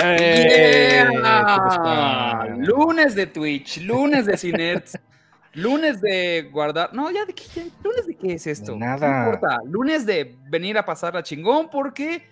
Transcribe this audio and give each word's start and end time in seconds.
Eh, 0.00 1.04
Yeah. 1.10 2.54
Lunes 2.58 3.14
de 3.16 3.26
Twitch, 3.26 3.78
lunes 3.82 4.26
de 4.26 4.36
Cinerts, 4.36 4.96
lunes 5.54 6.00
de 6.00 6.48
guardar. 6.52 6.94
No, 6.94 7.10
ya 7.10 7.24
de 7.24 7.34
qué, 7.34 7.42
ya- 7.54 7.64
lunes 7.82 8.06
de 8.06 8.14
qué 8.16 8.34
es 8.34 8.46
esto. 8.46 8.72
De 8.72 8.78
No 8.78 8.86
nada. 8.86 9.24
importa. 9.24 9.58
Lunes 9.64 10.06
de 10.06 10.36
venir 10.48 10.78
a 10.78 10.84
pasarla 10.84 11.22
chingón 11.24 11.68
porque, 11.68 12.28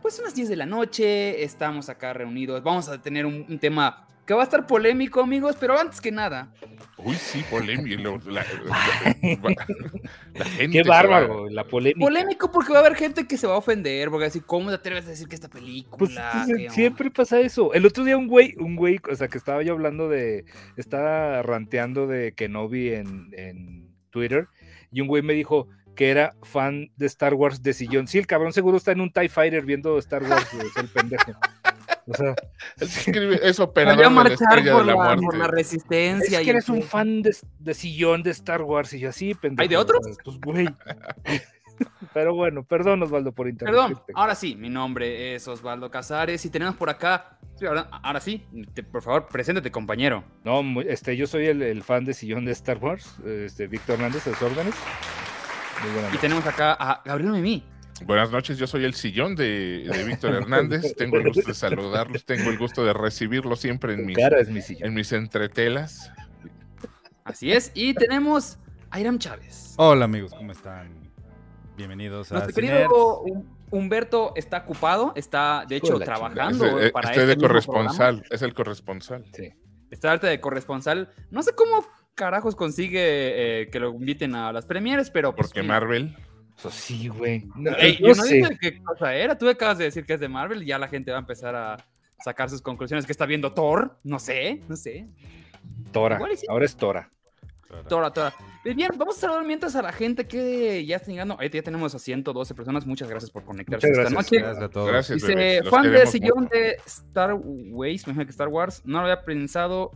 pues, 0.00 0.14
son 0.14 0.26
las 0.26 0.34
10 0.36 0.48
de 0.48 0.56
la 0.56 0.66
noche, 0.66 1.42
estamos 1.42 1.88
acá 1.88 2.12
reunidos. 2.12 2.62
Vamos 2.62 2.88
a 2.88 3.02
tener 3.02 3.26
un, 3.26 3.44
un 3.48 3.58
tema 3.58 4.06
que 4.26 4.34
va 4.34 4.40
a 4.42 4.44
estar 4.44 4.66
polémico, 4.66 5.20
amigos, 5.20 5.56
pero 5.58 5.78
antes 5.78 6.00
que 6.00 6.10
nada, 6.12 6.52
Uy, 6.98 7.14
sí, 7.14 7.44
polémico. 7.50 8.18
La, 8.28 8.42
la- 8.64 9.56
la 10.34 10.44
gente 10.46 10.82
Qué 10.82 10.88
va- 10.88 10.96
bárbaro, 10.96 11.48
la 11.48 11.64
polémica. 11.64 12.00
polémico 12.06 12.50
porque 12.50 12.72
va 12.72 12.78
a 12.78 12.80
haber 12.80 12.96
gente 12.96 13.26
que 13.26 13.36
se 13.36 13.46
va 13.46 13.54
a 13.54 13.58
ofender, 13.58 14.10
porque 14.10 14.26
así, 14.26 14.40
¿cómo 14.40 14.70
te 14.70 14.76
atreves 14.76 15.06
a 15.06 15.10
decir 15.10 15.28
que 15.28 15.34
esta 15.34 15.48
película? 15.48 16.44
Pues 16.46 16.72
siempre 16.72 17.10
pasa 17.10 17.38
eso. 17.40 17.72
El 17.74 17.86
otro 17.86 18.02
día 18.04 18.16
un 18.16 18.26
güey, 18.28 18.54
un 18.58 18.76
güey, 18.76 18.98
o 19.10 19.14
sea, 19.14 19.28
que 19.28 19.38
estaba 19.38 19.62
yo 19.62 19.74
hablando 19.74 20.08
de, 20.08 20.44
estaba 20.76 21.42
ranteando 21.42 22.06
de 22.06 22.32
Kenobi 22.32 22.94
en, 22.94 23.28
en 23.32 23.88
Twitter, 24.10 24.48
y 24.90 25.00
un 25.02 25.08
güey 25.08 25.22
me 25.22 25.34
dijo 25.34 25.68
que 25.94 26.10
era 26.10 26.34
fan 26.42 26.90
de 26.96 27.06
Star 27.06 27.34
Wars 27.34 27.62
de 27.62 27.72
sillón. 27.72 28.06
Sí, 28.08 28.18
el 28.18 28.26
cabrón 28.26 28.52
seguro 28.52 28.76
está 28.78 28.92
en 28.92 29.00
un 29.00 29.10
TIE 29.12 29.28
Fighter 29.28 29.64
viendo 29.64 29.96
Star 29.98 30.22
Wars, 30.22 30.46
el 30.76 30.88
pendejo. 30.88 31.32
O 32.06 32.14
sea, 32.14 32.34
Es 33.42 33.58
operador 33.60 34.04
a 34.04 34.08
de 34.08 34.14
la 34.28 34.34
estrella 34.34 34.72
por 34.72 34.80
de 34.82 34.86
la 34.86 34.92
la, 34.96 35.04
muerte. 35.04 35.24
por 35.24 35.36
la 35.36 35.46
resistencia. 35.48 36.38
es 36.38 36.44
que 36.44 36.50
eres 36.50 36.68
un 36.68 36.82
fan 36.82 37.22
de, 37.22 37.36
de 37.58 37.74
sillón 37.74 38.22
de 38.22 38.30
Star 38.30 38.62
Wars, 38.62 38.92
y 38.92 39.00
yo 39.00 39.08
así, 39.10 39.34
pendejo. 39.34 39.62
¿Hay 39.62 39.68
de 39.68 39.76
otros? 39.76 40.00
Pues, 40.24 40.38
güey. 40.40 40.68
Pero 42.14 42.34
bueno, 42.34 42.64
perdón, 42.64 43.02
Osvaldo, 43.02 43.32
por 43.32 43.44
Perdón, 43.54 43.66
interrumpirte. 43.74 44.12
ahora 44.14 44.34
sí, 44.34 44.56
mi 44.56 44.70
nombre 44.70 45.34
es 45.34 45.46
Osvaldo 45.46 45.90
Casares 45.90 46.42
y 46.46 46.48
tenemos 46.48 46.74
por 46.76 46.88
acá, 46.88 47.38
sí, 47.58 47.66
ahora, 47.66 47.88
ahora 48.02 48.18
sí, 48.20 48.46
te- 48.72 48.82
por 48.82 49.02
favor, 49.02 49.26
preséntate 49.28 49.70
compañero. 49.70 50.24
No, 50.42 50.62
este, 50.80 51.14
yo 51.18 51.26
soy 51.26 51.46
el, 51.48 51.60
el 51.60 51.82
fan 51.82 52.06
de 52.06 52.14
sillón 52.14 52.46
de 52.46 52.52
Star 52.52 52.78
Wars, 52.78 53.16
este, 53.26 53.66
Víctor 53.66 53.96
Hernández. 53.96 54.22
Muy 54.26 55.92
buena 55.92 56.08
Y 56.14 56.16
tenemos 56.16 56.46
acá 56.46 56.72
a 56.80 57.02
Gabriel 57.04 57.32
Mimi. 57.32 57.62
Buenas 58.04 58.30
noches, 58.30 58.58
yo 58.58 58.66
soy 58.66 58.84
el 58.84 58.94
sillón 58.94 59.34
de, 59.36 59.88
de 59.90 60.04
Víctor 60.04 60.34
Hernández. 60.34 60.94
Tengo 60.96 61.16
el 61.16 61.24
gusto 61.28 61.42
de 61.48 61.54
saludarlos, 61.54 62.24
tengo 62.24 62.50
el 62.50 62.58
gusto 62.58 62.84
de 62.84 62.92
recibirlos 62.92 63.60
siempre 63.60 63.94
en 63.94 64.04
mis, 64.06 64.18
es 64.18 64.48
mi 64.48 64.60
en 64.80 64.94
mis 64.94 65.12
entretelas. 65.12 66.12
Así 67.24 67.52
es, 67.52 67.72
y 67.74 67.94
tenemos 67.94 68.58
a 68.90 69.00
Iram 69.00 69.18
Chávez. 69.18 69.74
Hola 69.78 70.04
amigos, 70.04 70.32
¿cómo 70.34 70.52
están? 70.52 71.10
Bienvenidos 71.76 72.30
a 72.32 72.36
Nuestro 72.36 72.54
querido 72.54 73.20
Hum- 73.22 73.44
Humberto 73.70 74.32
está 74.36 74.58
ocupado, 74.58 75.12
está 75.16 75.64
de 75.68 75.76
hecho 75.76 75.98
trabajando 75.98 76.78
Es- 76.78 76.92
para 76.92 77.08
estoy 77.10 77.24
este 77.24 77.34
de 77.34 77.40
corresponsal, 77.40 78.24
es 78.30 78.42
el 78.42 78.54
corresponsal. 78.54 79.24
Sí. 79.32 79.52
Está 79.90 80.10
ahorita 80.10 80.28
de 80.28 80.40
corresponsal. 80.40 81.10
No 81.30 81.42
sé 81.42 81.52
cómo 81.54 81.84
carajos 82.14 82.54
consigue 82.56 83.62
eh, 83.62 83.68
que 83.70 83.80
lo 83.80 83.90
inviten 83.90 84.34
a 84.34 84.52
las 84.52 84.66
premieres, 84.66 85.10
pero 85.10 85.34
pues, 85.34 85.48
Porque 85.48 85.62
mira, 85.62 85.74
Marvel. 85.74 86.16
Eso 86.58 86.70
sí, 86.70 87.08
güey. 87.08 87.46
No, 87.54 87.76
Ey, 87.76 87.98
yo 88.00 88.08
no 88.08 88.14
sé. 88.14 88.34
dije 88.36 88.58
qué 88.60 88.82
cosa 88.82 89.14
era. 89.14 89.36
Tú 89.36 89.48
acabas 89.48 89.78
de 89.78 89.84
decir 89.84 90.04
que 90.06 90.14
es 90.14 90.20
de 90.20 90.28
Marvel 90.28 90.62
y 90.62 90.66
ya 90.66 90.78
la 90.78 90.88
gente 90.88 91.10
va 91.10 91.18
a 91.18 91.20
empezar 91.20 91.54
a 91.54 91.76
sacar 92.24 92.48
sus 92.48 92.62
conclusiones. 92.62 93.04
que 93.04 93.12
está 93.12 93.26
viendo 93.26 93.52
Thor? 93.52 93.98
No 94.04 94.18
sé, 94.18 94.62
no 94.68 94.76
sé. 94.76 95.06
Tora. 95.92 96.18
Ahora 96.48 96.64
es 96.64 96.76
Tora. 96.76 97.10
Thor, 97.88 98.10
Thor. 98.12 98.32
Eh, 98.64 98.74
Bien, 98.74 98.90
vamos 98.96 99.18
a 99.18 99.20
saludar 99.22 99.44
mientras 99.44 99.74
a 99.76 99.82
la 99.82 99.92
gente 99.92 100.26
que 100.26 100.86
ya 100.86 100.96
está 100.96 101.10
llegando. 101.10 101.34
Ahorita 101.34 101.58
ya 101.58 101.62
tenemos 101.62 101.94
a 101.94 101.98
1tonce 101.98 102.54
personas. 102.54 102.86
Muchas 102.86 103.08
gracias 103.10 103.30
por 103.30 103.44
conectarse 103.44 103.88
Muchas 103.88 104.04
esta 104.04 104.14
noche. 104.14 104.38
Gracias 104.38 104.64
a 104.64 104.68
todos. 104.68 104.88
Gracias, 104.88 105.22
Dice, 105.22 105.62
fan 105.64 105.90
de 105.92 106.06
sillón 106.06 106.44
mucho. 106.44 106.54
de 106.54 106.76
Star 106.86 107.34
Wars, 107.34 108.06
me 108.06 108.12
imagino 108.12 108.24
que 108.24 108.30
Star 108.30 108.48
Wars. 108.48 108.82
No 108.84 108.98
lo 108.98 109.04
había 109.04 109.24
pensado. 109.24 109.90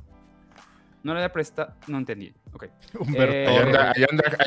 No 1.02 1.12
lo 1.12 1.18
había 1.18 1.32
prestado. 1.32 1.74
No 1.86 1.98
entendí. 1.98 2.32
Ok. 2.52 2.66
Humberto. 2.98 3.32
Eh, 3.34 3.46
Ahí 3.46 3.56
anda, 3.58 3.92
ahí 3.94 4.04
anda- 4.04 4.38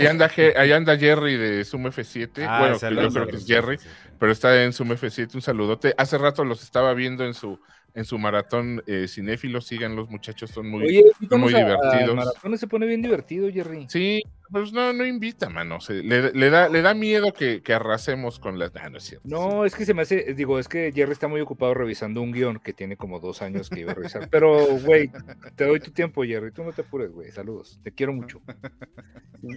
ahí 0.58 0.71
anda 0.71 0.75
anda 0.75 0.97
Jerry 0.97 1.37
de 1.37 1.65
Zoom 1.65 1.86
F7. 1.87 2.45
Ah, 2.47 2.59
bueno, 2.59 3.02
yo 3.02 3.09
creo 3.14 3.27
que 3.27 3.36
es 3.37 3.45
Jerry, 3.45 3.77
pero 4.19 4.31
está 4.31 4.63
en 4.63 4.73
Zoom 4.73 4.92
F7. 4.92 5.36
Un 5.36 5.42
saludote. 5.42 5.93
Hace 5.97 6.17
rato 6.17 6.43
los 6.45 6.61
estaba 6.63 6.93
viendo 6.93 7.25
en 7.25 7.33
su 7.33 7.59
en 7.95 8.05
su 8.05 8.17
maratón 8.17 8.83
eh, 8.87 9.08
cinéfilo. 9.08 9.61
Sigan 9.61 9.95
los 9.95 10.09
muchachos, 10.09 10.49
son 10.52 10.69
muy. 10.69 10.86
Oye, 10.86 11.03
son 11.30 11.39
muy 11.42 11.53
divertidos. 11.53 12.09
al 12.09 12.15
maratón 12.15 12.58
se 12.58 12.67
pone 12.67 12.86
bien 12.86 13.02
divertido, 13.02 13.49
Jerry. 13.52 13.86
Sí, 13.89 14.21
pues 14.53 14.71
no, 14.71 14.93
no 14.93 15.05
invita, 15.05 15.49
mano. 15.49 15.81
Se- 15.81 16.02
le, 16.03 16.31
le 16.31 16.49
da, 16.49 16.69
le 16.69 16.81
da 16.81 16.93
miedo 16.93 17.33
que, 17.33 17.61
que 17.61 17.73
arrasemos 17.73 18.39
con 18.39 18.58
las. 18.58 18.71
Ah, 18.75 18.89
no 18.89 18.99
es 18.99 19.03
cierto. 19.03 19.27
No, 19.27 19.65
es 19.65 19.75
que 19.75 19.83
se 19.86 19.93
me 19.93 20.03
hace, 20.03 20.33
digo, 20.33 20.59
es 20.59 20.69
que 20.69 20.93
Jerry 20.95 21.11
está 21.11 21.27
muy 21.27 21.41
ocupado 21.41 21.73
revisando 21.73 22.21
un 22.21 22.31
guion 22.31 22.59
que 22.59 22.71
tiene 22.71 22.95
como 22.95 23.19
dos 23.19 23.42
años 23.42 23.69
que 23.69 23.81
iba 23.81 23.92
a 23.92 23.95
revisar. 23.95 24.30
Pero, 24.30 24.65
güey, 24.80 25.11
te 25.55 25.65
doy 25.65 25.81
tu 25.81 25.92
tiempo, 25.92 26.23
Jerry. 26.23 26.52
Tú 26.52 26.63
no 26.63 26.71
te 26.71 26.81
apures, 26.83 27.11
güey. 27.11 27.31
Saludos. 27.31 27.80
Te 27.83 27.92
quiero 27.92 28.13
mucho. 28.13 28.42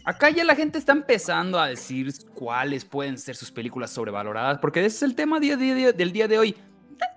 Acá 0.04 0.30
ya 0.30 0.42
la 0.44 0.56
gente 0.56 0.78
está 0.78 0.92
empezando 0.92 1.60
a 1.60 1.68
decir 1.68 2.12
cuáles 2.34 2.84
pueden 2.84 3.18
ser 3.18 3.36
sus 3.36 3.52
películas 3.52 3.90
sobrevaloradas, 3.92 4.58
porque 4.58 4.80
ese 4.80 4.96
es 4.96 5.02
el 5.02 5.14
tema 5.14 5.38
día- 5.38 5.56
día- 5.56 5.74
día- 5.74 5.92
del 5.92 6.10
día 6.12 6.26
de 6.26 6.38
hoy. 6.38 6.56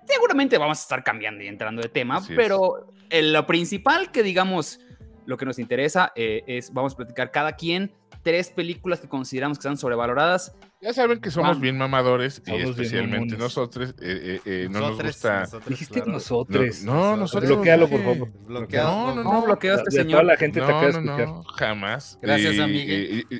Seguramente 0.05 0.57
vamos 0.57 0.79
a 0.79 0.81
estar 0.81 1.03
cambiando 1.03 1.43
y 1.43 1.47
entrando 1.47 1.81
de 1.81 1.89
tema, 1.89 2.17
Así 2.17 2.33
pero 2.35 2.91
eh, 3.09 3.21
lo 3.23 3.45
principal 3.47 4.11
que 4.11 4.21
digamos, 4.23 4.79
lo 5.29 5.37
que 5.37 5.45
nos 5.45 5.59
interesa 5.59 6.11
eh, 6.15 6.43
es, 6.47 6.73
vamos 6.73 6.93
a 6.93 6.97
platicar 6.97 7.31
cada 7.31 7.53
quien 7.53 7.91
tres 8.23 8.49
películas 8.49 8.99
que 8.99 9.07
consideramos 9.07 9.57
que 9.57 9.61
están 9.61 9.77
sobrevaloradas. 9.77 10.53
Ya 10.81 10.93
saben 10.93 11.19
que 11.21 11.29
somos 11.29 11.59
bien 11.59 11.77
mamadores 11.77 12.41
y 12.47 12.55
especialmente 12.55 13.37
nosotros 13.37 13.91
eh, 13.91 13.93
eh, 14.01 14.41
eh, 14.45 14.67
no 14.71 14.79
nos 14.79 14.89
Nosotros, 14.91 15.11
gusta. 15.13 15.39
nosotros, 15.41 15.69
Dijiste 15.69 15.93
claro. 15.95 16.11
nosotros. 16.11 16.83
No, 16.83 16.93
no, 16.93 17.17
nosotros. 17.17 17.49
Bloquéalo, 17.51 17.87
por 17.89 18.03
favor. 18.03 18.29
Bloqueado. 18.45 18.89
No, 18.89 19.15
no, 19.15 19.23
No, 19.23 19.33
no. 19.33 19.41
bloqueo 19.43 19.73
a 19.73 19.77
este 19.77 19.89
toda 19.91 20.03
señor. 20.03 20.23
la 20.25 20.37
gente 20.37 20.59
te 20.59 20.65
acaba 20.65 20.81
de 20.81 20.89
escuchar. 20.89 21.27
no, 21.27 21.43
jamás. 21.43 22.17
Gracias, 22.21 22.55
Y- 22.55 22.59
amigue. 22.59 23.25
y- 23.29 23.35
y- 23.35 23.39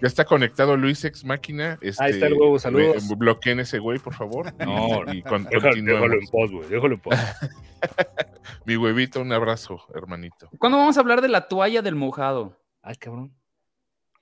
ya 0.00 0.06
está 0.06 0.24
conectado 0.24 0.76
Luis 0.76 1.04
Ex 1.04 1.24
Máquina. 1.24 1.78
Este, 1.80 2.02
Ahí 2.02 2.12
está 2.12 2.26
el 2.26 2.34
huevo, 2.34 2.58
saludos. 2.58 3.08
me- 3.08 3.14
Bloqueen 3.16 3.60
ese 3.60 3.78
güey, 3.78 3.98
por 3.98 4.14
favor. 4.14 4.52
No, 4.58 5.12
y, 5.12 5.18
y 5.18 5.22
con- 5.22 5.44
Déjalo, 5.44 5.74
en 6.14 6.20
paz, 6.20 6.50
güey. 6.50 6.68
Déjalo 6.68 6.94
en 6.94 7.00
paz. 7.00 7.36
Mi 8.66 8.76
huevito, 8.76 9.20
un 9.20 9.32
abrazo, 9.32 9.80
hermanito. 9.94 10.48
¿Cuándo 10.58 10.78
vamos 10.78 10.96
a 10.96 11.00
hablar 11.00 11.20
de 11.20 11.28
la 11.28 11.48
toalla 11.48 11.82
del 11.82 11.94
mojado? 11.94 12.56
Ay, 12.82 12.96
cabrón. 12.96 13.32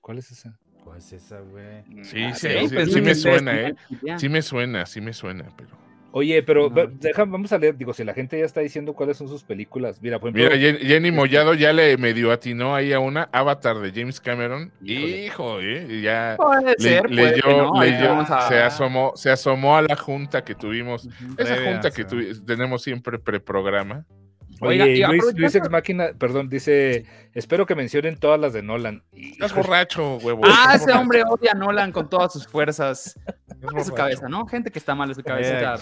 ¿Cuál 0.00 0.18
es 0.18 0.30
esa? 0.30 0.58
¿Cuál 0.84 0.98
es 0.98 1.12
esa, 1.12 1.40
güey? 1.40 1.82
Sí, 2.04 2.22
Ah, 2.24 2.34
sí, 2.34 2.48
sí, 2.48 2.68
sí, 2.68 2.74
pues, 2.74 2.92
sí 2.92 3.00
me 3.00 3.14
sí, 3.14 3.20
suena, 3.22 3.52
sí, 3.52 3.58
¿eh? 3.58 3.74
Sí 4.18 4.28
me 4.28 4.42
suena, 4.42 4.86
sí 4.86 5.00
me 5.00 5.12
suena, 5.12 5.48
pero. 5.56 5.70
Oye, 6.10 6.42
pero 6.42 6.70
No. 6.70 6.86
deja, 6.86 7.24
vamos 7.26 7.52
a 7.52 7.58
leer, 7.58 7.76
digo, 7.76 7.92
si 7.92 8.02
la 8.02 8.14
gente 8.14 8.38
ya 8.38 8.46
está 8.46 8.60
diciendo 8.60 8.94
cuáles 8.94 9.18
son 9.18 9.28
sus 9.28 9.44
películas. 9.44 10.00
Mira, 10.00 10.18
por 10.18 10.30
ejemplo, 10.30 10.56
Mira, 10.56 10.56
Jen- 10.56 10.78
Jenny 10.86 11.10
Mollado 11.10 11.52
ya 11.52 11.72
le 11.74 11.98
medio 11.98 12.32
atinó 12.32 12.74
ahí 12.74 12.94
a 12.94 12.98
una 12.98 13.28
Avatar 13.30 13.78
de 13.78 13.92
James 13.92 14.18
Cameron. 14.18 14.72
Híjole. 14.82 15.24
Hijo, 15.26 15.60
¿eh? 15.60 16.00
Ya 16.00 16.36
Puede 16.38 16.74
le- 16.78 16.82
ser, 16.82 17.10
leyó, 17.10 17.42
no, 17.46 17.80
leyó, 17.82 18.08
vamos 18.08 18.30
a- 18.30 18.48
se, 18.48 18.58
asomó, 18.58 19.12
se 19.16 19.30
asomó 19.30 19.76
a 19.76 19.82
la 19.82 19.96
junta 19.96 20.42
que 20.42 20.54
tuvimos. 20.54 21.06
Esa 21.36 21.54
Previa, 21.54 21.72
junta 21.72 21.90
que 21.90 22.02
sí. 22.04 22.08
tuvi- 22.08 22.44
tenemos 22.46 22.82
siempre 22.82 23.18
preprograma. 23.18 24.06
Oye, 24.60 24.82
Oiga, 24.82 25.12
y 25.14 25.20
Luis, 25.36 25.54
Ex 25.54 25.70
Máquina, 25.70 26.08
perdón, 26.18 26.48
dice, 26.48 27.04
espero 27.32 27.64
que 27.64 27.76
mencionen 27.76 28.16
todas 28.18 28.40
las 28.40 28.52
de 28.52 28.62
Nolan. 28.62 29.04
Estás 29.12 29.54
borracho, 29.54 30.16
huevo. 30.16 30.40
Ah, 30.44 30.72
ese 30.74 30.86
borracho, 30.86 31.00
hombre 31.00 31.22
odia 31.28 31.52
a 31.52 31.54
Nolan 31.54 31.92
con 31.92 32.08
todas 32.10 32.32
sus 32.32 32.48
fuerzas. 32.48 33.16
En 33.60 33.84
su 33.84 33.92
cabeza, 33.92 34.28
¿no? 34.28 34.46
Gente 34.46 34.70
que 34.70 34.78
está 34.78 34.94
mal 34.94 35.08
en 35.08 35.14
su 35.14 35.22
cabeza. 35.22 35.76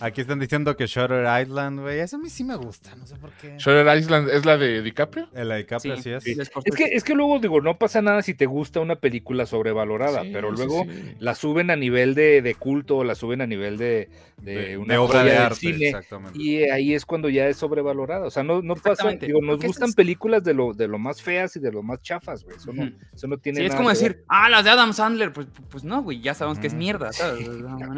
Aquí 0.00 0.20
están 0.20 0.38
diciendo 0.40 0.76
que 0.76 0.86
Shutter 0.86 1.24
Island, 1.42 1.80
güey. 1.80 2.00
Eso 2.00 2.16
a 2.16 2.18
mí 2.18 2.28
sí 2.28 2.42
me 2.44 2.56
gusta, 2.56 2.94
no 2.96 3.06
sé 3.06 3.16
por 3.16 3.30
qué. 3.32 3.56
Shutter 3.58 3.86
Island 3.96 4.28
es 4.30 4.44
la 4.44 4.56
de 4.58 4.82
DiCaprio. 4.82 5.28
El 5.34 5.48
de 5.48 5.56
DiCaprio, 5.58 5.94
Sí, 5.96 6.00
así 6.00 6.10
es. 6.10 6.24
sí, 6.24 6.30
es 6.32 6.50
es 6.64 6.74
que, 6.76 6.84
es 6.84 7.04
que 7.04 7.14
luego 7.14 7.38
digo, 7.38 7.60
no 7.60 7.78
pasa 7.78 8.02
nada 8.02 8.22
si 8.22 8.34
te 8.34 8.46
gusta 8.46 8.80
una 8.80 8.96
película 8.96 9.46
sobrevalorada, 9.46 10.22
Sí, 10.22 10.30
pero 10.32 10.50
luego 10.50 10.84
sí. 10.84 11.14
la 11.18 11.34
suben 11.34 11.70
a 11.70 11.76
nivel 11.76 12.14
de, 12.14 12.42
de 12.42 12.54
culto 12.54 12.98
o 12.98 13.04
la 13.04 13.14
suben 13.14 13.40
a 13.40 13.46
nivel 13.46 13.76
de, 13.78 14.08
de, 14.38 14.54
De, 14.68 14.76
una 14.78 14.94
de 14.94 14.98
obra 14.98 15.22
de 15.24 15.36
arte, 15.36 15.54
cine. 15.56 15.88
exactamente. 15.88 16.38
Y 16.40 16.64
ahí 16.64 16.94
es 16.94 17.04
cuando 17.06 17.28
ya 17.28 17.46
es 17.46 17.56
sobrevalorada. 17.56 18.26
O 18.26 18.30
sea, 18.30 18.42
no, 18.42 18.62
no 18.62 18.74
pasa, 18.74 19.10
digo, 19.12 19.40
nos 19.40 19.60
gustan 19.60 19.92
películas 19.92 20.42
de 20.44 20.54
lo, 20.54 20.72
de 20.72 20.88
lo 20.88 20.98
más 20.98 21.22
feas 21.22 21.54
y 21.56 21.60
de 21.60 21.70
lo 21.70 21.82
más 21.82 22.02
chafas, 22.02 22.44
güey. 22.44 22.56
Eso, 22.56 22.72
no, 22.72 22.82
Ujú. 22.84 22.92
eso 23.14 23.26
no 23.28 23.38
tiene 23.38 23.58
Sí, 23.60 23.64
es 23.66 23.70
nada 23.70 23.76
como 23.78 23.90
decir, 23.90 24.24
ah, 24.28 24.48
las 24.48 24.64
de 24.64 24.70
Adam 24.70 24.92
Sandler. 24.92 25.32
Pues, 25.32 25.46
pues 25.70 25.84
no, 25.84 26.02
güey, 26.02 26.20
ya 26.20 26.34
sabemos 26.34 26.58
que 26.58 26.66
es 26.66 26.74
mierda. 26.74 27.12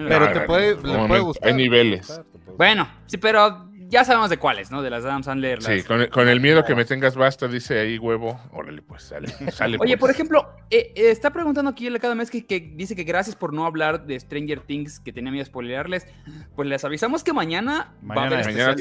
Pero 0.08 0.24
Ah, 0.26 0.32
te 0.32 0.40
puede, 0.40 0.76
le 0.76 1.06
puede 1.08 1.20
gustar. 1.20 1.48
hay 1.48 1.54
niveles. 1.54 2.20
Bueno, 2.56 2.88
sí, 3.06 3.16
pero 3.18 3.68
ya 3.88 4.04
sabemos 4.04 4.30
de 4.30 4.38
cuáles, 4.38 4.70
¿no? 4.70 4.80
De 4.80 4.88
las 4.88 5.04
Adam 5.04 5.22
Sandler. 5.22 5.62
Sí, 5.62 5.82
con 5.82 6.00
el, 6.00 6.08
con 6.08 6.26
el 6.28 6.40
miedo 6.40 6.64
que 6.64 6.74
me 6.74 6.84
tengas 6.86 7.14
basta, 7.14 7.46
dice 7.46 7.78
ahí 7.78 7.98
huevo. 7.98 8.40
Órale, 8.52 8.80
pues, 8.80 9.02
sale. 9.02 9.28
sale 9.52 9.76
Oye, 9.80 9.98
pues. 9.98 10.00
por 10.00 10.10
ejemplo, 10.10 10.48
eh, 10.70 10.92
eh, 10.96 11.10
está 11.10 11.30
preguntando 11.30 11.70
aquí 11.70 11.86
él 11.86 11.98
cada 12.00 12.14
mes 12.14 12.30
que, 12.30 12.46
que 12.46 12.60
dice 12.74 12.96
que 12.96 13.04
gracias 13.04 13.36
por 13.36 13.52
no 13.52 13.66
hablar 13.66 14.06
de 14.06 14.18
Stranger 14.18 14.60
Things, 14.60 14.98
que 15.00 15.12
tenía 15.12 15.30
miedo 15.30 15.42
de 15.44 15.50
spoilearles. 15.50 16.06
Pues 16.56 16.68
les 16.68 16.82
avisamos 16.86 17.22
que 17.22 17.32
mañana, 17.34 17.92
va 17.98 18.14
a 18.14 18.16
Mañana- 18.16 18.26
haber 18.36 18.46
Mañana 18.46 18.70
especial 18.70 18.76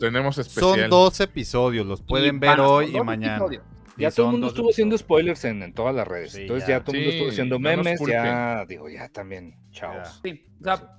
tenemos, 0.00 0.38
especial. 0.38 0.60
Son 0.78 0.90
dos 0.90 1.20
episodios, 1.20 1.86
los 1.86 2.02
pueden 2.02 2.36
y 2.36 2.38
ver 2.38 2.60
a 2.60 2.68
hoy 2.68 2.94
y 2.94 3.00
mañana. 3.00 3.36
episodios. 3.36 3.62
Ya 3.96 4.10
todo 4.10 4.26
el 4.26 4.32
mundo 4.32 4.46
estuvo 4.48 4.70
haciendo 4.70 4.96
spoilers 4.96 5.44
en, 5.44 5.62
en 5.62 5.72
todas 5.74 5.94
las 5.94 6.06
redes. 6.08 6.32
Sí, 6.32 6.42
Entonces 6.42 6.66
ya. 6.68 6.78
ya 6.78 6.84
todo 6.84 6.96
el 6.96 7.02
mundo 7.02 7.12
estuvo 7.12 7.28
Sí, 7.28 7.34
haciendo 7.34 7.56
no 7.56 7.60
memes, 7.60 7.98
culpen. 7.98 8.16
ya 8.22 8.64
digo, 8.66 8.88
ya 8.88 9.08
también, 9.08 9.56
chavos. 9.70 10.20
Sí, 10.24 10.44
o 10.60 10.64
sea, 10.64 10.98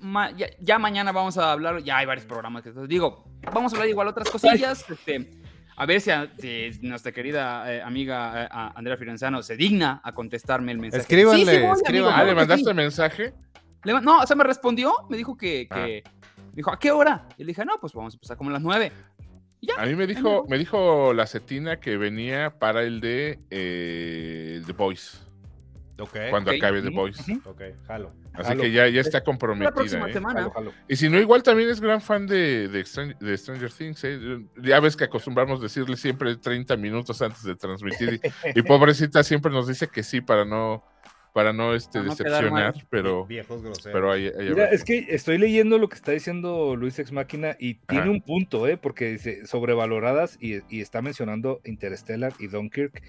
ma- 0.00 0.30
ya, 0.36 0.46
ya 0.60 0.78
mañana 0.78 1.12
vamos 1.12 1.38
a 1.38 1.52
hablar, 1.52 1.82
ya 1.82 1.98
hay 1.98 2.06
varios 2.06 2.26
programas 2.26 2.62
que 2.62 2.72
digo, 2.86 3.24
vamos 3.52 3.72
a 3.72 3.76
hablar 3.76 3.88
igual 3.88 4.08
otras 4.08 4.28
cosillas, 4.30 4.84
este, 4.90 5.30
a 5.76 5.86
ver 5.86 6.00
si, 6.00 6.10
a- 6.10 6.30
si 6.38 6.70
nuestra 6.82 7.12
querida 7.12 7.72
eh, 7.72 7.80
amiga 7.82 8.44
eh, 8.44 8.48
a- 8.50 8.72
Andrea 8.76 8.96
Firenzano 8.96 9.42
se 9.42 9.56
digna 9.56 10.00
a 10.04 10.12
contestarme 10.12 10.72
el 10.72 10.78
mensaje. 10.78 11.02
Escríbanle, 11.02 11.38
Sí, 11.38 11.44
sí 11.44 11.50
voy, 11.56 11.56
amigo, 11.58 11.72
escríbanle. 11.74 12.10
Ah, 12.10 12.14
claro 12.16 12.28
¿le 12.30 12.34
mandaste 12.34 12.64
sí. 12.70 12.74
mensaje? 12.74 13.34
Le 13.84 14.00
no, 14.00 14.18
o 14.20 14.26
sea, 14.26 14.36
me 14.36 14.44
respondió, 14.44 14.92
me 15.08 15.16
dijo 15.16 15.36
que, 15.36 15.68
que 15.72 16.02
Ah. 16.04 16.10
me 16.50 16.56
dijo, 16.56 16.70
¿a 16.72 16.78
qué 16.78 16.90
hora? 16.90 17.28
Y 17.38 17.44
le 17.44 17.48
dije, 17.48 17.64
no, 17.64 17.78
pues 17.80 17.92
vamos 17.92 18.14
a 18.14 18.16
empezar 18.16 18.36
como 18.36 18.50
a 18.50 18.54
las 18.54 18.62
nueve. 18.62 18.90
Ya. 19.62 19.74
A 19.78 19.86
mí 19.86 19.94
me 19.96 20.06
dijo, 20.06 20.44
me 20.48 20.58
dijo 20.58 21.12
la 21.14 21.26
cetina 21.26 21.80
que 21.80 21.96
venía 21.96 22.50
para 22.58 22.82
el 22.82 23.00
de 23.00 23.38
eh, 23.50 24.62
The 24.66 24.72
Voice, 24.72 25.18
Ok. 25.98 26.16
cuando 26.30 26.50
acabe 26.50 26.82
The 26.82 26.90
Voice. 26.90 27.20
ujú. 27.32 27.50
Ok, 27.50 27.62
jalo. 27.86 28.12
Así 28.34 28.48
Jalo. 28.48 28.62
que 28.62 28.70
ya, 28.70 28.86
ya 28.88 29.00
está 29.00 29.18
La 29.18 29.24
comprometida. 29.24 29.72
próxima 29.72 30.10
¿eh? 30.10 30.12
semana. 30.12 30.40
Jalo, 30.40 30.52
jalo. 30.52 30.72
Y 30.88 30.96
si 30.96 31.08
no, 31.08 31.18
igual 31.18 31.42
también 31.42 31.70
es 31.70 31.80
gran 31.80 32.02
fan 32.02 32.26
de, 32.26 32.68
de, 32.68 32.80
Stran- 32.84 33.16
de 33.18 33.36
Stranger 33.38 33.72
Things. 33.72 34.04
¿eh? 34.04 34.46
Ya 34.62 34.78
ves 34.78 34.94
que 34.94 35.04
acostumbramos 35.04 35.62
decirle 35.62 35.96
siempre 35.96 36.36
30 36.36 36.76
minutos 36.76 37.22
antes 37.22 37.42
de 37.42 37.56
transmitir. 37.56 38.20
Y, 38.54 38.58
y 38.58 38.62
pobrecita 38.62 39.22
siempre 39.24 39.50
nos 39.50 39.66
dice 39.66 39.88
que 39.88 40.02
sí 40.02 40.20
para 40.20 40.44
no, 40.44 40.84
para 41.36 41.52
no, 41.52 41.74
este, 41.74 41.98
Para 41.98 42.04
no 42.04 42.10
decepcionar. 42.12 42.74
Pero, 42.88 43.26
Viejos 43.26 43.60
groseros. 43.60 43.92
pero 43.92 44.10
ahí, 44.10 44.28
ahí 44.28 44.48
Mira, 44.48 44.70
es 44.70 44.84
que 44.84 45.04
estoy 45.10 45.36
leyendo 45.36 45.76
lo 45.76 45.90
que 45.90 45.94
está 45.94 46.12
diciendo 46.12 46.76
Luis 46.76 46.98
Ex 46.98 47.12
Máquina 47.12 47.58
y 47.60 47.74
tiene 47.74 48.04
Ajá. 48.04 48.10
un 48.12 48.22
punto, 48.22 48.66
¿eh? 48.66 48.78
Porque 48.78 49.10
dice 49.10 49.46
sobrevaloradas 49.46 50.38
y, 50.40 50.60
y 50.74 50.80
está 50.80 51.02
mencionando 51.02 51.60
Interstellar 51.66 52.32
y 52.38 52.46
Dunkirk. 52.46 53.02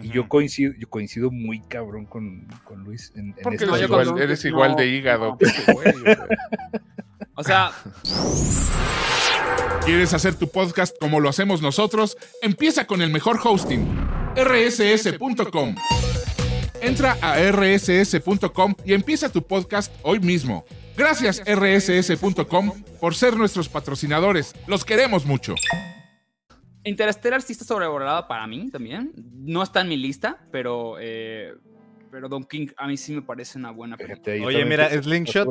Y 0.00 0.10
yo 0.10 0.28
coincido, 0.28 0.72
yo 0.78 0.88
coincido 0.88 1.32
muy 1.32 1.58
cabrón 1.60 2.06
con, 2.06 2.46
con 2.62 2.84
Luis 2.84 3.12
en, 3.16 3.30
en 3.30 3.34
Porque 3.42 3.56
esto. 3.56 3.66
No, 3.66 3.74
eres 3.76 3.88
igual, 3.88 4.06
con 4.06 4.18
eres 4.18 4.42
Dunkirk 4.44 4.54
igual 4.54 4.70
no, 4.70 4.76
de 4.76 4.86
hígado. 4.86 5.38
güey. 5.72 5.92
O 7.34 7.42
sea, 7.42 7.72
¿Quieres 9.86 10.12
hacer 10.12 10.34
tu 10.34 10.48
podcast 10.48 10.94
como 11.00 11.18
lo 11.18 11.28
hacemos 11.30 11.62
nosotros? 11.62 12.16
Empieza 12.42 12.86
con 12.86 13.00
el 13.00 13.10
mejor 13.10 13.40
hosting, 13.42 13.84
rss.com. 14.36 15.74
Entra 16.82 17.16
a 17.22 17.38
rss.com 17.38 18.74
y 18.84 18.92
empieza 18.92 19.30
tu 19.30 19.42
podcast 19.46 19.94
hoy 20.02 20.18
mismo. 20.20 20.64
Gracias 20.96 21.40
rss.com 21.46 22.72
por 23.00 23.14
ser 23.14 23.36
nuestros 23.36 23.68
patrocinadores. 23.68 24.54
Los 24.66 24.84
queremos 24.84 25.24
mucho. 25.24 25.54
Interstellar 26.84 27.40
sí 27.40 27.52
está 27.52 27.64
sobrevalorada 27.64 28.26
para 28.26 28.46
mí 28.48 28.68
también. 28.70 29.12
No 29.32 29.62
está 29.62 29.82
en 29.82 29.88
mi 29.90 29.96
lista, 29.96 30.38
pero, 30.50 30.96
eh, 30.98 31.54
pero 32.10 32.28
Don 32.28 32.42
King 32.42 32.66
a 32.76 32.88
mí 32.88 32.96
sí 32.96 33.12
me 33.14 33.22
parece 33.22 33.58
una 33.58 33.70
buena 33.70 33.96
película. 33.96 34.44
Oye, 34.44 34.64
mira, 34.64 34.90
Slingshot. 34.90 35.48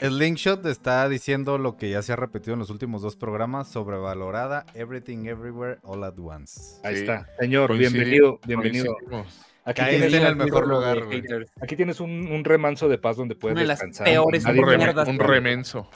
Slingshot 0.00 0.66
está 0.66 1.08
diciendo 1.08 1.58
lo 1.58 1.76
que 1.76 1.90
ya 1.90 2.02
se 2.02 2.12
ha 2.12 2.16
repetido 2.16 2.54
en 2.54 2.58
los 2.58 2.70
últimos 2.70 3.02
dos 3.02 3.14
programas, 3.14 3.68
sobrevalorada, 3.68 4.66
Everything 4.74 5.26
Everywhere 5.26 5.78
All 5.84 6.02
at 6.02 6.18
Once. 6.18 6.80
Ahí 6.82 6.96
Sí. 6.96 7.00
está, 7.02 7.28
señor, 7.38 7.78
bienvenido, 7.78 8.40
bienvenido. 8.44 8.96
coincidimos. 8.96 9.46
Aquí 9.64 9.82
Caíste 9.82 10.08
tienes, 10.08 10.20
en 10.22 10.26
el 10.26 10.36
mejor 10.36 10.66
lugar, 10.66 11.04
güey. 11.04 11.22
aquí 11.60 11.76
tienes 11.76 12.00
un, 12.00 12.10
un 12.32 12.44
remanso 12.44 12.88
de 12.88 12.96
paz 12.98 13.16
donde 13.16 13.34
puedes 13.34 13.54
Una 13.54 13.60
de 13.62 13.66
las 13.68 13.78
descansar. 13.78 14.06
peores 14.06 14.44
Un, 14.46 14.54
mierdas 14.56 15.06
un 15.08 15.18
remenso. 15.18 15.90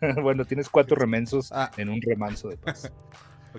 bueno, 0.22 0.44
tienes 0.44 0.68
cuatro 0.68 0.96
remensos 0.96 1.52
Ah. 1.52 1.70
en 1.76 1.88
un 1.88 2.00
remanso 2.02 2.48
de 2.48 2.56
paz. 2.56 2.92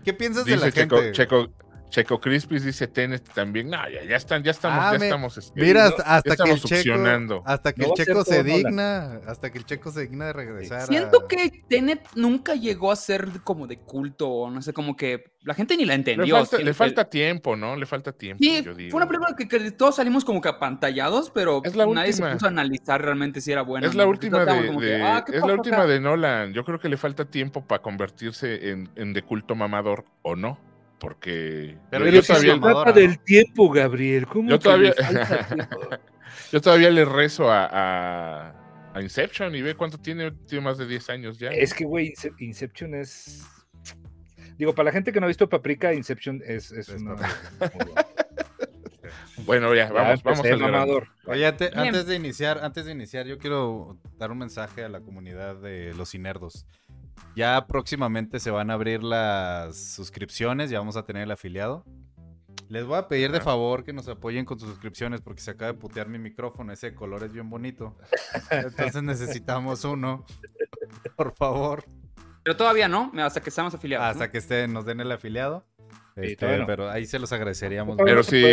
¿Qué 0.04 0.14
piensas 0.14 0.46
de 0.46 0.58
la 0.58 0.70
Checo, 0.72 0.98
gente? 0.98 1.12
Checo, 1.14 1.48
Checo 1.90 2.20
Crispis, 2.20 2.64
dice 2.66 2.88
Tenet 2.88 3.24
también. 3.34 3.70
No, 3.70 3.78
ya, 3.90 4.04
ya 4.04 4.18
están, 4.18 4.44
ya 4.44 4.52
estamos, 4.52 4.80
Ah, 4.84 4.94
ya 4.94 5.00
me- 5.00 5.06
estamos. 5.06 5.38
este, 5.38 5.60
Mira, 5.62 5.90
no, 5.90 5.96
hasta, 6.06 6.36
que 6.36 6.52
el 6.52 6.62
checo, 6.62 7.42
hasta 7.46 7.74
que 7.74 7.82
No 7.82 7.88
el 7.88 7.94
checo 7.94 8.24
se 8.26 8.44
digna, 8.44 9.22
hasta 9.26 9.50
que 9.52 9.58
el 9.58 9.66
checo 9.66 9.92
se 9.92 10.02
digna 10.02 10.26
de 10.28 10.34
regresar. 10.34 10.82
Siento 10.88 11.24
a- 11.24 11.28
que 11.28 11.64
Tenet 11.70 12.02
nunca 12.16 12.56
llegó 12.56 12.92
a 12.92 12.96
ser 12.98 13.28
como 13.44 13.68
de 13.68 13.78
culto, 13.80 14.28
o 14.30 14.50
no 14.52 14.62
sé, 14.62 14.74
como 14.74 14.96
que 14.98 15.24
la 15.44 15.54
gente 15.54 15.78
ni 15.78 15.86
la 15.86 15.94
Le 15.94 16.00
entendió. 16.00 16.36
falta, 16.36 16.58
le 16.58 16.74
falta 16.74 17.10
tiempo, 17.10 17.56
¿no? 17.56 17.76
Le 17.78 17.86
falta 17.86 18.12
tiempo, 18.12 18.44
Sí, 18.44 18.62
yo 18.64 18.74
digo. 18.74 18.92
fue 18.92 18.98
una 18.98 19.08
película 19.08 19.34
que, 19.38 19.48
que 19.48 19.72
todos 19.72 19.96
salimos 19.96 20.26
como 20.26 20.42
que 20.42 20.50
apantallados, 20.50 21.32
pero 21.32 21.62
Es 21.64 21.74
la 21.76 21.86
nadie 21.86 22.10
última. 22.10 22.28
se 22.30 22.34
puso 22.34 22.46
a 22.48 22.50
analizar 22.50 23.02
realmente 23.02 23.40
si 23.40 23.54
era 23.54 23.62
buena. 23.62 23.88
es 23.88 23.96
o 23.96 23.98
la 23.98 24.04
no. 24.04 24.10
última 24.10 24.40
de, 24.46 24.78
que, 24.78 25.02
ah, 25.02 25.24
¿qué 25.26 25.38
es 25.38 25.42
la 25.42 25.54
última 25.54 25.78
acá? 25.78 25.88
de 25.88 26.00
Nolan. 26.02 26.54
Yo 26.54 26.66
creo 26.66 26.80
que 26.80 26.90
le 26.90 26.98
falta 26.98 27.24
tiempo 27.24 27.66
para 27.66 27.82
convertirse 27.82 28.72
en, 28.72 28.90
en 28.98 29.14
de 29.14 29.22
culto 29.22 29.56
mamador 29.56 30.04
o 30.22 30.36
no, 30.36 30.60
porque 31.00 31.78
Pero 31.92 32.06
yo, 32.06 32.12
Pero 32.12 32.12
yo 32.12 32.22
si 32.22 32.28
todavía, 32.60 32.92
del 32.94 33.20
tiempo, 33.20 33.70
Gabriel. 33.70 34.26
¿Cómo 34.28 34.50
Yo 34.50 34.58
que 34.58 34.64
todavía- 34.64 34.94
le 34.98 35.04
falta 35.04 35.48
tiempo? 35.56 35.80
yo 36.52 36.62
todavía 36.62 36.90
le 36.90 37.06
rezo 37.06 37.52
a, 37.52 37.68
a- 37.72 38.92
a 38.94 39.02
Inception 39.02 39.54
y 39.56 39.62
ve 39.62 39.76
cuánto 39.76 40.00
tiene, 40.00 40.32
tiene 40.48 40.64
más 40.66 40.78
de 40.78 40.88
10 40.88 41.10
años 41.12 41.38
ya. 41.38 41.50
Es 41.50 41.74
que, 41.74 41.86
güey, 41.86 42.08
Ince- 42.14 42.34
Inception 42.40 42.96
es. 42.96 43.44
Digo, 44.58 44.74
para 44.74 44.86
la 44.86 44.92
gente 44.92 45.12
que 45.12 45.20
no 45.20 45.26
ha 45.26 45.28
visto 45.28 45.48
Paprika, 45.48 45.94
Inception 45.94 46.42
es, 46.46 46.72
es 46.72 46.90
Es 46.90 47.02
una. 47.02 47.16
Bueno, 49.46 49.74
ya, 49.74 49.88
Ya 49.88 49.94
vamos, 49.94 50.24
vamos 50.24 50.40
empecé, 50.40 50.54
al 50.56 50.60
mamador. 50.72 51.08
Oye, 51.26 51.46
ante- 51.46 51.72
antes 51.74 52.06
de 52.08 52.16
iniciar, 52.16 52.60
antes 52.64 52.86
de 52.86 52.92
iniciar, 52.92 53.26
yo 53.28 53.38
quiero 53.38 53.98
dar 54.18 54.32
un 54.32 54.40
mensaje 54.40 54.84
a 54.84 54.90
la 54.90 55.00
comunidad 55.00 55.56
de 55.56 55.94
los 55.94 56.14
inerdos. 56.16 56.66
Ya 57.36 57.68
próximamente 57.68 58.40
se 58.40 58.52
van 58.52 58.72
a 58.72 58.74
abrir 58.74 59.04
las 59.04 59.78
suscripciones, 59.78 60.70
ya 60.70 60.80
vamos 60.80 60.98
a 60.98 61.04
tener 61.04 61.24
el 61.24 61.32
afiliado. 61.32 61.86
Les 62.70 62.86
voy 62.86 62.98
a 62.98 63.08
pedir 63.08 63.32
de 63.32 63.40
favor 63.40 63.84
que 63.84 63.94
nos 63.94 64.08
apoyen 64.10 64.44
con 64.44 64.60
sus 64.60 64.70
suscripciones 64.70 65.22
porque 65.22 65.42
se 65.42 65.52
acaba 65.52 65.72
de 65.72 65.78
putear 65.78 66.10
mi 66.10 66.20
micrófono, 66.20 66.74
ese 66.74 66.94
color 66.94 67.24
es 67.24 67.32
bien 67.32 67.50
bonito. 67.50 67.98
Entonces 68.52 69.04
necesitamos 69.04 69.86
uno. 69.86 70.26
Por 71.16 71.34
favor. 71.34 71.86
Pero 72.44 72.58
todavía 72.58 72.88
no, 72.88 73.12
hasta 73.20 73.42
que 73.42 73.50
estamos 73.50 73.74
afiliados. 73.74 74.08
Hasta 74.08 74.26
¿no? 74.26 74.32
que 74.32 74.38
estén, 74.40 74.74
nos 74.74 74.86
den 74.86 75.00
el 75.00 75.12
afiliado. 75.12 75.66
Este, 76.18 76.64
pero 76.66 76.90
ahí 76.90 77.06
se 77.06 77.20
los 77.20 77.32
agradeceríamos. 77.32 77.98
Pero 78.04 78.24
si, 78.24 78.44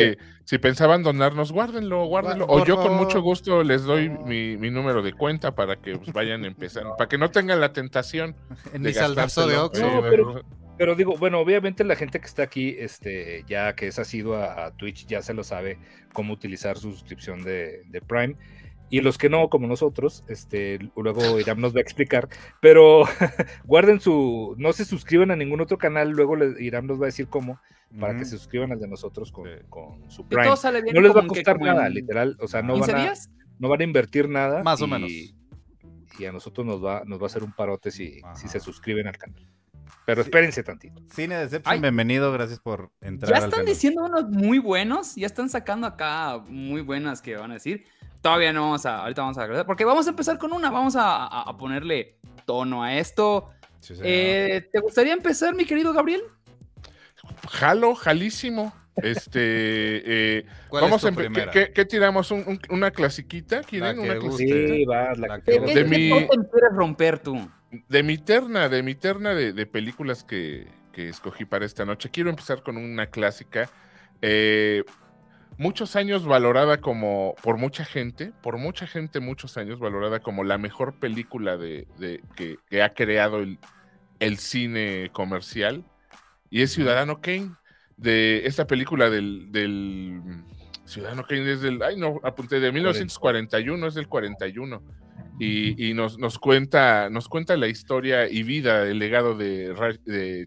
si 0.44 0.58
pensaban 0.58 1.02
donarnos, 1.02 1.50
guárdenlo, 1.52 2.04
guárdenlo. 2.06 2.46
O 2.48 2.64
yo 2.64 2.76
con 2.76 2.94
mucho 2.94 3.20
gusto 3.22 3.62
les 3.62 3.84
doy 3.84 4.08
mi, 4.10 4.56
mi 4.56 4.70
número 4.70 5.02
de 5.02 5.12
cuenta 5.12 5.54
para 5.54 5.76
que 5.76 5.96
pues, 5.96 6.12
vayan 6.12 6.44
empezando, 6.44 6.96
para 6.96 7.08
que 7.08 7.18
no 7.18 7.30
tengan 7.30 7.60
la 7.60 7.72
tentación 7.72 8.36
En 8.72 8.82
de 8.82 8.90
mi 8.90 8.94
saldazo 8.94 9.46
de. 9.46 9.56
Oxxo. 9.56 9.86
No, 9.90 10.02
pero- 10.02 10.42
Pero 10.76 10.96
digo, 10.96 11.16
bueno, 11.16 11.38
obviamente 11.38 11.84
la 11.84 11.94
gente 11.94 12.18
que 12.18 12.26
está 12.26 12.42
aquí, 12.42 12.74
este, 12.78 13.44
ya 13.46 13.74
que 13.76 13.86
es 13.86 13.98
asiduo 14.00 14.34
a, 14.34 14.66
a 14.66 14.70
Twitch, 14.76 15.06
ya 15.06 15.22
se 15.22 15.32
lo 15.32 15.44
sabe 15.44 15.78
cómo 16.12 16.32
utilizar 16.32 16.76
su 16.78 16.90
suscripción 16.90 17.44
de, 17.44 17.84
de 17.86 18.00
Prime. 18.00 18.34
Y 18.94 19.00
los 19.00 19.18
que 19.18 19.28
no, 19.28 19.48
como 19.48 19.66
nosotros, 19.66 20.22
este, 20.28 20.78
luego 20.96 21.40
Iram 21.40 21.60
nos 21.60 21.74
va 21.74 21.78
a 21.78 21.82
explicar. 21.82 22.28
Pero 22.60 23.02
guarden 23.64 24.00
su, 24.00 24.54
no 24.58 24.72
se 24.72 24.84
suscriban 24.84 25.30
a 25.30 25.36
ningún 25.36 25.60
otro 25.60 25.78
canal, 25.78 26.10
luego 26.10 26.36
le- 26.36 26.62
Iram 26.62 26.86
nos 26.86 27.00
va 27.00 27.04
a 27.04 27.06
decir 27.06 27.26
cómo, 27.28 27.60
para 27.98 28.12
que 28.14 28.22
Ujú. 28.22 28.30
se 28.30 28.38
suscriban 28.38 28.70
al 28.72 28.78
de 28.80 28.88
nosotros 28.88 29.32
con, 29.32 29.44
Sí. 29.46 29.50
con 29.68 30.10
su 30.10 30.26
Prime. 30.28 30.44
todo 30.44 30.56
sale 30.56 30.82
bien. 30.82 30.94
No 30.94 31.00
les 31.00 31.14
va 31.14 31.20
a 31.20 31.22
que- 31.22 31.28
costar 31.28 31.56
en 31.56 31.62
nada, 31.66 31.88
literal. 31.88 32.36
O 32.40 32.46
sea, 32.48 32.62
no 32.62 32.74
15 32.74 32.92
van, 32.92 33.06
a, 33.08 33.12
no 33.58 33.68
van 33.68 33.80
a 33.80 33.84
invertir 33.84 34.28
nada. 34.28 34.62
Más 34.62 34.80
o 34.82 34.86
y- 34.86 34.90
menos. 34.90 35.10
Y 36.18 36.24
a 36.26 36.32
nosotros 36.32 36.64
nos 36.66 36.84
va, 36.84 37.02
nos 37.04 37.18
va 37.18 37.24
a 37.24 37.26
hacer 37.26 37.42
un 37.42 37.52
parote 37.52 37.90
si, 37.90 38.20
Ajá. 38.22 38.36
si 38.36 38.46
se 38.48 38.60
suscriben 38.60 39.06
al 39.08 39.16
canal. 39.18 39.48
Pero 40.06 40.22
Sí. 40.22 40.28
espérense 40.28 40.62
tantito. 40.62 41.02
Cine 41.12 41.36
Deception, 41.38 41.74
Ay. 41.74 41.80
bienvenido, 41.80 42.30
gracias 42.32 42.60
por 42.60 42.90
entrar 43.00 43.30
Ya 43.30 43.36
al 43.38 43.44
están 43.44 43.60
canal. 43.60 43.66
diciendo 43.66 44.04
unos 44.04 44.28
muy 44.30 44.58
buenos, 44.58 45.14
ya 45.16 45.26
están 45.26 45.48
sacando 45.48 45.86
acá 45.86 46.38
muy 46.46 46.82
buenas 46.82 47.20
que 47.22 47.36
van 47.36 47.50
a 47.50 47.54
decir. 47.54 47.84
Todavía 48.24 48.54
no 48.54 48.62
vamos 48.62 48.86
a, 48.86 49.00
ahorita 49.02 49.20
vamos 49.20 49.36
a 49.36 49.42
agregar, 49.42 49.66
porque 49.66 49.84
vamos 49.84 50.06
a 50.06 50.10
empezar 50.10 50.38
con 50.38 50.54
una, 50.54 50.70
vamos 50.70 50.96
a, 50.96 51.26
a- 51.26 51.42
a 51.42 51.56
ponerle 51.58 52.16
tono 52.46 52.82
a 52.82 52.96
esto. 52.96 53.50
Sí. 53.80 53.92
Eh, 54.02 54.66
¿Te 54.72 54.80
gustaría 54.80 55.12
empezar, 55.12 55.54
mi 55.54 55.66
querido 55.66 55.92
Gabriel? 55.92 56.22
Jalo, 57.50 57.94
jalísimo. 57.94 58.72
Este, 58.96 59.40
eh, 60.38 60.46
¿Cuál 60.68 60.84
vamos 60.84 60.96
es 60.96 61.02
tu 61.02 61.06
a 61.08 61.10
empe- 61.10 61.16
¿qué, 61.16 61.30
primera? 61.30 61.52
qué- 61.52 61.72
qué 61.74 61.84
tiramos? 61.84 62.30
¿Un- 62.30 62.44
un- 62.46 62.60
¿Una 62.70 62.90
clasiquita? 62.92 63.60
¿Quieren 63.62 63.98
una 63.98 64.14
guste. 64.16 64.68
Sí, 64.68 64.84
va, 64.86 65.14
la 65.16 65.26
La 65.28 65.40
que. 65.42 65.60
De 65.60 65.74
¿Qué 65.74 65.84
mi- 65.84 66.08
totem 66.08 66.44
quieres 66.44 66.70
romper 66.72 67.18
tú? 67.18 67.46
De 67.90 68.02
mi 68.02 68.16
terna, 68.16 68.70
de 68.70 68.82
mi 68.82 68.94
terna 68.94 69.34
de, 69.34 69.52
de 69.52 69.66
películas 69.66 70.24
que, 70.24 70.66
que 70.92 71.10
escogí 71.10 71.44
para 71.44 71.66
esta 71.66 71.84
noche. 71.84 72.08
Quiero 72.10 72.30
empezar 72.30 72.62
con 72.62 72.78
una 72.78 73.06
clásica. 73.10 73.68
eh, 74.22 74.82
muchos 75.58 75.96
años 75.96 76.24
valorada 76.24 76.80
como, 76.80 77.34
por 77.42 77.56
mucha 77.58 77.84
gente, 77.84 78.32
por 78.42 78.58
mucha 78.58 78.86
gente, 78.86 79.20
muchos 79.20 79.56
años 79.56 79.78
valorada 79.80 80.20
como 80.20 80.44
la 80.44 80.58
mejor 80.58 80.94
película 80.98 81.56
de, 81.56 81.86
de- 81.98 82.22
que, 82.36 82.56
que 82.68 82.82
ha 82.82 82.94
creado 82.94 83.38
el, 83.38 83.58
el 84.20 84.38
cine 84.38 85.10
comercial. 85.12 85.84
Y 86.50 86.62
es 86.62 86.72
Ciudadano 86.72 87.20
Kane, 87.20 87.50
de 87.96 88.46
esta 88.46 88.66
película 88.66 89.10
del, 89.10 89.50
del 89.52 90.20
Ciudadano 90.84 91.24
Kane 91.26 91.52
es 91.52 91.60
del, 91.60 91.82
ay 91.82 91.96
no, 91.96 92.20
apunté, 92.22 92.60
de 92.60 92.72
1941, 92.72 93.86
es 93.86 93.94
del 93.94 94.08
41 94.08 94.82
y, 95.40 95.90
y 95.90 95.94
nos, 95.94 96.18
nos 96.18 96.38
cuenta 96.38 97.08
nos 97.10 97.28
cuenta 97.28 97.56
la 97.56 97.66
historia 97.68 98.28
y 98.28 98.42
vida, 98.42 98.86
el 98.86 98.98
legado 98.98 99.36
de, 99.36 99.74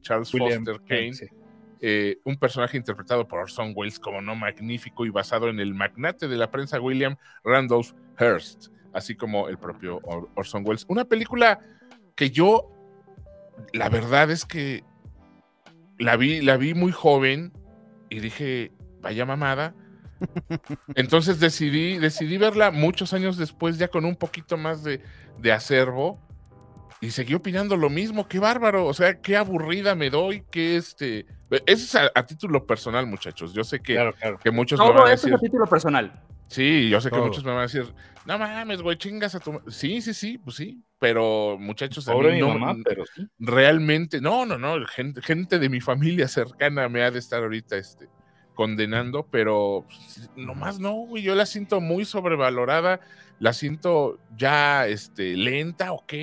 Charles 0.01 0.33
William 0.33 0.63
Foster 0.65 0.81
Kane, 0.87 1.13
sí. 1.13 1.25
Eh, 1.81 2.19
un 2.23 2.37
personaje 2.37 2.77
interpretado 2.77 3.27
por 3.27 3.39
Orson 3.39 3.73
Welles 3.75 3.99
como 3.99 4.21
no 4.21 4.35
magnífico 4.35 5.05
y 5.05 5.09
basado 5.09 5.49
en 5.49 5.59
el 5.59 5.73
magnate 5.73 6.27
de 6.27 6.37
la 6.37 6.49
prensa 6.51 6.79
William 6.79 7.15
Randolph 7.43 7.91
Hearst. 8.19 8.69
así 8.93 9.15
como 9.15 9.47
el 9.49 9.57
propio 9.59 9.99
Or- 10.03 10.29
Orson 10.35 10.63
Welles. 10.65 10.85
Una 10.87 11.05
película 11.05 11.59
que 12.15 12.31
yo, 12.31 12.71
la 13.73 13.89
verdad 13.89 14.31
es 14.31 14.43
que 14.45 14.83
la 15.99 16.15
vi, 16.17 16.41
la 16.41 16.57
vi 16.57 16.73
muy 16.73 16.91
joven 16.91 17.51
y 18.09 18.19
dije, 18.21 18.71
vaya 19.01 19.25
mamada. 19.25 19.75
Entonces 20.95 21.39
decidí, 21.39 21.97
decidí 21.99 22.37
verla 22.37 22.71
muchos 22.71 23.13
años 23.13 23.37
después, 23.37 23.77
ya 23.77 23.87
con 23.87 24.03
un 24.05 24.15
poquito 24.15 24.57
más 24.57 24.83
de, 24.83 25.01
de 25.37 25.51
acervo, 25.51 26.19
y 27.01 27.11
seguí 27.11 27.33
opinando 27.35 27.77
lo 27.77 27.89
mismo. 27.89 28.27
Qué 28.27 28.39
bárbaro, 28.39 28.85
o 28.85 28.93
sea, 28.93 29.21
qué 29.21 29.37
aburrida 29.37 29.95
me 29.95 30.09
doy, 30.09 30.43
que 30.51 30.77
este. 30.77 31.25
Eso 31.49 31.61
es 31.67 31.95
a, 31.95 32.11
a 32.13 32.25
título 32.25 32.65
personal, 32.65 33.05
muchachos. 33.07 33.53
Yo 33.53 33.63
sé 33.63 33.79
que, 33.81 33.93
Claro, 33.95 34.13
claro. 34.13 34.37
que 34.37 34.51
muchos 34.51 34.79
me 34.79 34.85
Todo 34.85 34.95
van 34.99 35.07
a 35.07 35.13
esto 35.13 35.27
decir. 35.27 35.35
es 35.35 35.39
a 35.39 35.43
título 35.43 35.65
personal. 35.67 36.23
Sí, 36.49 36.89
yo 36.89 37.01
sé 37.01 37.11
que 37.11 37.17
muchos 37.19 37.43
me 37.43 37.49
van 37.51 37.59
a 37.59 37.63
decir, 37.63 37.85
no 38.25 38.39
mames, 38.39 38.81
güey, 38.81 38.97
chingas 38.97 39.35
a 39.35 39.39
tu. 39.39 39.53
ma-". 39.53 39.61
Sí, 39.67 40.01
sí, 40.01 40.13
sí, 40.13 40.37
pues 40.37 40.55
sí. 40.55 40.81
Pero 40.99 41.57
muchachos, 41.59 42.07
a 42.07 42.11
mí 42.11 42.17
Pobre 42.17 42.33
mi 42.33 42.39
no- 42.39 42.57
mamá, 42.57 42.75
pero 42.83 43.05
sí. 43.05 43.27
realmente, 43.37 44.19
no, 44.21 44.45
no, 44.45 44.57
no, 44.57 44.83
gente, 44.87 45.21
gente 45.21 45.59
de 45.59 45.69
mi 45.69 45.79
familia 45.81 46.27
cercana 46.27 46.87
me 46.89 47.03
ha 47.03 47.11
de 47.11 47.19
estar 47.19 47.43
ahorita 47.43 47.75
este, 47.77 48.07
condenando, 48.55 49.27
pero 49.29 49.85
pues, 49.87 50.29
nomás 50.35 50.79
no, 50.79 50.93
güey, 50.93 51.21
yo 51.21 51.35
la 51.35 51.45
siento 51.45 51.81
muy 51.81 52.03
sobrevalorada, 52.05 52.99
la 53.39 53.53
siento 53.53 54.17
ya 54.35 54.87
este, 54.87 55.35
lenta, 55.37 55.91
ok, 55.91 56.13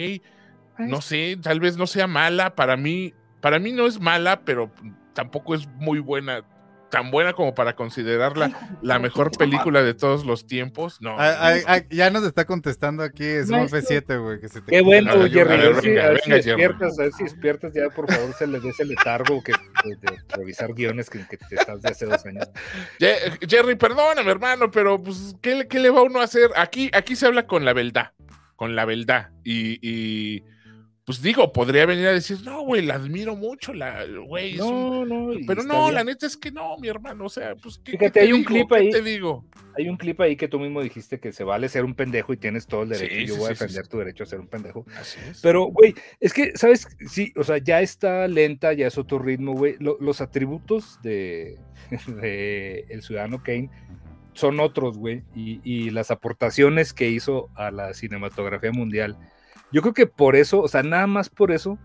no 0.79 1.01
sé, 1.01 1.39
tal 1.43 1.61
vez 1.61 1.77
no 1.77 1.87
sea 1.87 2.07
mala, 2.07 2.55
para 2.55 2.77
mí, 2.77 3.15
para 3.41 3.59
mí 3.59 3.73
no 3.73 3.87
es 3.87 4.01
mala, 4.01 4.41
pero 4.45 4.71
tampoco 5.13 5.55
es 5.55 5.67
muy 5.77 5.99
buena, 6.01 6.43
tan 6.91 7.11
buena 7.11 7.33
como 7.33 7.55
para 7.55 7.75
considerarla 7.75 8.79
la 8.81 8.99
mejor 9.01 9.31
película 9.37 9.83
de 9.83 9.95
todos 9.95 10.25
los 10.25 10.47
tiempos, 10.47 11.01
no. 11.01 11.17
No, 11.17 11.79
ya 11.91 12.11
nos 12.11 12.23
está 12.25 12.45
contestando 12.45 13.03
aquí 13.03 13.25
es 13.25 13.47
un 13.51 13.57
Maestro. 13.59 13.81
F7, 13.81 14.23
güey. 14.23 14.41
Te 14.41 14.63
Qué 14.65 14.81
bueno, 14.81 15.13
Jerry. 15.29 15.55
a 15.55 15.55
A 15.55 15.57
ver, 15.71 15.81
si, 15.81 15.89
venga, 15.89 16.05
a 16.05 16.09
ver 16.11 16.21
si 16.21 16.31
venga, 16.31 16.43
Jerry. 16.45 16.63
despiertas, 16.63 16.99
a 16.99 17.03
ver 17.03 17.13
si 17.13 17.25
despiertas 17.25 17.73
ya, 17.75 17.91
por 17.91 18.13
favor, 18.13 18.33
se 18.35 18.47
le 18.47 18.61
dé 18.61 18.69
ese 18.69 18.85
letargo 18.85 19.43
que, 19.43 19.53
de, 19.53 20.19
revisar 20.37 20.73
guiones 20.73 21.11
que, 21.11 21.27
que 21.27 21.37
te 21.37 21.55
estás 21.57 21.83
de 21.83 21.89
hace 21.91 22.07
dos 22.07 22.25
años. 22.27 22.49
Jerry, 23.49 23.75
perdóname, 23.77 24.31
hermano, 24.31 24.71
pero 24.71 25.03
pues, 25.03 25.35
¿qué, 25.43 25.55
le- 25.57 25.69
qué 25.69 25.81
le 25.81 25.91
va 25.91 26.03
uno 26.03 26.21
a 26.21 26.25
hacer? 26.25 26.51
Aquí, 26.57 26.91
aquí 26.95 27.17
se 27.17 27.27
habla 27.27 27.47
con 27.47 27.65
la 27.65 27.73
verdad, 27.73 28.13
con 28.57 28.77
la 28.77 28.85
verdad. 28.85 29.31
Y, 29.43 29.79
y, 29.83 30.45
pues 31.05 31.21
digo, 31.21 31.53
podría 31.53 31.85
venir 31.85 32.07
a 32.07 32.13
decir, 32.13 32.39
no, 32.45 32.63
güey, 32.63 32.81
la 32.83 32.95
admiro 32.95 33.37
mucho, 33.37 33.75
la, 33.75 34.05
güey, 34.27 34.55
es 34.55 34.61
un- 34.61 35.07
No, 35.09 35.29
no. 35.33 35.39
Pero 35.47 35.63
no, 35.63 35.83
bien. 35.83 35.95
la 35.97 36.05
neta 36.05 36.27
es 36.27 36.37
que 36.37 36.51
no, 36.51 36.79
mi 36.79 36.89
hermano, 36.89 37.27
o 37.27 37.29
sea, 37.29 37.55
pues, 37.57 37.79
¿qué, 37.79 37.93
Fíjate, 37.93 38.07
qué 38.07 38.11
te 38.11 38.21
hay 38.21 38.33
un 38.33 38.39
digo? 38.39 38.49
clip 38.49 38.69
¿Qué 38.71 38.75
ahí. 38.77 38.91
te 38.91 39.03
digo? 39.03 39.45
Hay 39.77 39.89
un 39.89 39.97
clip 39.97 40.21
ahí 40.21 40.37
que 40.37 40.49
tú 40.49 40.59
mismo 40.61 40.81
dijiste 40.83 41.21
que 41.21 41.33
se 41.33 41.45
vale 41.45 41.69
ser 41.69 41.85
un 41.85 41.95
pendejo 41.95 42.33
y 42.33 42.37
tienes 42.37 42.67
todo 42.67 42.85
el 42.85 42.91
derecho. 42.91 43.15
Sí, 43.15 43.21
y 43.23 43.27
yo 43.27 43.35
sí, 43.35 43.41
voy 43.41 43.51
a 43.51 43.55
sí, 43.55 43.59
defender 43.65 43.89
tu 43.89 43.99
derecho 43.99 44.23
a 44.23 44.27
ser 44.27 44.41
un 44.41 44.47
pendejo. 44.47 44.87
Así 44.99 45.19
es. 45.29 45.41
Pero, 45.43 45.65
güey, 45.67 45.95
es 46.21 46.33
que, 46.33 46.57
¿sabes? 46.57 46.87
Sí, 47.09 47.33
o 47.37 47.45
sea, 47.45 47.59
ya 47.59 47.81
está 47.83 48.27
lenta, 48.29 48.73
ya 48.73 48.87
es 48.87 48.97
otro 48.97 49.19
ritmo, 49.19 49.53
güey. 49.53 49.77
Lo- 49.81 49.99
los 50.01 50.21
atributos 50.21 50.99
de, 51.03 51.59
de 52.07 52.87
El 52.89 53.03
Ciudadano 53.03 53.43
Kane 53.43 53.69
son 54.33 54.59
otros, 54.61 54.97
güey. 54.97 55.23
Y, 55.35 55.61
y 55.65 55.91
las 55.91 56.11
aportaciones 56.11 56.95
que 56.95 57.09
hizo 57.11 57.51
a 57.57 57.71
la 57.71 57.93
cinematografía 57.95 58.73
mundial. 58.73 59.19
Yo 59.75 59.83
creo 59.83 59.93
que 59.93 60.07
por 60.07 60.37
eso, 60.37 60.61
o 60.63 60.69
sea, 60.69 60.85
nada 60.85 61.09
más 61.09 61.29
por 61.31 61.51
eso, 61.51 61.81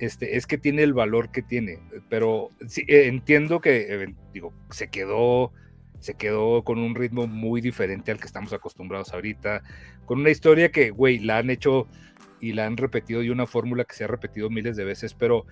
este, 0.00 0.36
es 0.36 0.44
que 0.48 0.58
tiene 0.58 0.82
el 0.82 0.92
valor 0.92 1.30
que 1.30 1.40
tiene. 1.40 1.78
Pero 2.08 2.50
sí, 2.66 2.82
eh, 2.88 3.06
entiendo 3.06 3.60
que, 3.60 3.86
eh, 3.94 4.14
digo, 4.34 4.52
se 4.70 4.90
quedó, 4.90 5.52
se 6.00 6.14
quedó 6.14 6.64
con 6.64 6.80
un 6.80 6.96
ritmo 6.96 7.28
muy 7.28 7.60
diferente 7.60 8.10
al 8.10 8.18
que 8.18 8.26
estamos 8.26 8.52
acostumbrados 8.52 9.12
ahorita. 9.12 9.62
Con 10.04 10.18
una 10.18 10.30
historia 10.30 10.72
que, 10.72 10.90
güey, 10.90 11.20
la 11.20 11.38
han 11.38 11.48
hecho 11.48 11.86
y 12.40 12.54
la 12.54 12.66
han 12.66 12.76
repetido 12.76 13.22
y 13.22 13.30
una 13.30 13.46
fórmula 13.46 13.84
que 13.84 13.94
se 13.94 14.02
ha 14.02 14.08
repetido 14.08 14.50
miles 14.50 14.76
de 14.76 14.82
veces, 14.84 15.14
pero 15.14 15.46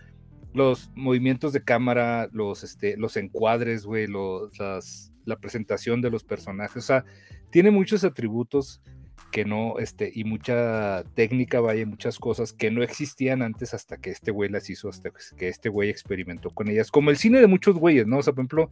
los 0.55 0.90
movimientos 0.97 1.52
de 1.52 1.62
cámara, 1.62 2.28
los, 2.33 2.64
este, 2.64 2.97
los 2.97 3.16
encuadres, 3.16 3.87
güey, 3.87 4.09
los, 4.09 4.59
las- 4.59 5.12
la 5.25 5.37
presentación 5.37 6.00
de 6.02 6.11
los 6.11 6.25
personajes, 6.25 6.76
o 6.76 6.87
sea, 6.87 7.05
tiene 7.50 7.71
muchos 7.71 8.02
atributos 8.05 8.81
que 9.30 9.45
no, 9.45 9.78
este, 9.78 10.11
y 10.14 10.25
mucha 10.25 11.04
técnica, 11.14 11.61
vaya, 11.61 11.85
muchas 11.87 12.18
cosas 12.18 12.52
que 12.52 12.71
no 12.71 12.83
existían 12.83 13.42
antes 13.42 13.75
hasta 13.75 13.97
que 13.99 14.11
este 14.11 14.30
güey 14.30 14.49
las 14.50 14.71
hizo, 14.71 14.88
hasta 14.88 15.11
que 15.37 15.49
este 15.49 15.68
güey 15.68 15.90
experimentó 15.90 16.50
con 16.50 16.68
ellas, 16.68 16.90
como 16.90 17.11
el 17.11 17.16
cine 17.16 17.40
de 17.40 17.47
muchos 17.47 17.76
güeyes, 17.76 18.06
¿no? 18.06 18.18
O 18.18 18.23
sea, 18.23 18.33
por 18.33 18.42
ejemplo, 18.42 18.71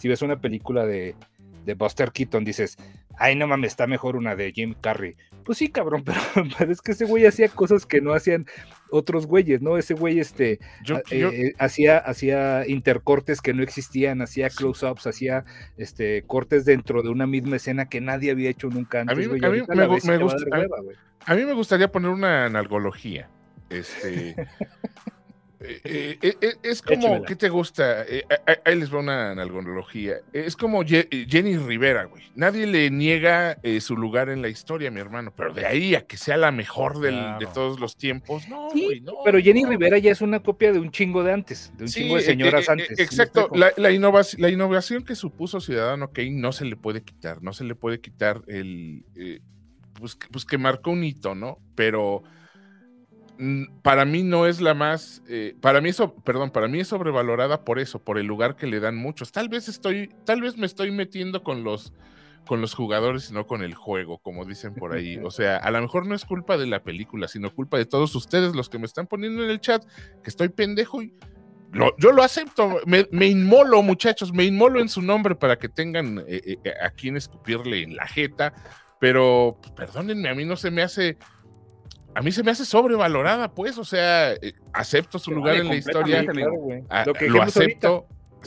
si 0.00 0.08
ves 0.08 0.22
una 0.22 0.40
película 0.40 0.86
de, 0.86 1.14
de 1.64 1.74
Buster 1.74 2.12
Keaton, 2.12 2.44
dices, 2.44 2.78
ay, 3.18 3.34
no 3.34 3.46
mames, 3.46 3.72
está 3.72 3.86
mejor 3.86 4.16
una 4.16 4.36
de 4.36 4.52
Jim 4.52 4.74
Carrey. 4.80 5.16
Pues 5.44 5.58
sí, 5.58 5.68
cabrón, 5.68 6.04
pero, 6.58 6.72
es 6.72 6.80
que 6.80 6.92
ese 6.92 7.04
güey 7.04 7.26
hacía 7.26 7.48
cosas 7.48 7.84
que 7.84 8.00
no 8.00 8.14
hacían 8.14 8.46
otros 8.90 9.26
güeyes, 9.26 9.62
¿no? 9.62 9.76
Ese 9.78 9.94
güey, 9.94 10.18
este, 10.20 10.60
Yo, 10.84 10.96
a- 10.96 11.02
yo- 11.10 11.30
eh, 11.30 11.54
hacía, 11.58 11.98
hacía 11.98 12.66
intercortes 12.68 13.40
que 13.40 13.52
no 13.54 13.62
existían, 13.62 14.22
hacía 14.22 14.48
close-ups, 14.50 15.06
hacía 15.06 15.44
este, 15.76 16.22
cortes 16.26 16.64
dentro 16.64 17.02
de 17.02 17.08
una 17.10 17.26
misma 17.26 17.56
escena 17.56 17.88
que 17.88 18.00
nadie 18.00 18.30
había 18.30 18.50
hecho 18.50 18.68
nunca 18.68 19.00
antes. 19.00 19.16
mí- 19.18 19.26
güey, 19.26 19.40
y 19.42 19.44
a 19.44 19.48
mí 19.50 19.56
me 19.58 20.16
gusta- 20.24 20.46
a- 20.52 20.58
hueva, 20.60 20.80
güey. 20.82 20.96
a 21.24 21.34
mí 21.34 21.44
gustaría 21.54 21.90
poner 21.90 22.10
una 22.10 22.46
analogía. 22.46 23.28
Este. 23.70 24.36
eh, 25.60 26.18
eh, 26.22 26.34
eh, 26.40 26.54
es 26.62 26.82
como. 26.82 27.22
¿qué 27.24 27.34
te 27.36 27.48
gusta? 27.48 28.02
Eh, 28.04 28.24
ahí 28.64 28.74
les 28.76 28.92
va 28.92 28.98
una 29.00 29.30
analogía. 29.30 30.16
Es 30.32 30.54
como 30.56 30.82
Ye- 30.82 31.08
Jenny 31.28 31.56
Rivera, 31.56 32.04
güey. 32.04 32.24
Nadie 32.34 32.66
le 32.66 32.90
niega 32.90 33.58
su 33.80 33.96
lugar 33.96 34.28
en 34.28 34.42
la 34.42 34.48
historia, 34.48 34.90
mi 34.90 35.00
hermano, 35.00 35.32
pero 35.34 35.54
de 35.54 35.64
ahí 35.66 35.94
a 35.94 36.06
que 36.06 36.16
sea 36.16 36.36
la 36.36 36.52
mejor 36.52 37.00
del- 37.00 37.38
de 37.38 37.46
todos 37.46 37.80
los 37.80 37.96
tiempos, 37.96 38.48
no, 38.48 38.68
Sí, 38.70 38.84
güey, 38.84 39.00
no. 39.00 39.14
Pero 39.24 39.38
Jenny 39.40 39.62
no. 39.62 39.70
Rivera 39.70 39.98
ya 39.98 40.12
es 40.12 40.20
una 40.20 40.40
copia 40.40 40.72
de 40.72 40.78
un 40.78 40.90
chingo 40.90 41.22
de 41.24 41.32
antes, 41.32 41.72
de 41.76 41.84
un 41.84 41.88
Sí, 41.88 42.00
chingo 42.02 42.16
de 42.16 42.22
señoras 42.22 42.68
antes. 42.68 42.88
¿sí 42.88 42.94
me 42.98 43.02
Exacto, 43.02 43.48
la, 43.54 43.72
la 43.76 43.90
innovación, 43.90 44.42
la 44.42 44.50
innovación 44.50 45.04
que 45.04 45.14
supuso 45.14 45.60
Ciudadano 45.60 46.12
Kane 46.12 46.30
no 46.32 46.52
se 46.52 46.64
le 46.66 46.76
puede 46.76 47.02
quitar, 47.02 47.42
no 47.42 47.52
se 47.52 47.64
le 47.64 47.74
puede 47.74 48.00
quitar 48.00 48.42
el, 48.46 49.04
pues, 49.98 50.14
que- 50.16 50.28
pues 50.28 50.44
que 50.44 50.58
marcó 50.58 50.90
un 50.90 51.02
hito, 51.04 51.34
¿no? 51.34 51.58
Pero 51.74 52.22
para 53.82 54.04
mí 54.04 54.22
no 54.22 54.46
es 54.46 54.60
la 54.60 54.74
más, 54.74 55.22
eh, 55.28 55.56
para 55.60 55.80
mí 55.80 55.90
eso, 55.90 56.14
perdón, 56.14 56.50
para 56.50 56.68
mí 56.68 56.80
es 56.80 56.88
sobrevalorada 56.88 57.64
por 57.64 57.78
eso, 57.78 57.98
por 57.98 58.18
el 58.18 58.26
lugar 58.26 58.56
que 58.56 58.66
le 58.66 58.80
dan 58.80 58.96
muchos. 58.96 59.32
Tal 59.32 59.48
vez 59.48 59.68
estoy, 59.68 60.14
tal 60.24 60.40
vez 60.40 60.56
me 60.56 60.66
estoy 60.66 60.90
metiendo 60.90 61.42
con 61.42 61.64
los 61.64 61.92
con 62.46 62.60
los 62.60 62.74
jugadores 62.74 63.28
y 63.28 63.34
no 63.34 63.46
con 63.48 63.62
el 63.62 63.74
juego, 63.74 64.18
como 64.18 64.44
dicen 64.44 64.72
por 64.72 64.94
ahí. 64.94 65.18
O 65.18 65.32
sea, 65.32 65.56
a 65.56 65.70
lo 65.72 65.82
mejor 65.82 66.06
no 66.06 66.14
es 66.14 66.24
culpa 66.24 66.56
de 66.56 66.66
la 66.66 66.84
película, 66.84 67.26
sino 67.26 67.52
culpa 67.52 67.76
de 67.76 67.86
todos 67.86 68.14
ustedes, 68.14 68.54
los 68.54 68.68
que 68.68 68.78
me 68.78 68.86
están 68.86 69.08
poniendo 69.08 69.42
en 69.42 69.50
el 69.50 69.60
chat, 69.60 69.84
que 70.22 70.30
estoy 70.30 70.48
pendejo 70.48 71.02
y 71.02 71.12
yo 71.98 72.12
lo 72.12 72.22
acepto, 72.22 72.80
me, 72.86 73.06
me 73.10 73.26
inmolo, 73.26 73.82
muchachos, 73.82 74.32
me 74.32 74.44
inmolo 74.44 74.80
en 74.80 74.88
su 74.88 75.02
nombre 75.02 75.34
para 75.34 75.58
que 75.58 75.68
tengan 75.68 76.24
eh, 76.26 76.58
eh, 76.64 76.74
a 76.80 76.90
quien 76.90 77.16
escupirle 77.16 77.82
en 77.82 77.96
la 77.96 78.06
jeta, 78.06 78.54
pero 79.00 79.58
pues, 79.60 79.72
perdónenme, 79.72 80.28
a 80.28 80.34
mí 80.34 80.44
no 80.44 80.56
se 80.56 80.70
me 80.70 80.82
hace, 80.82 81.18
a 82.16 82.22
mí 82.22 82.32
se 82.32 82.42
me 82.42 82.50
hace 82.50 82.64
sobrevalorada, 82.64 83.48
pues, 83.54 83.76
o 83.76 83.84
sea, 83.84 84.32
eh, 84.32 84.54
acepto 84.72 85.18
su 85.18 85.30
lugar 85.32 85.52
vale 85.54 85.64
en 85.64 85.68
la 85.68 85.76
historia, 85.76 86.16
completamente, 86.24 86.42
Claro, 86.42 86.56
güey. 86.62 86.84
a- 86.88 87.04
Lo 87.04 87.12
que 87.12 87.26
lo 87.26 87.32
dijimos 87.34 87.56
ahorita. 87.58 87.88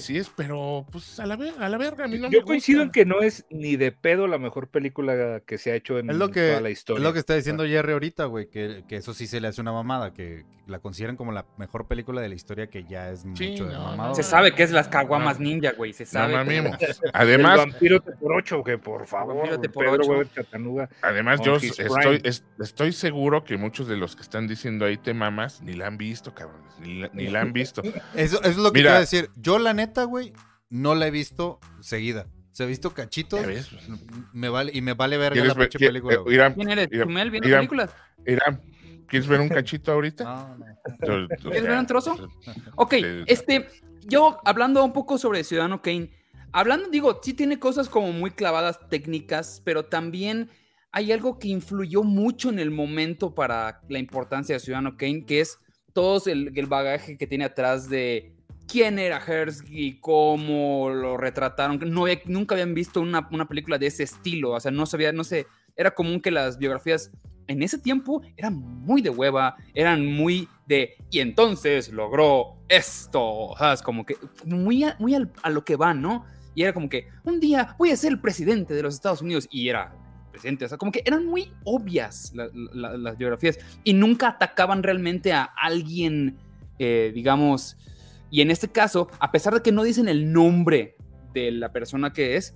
Así 0.02 0.18
es, 0.18 0.30
pero 0.36 0.86
pues 0.92 1.20
a 1.20 1.26
la, 1.26 1.36
ver- 1.36 1.54
a 1.60 1.70
la 1.70 1.78
verga, 1.78 2.06
a 2.06 2.08
mí 2.08 2.18
no 2.18 2.30
Yo 2.30 2.40
me 2.40 2.46
coincido 2.46 2.82
en 2.82 2.92
que 2.92 3.06
no 3.06 3.22
es 3.22 3.46
ni 3.50 3.76
de 3.76 3.92
pedo 3.92 4.28
la 4.28 4.38
mejor 4.38 4.68
película 4.70 5.42
que 5.46 5.58
se 5.58 5.72
ha 5.72 5.76
hecho 5.76 6.00
en 6.00 6.10
Es 6.10 6.16
lo 6.18 6.30
que, 6.32 6.48
toda 6.50 6.62
la 6.62 6.70
historia. 6.70 7.00
es 7.00 7.04
lo 7.04 7.14
que 7.14 7.20
está 7.20 7.36
diciendo 7.36 7.66
Jerry 7.66 7.94
ahorita, 7.94 8.26
güey, 8.26 8.50
que, 8.50 8.84
que 8.88 8.98
eso 8.98 9.14
sí 9.14 9.28
se 9.28 9.40
le 9.42 9.48
hace 9.48 9.62
una 9.62 9.72
mamada, 9.72 10.14
que 10.14 10.46
la 10.68 10.80
consideran 10.80 11.16
como 11.18 11.32
la 11.32 11.46
mejor 11.58 11.88
película 11.88 12.22
de 12.22 12.30
la 12.30 12.36
historia, 12.36 12.68
que 12.68 12.84
ya 12.84 13.10
es 13.12 13.22
Sí, 13.22 13.28
mucho 13.52 13.66
de 13.66 13.74
no, 13.74 13.84
mamado. 13.84 14.10
no, 14.10 14.16
Se 14.16 14.24
sabe 14.24 14.54
que 14.54 14.64
es 14.64 14.72
las 14.72 14.88
caguamas 14.88 15.40
ninja, 15.40 15.72
güey. 15.74 15.94
Se 15.94 16.04
No 16.06 16.10
sabe. 16.12 16.34
El 16.58 16.74
Además, 17.14 17.58
vampiro 17.58 18.00
te 18.02 18.12
por 18.14 18.34
ocho, 18.34 18.64
que 18.64 18.78
por 18.78 19.06
favor, 19.08 19.36
Vampiro 19.38 19.60
te 19.60 19.70
por 19.70 19.86
Pedro 19.86 19.98
ocho. 20.02 20.12
Weber 20.12 20.30
Chatanuga. 20.32 20.90
Además, 21.02 21.40
yo 21.44 21.56
estoy, 21.56 22.22
es- 22.24 22.44
estoy 22.60 22.94
seguro 22.94 23.44
que 23.44 23.58
muchos 23.58 23.88
de 23.88 23.98
los 23.98 24.16
que 24.16 24.22
están 24.22 24.48
diciendo 24.48 24.86
ahí 24.86 24.98
te 24.98 25.14
mamas 25.14 25.62
ni 25.62 25.74
la 25.74 25.88
han 25.88 25.98
visto, 25.98 26.34
cabrón. 26.34 26.62
Ni 26.80 27.00
la, 27.02 27.10
ni 27.14 27.28
la 27.28 27.42
han 27.42 27.52
visto. 27.52 27.82
Eso, 28.16 28.40
eso 28.40 28.42
es 28.50 28.56
lo 28.58 28.72
que 28.72 28.80
Mira. 28.80 28.96
a 28.96 29.00
decir. 29.00 29.30
Yo, 29.36 29.60
la 29.60 29.74
neta, 29.74 29.89
güey, 30.06 30.34
no 30.70 30.96
la 30.96 31.08
he 31.08 31.12
visto 31.12 31.60
seguida. 31.82 32.28
Se 32.52 32.64
ha 32.64 32.66
visto 32.66 32.94
cachitos. 32.94 33.40
¿Ya 33.42 33.48
ves? 33.48 33.70
Me 34.34 34.50
vale, 34.50 34.72
y 34.74 34.82
me 34.82 34.94
vale 34.94 35.18
verga 35.18 35.34
¿Quieres 35.34 35.54
la 35.54 35.60
ver, 35.60 35.70
pinche 35.70 35.86
quie- 35.86 35.88
película, 35.90 36.14
eh, 36.16 36.18
güey. 36.18 36.36
Irán, 36.36 36.54
¿Quién 36.54 36.70
eres? 36.70 36.90
Mira, 36.92 37.04
¿Chumel 37.06 37.32
viendo 37.32 37.48
mira. 37.48 37.58
películas? 37.60 37.92
Irán, 38.26 38.62
¿quieres 39.08 39.28
ver 39.28 39.40
un 39.42 39.50
cachito 39.50 39.92
ahorita? 39.92 40.24
No, 40.24 40.58
no. 40.58 41.28
¿Quieres 41.42 41.64
ver 41.64 41.78
un 41.78 41.86
trozo? 41.88 42.30
Ok, 42.76 42.94
este, 43.28 43.68
yo 44.06 44.40
hablando 44.44 44.84
un 44.84 44.92
poco 44.94 45.18
sobre 45.18 45.44
Ciudadano 45.44 45.82
Kane, 45.82 46.10
hablando, 46.52 46.90
digo, 46.90 47.20
sí 47.24 47.34
tiene 47.34 47.60
cosas 47.60 47.88
como 47.88 48.12
muy 48.12 48.32
clavadas 48.32 48.80
técnicas, 48.90 49.62
pero 49.64 49.86
también 49.86 50.50
hay 50.92 51.12
algo 51.12 51.38
que 51.40 51.48
influyó 51.50 52.04
mucho 52.04 52.50
en 52.50 52.60
el 52.60 52.72
momento 52.72 53.36
para 53.36 53.82
la 53.90 54.00
importancia 54.00 54.56
de 54.56 54.60
Ciudadano 54.60 54.98
Kane, 54.98 55.24
que 55.26 55.40
es 55.42 55.60
todo 55.94 56.22
el, 56.26 56.52
el 56.58 56.66
bagaje 56.66 57.18
que 57.18 57.28
tiene 57.28 57.46
atrás 57.46 57.90
de 57.90 58.36
quién 58.70 59.00
era 59.00 59.20
Hersey, 59.26 59.98
cómo 60.00 60.90
lo 60.90 61.18
retrataron. 61.18 61.80
No 61.92 62.04
había- 62.04 62.22
nunca 62.26 62.56
habían 62.56 62.74
visto 62.74 63.02
una, 63.02 63.28
una 63.32 63.48
película 63.48 63.78
de 63.78 63.88
ese 63.88 64.04
estilo, 64.04 64.52
o 64.52 64.60
sea, 64.60 64.72
no 64.72 64.86
sabía, 64.86 65.12
no 65.12 65.24
sé, 65.24 65.48
era 65.76 65.92
común 65.92 66.20
que 66.22 66.32
las 66.32 66.58
biografías 66.58 67.12
en 67.48 67.64
ese 67.64 67.80
tiempo 67.80 68.22
eran 68.38 68.54
muy 68.56 69.02
de 69.02 69.10
hueva, 69.10 69.56
eran 69.74 70.06
muy 70.06 70.48
de, 70.68 70.96
y 71.10 71.20
entonces 71.20 71.90
logró 71.92 72.58
esto, 72.70 73.56
¿sabes? 73.58 73.82
Como 73.82 74.06
que 74.06 74.18
muy, 74.46 74.84
a, 74.84 74.96
muy 75.00 75.16
al- 75.16 75.32
a 75.42 75.50
lo 75.50 75.66
que 75.66 75.76
van, 75.76 76.00
¿no? 76.02 76.26
Y 76.54 76.62
era 76.64 76.74
como 76.74 76.90
que, 76.90 77.08
un 77.24 77.40
día 77.40 77.76
voy 77.80 77.90
a 77.90 77.96
ser 77.98 78.12
el 78.12 78.20
presidente 78.20 78.74
de 78.76 78.84
los 78.84 78.94
Estados 78.94 79.22
Unidos, 79.24 79.48
y 79.50 79.68
era 79.70 79.96
presidente, 80.32 80.66
o 80.66 80.68
sea, 80.70 80.78
como 80.78 80.92
que 80.92 81.02
eran 81.06 81.26
muy 81.26 81.52
obvias 81.64 82.32
la- 82.36 82.50
la- 82.54 82.96
las 82.98 83.18
biografías, 83.18 83.58
y 83.84 83.94
nunca 83.94 84.28
atacaban 84.28 84.84
realmente 84.84 85.34
a 85.34 85.44
alguien, 85.44 86.38
eh, 86.78 87.12
digamos, 87.16 87.78
y 88.32 88.42
en 88.42 88.52
este 88.52 88.72
caso, 88.72 89.10
a 89.20 89.32
pesar 89.32 89.54
de 89.54 89.62
que 89.62 89.72
no 89.72 89.84
dicen 89.84 90.08
el 90.08 90.32
nombre 90.32 90.96
de 91.34 91.52
la 91.52 91.72
persona 91.72 92.12
que 92.14 92.36
es, 92.36 92.56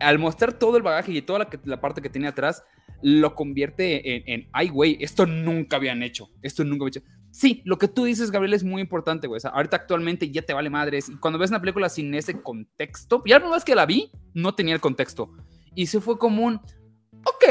al 0.00 0.18
mostrar 0.18 0.52
todo 0.52 0.76
el 0.76 0.82
bagaje 0.82 1.12
y 1.12 1.22
toda 1.22 1.40
la, 1.40 1.48
que- 1.50 1.58
la 1.64 1.80
parte 1.80 2.00
que 2.02 2.10
tiene 2.10 2.28
atrás, 2.28 2.62
lo 3.02 3.34
convierte 3.34 4.16
en, 4.16 4.22
en, 4.26 4.48
ay, 4.52 4.68
güey, 4.68 4.96
esto 5.00 5.24
nunca 5.26 5.76
habían 5.76 6.02
hecho, 6.02 6.30
esto 6.42 6.64
nunca 6.64 6.84
habían 6.84 6.88
hecho. 6.88 7.02
Sí, 7.30 7.62
lo 7.64 7.78
que 7.78 7.86
tú 7.88 8.04
dices, 8.04 8.30
Gabriel, 8.30 8.54
es 8.54 8.64
muy 8.64 8.80
importante, 8.80 9.26
güey. 9.28 9.36
O 9.36 9.40
sea, 9.40 9.50
ahorita 9.50 9.76
actualmente 9.76 10.30
ya 10.30 10.42
te 10.42 10.54
vale 10.54 10.70
madres. 10.70 11.08
Y 11.08 11.16
cuando 11.16 11.38
ves 11.38 11.50
una 11.50 11.60
película 11.60 11.88
sin 11.88 12.12
ese 12.14 12.40
contexto, 12.42 13.22
ya 13.26 13.38
la 13.38 13.50
vez 13.50 13.64
que 13.64 13.74
la 13.74 13.86
vi, 13.86 14.10
no 14.34 14.54
tenía 14.54 14.74
el 14.74 14.80
contexto. 14.80 15.30
Y 15.74 15.86
se 15.86 16.00
fue 16.00 16.18
como 16.18 16.44
un, 16.44 16.54
ok, 16.54 17.44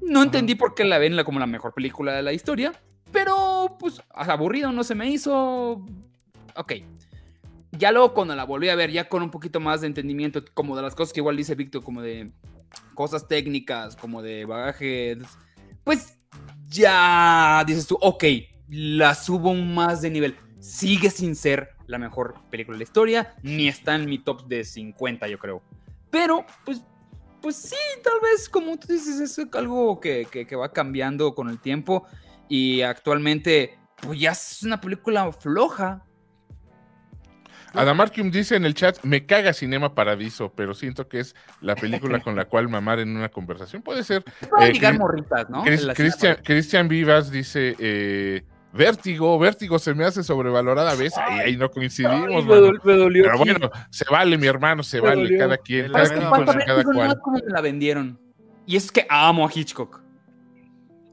no 0.00 0.22
entendí 0.22 0.54
por 0.54 0.74
qué 0.74 0.84
la 0.84 0.98
ven 0.98 1.16
como 1.24 1.38
la 1.40 1.46
mejor 1.46 1.74
película 1.74 2.14
de 2.14 2.22
la 2.22 2.32
historia, 2.32 2.72
pero 3.10 3.76
pues 3.78 4.00
aburrido 4.10 4.72
no 4.72 4.84
se 4.84 4.94
me 4.94 5.10
hizo. 5.10 5.84
Ok. 6.56 6.72
Ya 7.72 7.90
luego 7.90 8.12
cuando 8.12 8.36
la 8.36 8.44
volví 8.44 8.68
a 8.68 8.74
ver, 8.74 8.90
ya 8.90 9.08
con 9.08 9.22
un 9.22 9.30
poquito 9.30 9.58
más 9.58 9.80
de 9.80 9.86
entendimiento, 9.86 10.44
como 10.52 10.76
de 10.76 10.82
las 10.82 10.94
cosas 10.94 11.12
que 11.12 11.20
igual 11.20 11.36
dice 11.36 11.54
Víctor, 11.54 11.82
como 11.82 12.02
de 12.02 12.30
cosas 12.94 13.26
técnicas, 13.26 13.96
como 13.96 14.20
de 14.20 14.44
bagaje, 14.44 15.16
pues 15.84 16.18
ya 16.68 17.64
dices 17.66 17.86
tú, 17.86 17.96
ok, 18.00 18.24
la 18.68 19.14
subo 19.14 19.54
más 19.54 20.02
de 20.02 20.10
nivel. 20.10 20.36
Sigue 20.60 21.10
sin 21.10 21.34
ser 21.34 21.70
la 21.86 21.98
mejor 21.98 22.34
película 22.50 22.76
de 22.76 22.80
la 22.80 22.84
historia, 22.84 23.34
ni 23.42 23.68
está 23.68 23.94
en 23.94 24.06
mi 24.06 24.18
top 24.18 24.46
de 24.46 24.64
50, 24.64 25.28
yo 25.28 25.38
creo. 25.38 25.62
Pero, 26.10 26.44
pues, 26.64 26.82
pues 27.40 27.56
sí, 27.56 27.76
tal 28.02 28.20
vez, 28.22 28.48
como 28.48 28.78
tú 28.78 28.92
dices, 28.92 29.18
es 29.18 29.38
algo 29.54 30.00
que, 30.00 30.26
que, 30.30 30.46
que 30.46 30.56
va 30.56 30.72
cambiando 30.72 31.34
con 31.34 31.48
el 31.48 31.58
tiempo. 31.58 32.06
Y 32.48 32.82
actualmente, 32.82 33.78
pues 34.00 34.20
ya 34.20 34.32
es 34.32 34.62
una 34.62 34.80
película 34.80 35.30
floja. 35.32 36.04
Adamarkium 37.74 38.30
dice 38.30 38.56
en 38.56 38.64
el 38.64 38.74
chat, 38.74 38.98
me 39.02 39.24
caga 39.26 39.52
Cinema 39.52 39.94
Paradiso, 39.94 40.52
pero 40.54 40.74
siento 40.74 41.08
que 41.08 41.20
es 41.20 41.34
la 41.60 41.74
película 41.74 42.20
con 42.22 42.36
la 42.36 42.44
cual 42.44 42.68
mamar 42.68 42.98
en 43.00 43.16
una 43.16 43.28
conversación. 43.28 43.82
Puede 43.82 44.04
ser. 44.04 44.24
Puede 44.50 44.68
Eh, 44.70 44.72
Cris- 44.80 44.98
morritas, 44.98 45.48
¿no? 45.50 45.62
Cristian. 45.62 46.36
Cristian 46.44 46.88
Vivas 46.88 47.30
dice, 47.30 47.74
eh, 47.78 48.42
Vértigo, 48.74 49.38
Vértigo 49.38 49.78
se 49.78 49.94
me 49.94 50.04
hace 50.04 50.22
sobrevalorada. 50.22 50.94
¿Ves? 50.94 51.16
Ahí, 51.18 51.40
ahí 51.40 51.56
no 51.56 51.66
Ay, 51.66 51.70
coincidimos, 51.74 52.46
me, 52.46 52.54
me 52.84 52.96
dolió. 52.96 53.24
Pero 53.24 53.38
bueno, 53.38 53.70
se 53.90 54.04
vale, 54.10 54.38
mi 54.38 54.46
hermano, 54.46 54.82
se 54.82 55.00
Me 55.00 55.08
vale. 55.08 55.22
dolió. 55.22 55.38
Cada 55.38 55.56
quien, 55.58 55.92
cada 55.92 56.08
cada 56.64 56.82
cual. 56.84 57.18
como 57.20 57.36
me 57.38 57.50
la 57.52 57.60
vendieron. 57.60 58.18
Y 58.66 58.76
es 58.76 58.90
que 58.92 59.06
amo 59.10 59.46
a 59.46 59.50
Hitchcock. 59.52 60.01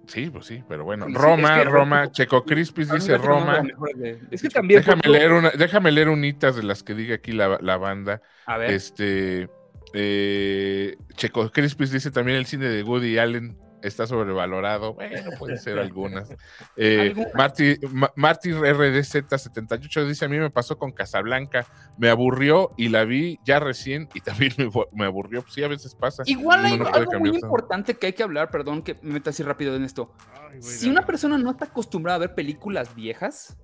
Sí, 0.10 0.30
pues 0.32 0.46
sí, 0.48 0.64
pero 0.68 0.84
bueno. 0.84 1.06
Sí, 1.08 1.14
Roma, 1.14 1.58
es 1.58 1.64
que 1.64 1.70
Roma, 1.70 2.12
Checo 2.12 2.44
Crispis 2.44 2.92
dice 2.92 3.18
Roma. 3.18 3.62
de- 3.96 4.20
Es 4.32 4.42
que 4.42 4.50
también. 4.50 4.80
Déjame 4.82 5.02
por 5.04 5.12
leer, 5.12 5.32
una, 5.32 5.52
déjame 5.52 5.92
leer 5.92 6.10
unitas 6.10 6.56
de 6.56 6.64
las 6.64 6.82
que 6.82 6.96
diga 6.96 7.16
aquí 7.16 7.32
la, 7.32 7.60
la 7.62 7.78
banda. 7.78 8.22
A 8.48 8.58
ver. 8.58 8.72
Este 8.72 9.50
eh, 9.94 10.96
Checo 11.16 11.52
Crispis 11.52 11.92
dice 11.92 12.10
también 12.12 12.38
el 12.38 12.46
cine 12.48 12.66
de 12.66 12.82
Woody 12.84 13.18
Allen 13.20 13.56
está 13.82 14.06
sobrevalorado. 14.08 14.94
Bueno, 14.94 15.32
puede 15.40 15.58
ser 15.58 15.80
algunas. 15.80 16.30
Eh. 16.76 17.14
Marty, 17.36 17.76
Ma- 17.92 18.12
Marty 18.16 18.52
RDZ78 18.52 20.06
dice: 20.08 20.26
A 20.26 20.30
mí 20.30 20.38
me 20.38 20.50
pasó 20.50 20.78
con 20.78 20.92
Casablanca, 20.92 21.66
me 21.98 22.10
aburrió 22.10 22.72
y 22.78 22.90
la 22.90 23.04
vi 23.06 23.40
ya 23.44 23.60
recién 23.60 24.08
y 24.14 24.22
también 24.22 24.54
me, 24.58 24.66
bu- 24.68 24.88
me 24.94 25.06
aburrió. 25.06 25.44
Sí, 25.50 25.64
a 25.64 25.68
veces 25.68 25.96
pasa. 25.96 26.24
Igual 26.26 26.66
hay 26.66 26.78
no 26.78 26.88
algo 26.88 27.20
muy 27.20 27.30
importante 27.30 27.96
que 27.96 28.08
hay 28.08 28.14
que 28.14 28.24
hablar, 28.24 28.50
perdón 28.52 28.82
que 28.82 28.96
me 29.02 29.14
meta 29.14 29.30
así 29.32 29.44
rápido 29.44 29.76
en 29.76 29.84
esto. 29.84 30.14
Ay, 30.52 30.62
Si 30.62 30.90
una 30.90 31.06
persona 31.06 31.38
no 31.38 31.52
está 31.52 31.66
acostumbrada 31.66 32.16
a 32.18 32.20
ver 32.20 32.36
películas 32.36 32.96
viejas, 32.96 33.58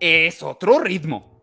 es 0.00 0.42
otro 0.42 0.78
ritmo. 0.80 1.36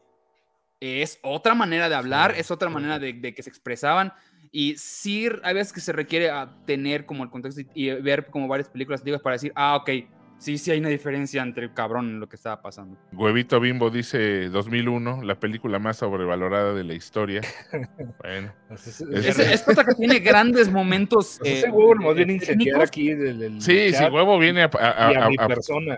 Es 0.82 1.20
otra 1.24 1.56
manera 1.56 1.88
de 1.90 1.96
hablar, 1.96 2.34
es 2.38 2.52
otra 2.52 2.70
manera 2.70 3.00
de, 3.00 3.14
de 3.14 3.34
que 3.34 3.42
se 3.42 3.50
expresaban. 3.50 4.14
Y 4.58 4.78
sí, 4.78 5.28
hay 5.44 5.54
veces 5.54 5.74
que 5.74 5.82
se 5.82 5.92
requiere 5.92 6.30
a 6.30 6.50
tener 6.66 7.06
como 7.06 7.26
el 7.26 7.30
contexto 7.30 7.60
y, 7.60 7.68
y 7.74 7.90
ver 8.02 8.28
como 8.28 8.48
varias 8.48 8.70
películas 8.70 9.02
antiguas 9.02 9.22
para 9.22 9.34
decir, 9.34 9.52
ah, 9.54 9.76
ok, 9.76 9.90
sí, 10.38 10.58
sí 10.58 10.72
hay 10.72 10.80
una 10.80 10.88
diferencia 10.88 11.42
entre 11.44 11.66
el 11.66 11.74
cabrón 11.74 12.06
en 12.08 12.20
lo 12.22 12.30
que 12.30 12.38
estaba 12.38 12.62
pasando. 12.62 12.98
Huevito 13.12 13.60
Bimbo 13.60 13.90
dice 13.90 14.48
2001, 14.48 15.24
la 15.24 15.36
película 15.36 15.78
más 15.78 15.98
sobrevalorada 15.98 16.74
de 16.74 16.86
la 16.86 16.94
historia. 16.94 17.42
Bueno, 18.24 18.54
Pues 18.70 18.88
es- 18.88 19.02
Es- 19.02 19.40
Es, 19.40 19.40
es 19.40 19.68
otra 19.68 19.84
que 19.84 19.94
tiene 19.96 20.20
grandes 20.20 20.72
momentos. 20.72 21.36
pues 21.40 21.52
eh, 21.52 21.58
ese 21.60 21.70
huevo 21.70 22.14
viene 22.14 22.40
a 22.80 22.84
aquí 22.84 23.14
del, 23.14 23.40
del 23.40 23.62
sí, 23.62 23.90
sí, 23.90 23.92
chat 23.92 24.10
huevo 24.14 24.40
viene 24.40 24.64
a, 24.64 24.70
a- 24.74 25.12
y 25.12 25.16
a, 25.16 25.26
a- 25.26 25.30
mi 25.32 25.36
a- 25.38 25.48
persona. 25.50 25.98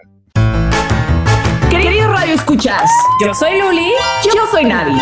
Queridos 1.70 2.10
Radio 2.12 2.34
Escuchas, 2.34 2.90
yo 3.24 3.36
soy 3.36 3.60
Luli, 3.62 3.92
yo 4.36 4.48
soy 4.50 4.66
Navi. 4.66 4.98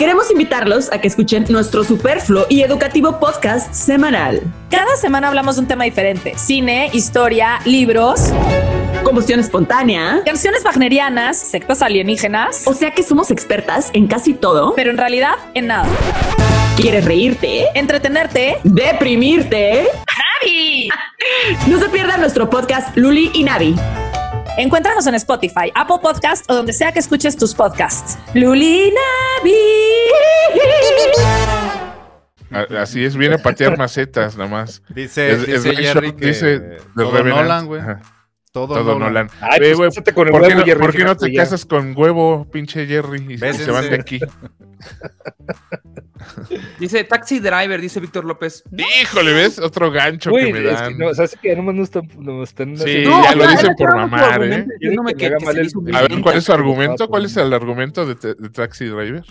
Queremos 0.00 0.30
invitarlos 0.30 0.90
a 0.92 0.98
que 1.02 1.08
escuchen 1.08 1.44
nuestro 1.50 1.84
superfluo 1.84 2.46
y 2.48 2.62
educativo 2.62 3.20
podcast 3.20 3.74
semanal. 3.74 4.40
Cada 4.70 4.96
semana 4.96 5.28
hablamos 5.28 5.56
de 5.56 5.60
un 5.60 5.68
tema 5.68 5.84
diferente. 5.84 6.32
Cine, 6.38 6.88
historia, 6.94 7.58
libros, 7.66 8.32
Combustión 9.04 9.40
espontánea. 9.40 10.22
canciones 10.24 10.64
wagnerianas, 10.64 11.36
sectas 11.36 11.82
alienígenas, 11.82 12.66
O 12.66 12.72
sea 12.72 12.92
que 12.92 13.02
somos 13.02 13.30
expertas 13.30 13.90
en 13.92 14.06
casi 14.06 14.32
todo. 14.32 14.72
pero 14.74 14.90
en 14.90 14.96
realidad 14.96 15.34
en 15.52 15.66
nada. 15.66 15.86
¿Quieres 16.78 17.04
reírte? 17.04 17.66
Entretenerte. 17.74 18.56
¿Deprimirte? 18.64 19.86
¡Navi! 20.42 20.88
No 21.66 21.78
se 21.78 21.90
pierdan 21.90 22.20
nuestro 22.20 22.48
podcast 22.48 22.96
Luli 22.96 23.30
y 23.34 23.42
Navi. 23.44 23.76
Encuéntranos 24.60 25.06
en 25.06 25.14
Spotify, 25.14 25.72
Apple 25.74 25.96
Podcast 26.02 26.48
o 26.50 26.54
donde 26.54 26.74
sea 26.74 26.92
que 26.92 26.98
escuches 26.98 27.34
tus 27.34 27.54
podcasts. 27.54 28.18
Luli 28.34 28.88
y 28.88 28.92
Navi. 29.40 29.54
a- 32.52 32.82
así 32.82 33.02
es, 33.04 33.16
viene 33.16 33.36
a 33.36 33.38
patear 33.38 33.78
macetas 33.78 34.36
nomás. 34.36 34.82
Dice, 34.90 35.30
Es- 35.32 35.40
es 35.48 35.64
dice 35.64 35.72
Ray 35.72 35.84
Jerry 35.86 36.12
que 36.12 36.26
dice. 36.26 36.76
Nolan, 36.94 37.66
güey. 37.66 37.80
Todo, 38.52 38.74
Todo 38.74 38.98
Nolan. 38.98 39.28
Ay, 39.40 39.60
Ve, 39.60 39.76
pues, 39.76 39.94
con 40.12 40.26
el 40.26 40.32
¿Por 40.32 40.42
qué, 40.46 40.54
no, 40.56 40.64
Jerry, 40.64 40.80
por 40.80 40.90
qué 40.92 40.98
no 40.98 41.04
fíjate 41.10 41.26
te 41.26 41.32
ya. 41.32 41.42
casas 41.42 41.64
con 41.64 41.94
huevo, 41.96 42.48
pinche 42.50 42.84
Jerry? 42.84 43.24
Y 43.28 43.38
se- 43.38 43.44
Bésense. 43.46 43.64
se 43.64 43.70
van 43.70 43.88
de 43.88 43.94
aquí. 43.94 44.18
Dice 46.78 47.04
Taxi 47.04 47.38
Driver, 47.38 47.80
dice 47.80 48.00
Víctor 48.00 48.24
López. 48.24 48.62
Híjole, 49.02 49.32
¿ves? 49.32 49.58
Otro 49.58 49.90
gancho 49.90 50.30
que 50.32 50.52
me 50.52 50.58
es 50.58 50.64
que 50.64 50.70
dan. 50.72 50.98
no, 50.98 51.06
o 51.08 51.14
sea, 51.14 51.24
es 51.26 51.36
que 51.36 51.48
ya 51.48 51.56
nomás 51.56 51.74
no 51.76 51.82
están, 51.82 52.08
no 52.18 52.42
están 52.42 52.76
Sí, 52.76 53.04
ya 53.04 53.34
lo 53.34 53.46
dicen 53.48 53.68
ya 53.70 53.74
por 53.86 53.94
mamar, 53.96 54.42
¿eh? 54.44 54.66
Que 54.80 54.88
que, 54.90 54.96
me 55.00 55.10
haga 55.10 55.38
que 55.38 55.44
mal 55.44 55.54
se 55.54 55.60
el- 55.60 55.66
hizo 55.66 55.80
A 55.94 56.02
ver, 56.02 56.20
¿cuál 56.20 56.36
es 56.36 56.44
su 56.44 56.52
argumento? 56.52 57.08
¿Cuál 57.08 57.24
es 57.26 57.36
el 57.36 57.52
argumento 57.52 58.04
de 58.06 58.34
Taxi 58.50 58.86
Driver? 58.86 59.22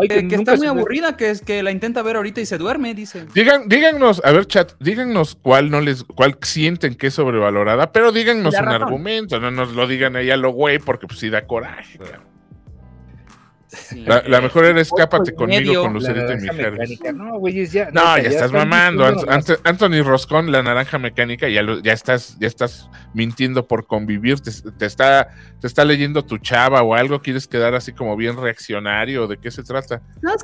Ay, 0.00 0.08
que, 0.08 0.34
está 0.34 0.56
muy 0.56 0.66
aburrida, 0.66 1.16
que 1.16 1.30
es 1.30 1.40
que 1.40 1.62
la 1.62 1.70
intenta 1.70 2.02
ver 2.02 2.16
ahorita 2.16 2.40
y 2.40 2.46
se 2.46 2.58
duerme, 2.58 2.94
dice. 2.94 3.26
Digan, 3.34 3.68
díganos, 3.68 4.20
a 4.24 4.32
ver, 4.32 4.46
chat, 4.46 4.72
díganos 4.80 5.36
cuál 5.40 5.70
no 5.70 5.80
les, 5.80 6.04
cuál 6.04 6.36
sienten 6.42 6.94
que 6.94 7.08
es 7.08 7.14
sobrevalorada, 7.14 7.92
pero 7.92 8.12
díganos 8.12 8.54
un 8.54 8.64
razón. 8.64 8.82
argumento, 8.82 9.40
no 9.40 9.50
nos 9.50 9.72
lo 9.72 9.86
digan 9.86 10.16
ahí 10.16 10.30
a 10.30 10.36
lo 10.36 10.50
güey, 10.50 10.78
porque 10.78 11.06
pues 11.06 11.20
sí 11.20 11.30
da 11.30 11.46
coraje. 11.46 11.98
cabrón. 11.98 12.35
Sí. 13.76 14.00
La, 14.06 14.22
la 14.26 14.40
mejor 14.40 14.64
era 14.64 14.80
escápate 14.80 15.34
conmigo 15.34 15.60
medio. 15.60 15.82
con 15.82 15.92
Lucerito 15.92 16.32
y 16.32 16.36
Mijares. 16.36 16.72
mecánica. 16.72 17.12
No, 17.12 17.38
güey, 17.38 17.66
ya. 17.66 17.90
No, 17.92 18.16
ya 18.18 18.22
estás 18.28 18.50
mamando. 18.52 19.04
diciendo 19.04 19.26
Ant- 19.32 19.36
nomás. 19.36 19.48
Ant- 19.48 19.60
Anthony 19.64 20.02
Roscón, 20.04 20.50
la 20.50 20.62
naranja 20.62 20.98
mecánica, 20.98 21.48
ya, 21.48 21.62
lo- 21.62 21.80
ya 21.80 21.92
estás, 21.92 22.36
ya 22.40 22.46
estás 22.46 22.88
mintiendo 23.14 23.66
por 23.68 23.86
convivir. 23.86 24.40
Te, 24.40 24.50
te 24.72 24.86
está, 24.86 25.28
te 25.60 25.66
está 25.66 25.84
leyendo 25.84 26.24
tu 26.24 26.38
chava 26.38 26.82
o 26.82 26.94
algo. 26.94 27.20
¿Quieres 27.22 27.46
quedar 27.46 27.74
así 27.74 27.92
como 27.92 28.16
bien 28.16 28.36
reaccionario? 28.36 29.26
¿De 29.26 29.38
qué 29.38 29.50
se 29.50 29.62
trata? 29.62 30.02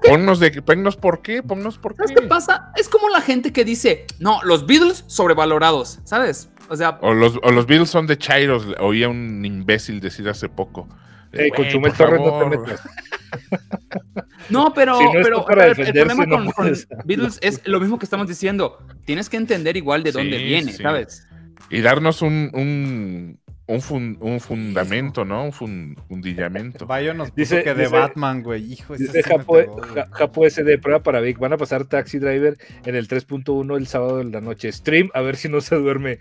Ponnos 0.09 0.39
de 0.41 0.63
ponnos 0.63 0.97
por 0.97 1.23
qué, 1.23 1.43
ponnos 1.43 1.79
por 1.79 1.97
¿Sabes 1.97 2.13
qué. 2.13 2.21
qué 2.23 2.27
pasa? 2.29 2.73
Es 2.77 2.89
como 2.89 3.09
la 3.09 3.21
gente 3.21 3.53
que 3.53 3.65
dice, 3.65 4.07
no, 4.21 4.41
los 4.45 4.67
Beatles 4.67 5.05
sobrevalorados, 5.09 6.01
¿sabes? 6.05 6.49
O 6.69 6.77
sea, 6.77 6.99
O 7.03 7.13
los, 7.13 7.39
o 7.43 7.51
los 7.51 7.67
Beatles 7.67 7.91
son 7.91 8.07
de 8.07 8.17
Chairos, 8.17 8.67
oía 8.79 9.09
un 9.09 9.45
imbécil 9.45 10.01
decir 10.01 10.29
hace 10.29 10.49
poco. 10.49 10.89
Eh, 11.33 11.49
con 11.51 11.59
Güey, 11.65 11.71
Chumel 11.73 11.93
por 11.93 11.99
Torres 11.99 12.21
no 12.21 12.25
te 12.27 12.31
favor. 12.31 12.61
metas. 12.61 12.81
no, 14.51 14.73
pero, 14.75 14.99
Si 14.99 15.05
no 15.05 15.11
está 15.13 15.23
pero 15.23 15.45
para 15.45 15.67
el- 15.67 15.75
problema 15.77 16.27
no 16.27 16.53
con. 16.53 16.73
Beatles 17.05 17.39
es 17.43 17.67
lo 17.67 17.81
mismo 17.81 17.99
que 17.99 18.05
estamos 18.05 18.29
diciendo. 18.29 18.79
Tienes 19.05 19.29
que 19.29 19.37
entender 19.37 19.77
igual 19.77 20.03
de 20.03 20.13
dónde 20.13 20.39
Sí, 20.39 20.45
viene, 20.45 20.73
sí. 20.73 20.83
¿sabes? 20.83 21.27
Y 21.71 21.81
darnos 21.81 22.23
un, 22.23 22.51
un, 22.53 23.41
un, 23.69 23.81
fun- 23.81 24.19
un 24.21 24.41
fundamento, 24.41 25.25
¿no? 25.25 25.45
Un 25.45 25.53
fun- 25.53 25.97
fundillamento. 26.09 26.87
Bayo 26.87 27.15
nos 27.15 27.31
puso 27.31 27.41
Dice- 27.41 27.63
que 27.63 27.75
de 27.75 27.85
dice- 27.85 27.97
Batman, 27.97 28.43
güey. 28.43 28.73
Hijo, 28.73 28.97
Dice 28.97 29.23
Japo. 29.23 29.55
Ja- 29.95 30.51
SD, 30.51 30.79
prueba 30.79 31.03
para 31.03 31.21
Vic. 31.21 31.39
Van 31.39 31.53
a 31.53 31.57
pasar 31.57 31.85
Taxi 31.85 32.19
Driver 32.19 32.57
en 32.85 32.97
el 32.97 33.07
3.1 33.09 33.77
el 33.77 33.87
sábado 33.87 34.19
de 34.19 34.25
la 34.25 34.41
noche. 34.41 34.71
Stream, 34.73 35.11
a 35.15 35.21
ver 35.21 35.37
si 35.37 35.49
no 35.49 35.61
se 35.61 35.77
duerme. 35.77 36.19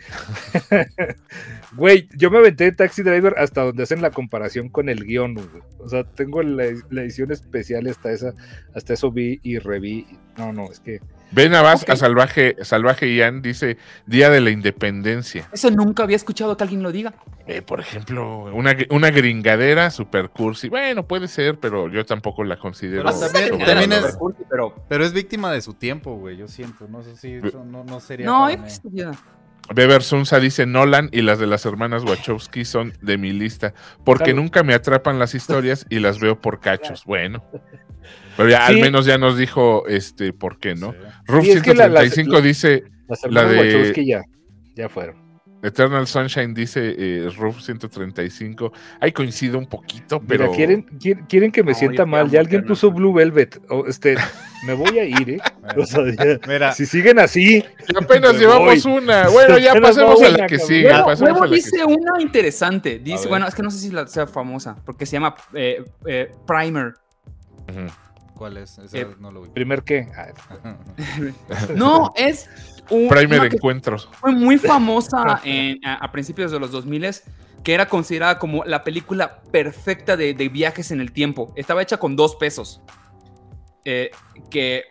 Güey, 1.75 2.07
yo 2.17 2.29
me 2.31 2.37
aventé 2.39 2.71
Taxi 2.73 3.01
Driver 3.01 3.33
hasta 3.37 3.61
donde 3.63 3.83
hacen 3.83 4.01
la 4.01 4.11
comparación 4.11 4.69
con 4.69 4.89
el 4.89 5.05
guion, 5.05 5.35
güey. 5.35 5.47
O 5.79 5.87
sea, 5.89 6.03
tengo 6.03 6.43
la, 6.43 6.65
la 6.89 7.01
edición 7.01 7.31
especial 7.31 7.87
hasta 7.87 8.11
esa, 8.11 8.33
hasta 8.75 8.93
eso 8.93 9.11
vi 9.11 9.39
y 9.43 9.57
reví. 9.57 10.05
No, 10.37 10.51
no, 10.53 10.69
es 10.71 10.79
que. 10.79 10.99
Ven 11.31 11.55
a 11.55 11.61
vas 11.61 11.83
Ok. 11.83 11.89
a 11.91 11.95
Salvaje, 11.95 12.55
Salvaje 12.61 13.13
Ian, 13.13 13.41
dice 13.41 13.77
Día 14.05 14.29
de 14.29 14.41
la 14.41 14.49
Independencia. 14.49 15.47
Eso 15.53 15.71
nunca 15.71 16.03
había 16.03 16.15
escuchado 16.17 16.55
que 16.57 16.63
alguien 16.63 16.83
lo 16.83 16.91
diga. 16.91 17.13
Eh, 17.47 17.61
por 17.61 17.79
ejemplo, 17.79 18.53
una, 18.53 18.75
una 18.89 19.11
gringadera 19.11 19.91
super 19.91 20.29
cursi. 20.29 20.67
Bueno, 20.69 21.07
puede 21.07 21.27
ser, 21.27 21.57
pero 21.59 21.87
yo 21.89 22.05
tampoco 22.05 22.43
la 22.43 22.57
considero. 22.57 23.03
Pero 23.31 23.57
también- 23.65 23.93
es- 23.93 24.15
cursi, 24.17 24.43
Pero... 24.49 24.75
Pero 24.89 25.05
es 25.05 25.13
víctima 25.13 25.51
de 25.51 25.61
su 25.61 25.73
tiempo, 25.73 26.15
güey. 26.17 26.35
Yo 26.37 26.47
siento. 26.47 26.87
No 26.89 27.01
sé 27.01 27.15
si 27.15 27.33
eso 27.35 27.63
no, 27.65 27.83
no 27.83 27.99
sería. 27.99 28.25
No, 28.25 28.47
para. 28.47 29.11
Beber 29.73 30.03
Sunza 30.03 30.39
dice 30.39 30.65
Nolan 30.65 31.07
y 31.13 31.21
las 31.21 31.39
de 31.39 31.47
las 31.47 31.65
hermanas 31.65 32.03
Wachowski 32.03 32.65
son 32.65 32.93
de 33.01 33.17
mi 33.17 33.31
lista, 33.31 33.73
porque 34.03 34.25
Claro. 34.25 34.41
nunca 34.41 34.63
me 34.63 34.73
atrapan 34.73 35.17
las 35.17 35.33
historias 35.33 35.85
y 35.89 35.99
las 35.99 36.19
veo 36.19 36.41
por 36.41 36.59
cachos. 36.59 37.05
Bueno. 37.05 37.41
Pero 38.41 38.49
ya 38.49 38.67
Sí. 38.67 38.73
al 38.73 38.81
menos 38.81 39.05
ya 39.05 39.17
nos 39.17 39.37
dijo 39.37 39.87
este 39.87 40.33
por 40.33 40.59
qué, 40.59 40.75
¿no? 40.75 40.91
Sí. 40.91 40.97
Ruf 41.27 41.43
Sí, 41.45 41.51
es 41.51 41.61
que 41.63 41.73
la- 41.73 41.87
las- 41.87 42.13
135 42.13 42.33
la- 42.33 42.41
dice 42.41 42.83
Las 43.07 43.23
La 43.29 43.45
de- 43.45 43.57
Wachowski 43.59 44.05
ya, 44.05 44.21
ya 44.75 44.87
fueron. 44.89 45.19
Eternal 45.63 46.07
Sunshine 46.07 46.55
dice 46.55 46.95
eh, 46.97 47.29
Ruf 47.37 47.61
135. 47.61 48.71
Ahí 48.99 49.11
coincido 49.11 49.59
un 49.59 49.67
poquito, 49.67 50.19
pero 50.19 50.45
Mira, 50.45 50.55
quieren, 50.55 50.81
quieren, 50.99 51.25
quieren 51.27 51.51
que 51.51 51.61
me 51.61 51.73
No, 51.73 51.77
sienta 51.77 52.05
mal. 52.05 52.31
Ya 52.31 52.39
alguien 52.39 52.63
puso. 52.65 52.89
Blue 52.89 53.13
Velvet. 53.13 53.61
O, 53.69 53.85
este, 53.85 54.15
me 54.65 54.73
voy 54.73 54.97
a 54.97 55.03
ir, 55.03 55.29
¿eh? 55.29 55.37
O 55.77 55.85
sea, 55.85 56.03
ya- 56.17 56.39
Mira, 56.47 56.71
si 56.71 56.87
siguen 56.87 57.19
así, 57.19 57.63
apenas 57.95 58.39
llevamos 58.39 58.83
voy. 58.83 58.93
una. 59.03 59.27
Bueno, 59.29 59.59
ya 59.59 59.73
pasemos 59.81 60.19
a 60.23 60.29
la 60.29 60.47
que 60.47 60.57
sigue. 60.57 60.87
Que 60.89 61.47
dice 61.55 61.83
una 61.85 62.19
interesante. 62.21 62.97
Dice, 62.97 63.27
bueno, 63.27 63.45
es 63.47 63.53
que 63.53 63.61
no 63.61 63.69
sé 63.69 63.77
si 63.77 63.91
la 63.91 64.07
sea 64.07 64.25
famosa, 64.25 64.75
porque 64.83 65.05
se 65.05 65.11
llama 65.17 65.35
eh, 65.53 65.83
eh, 66.07 66.31
Primer. 66.47 66.93
Ujú. 67.69 67.91
¿Cuál 68.41 68.57
es? 68.57 68.79
Esa 68.79 68.97
Eh, 68.97 69.07
no 69.19 69.31
lo 69.31 69.43
vi. 69.43 69.49
primer 69.49 69.83
qué. 69.83 70.07
No, 71.75 72.11
es 72.15 72.49
un, 72.89 73.07
Primer 73.07 73.53
encuentros. 73.53 74.09
fue 74.19 74.31
muy 74.31 74.57
famosa 74.57 75.39
en- 75.43 75.79
a, 75.85 75.93
a 76.03 76.11
principios 76.11 76.51
de 76.51 76.59
los 76.59 76.71
2000 76.71 77.05
que 77.63 77.75
era 77.75 77.87
considerada 77.87 78.39
como 78.39 78.63
la 78.63 78.83
película 78.83 79.41
perfecta 79.51 80.17
de, 80.17 80.33
de 80.33 80.49
viajes 80.49 80.89
en 80.89 81.01
el 81.01 81.11
tiempo. 81.11 81.53
Estaba 81.55 81.83
hecha 81.83 81.97
con 81.97 82.15
dos 82.15 82.35
pesos. 82.35 82.81
Eh, 83.85 84.09
que, 84.49 84.85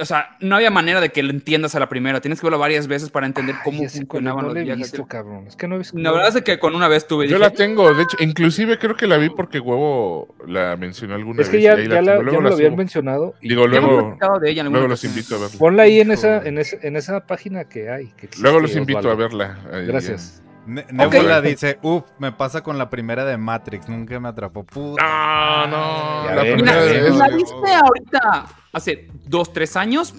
o 0.00 0.04
sea, 0.04 0.36
no 0.40 0.54
había 0.56 0.70
manera 0.70 1.00
de 1.00 1.10
que 1.10 1.22
lo 1.24 1.30
entiendas 1.30 1.74
a 1.74 1.80
la 1.80 1.88
primera. 1.88 2.20
Tienes 2.20 2.40
que 2.40 2.46
verlo 2.46 2.58
varias 2.58 2.86
veces 2.86 3.10
para 3.10 3.26
entender 3.26 3.56
ay, 3.58 3.62
cómo 3.64 3.78
funcionaban 3.88 4.46
no 4.46 4.54
los 4.54 4.62
viajes. 4.62 4.92
visto, 4.92 5.06
cabrón. 5.06 5.46
Es 5.48 5.56
que 5.56 5.66
no 5.66 5.74
he 5.74 5.78
visto. 5.78 5.98
La 5.98 6.12
verdad 6.12 6.36
es 6.36 6.42
que 6.44 6.58
con 6.60 6.74
una 6.76 6.86
vez 6.86 7.06
tuve. 7.08 7.26
Yo 7.26 7.36
dije, 7.36 7.40
la 7.40 7.50
tengo, 7.50 7.92
de 7.92 8.04
hecho, 8.04 8.16
inclusive 8.20 8.78
creo 8.78 8.94
que 8.96 9.06
la 9.08 9.16
vi 9.16 9.30
porque 9.30 9.58
Huevo 9.58 10.34
la 10.46 10.76
mencionó 10.76 11.14
alguna 11.16 11.42
Es 11.42 11.48
que 11.48 11.56
vez. 11.56 11.64
ya, 11.64 11.76
la, 11.76 12.02
ya 12.02 12.22
me 12.22 12.48
lo 12.48 12.54
habían 12.54 12.76
mencionado. 12.76 13.34
y 13.40 13.48
Digo, 13.48 13.66
luego, 13.66 14.06
platicado 14.06 14.38
de 14.38 14.50
ella 14.50 14.60
en 14.60 14.66
alguna 14.66 14.78
luego 14.78 14.88
los 14.90 15.04
invito 15.04 15.34
a 15.34 15.38
verla. 15.40 15.58
Ponla 15.58 15.82
ahí 15.82 16.00
en 16.00 16.10
esa, 16.12 16.38
en 16.46 16.58
esa, 16.58 16.76
en 16.82 16.96
esa 16.96 17.26
página 17.26 17.64
que 17.64 17.90
hay. 17.90 18.06
que 18.16 18.26
existe, 18.26 18.42
Luego 18.42 18.60
los 18.60 18.76
invito 18.76 19.10
a 19.10 19.14
verla. 19.16 19.58
Ahí, 19.72 19.86
Gracias. 19.86 20.42
Ne- 20.64 20.82
Ok. 21.04 21.14
Nebula 21.14 21.40
dice, 21.40 21.78
uff, 21.82 22.04
me 22.20 22.30
pasa 22.30 22.62
con 22.62 22.78
la 22.78 22.88
primera 22.88 23.24
de 23.24 23.36
Matrix, 23.36 23.88
nunca 23.88 24.20
me 24.20 24.28
atrapó. 24.28 24.62
Puta. 24.64 25.02
No, 25.02 25.66
no, 25.66 26.34
la 26.36 26.42
primera 26.42 26.76
vez- 26.82 27.14
la 27.16 27.28
viste 27.30 27.52
ahorita 27.74 28.44
hace 28.72 29.08
dos, 29.26 29.52
tres 29.52 29.76
años, 29.76 30.14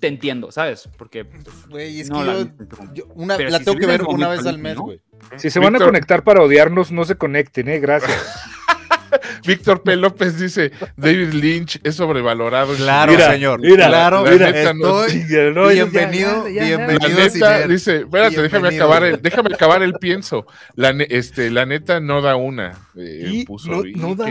te 0.00 0.06
entiendo, 0.08 0.50
¿sabes? 0.52 0.88
Porque 0.98 1.24
pues, 1.24 1.44
Güey, 1.68 2.00
es 2.00 2.10
No, 2.10 2.18
que 2.20 2.24
la 2.24 2.48
yo, 2.94 3.06
una, 3.14 3.38
la 3.38 3.58
si 3.58 3.64
tengo 3.64 3.78
que 3.78 3.86
ver 3.86 4.02
una 4.02 4.28
vez 4.28 4.44
al 4.46 4.58
mes, 4.58 4.76
¿no? 4.76 4.82
güey. 4.82 5.00
Si 5.36 5.50
se 5.50 5.58
van 5.58 5.74
a 5.76 5.78
conectar 5.78 6.22
para 6.24 6.42
odiarnos, 6.42 6.92
no 6.92 7.04
se 7.04 7.16
conecten, 7.16 7.68
¿eh? 7.68 7.78
Gracias. 7.80 8.12
Víctor 9.46 9.82
P. 9.82 9.96
López 9.96 10.38
dice, 10.38 10.70
David 10.96 11.32
Lynch 11.32 11.80
es 11.82 11.94
sobrevalorado. 11.94 12.74
Claro, 12.74 13.12
vida". 13.12 13.32
señor. 13.32 13.60
mira, 13.60 13.86
claro, 13.86 14.24
la 14.24 14.30
neta 14.50 14.74
no- 14.74 15.04
estoy 15.04 15.52
No, 15.54 15.68
bienvenido, 15.68 16.48
ya- 16.48 16.52
ya- 16.64 16.68
ya- 16.68 16.78
La 16.78 16.86
bienvenido. 16.86 17.18
neta, 17.20 17.30
Ciner. 17.30 17.68
dice, 17.68 17.96
espérate, 18.00 18.42
déjame 18.42 18.68
acabar, 18.76 19.04
el, 19.04 19.22
déjame 19.22 19.54
acabar 19.54 19.82
el 19.82 19.94
pienso. 19.94 20.46
La, 20.74 20.92
ne- 20.92 21.06
este, 21.08 21.50
la 21.50 21.64
neta 21.64 22.00
no 22.00 22.20
da 22.20 22.36
una. 22.36 22.72
eh, 22.96 23.22
Y 23.26 23.44
puso, 23.46 23.70
no- 23.70 23.86
y 23.86 23.94
no 23.94 24.14
da- 24.14 24.26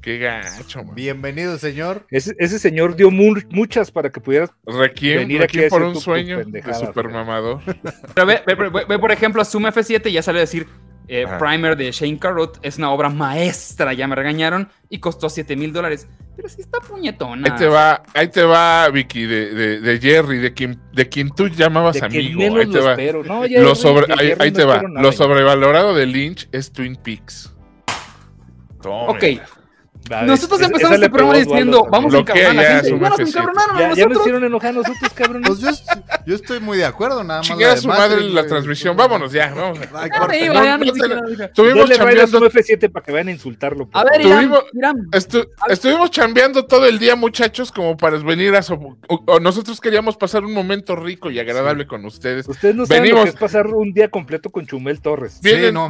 Qué 0.00 0.18
gacho. 0.18 0.84
Man. 0.84 0.94
Bienvenido, 0.94 1.58
señor. 1.58 2.06
Ese, 2.10 2.34
ese 2.38 2.58
señor 2.58 2.94
dio 2.96 3.10
mu- 3.10 3.34
muchas 3.50 3.90
para 3.90 4.10
que 4.10 4.20
pudieras. 4.20 4.50
Requiem, 4.64 5.18
Venir 5.18 5.42
aquí 5.42 5.64
a 5.64 5.68
por 5.68 5.82
hacer 5.82 5.86
un 5.88 5.92
tu- 5.94 5.98
tu 5.98 6.04
sueño 6.04 6.44
de 6.44 6.62
supermamador. 6.74 7.60
Pero 8.14 8.26
ve, 8.26 8.40
ve- 8.46 8.54
ve- 8.54 8.84
ve, 8.88 8.98
por 8.98 9.10
ejemplo, 9.12 9.44
Zoom 9.44 9.64
F7 9.64 10.10
ya 10.10 10.22
sale 10.22 10.38
a 10.38 10.42
decir 10.42 10.66
eh. 11.08 11.24
Primer 11.38 11.74
de 11.76 11.90
Shane 11.90 12.18
Carruth 12.18 12.58
es 12.62 12.76
una 12.78 12.90
obra 12.90 13.08
maestra, 13.08 13.92
ya 13.94 14.06
me 14.06 14.14
regañaron, 14.14 14.68
y 14.90 14.98
costó 15.00 15.28
7 15.30 15.56
mil 15.56 15.72
dólares. 15.72 16.06
Pero 16.36 16.48
sí 16.50 16.60
está 16.60 16.80
puñetona. 16.80 17.50
Ahí 17.52 17.58
te 17.58 17.66
va, 17.66 18.02
ahí 18.14 18.28
te 18.28 18.42
va, 18.44 18.88
Vicky, 18.90 19.24
de, 19.26 19.54
de, 19.54 19.80
de 19.80 19.98
Jerry, 19.98 20.38
de 20.38 20.52
quien, 20.54 20.78
de 20.92 21.08
quien 21.08 21.30
tú 21.30 21.48
llamabas 21.48 21.98
De 21.98 22.04
amigo. 22.06 22.38
menos 22.38 22.58
Ahí 22.60 22.66
te 22.70 22.78
lo 22.78 22.84
va. 22.84 22.90
espero. 22.92 23.24
No, 23.24 23.46
ya, 23.46 23.60
Lo 23.62 23.74
sobre, 23.74 24.06
de 24.06 24.12
ahí, 24.12 24.28
Jerry 24.28 24.42
ahí 24.44 24.50
no 24.52 24.56
te 24.58 24.64
va. 24.64 24.82
nada, 24.82 25.00
Lo 25.02 25.10
sobrevalorado 25.12 25.94
de 25.94 26.06
Lynch 26.06 26.48
es 26.52 26.70
Twin 26.70 26.94
Peaks. 26.94 27.54
Toma. 28.82 29.10
Ok, 29.12 29.22
A 29.24 29.57
ver, 30.08 30.26
nosotros 30.26 30.60
empezamos 30.60 30.96
este 30.96 31.10
programa 31.10 31.34
a 31.34 31.38
diciendo, 31.40 31.86
vamos 31.90 32.14
a 32.14 32.18
encabronar 32.18 32.50
a 32.50 32.62
ya 32.62 32.62
la 32.62 32.82
gente. 32.82 32.90
Ya 32.90 33.08
nos 33.08 33.18
F7. 33.18 33.28
encabronaron 33.28 33.76
a 33.76 33.78
Ya, 33.78 33.80
ya 33.80 33.88
nos 33.88 33.96
nosotros. 33.98 34.18
hicieron 34.20 34.44
enojar 34.44 34.70
a 34.70 34.72
nosotros, 34.72 35.12
cabrones. 35.14 35.48
Pues 35.48 35.60
yo, 35.60 35.70
yo 36.26 36.34
estoy 36.34 36.60
muy 36.60 36.78
de 36.78 36.84
acuerdo, 36.84 37.24
nada 37.24 37.40
más. 37.40 37.46
Chingada 37.46 37.70
la 37.70 37.74
de 37.74 37.80
su 37.80 37.88
madre 37.88 38.20
la 38.22 38.46
transmisión. 38.46 38.96
Vámonos 38.96 39.32
ya, 39.32 39.52
vamos. 39.54 39.78
Estuvimos 41.40 41.90
a 41.90 41.94
chambeando, 41.94 42.38
su 42.38 42.44
F7 42.46 42.90
para 42.90 43.04
que 43.04 43.12
vayan 43.12 43.28
a 43.28 43.30
insultarlo. 43.32 43.88
A 43.92 44.04
ver, 44.04 44.22
estuvimos 45.68 46.10
chambeando 46.10 46.64
todo 46.66 46.86
el 46.86 46.98
día, 46.98 47.16
muchachos, 47.16 47.72
como 47.72 47.96
para 47.96 48.18
venir 48.18 48.54
a... 48.54 48.60
nosotros 49.40 49.80
queríamos 49.80 50.16
pasar 50.16 50.44
un 50.44 50.52
momento 50.52 50.96
rico 50.96 51.30
y 51.30 51.38
agradable 51.38 51.86
con 51.86 52.04
ustedes. 52.04 52.48
Ustedes 52.48 52.74
no 52.74 52.86
saben 52.86 53.10
lo 53.14 53.22
que 53.24 53.28
es 53.30 53.36
pasar 53.36 53.66
un 53.66 53.92
día 53.92 54.08
completo 54.08 54.50
con 54.50 54.66
Chumel 54.66 55.00
Torres. 55.00 55.40
A 55.42 55.88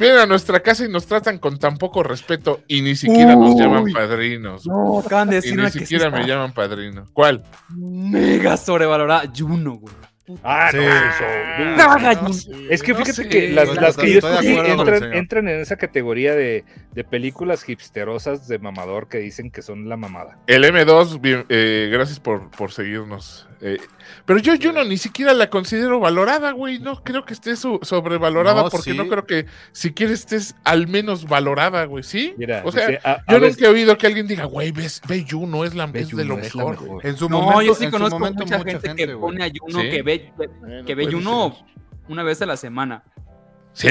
vienen 0.00 0.18
a 0.18 0.26
nuestra 0.26 0.60
casa 0.60 0.84
y 0.84 0.88
nos 0.88 1.06
tratan 1.06 1.38
con 1.38 1.58
tan 1.58 1.76
poco 1.76 2.02
respeto 2.02 2.60
y 2.66 2.82
ni 2.82 2.96
siquiera 2.96 3.19
nos 3.26 3.54
Uy. 3.54 3.60
llaman 3.60 3.84
padrinos. 3.92 4.66
No, 4.66 4.98
acaban 5.00 5.28
de 5.28 5.34
Y 5.34 5.36
decir 5.36 5.52
ni 5.54 5.58
una 5.60 5.70
que 5.70 5.72
sí 5.72 5.78
siquiera 5.80 6.06
está 6.06 6.18
me 6.18 6.26
llaman 6.26 6.52
padrino. 6.52 7.06
¿Cuál? 7.12 7.42
mega 7.70 8.56
sobrevalorada. 8.56 9.30
Juno, 9.36 9.74
güey. 9.76 9.94
Ah, 10.42 10.68
Sí. 10.70 10.78
no, 10.78 11.98
No 12.22 12.28
Es 12.70 12.82
que 12.82 12.92
no 12.92 12.98
fíjate 12.98 13.12
sé. 13.24 13.28
que 13.28 13.48
las, 13.50 13.96
que 13.96 14.12
yo 14.12 14.18
escogí 14.18 14.48
entran, 14.48 15.12
entran 15.14 15.48
en 15.48 15.60
esa 15.60 15.76
categoría 15.76 16.34
de, 16.34 16.64
de 16.92 17.04
películas 17.04 17.68
hipsterosas 17.68 18.48
de 18.48 18.58
mamador 18.58 19.08
que 19.08 19.18
dicen 19.18 19.50
que 19.50 19.62
son 19.62 19.88
la 19.88 19.96
mamada. 19.96 20.38
El 20.46 20.64
M2, 20.64 21.20
bien, 21.20 21.44
eh, 21.48 21.88
gracias 21.92 22.20
por, 22.20 22.50
por 22.50 22.72
seguirnos. 22.72 23.46
Eh, 23.62 23.76
pero 24.24 24.38
yo, 24.38 24.54
yo 24.54 24.72
no 24.72 24.84
ni 24.84 24.96
siquiera 24.96 25.34
la 25.34 25.50
considero 25.50 26.00
valorada, 26.00 26.52
güey. 26.52 26.78
No 26.78 27.04
creo 27.04 27.26
que 27.26 27.34
esté 27.34 27.56
su- 27.56 27.78
sobrevalorada 27.82 28.62
No, 28.62 28.70
porque 28.70 28.92
sí. 28.92 28.96
no 28.96 29.06
creo 29.06 29.26
que 29.26 29.44
siquiera 29.72 30.14
estés 30.14 30.54
al 30.64 30.88
menos 30.88 31.26
valorada, 31.26 31.84
güey. 31.84 32.02
¿Sí? 32.02 32.32
Mira, 32.38 32.62
o 32.64 32.72
sea, 32.72 32.86
dice, 32.86 33.00
a- 33.04 33.22
a 33.26 33.32
yo 33.32 33.38
nunca 33.38 33.66
he 33.66 33.68
oído 33.68 33.98
que 33.98 34.06
alguien 34.06 34.26
diga, 34.26 34.44
güey, 34.46 34.72
ves, 34.72 35.02
ve 35.06 35.26
Juno, 35.28 35.64
es, 35.66 35.74
la, 35.74 35.84
es 35.92 36.08
de 36.08 36.24
lo 36.24 36.36
Juno, 36.36 36.46
es 36.46 36.54
la 36.54 36.64
mejor. 36.64 36.80
mejor. 36.80 36.88
güey". 36.88 37.06
En 37.08 37.16
su 37.18 37.28
No, 37.28 37.42
momento, 37.42 37.62
yo 37.62 37.74
sí 37.74 37.84
en 37.84 37.90
su 37.90 37.96
conozco 37.98 38.18
momento, 38.18 38.44
mucha, 38.44 38.58
gente, 38.64 38.94
que 38.94 39.08
pone 39.08 39.44
a 39.44 39.50
Juno 39.60 39.80
¿Sí? 39.82 39.90
que 39.90 40.02
ve, 40.02 40.19
Bueno, 40.36 40.84
que 40.86 40.94
ve 40.94 41.04
puede 41.04 41.16
Juno 41.16 41.52
ser. 41.54 41.64
una 42.08 42.22
vez 42.22 42.40
a 42.42 42.46
la 42.46 42.56
semana. 42.56 43.04
¿Sí? 43.72 43.88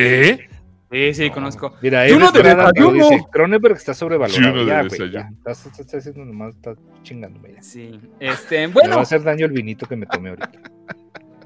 Sí, 0.92 1.14
sí, 1.14 1.28
No. 1.30 1.34
conozco. 1.36 1.74
Mira, 1.82 2.04
Juno 2.10 2.30
Eves 2.30 2.34
de 2.34 2.56
desayuno. 2.56 2.92
dice, 3.10 3.26
Cronenberg 3.32 3.76
está 3.76 3.94
sobrevalorado. 3.94 4.50
Juno 4.52 4.62
de 4.62 4.66
ya, 4.66 4.84
güey, 4.84 5.12
ya. 5.12 5.30
Estás, 5.38 5.66
estás- 5.68 5.94
haciendo 5.96 6.26
nomás, 6.26 6.56
estás 6.56 6.78
chingándome 7.04 7.54
ya. 7.54 7.62
Sí. 7.62 8.00
Este, 8.20 8.62
Me 8.62 8.68
va 8.68 8.74
bueno, 8.74 8.98
a 8.98 9.02
hacer 9.02 9.22
daño 9.24 9.46
el 9.46 9.52
vinito 9.52 9.86
que 9.88 9.96
me 9.96 10.06
tomé 10.08 10.30
ahorita. 10.30 10.52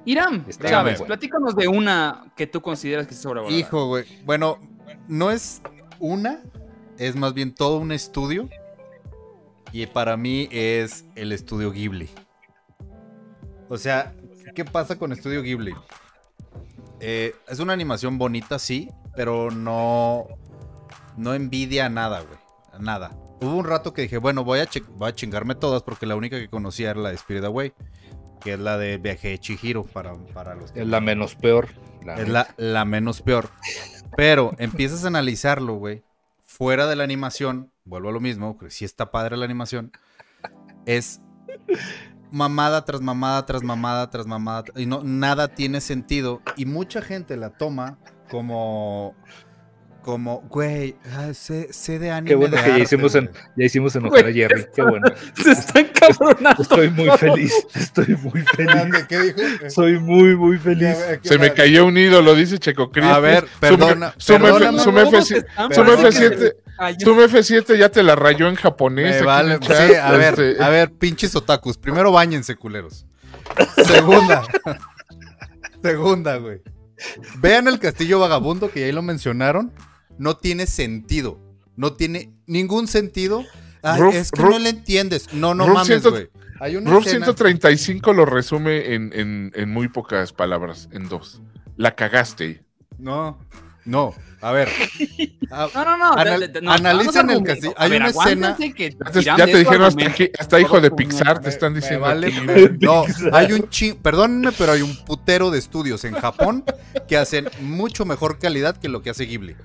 Irán, 0.06 0.46
Chávez, 0.50 1.00
bueno. 1.00 1.06
platícanos 1.08 1.56
de 1.56 1.68
una 1.68 2.26
que 2.36 2.48
tú 2.48 2.62
consideras 2.62 3.06
que 3.08 3.14
es 3.14 3.22
sobrevalorada. 3.22 3.58
Hijo, 3.60 3.88
güey. 3.88 4.06
Bueno, 4.26 4.60
no 5.08 5.30
es 5.32 5.62
una, 6.00 6.42
es 6.98 7.16
más 7.16 7.34
bien 7.34 7.54
todo 7.54 7.78
un 7.80 7.92
estudio. 7.92 8.50
Y 9.74 9.86
para 9.88 10.16
mí 10.18 10.48
es 10.52 11.06
el 11.16 11.32
estudio 11.32 11.72
Ghibli. 11.72 12.10
O 13.70 13.78
sea, 13.78 14.14
¿qué 14.54 14.66
pasa 14.66 14.98
con 14.98 15.12
estudio 15.12 15.42
Ghibli? 15.42 15.74
Eh, 17.00 17.36
es 17.48 17.60
una 17.60 17.74
animación 17.74 18.18
bonita, 18.18 18.60
sí, 18.60 18.90
pero 19.16 19.52
no, 19.52 20.28
no 21.18 21.34
envidia 21.34 21.90
nada, 21.90 22.22
güey. 22.22 22.40
Nada. 22.80 23.12
Hubo 23.42 23.56
un 23.58 23.66
rato 23.66 23.94
que 23.94 24.04
dije, 24.04 24.18
bueno, 24.18 24.44
voy 24.44 24.60
a, 24.60 24.66
che- 24.66 24.84
voy 24.96 25.10
a 25.10 25.16
chingarme 25.16 25.56
todas 25.56 25.84
porque 25.84 26.06
la 26.06 26.16
única 26.16 26.40
que 26.40 26.50
conocía 26.50 26.92
era 26.92 27.00
la 27.02 27.10
de 27.10 27.16
Spirit 27.16 27.44
Away. 27.44 27.74
que 28.40 28.54
es 28.54 28.60
la 28.60 28.78
de 28.78 28.98
Viaje 28.98 29.30
de 29.30 29.40
Chihiro 29.40 29.84
para, 29.86 30.14
para 30.34 30.56
los 30.56 30.72
que 30.72 30.82
Es 30.82 30.88
la 30.88 31.00
menos 31.02 31.36
peor. 31.36 31.70
la 32.06 32.16
es 32.16 32.28
la, 32.30 32.54
la 32.58 32.84
menos 32.86 33.22
peor. 33.22 33.50
Pero 34.18 34.54
empiezas 34.58 35.04
a 35.04 35.08
analizarlo, 35.08 35.76
güey. 35.76 36.04
Fuera 36.46 36.86
de 36.88 36.96
la 36.96 37.04
animación, 37.04 37.72
vuelvo 37.86 38.10
a 38.10 38.12
lo 38.12 38.20
mismo, 38.20 38.58
que 38.58 38.70
sí 38.70 38.86
está 38.86 39.12
padre 39.12 39.38
la 39.38 39.46
animación. 39.46 39.92
Es 40.86 41.22
mamada 42.34 42.84
tras 42.84 43.00
mamada 43.00 43.46
tras 43.46 43.64
mamada 43.64 44.10
tras 44.10 44.26
mamada. 44.26 44.66
Y 44.76 44.86
no, 44.88 45.04
nada 45.04 45.48
tiene 45.48 45.80
sentido. 45.80 46.42
Y 46.58 46.66
mucha 46.66 47.02
gente 47.02 47.38
la 47.38 47.52
toma 47.52 47.98
como. 48.30 49.16
Como, 50.04 50.42
güey, 50.50 50.96
ah, 51.16 51.34
sé, 51.34 51.72
sé 51.72 51.98
de 51.98 52.12
anime. 52.12 52.28
Qué 52.30 52.36
bueno 52.36 52.58
de 52.58 52.64
que 52.64 52.70
ya 52.72 52.80
hicimos, 52.80 53.16
en- 53.16 53.28
güey". 53.28 53.38
ya 53.56 53.66
hicimos 53.66 53.96
enojar 53.96 54.28
a 54.28 54.34
Jerry. 54.34 54.66
Qué 54.76 54.82
bueno. 54.82 55.08
Se 55.42 55.52
están 55.52 55.88
cabronando. 56.00 56.62
Estoy 56.62 56.90
muy 56.90 57.10
feliz. 57.18 57.54
Estoy 57.74 58.18
muy 58.18 58.42
feliz. 58.42 59.06
¿Qué 59.08 59.20
dijo? 59.22 59.70
Soy 59.70 60.00
muy, 60.00 60.36
muy 60.36 60.58
feliz. 60.58 60.98
Se 61.24 61.38
me 61.38 61.54
cayó 61.54 61.86
un 61.86 61.98
ídolo, 61.98 62.36
dice 62.36 62.60
Checo 62.60 62.92
Cristi. 62.92 63.10
A 63.12 63.20
ver, 63.20 63.46
perdona, 63.62 64.14
Su, 64.18 64.34
perdóname, 64.34 64.78
F- 64.78 64.80
su 64.80 64.92
¿Cómo 64.92 65.00
F- 65.00 65.22
se 65.22 65.38
están? 65.38 65.74
su 65.74 65.84
Parece 65.86 66.08
F7 66.10 66.30
que 66.30 66.38
se 66.38 66.56
cayó. 66.78 67.00
su 67.00 67.16
F7 67.16 67.78
ya 67.78 67.88
te 67.90 68.04
la 68.04 68.16
rayó 68.18 68.50
en 68.50 68.56
japonés. 68.56 69.22
Me 69.22 69.26
vale. 69.26 69.60
Sí, 69.62 69.96
a 69.96 70.12
ver, 70.12 70.34
este, 70.40 70.62
a 70.62 70.68
ver, 70.68 70.92
pinches 70.92 71.34
otakus. 71.36 71.78
Primero 71.78 72.12
bañense, 72.12 72.58
culeros. 72.58 73.06
Segunda. 73.86 74.44
Segunda, 75.82 76.36
güey. 76.38 76.62
Vean 77.38 77.68
el 77.68 77.80
castillo 77.80 78.20
vagabundo, 78.20 78.70
que 78.72 78.82
ya 78.82 78.86
ahí 78.88 78.92
lo 78.92 79.02
mencionaron. 79.02 79.72
No 80.18 80.38
tiene 80.38 80.66
sentido. 80.68 81.40
No 81.76 81.94
tiene 81.94 82.32
ningún 82.46 82.88
sentido. 82.88 83.44
Ay, 83.82 84.00
Ruf- 84.02 84.14
es 84.14 84.32
que 84.32 84.42
Ruf- 84.42 84.50
no 84.52 84.60
le 84.60 84.70
entiendes. 84.70 85.34
No, 85.34 85.54
no 85.54 85.66
Ruf 85.66 85.76
mames, 85.76 86.04
güey. 86.12 86.30
Ruf 86.92 87.06
escena- 87.08 87.26
135 87.26 88.14
lo 88.14 88.26
resume 88.26 88.94
en, 88.94 89.12
en- 89.14 89.52
en 89.56 89.70
muy 89.70 89.88
pocas 89.90 90.32
palabras, 90.34 90.88
en 90.92 91.10
dos. 91.10 91.42
La 91.76 91.96
cagaste. 91.96 92.64
No, 92.98 93.40
no. 93.86 94.14
A 94.42 94.52
ver. 94.52 94.70
No, 95.54 95.68
no, 95.86 95.98
no. 95.98 96.14
Anal- 96.14 96.52
no, 96.64 96.72
analicen 96.72 97.28
vamos 97.28 97.32
a 97.36 97.38
el 97.38 97.44
castillo. 97.44 97.74
Hay 97.78 97.90
ver, 97.92 98.02
una 98.02 98.10
escena- 98.10 98.58
que 98.74 98.98
Ya 99.24 99.36
te, 99.46 99.58
dijeron 99.58 99.84
hasta, 99.84 100.06
aquí- 100.08 100.32
hasta 100.40 100.60
hijo 100.60 100.82
de 100.82 100.90
Pixar, 100.90 101.42
te 101.42 101.50
están 101.50 101.76
diciendo. 101.76 102.00
vale- 102.02 102.32
no, 102.82 103.04
hay 103.32 103.52
un 103.54 103.70
ching, 103.70 103.96
perdónenme, 103.98 104.52
pero 104.54 104.72
hay 104.72 104.82
un 104.82 104.96
putero 105.06 105.52
de 105.52 105.60
estudios 105.60 106.06
en 106.06 106.14
Japón 106.16 106.64
que 107.08 107.18
hacen 107.18 107.50
mucho 107.62 108.04
mejor 108.06 108.40
calidad 108.40 108.76
que 108.78 108.90
lo 108.90 109.04
que 109.04 109.12
hace 109.12 109.26
Ghibli. 109.26 109.56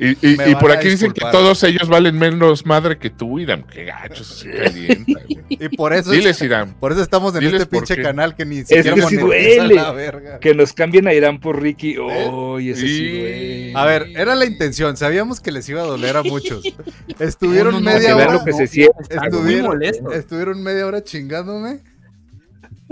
Y, 0.00 0.16
y- 0.50 0.54
por 0.56 0.72
aquí 0.72 0.88
dicen 0.88 1.12
que 1.12 1.20
todos 1.30 1.62
ellos 1.64 1.88
valen 1.88 2.18
menos 2.18 2.64
madre 2.64 2.96
que 2.98 3.10
tú, 3.10 3.38
Irán. 3.38 3.64
Qué 3.70 3.84
gachos, 3.84 4.26
se 4.26 4.50
calienta, 4.50 5.20
güey. 5.28 5.40
Y 5.50 5.68
por 5.76 5.92
eso, 5.92 6.10
Diles, 6.10 6.40
Irán. 6.40 6.74
por 6.80 6.92
eso 6.92 7.02
estamos 7.02 7.34
en 7.34 7.40
diles 7.40 7.62
este 7.62 7.66
pinche 7.76 7.96
qué. 7.96 8.02
canal 8.02 8.34
que 8.34 8.46
ni 8.46 8.60
siquiera 8.60 8.94
que 8.94 9.02
sí 9.02 9.18
monetiza 9.18 9.26
duele. 9.26 9.74
la 9.74 9.92
verga. 9.92 10.38
Que 10.40 10.54
nos 10.54 10.72
cambien 10.72 11.06
a 11.06 11.12
Irán 11.12 11.38
por 11.40 11.60
Ricky. 11.60 11.98
Uy, 11.98 12.70
ese 12.70 12.80
sí, 12.80 12.88
Sí. 12.88 13.18
güey. 13.20 13.74
A 13.74 13.84
ver, 13.84 14.06
era 14.16 14.34
la 14.34 14.46
intención, 14.46 14.96
sabíamos 14.96 15.40
que 15.40 15.52
les 15.52 15.68
iba 15.68 15.82
a 15.82 15.86
doler 15.86 16.16
a 16.16 16.22
muchos. 16.22 16.64
Estuvieron 17.18 17.74
No, 17.74 17.80
no, 17.80 17.90
no, 17.90 17.96
media 17.96 18.16
hora. 18.16 18.32
lo 18.32 18.44
que 18.44 18.52
se 18.52 18.66
siente. 18.66 18.94
Están 19.02 19.18
muy 19.30 19.38
Estuvieron, 19.38 19.66
molestos. 19.66 20.14
estuvieron 20.14 20.62
media 20.62 20.86
hora 20.86 21.04
chingándome. 21.04 21.80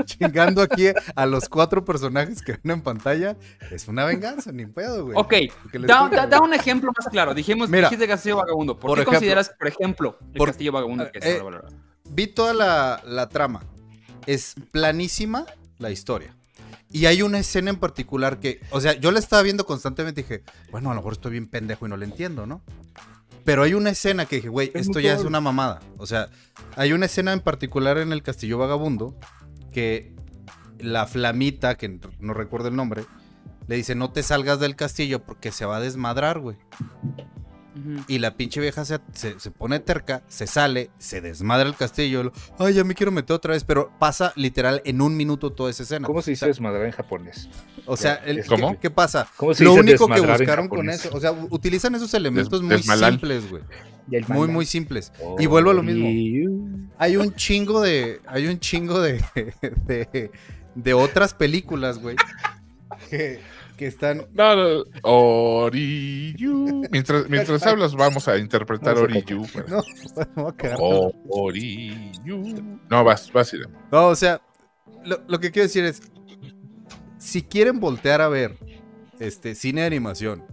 Chingando 0.05 0.63
aquí 0.63 0.89
a 1.15 1.27
los 1.27 1.49
cuatro 1.49 1.85
personajes 1.85 2.43
que 2.43 2.53
ven 2.63 2.77
en 2.77 2.81
pantalla. 2.83 3.37
Es 3.71 3.89
una 3.89 4.05
venganza, 4.05 4.53
ni 4.53 4.67
pedo, 4.67 5.05
güey. 5.05 5.17
Ok, 5.19 5.35
da, 5.87 6.05
toca, 6.05 6.17
da- 6.17 6.27
da 6.27 6.39
güey. 6.39 6.51
un 6.51 6.55
ejemplo 6.55 6.93
más 6.97 7.09
claro. 7.11 7.35
Dijimos, 7.35 7.69
Mira, 7.69 7.89
dijiste 7.89 8.07
Castillo 8.09 8.37
Vagabundo. 8.37 8.75
¿Por, 8.79 8.89
por 8.91 8.97
qué 8.99 9.03
ejemplo- 9.03 9.19
consideras, 9.19 9.51
por 9.59 9.69
ejemplo, 9.69 10.19
el 10.33 10.39
por- 10.39 10.49
Castillo 10.49 10.73
Vagabundo 10.73 11.11
que 11.13 11.19
es 11.19 11.25
eh? 11.27 11.43
Vi 12.11 12.27
toda 12.29 12.55
la, 12.55 13.03
la 13.05 13.29
trama. 13.29 13.63
Es 14.27 14.55
planísima 14.73 15.47
la 15.79 15.91
historia. 15.91 16.35
Y 16.91 17.05
hay 17.07 17.21
una 17.23 17.39
escena 17.39 17.71
en 17.71 17.77
particular 17.77 18.41
que, 18.41 18.61
o 18.71 18.81
sea, 18.81 18.95
yo 18.95 19.11
la 19.11 19.19
estaba 19.19 19.43
viendo 19.43 19.67
constantemente 19.67 20.23
y 20.23 20.25
dije, 20.25 20.43
bueno, 20.71 20.91
a 20.91 20.95
lo 20.95 21.01
mejor 21.01 21.13
estoy 21.13 21.33
bien 21.33 21.47
pendejo 21.49 21.87
y 21.87 21.91
no 21.91 21.97
la 21.99 22.05
entiendo, 22.07 22.47
¿no? 22.47 22.63
Pero 23.45 23.63
hay 23.63 23.75
una 23.75 23.91
escena 23.91 24.27
que 24.27 24.37
dije, 24.37 24.49
güey, 24.49 24.71
Es 24.75 24.87
esto 24.87 25.01
ya 25.01 25.15
es 25.15 25.25
una 25.25 25.41
mamada. 25.41 25.81
O 25.99 26.07
sea, 26.07 26.29
hay 26.77 26.93
una 26.93 27.07
escena 27.07 27.33
en 27.33 27.41
particular 27.41 27.99
en 27.99 28.13
el 28.13 28.23
Castillo 28.23 28.59
Vagabundo 28.59 29.15
que 29.79 30.13
la 30.81 31.07
flamita, 31.07 31.77
que 31.77 32.01
no 32.19 32.35
recuerdo 32.35 32.67
el 32.67 32.75
nombre, 32.75 33.05
le 33.69 33.77
dice, 33.77 33.95
no 33.95 34.11
te 34.11 34.25
salgas 34.25 34.59
del 34.59 34.75
castillo 34.75 35.25
porque 35.25 35.53
se 35.53 35.67
va 35.67 35.77
a 35.77 35.81
desmadrar, 35.81 36.41
güey. 36.41 36.57
Y 38.09 38.19
la 38.19 38.37
pinche 38.37 38.61
vieja 38.61 38.85
se, 38.85 38.99
se- 39.13 39.39
se 39.39 39.51
pone 39.51 39.79
terca, 39.81 40.23
se 40.29 40.47
sale, 40.47 40.91
se 40.99 41.21
desmadra 41.21 41.69
el 41.69 41.75
castillo. 41.77 42.25
lo- 42.25 42.33
Ay, 42.59 42.75
ya 42.75 42.85
me 42.85 42.95
quiero 42.95 43.13
meter 43.13 43.35
otra 43.37 43.53
vez. 43.55 43.65
Pero 43.65 43.91
pasa 43.99 44.33
literal 44.37 44.83
en 44.85 45.01
un 45.01 45.17
minuto 45.17 45.53
toda 45.53 45.71
esa 45.71 45.83
escena. 45.83 46.07
¿Cómo 46.07 46.23
se 46.23 46.31
dice 46.33 46.47
desmadrar 46.47 46.85
en 46.87 46.93
japonés? 46.93 47.49
O 47.87 47.97
sea, 47.97 48.15
el- 48.15 48.45
¿Cómo? 48.47 48.73
¿qué, 48.73 48.79
qué 48.79 48.91
pasa? 48.91 49.29
¿Cómo 49.37 49.55
se 49.55 49.65
Lo 49.65 49.71
dice 49.71 49.81
único 49.81 50.09
que 50.09 50.21
buscaron 50.21 50.69
con 50.69 50.89
eso, 50.91 51.11
o 51.13 51.21
sea, 51.21 51.33
utilizan 51.51 51.95
esos 51.95 52.13
elementos 52.15 52.61
Des- 52.61 52.63
muy 52.63 52.77
desmalal. 52.77 53.13
simples, 53.13 53.51
güey. 53.51 53.63
Muy, 54.29 54.49
muy 54.49 54.65
simples. 54.65 55.13
Y 55.39 55.47
Oh, 55.47 55.51
vuelvo 55.51 55.71
a 55.71 55.75
lo 55.75 55.83
mismo. 55.83 56.09
Hay 56.99 57.17
un 57.19 57.35
chingo 57.35 57.81
de. 57.83 58.21
Hay 58.27 58.47
un 58.47 58.59
chingo 58.59 59.01
de. 59.03 59.23
de, 59.87 60.31
de 60.75 60.95
otras 60.95 61.35
películas, 61.35 61.99
güey. 61.99 62.17
Que, 63.11 63.41
que 63.79 63.87
están. 63.87 64.27
No, 64.35 64.55
no. 64.57 64.85
Oriyu. 65.03 66.83
Mientras, 66.91 67.29
mientras 67.31 67.63
hablas, 67.67 67.95
vamos 67.95 68.29
a 68.29 68.37
interpretar 68.37 68.95
Vamos 68.97 69.11
a 69.11 69.19
Oriyu. 69.19 69.47
pero- 69.55 69.69
No. 69.69 70.55
Oh, 70.79 71.13
Oriyu. 71.31 72.79
No, 72.91 73.05
vas, 73.05 73.33
vas, 73.33 73.55
Irán. 73.55 73.73
No, 73.91 74.09
o 74.09 74.15
sea, 74.17 74.43
lo, 75.05 75.23
lo 75.27 75.41
que 75.41 75.51
quiero 75.51 75.67
decir 75.67 75.85
es, 75.85 76.03
si 77.19 77.43
quieren 77.43 77.81
voltear 77.81 78.21
a 78.21 78.29
ver 78.29 78.57
este 79.19 79.55
cine 79.55 79.81
de 79.83 79.87
animación, 79.87 80.45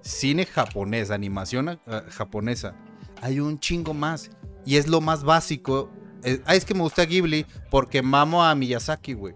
cine 0.00 0.46
japonés, 0.46 1.10
animación 1.10 1.68
ah, 1.86 2.02
japonesa, 2.08 2.74
hay 3.20 3.38
un 3.40 3.58
chingo 3.60 3.94
más 3.94 4.30
y 4.64 4.76
es 4.76 4.88
lo 4.88 5.00
más 5.00 5.22
básico. 5.24 5.90
Eh, 6.24 6.40
ah, 6.46 6.54
es 6.54 6.64
que 6.64 6.74
me 6.74 6.80
gusta 6.80 7.04
Ghibli 7.04 7.46
porque 7.70 8.02
mamo 8.02 8.44
a 8.44 8.54
Miyazaki, 8.54 9.12
güey. 9.14 9.34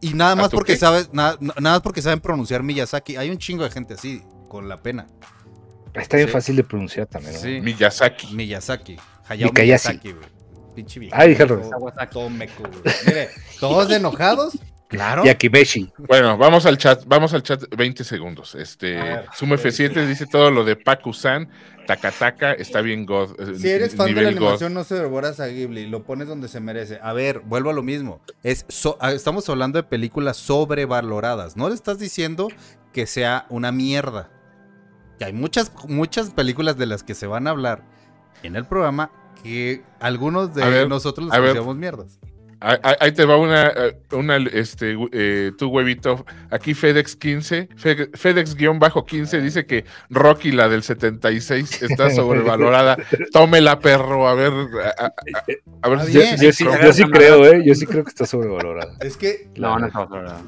Y 0.00 0.14
nada 0.14 0.32
¿A 0.32 0.36
más 0.36 0.50
porque 0.50 0.74
qué? 0.74 0.78
sabes, 0.78 1.10
nada, 1.12 1.36
nada 1.40 1.60
más 1.76 1.80
porque 1.80 2.02
saben 2.02 2.20
pronunciar 2.20 2.62
Miyazaki. 2.62 3.16
Hay 3.16 3.30
un 3.30 3.38
chingo 3.38 3.64
de 3.64 3.70
gente 3.70 3.94
así, 3.94 4.22
con 4.48 4.68
la 4.68 4.80
pena. 4.80 5.06
Está 5.94 6.16
bien 6.16 6.28
Sí. 6.28 6.32
fácil 6.32 6.56
de 6.56 6.64
pronunciar 6.64 7.06
también. 7.06 7.34
¿no? 7.34 7.40
Sí. 7.40 7.60
Miyazaki. 7.60 8.34
Miyazaki. 8.34 8.96
Hayao 9.28 9.48
Mikayashi. 9.48 9.88
Miyazaki, 9.88 10.12
güey. 10.12 10.28
Pinche 10.74 11.00
viejo. 11.00 11.16
Ah, 11.18 11.24
revés. 11.24 11.48
todo, 11.70 11.92
todo 12.12 12.30
meco, 12.30 12.62
güey. 12.62 12.94
Mire, 13.06 13.28
todos 13.58 13.90
enojados. 13.90 14.58
Claro. 14.88 15.22
Y 15.22 15.28
Akimeshi. 15.28 15.92
Bueno, 15.98 16.38
vamos 16.38 16.64
al 16.64 16.78
chat, 16.78 17.02
vamos 17.04 17.34
al 17.34 17.42
chat 17.42 17.62
20 17.76 18.04
segundos. 18.04 18.54
Este, 18.54 18.94
ver. 18.94 19.26
Sum 19.36 19.50
F7 19.50 20.06
dice 20.06 20.24
todo 20.24 20.50
lo 20.50 20.64
de 20.64 20.76
Paku-san, 20.76 21.50
Takataka, 21.88 22.52
está 22.52 22.82
bien 22.82 23.06
God. 23.06 23.30
eh, 23.40 23.54
Si 23.56 23.68
eres 23.70 23.96
fan 23.96 24.08
de 24.14 24.20
la 24.20 24.30
God. 24.30 24.36
animación, 24.36 24.74
no 24.74 24.84
se 24.84 24.94
devoras 24.94 25.40
a 25.40 25.46
Ghibli, 25.46 25.86
lo 25.88 26.04
pones 26.04 26.28
donde 26.28 26.46
se 26.48 26.60
merece. 26.60 26.98
A 27.02 27.14
ver, 27.14 27.40
vuelvo 27.40 27.70
a 27.70 27.72
lo 27.72 27.82
mismo. 27.82 28.20
Es 28.42 28.66
so- 28.68 28.98
ah, 29.00 29.10
estamos 29.12 29.48
hablando 29.48 29.78
de 29.78 29.82
películas 29.84 30.36
sobrevaloradas. 30.36 31.56
No 31.56 31.66
le 31.70 31.74
estás 31.74 31.98
diciendo 31.98 32.48
que 32.92 33.06
sea 33.06 33.46
una 33.48 33.72
mierda. 33.72 34.30
Que 35.18 35.24
hay 35.24 35.32
muchas, 35.32 35.72
muchas 35.88 36.28
películas 36.30 36.76
de 36.76 36.84
las 36.84 37.02
que 37.02 37.14
se 37.14 37.26
van 37.26 37.46
a 37.46 37.50
hablar 37.50 37.82
en 38.42 38.54
el 38.54 38.66
programa 38.66 39.10
que 39.42 39.82
algunos 39.98 40.54
de 40.54 40.64
ver, 40.68 40.88
nosotros 40.90 41.30
ver. 41.30 41.40
consideramos 41.40 41.76
mierdas. 41.76 42.18
Ahí, 42.60 43.12
te 43.12 43.24
va 43.24 43.36
una, 43.36 43.68
eh, 43.68 43.96
una 44.12 44.36
este, 44.36 44.96
eh, 45.12 45.52
tu 45.56 45.68
huevito. 45.68 46.26
Aquí 46.50 46.74
FedEx 46.74 47.14
15, 47.14 47.68
Fe- 47.76 48.10
FedEx-15 48.10 49.40
dice 49.40 49.64
que 49.66 49.84
Rocky, 50.10 50.50
la 50.52 50.68
del 50.68 50.82
76, 50.82 51.82
está 51.82 52.10
sobrevalorada. 52.10 52.96
Tómela, 53.32 53.78
perro, 53.78 54.28
a 54.28 54.34
ver, 54.34 54.52
a, 54.52 55.04
a- 55.04 55.06
a- 55.06 55.44
a 55.82 55.88
ver 55.88 56.00
si 56.02 56.12
Yo, 56.12 56.20
yo 56.40 56.52
sí, 56.52 56.64
yo 56.84 56.92
sí 56.92 57.04
creo, 57.04 57.44
¿eh? 57.46 57.62
Yo 57.64 57.74
sí 57.74 57.86
creo 57.86 58.02
que 58.02 58.10
está 58.10 58.26
sobrevalorada. 58.26 58.96
Es 59.00 59.16
que. 59.16 59.48
No, 59.56 59.78
no 59.78 59.86
está 59.86 60.04
valorado. 60.04 60.40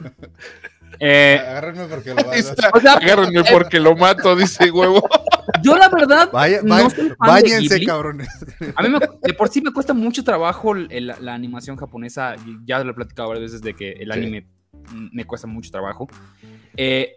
Eh, 1.01 1.39
Agárrenme 1.41 1.87
porque 1.87 2.15
lo 2.15 2.17
Ahí 2.31 2.41
está. 2.41 2.71
O 2.75 2.81
sea, 2.81 2.93
Agárrenme 2.95 3.43
porque 3.51 3.81
lo 3.81 3.97
mato, 3.97 4.37
dice 4.37 4.71
huevo. 4.71 5.09
yo 5.63 5.77
la 5.77 5.89
verdad 5.89 6.29
Vaya, 6.33 6.61
no 6.63 6.75
vaya- 6.75 6.91
soy 6.91 7.09
fan 7.09 7.17
de 7.17 7.17
Báñense, 7.43 7.75
Ghibli. 7.75 7.87
cabrones. 7.87 8.29
A 8.77 8.83
mí 8.83 8.89
me- 8.91 8.99
de 9.23 9.35
por 9.35 9.49
sí 9.49 9.61
me 9.63 9.73
cuesta 9.73 9.95
mucho 9.95 10.23
trabajo 10.23 10.75
el- 10.77 10.89
el- 10.93 11.15
la 11.21 11.35
animación 11.35 11.77
japonesa. 11.77 12.37
Ya 12.67 12.85
lo 12.85 12.91
he 12.91 12.95
platicado 12.95 13.29
varias 13.29 13.47
veces 13.53 13.63
de 13.63 13.75
que 13.75 13.93
el 13.93 14.13
Sí. 14.13 14.19
anime 14.19 14.47
me 15.13 15.25
cuesta 15.25 15.47
mucho 15.47 15.71
trabajo. 15.71 16.07
Eh, 16.77 17.15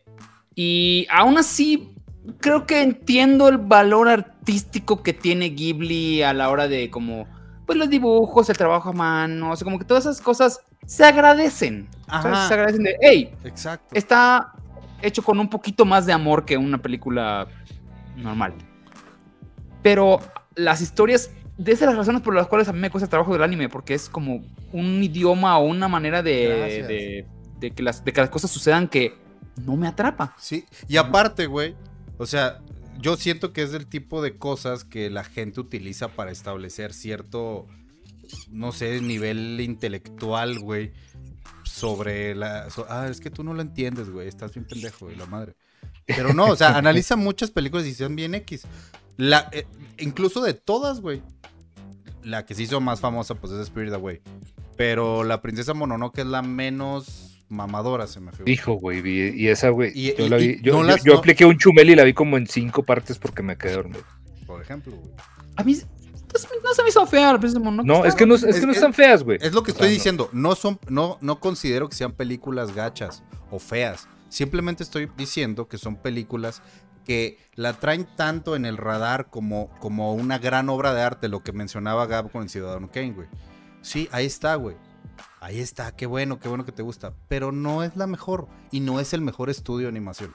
y 0.56 1.06
aún 1.12 1.38
así, 1.38 1.94
creo 2.40 2.66
que 2.66 2.82
entiendo 2.82 3.50
el 3.50 3.58
valor 3.58 4.08
artístico 4.08 5.04
que 5.04 5.14
tiene 5.14 5.50
Ghibli 5.50 6.24
a 6.24 6.34
la 6.34 6.50
hora 6.50 6.68
de 6.68 6.90
como, 6.90 7.28
pues 7.66 7.78
los 7.78 7.90
dibujos, 7.90 8.50
el 8.50 8.58
trabajo 8.58 8.90
a 8.90 8.94
mano, 8.94 9.52
o 9.52 9.56
sea, 9.56 9.66
como 9.66 9.80
que 9.80 9.86
todas 9.86 10.06
esas 10.06 10.22
cosas 10.22 10.62
se 10.86 11.06
agradecen. 11.06 11.88
Ajá. 12.08 12.48
Se 12.48 12.54
agradecen 12.54 12.84
de, 12.84 12.98
hey, 13.02 13.34
Exacto. 13.44 13.96
está 13.96 14.54
hecho 15.02 15.24
con 15.24 15.40
un 15.40 15.50
poquito 15.50 15.86
más 15.86 16.06
de 16.06 16.14
amor 16.14 16.46
que 16.46 16.58
una 16.58 16.82
película 16.82 17.48
normal. 18.16 18.54
Pero 19.82 20.20
las 20.56 20.82
historias 20.82 21.32
de 21.58 21.72
esas 21.72 21.88
las 21.88 21.98
razones 21.98 22.22
por 22.22 22.36
las 22.36 22.48
cuales 22.48 22.68
a 22.68 22.74
mí 22.74 22.80
me 22.80 22.90
cuesta 22.90 23.10
trabajo 23.10 23.34
del 23.34 23.44
anime, 23.44 23.70
porque 23.70 23.94
es 23.94 24.10
como 24.10 24.44
un 24.72 25.04
idioma 25.04 25.58
o 25.58 25.66
una 25.66 25.88
manera 25.88 26.24
de, 26.24 27.26
de 27.60 27.72
que 27.72 27.84
las, 27.84 28.04
de 28.04 28.12
que 28.12 28.22
las 28.22 28.30
cosas 28.30 28.50
sucedan 28.50 28.88
que 28.88 29.18
no 29.64 29.76
me 29.76 29.88
atrapa. 29.88 30.36
Sí, 30.38 30.66
y 30.88 30.98
aparte, 30.98 31.46
güey, 31.46 31.76
o 32.18 32.26
sea, 32.26 32.60
yo 33.00 33.16
siento 33.18 33.54
que 33.54 33.64
es 33.64 33.72
del 33.72 33.88
tipo 33.88 34.22
de 34.22 34.38
cosas 34.38 34.84
que 34.84 35.10
la 35.10 35.24
gente 35.24 35.60
utiliza 35.60 36.10
para 36.10 36.32
establecer 36.32 36.94
cierto, 36.94 37.68
no 38.50 38.72
sé, 38.72 39.02
nivel 39.02 39.60
intelectual, 39.62 40.60
güey, 40.60 40.94
sobre 41.64 42.36
la... 42.36 42.70
so- 42.70 42.86
ah, 42.90 43.08
es 43.10 43.20
que 43.20 43.30
tú 43.30 43.44
no 43.44 43.54
lo 43.54 43.62
entiendes, 43.62 44.10
güey, 44.10 44.28
estás 44.28 44.54
bien 44.54 44.66
pendejo, 44.66 45.12
y 45.12 45.16
la 45.16 45.26
madre. 45.26 45.56
Pero 46.06 46.34
no, 46.34 46.46
o 46.46 46.56
sea, 46.56 46.78
analiza 46.78 47.16
muchas 47.16 47.52
películas 47.52 47.86
y 47.86 47.94
son 47.94 48.16
bien 48.16 48.36
X. 48.36 48.64
La, 49.18 49.50
eh, 49.52 49.66
incluso 50.00 50.42
de 50.42 50.54
todas, 50.54 51.02
güey. 51.02 51.22
La 52.24 52.46
que 52.46 52.56
se 52.56 52.64
hizo 52.64 52.80
más 52.80 53.02
famosa, 53.02 53.36
pues 53.36 53.52
es 53.54 53.60
Spirit 53.62 53.94
Away. 53.94 54.22
Pero 54.78 55.24
la 55.24 55.42
princesa 55.42 55.74
Mononoke 55.74 56.20
es 56.20 56.26
la 56.26 56.42
menos 56.42 57.33
mamadora, 57.54 58.08
se 58.08 58.20
me 58.20 58.32
fue. 58.32 58.50
Hijo, 58.52 58.74
güey, 58.74 59.02
y 59.40 59.48
esa, 59.48 59.70
güey, 59.70 59.92
Y- 59.96 60.16
yo 60.18 60.26
y- 60.26 60.30
la 60.30 60.38
vi, 60.38 60.60
yo, 60.62 60.74
no 60.74 60.80
yo- 60.82 60.84
las- 60.88 61.04
yo 61.04 61.14
no- 61.14 61.20
apliqué 61.20 61.46
un 61.46 61.58
chumel 61.58 61.90
y 61.90 61.96
la 61.96 62.04
vi 62.04 62.14
como 62.14 62.38
en 62.38 62.48
cinco 62.48 62.84
partes 62.84 63.18
porque 63.20 63.42
me 63.44 63.58
quedé 63.58 63.74
dormido. 63.74 64.04
Por 64.46 64.62
ejemplo, 64.62 64.94
güey. 64.96 65.12
A 65.56 65.64
mí 65.64 65.74
no 65.74 66.40
se 66.40 66.48
me- 66.48 66.62
no 66.64 66.74
se 66.74 66.84
me 66.84 66.90
hizo 66.90 67.06
fea 67.06 67.32
la 67.34 67.40
princesa 67.40 67.60
Mononoke. 67.64 67.86
No, 67.88 68.06
es 68.06 68.16
que 68.16 68.26
no, 68.26 68.36
es 68.36 68.44
Es- 68.44 68.60
que 68.60 68.66
no 68.66 68.72
es- 68.72 68.78
están 68.78 68.94
feas, 68.94 69.24
güey. 69.24 69.38
Es 69.42 69.54
lo 69.54 69.64
que 69.64 69.72
O 69.72 69.74
sea, 69.76 69.80
estoy 69.84 69.88
no. 69.90 69.94
diciendo. 69.94 70.30
No 70.34 70.56
son, 70.56 70.80
no, 70.90 71.18
no 71.22 71.40
considero 71.40 71.88
que 71.90 71.96
sean 71.96 72.12
películas 72.12 72.74
gachas 72.76 73.24
o 73.52 73.60
feas. 73.60 74.08
Simplemente 74.30 74.82
estoy 74.84 75.10
diciendo 75.16 75.68
que 75.68 75.78
son 75.78 75.96
películas 75.96 76.62
que 77.06 77.38
la 77.56 77.74
traen 77.74 78.08
tanto 78.16 78.56
en 78.56 78.66
el 78.66 78.78
radar 78.78 79.30
como, 79.30 79.70
como 79.80 80.14
una 80.16 80.40
gran 80.40 80.70
obra 80.70 80.94
de 80.94 81.02
arte, 81.04 81.28
lo 81.28 81.44
que 81.44 81.52
mencionaba 81.52 82.08
Gab 82.08 82.32
con 82.32 82.44
el 82.44 82.50
Ciudadano 82.50 82.90
Kane, 82.92 83.12
güey. 83.12 83.28
Sí, 83.82 84.08
ahí 84.12 84.26
está, 84.26 84.56
güey. 84.56 84.76
Ahí 85.44 85.60
está, 85.60 85.94
qué 85.94 86.06
bueno, 86.06 86.40
qué 86.40 86.48
bueno 86.48 86.64
que 86.64 86.72
te 86.72 86.84
gusta. 86.84 87.12
Pero 87.28 87.52
no 87.52 87.84
es 87.84 87.98
la 87.98 88.08
mejor 88.08 88.48
y 88.72 88.80
no 88.80 89.02
es 89.02 89.14
el 89.14 89.20
mejor 89.20 89.50
estudio 89.50 89.88
de 89.88 89.90
animación. 89.90 90.34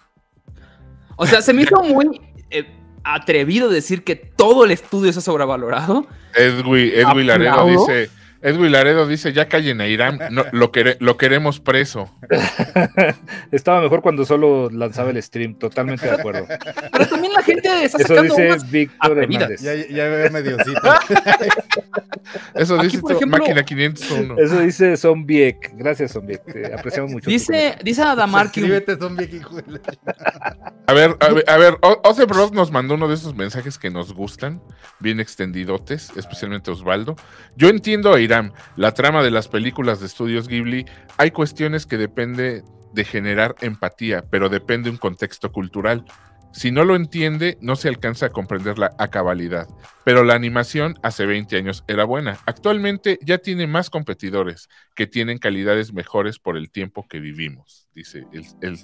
O 1.16 1.26
sea, 1.26 1.40
se 1.40 1.54
me 1.54 1.62
hizo 1.62 1.82
muy 1.82 2.20
eh, 2.50 2.66
atrevido 3.04 3.70
decir 3.70 4.04
que 4.04 4.16
todo 4.16 4.66
el 4.66 4.70
estudio 4.70 5.08
está 5.08 5.22
sobrevalorado. 5.22 6.06
Edwin, 6.34 6.92
Edwin 6.94 7.30
¿Aplaudo? 7.30 7.86
dice, 7.86 8.10
Edwin 8.40 8.72
Laredo 8.72 9.06
dice, 9.06 9.32
ya 9.32 9.48
callen 9.48 9.80
a 9.80 9.86
Irán, 9.88 10.18
no, 10.30 10.44
lo, 10.52 10.70
quere- 10.72 10.96
lo 11.00 11.16
queremos 11.16 11.58
preso. 11.60 12.10
Estaba 13.52 13.80
mejor 13.80 14.00
cuando 14.02 14.24
solo 14.24 14.70
lanzaba 14.70 15.10
el 15.10 15.22
stream, 15.22 15.54
totalmente 15.58 16.06
de 16.06 16.12
acuerdo. 16.12 16.46
Pero 16.92 17.06
también 17.06 17.32
la 17.32 17.42
gente 17.42 17.68
está 17.84 17.98
Eso 17.98 18.08
sacando 18.08 18.34
dice 18.34 18.46
unas 18.46 18.70
Víctor. 18.70 19.18
Hernández. 19.18 19.60
ya 19.60 20.04
veo 20.08 20.30
mediocito. 20.30 20.80
Eso 22.54 22.74
Aquí, 22.76 22.86
dice 22.88 22.98
por 23.00 23.12
tu- 23.12 23.16
ejemplo- 23.18 23.38
Máquina 23.38 23.62
501. 23.64 24.36
Eso 24.38 24.60
dice 24.60 24.96
Zombiek. 24.96 25.72
Gracias, 25.76 26.12
Zombiek. 26.12 26.44
Te 26.44 26.74
apreciamos 26.74 27.10
mucho. 27.12 27.30
Dice, 27.30 27.76
dice 27.82 28.02
Adamar 28.02 28.50
que 28.52 28.60
un- 28.62 28.68
Suscríbete, 28.68 28.98
son 28.98 29.16
bien 29.16 29.36
hijo 29.36 29.56
de 29.56 29.64
la- 29.72 29.80
A 30.86 30.92
ver, 30.92 31.16
a 31.20 31.28
ver, 31.32 31.44
a 31.48 31.56
ver, 31.56 31.78
O- 31.82 32.00
Ose 32.04 32.26
Bros 32.26 32.52
nos 32.52 32.70
mandó 32.70 32.94
uno 32.94 33.08
de 33.08 33.14
esos 33.14 33.34
mensajes 33.34 33.78
que 33.78 33.90
nos 33.90 34.12
gustan, 34.12 34.60
bien 35.00 35.20
extendidotes, 35.20 36.10
especialmente 36.16 36.70
Osvaldo. 36.70 37.16
Yo 37.56 37.68
entiendo 37.70 38.12
a 38.12 38.20
Irán, 38.20 38.27
la 38.76 38.94
trama 38.94 39.22
de 39.22 39.30
las 39.30 39.48
películas 39.48 40.00
de 40.00 40.06
estudios 40.06 40.48
Ghibli, 40.48 40.86
hay 41.16 41.30
cuestiones 41.30 41.86
que 41.86 41.96
depende 41.96 42.62
de 42.92 43.04
generar 43.04 43.54
empatía, 43.60 44.24
pero 44.30 44.48
depende 44.48 44.84
de 44.84 44.90
un 44.90 44.96
contexto 44.96 45.52
cultural. 45.52 46.04
Si 46.52 46.70
no 46.72 46.84
lo 46.84 46.96
entiende, 46.96 47.58
no 47.60 47.76
se 47.76 47.88
alcanza 47.88 48.26
a 48.26 48.28
comprenderla 48.30 48.90
a 48.98 49.08
cabalidad. 49.08 49.68
Pero 50.04 50.24
la 50.24 50.34
animación 50.34 50.94
hace 51.02 51.26
20 51.26 51.56
años 51.56 51.84
era 51.86 52.04
buena. 52.04 52.38
Actualmente 52.46 53.18
ya 53.22 53.38
tiene 53.38 53.66
más 53.66 53.90
competidores 53.90 54.68
que 54.94 55.06
tienen 55.06 55.38
calidades 55.38 55.92
mejores 55.92 56.38
por 56.38 56.56
el 56.56 56.70
tiempo 56.70 57.06
que 57.08 57.20
vivimos, 57.20 57.88
dice 57.94 58.24
el, 58.32 58.46
el 58.62 58.78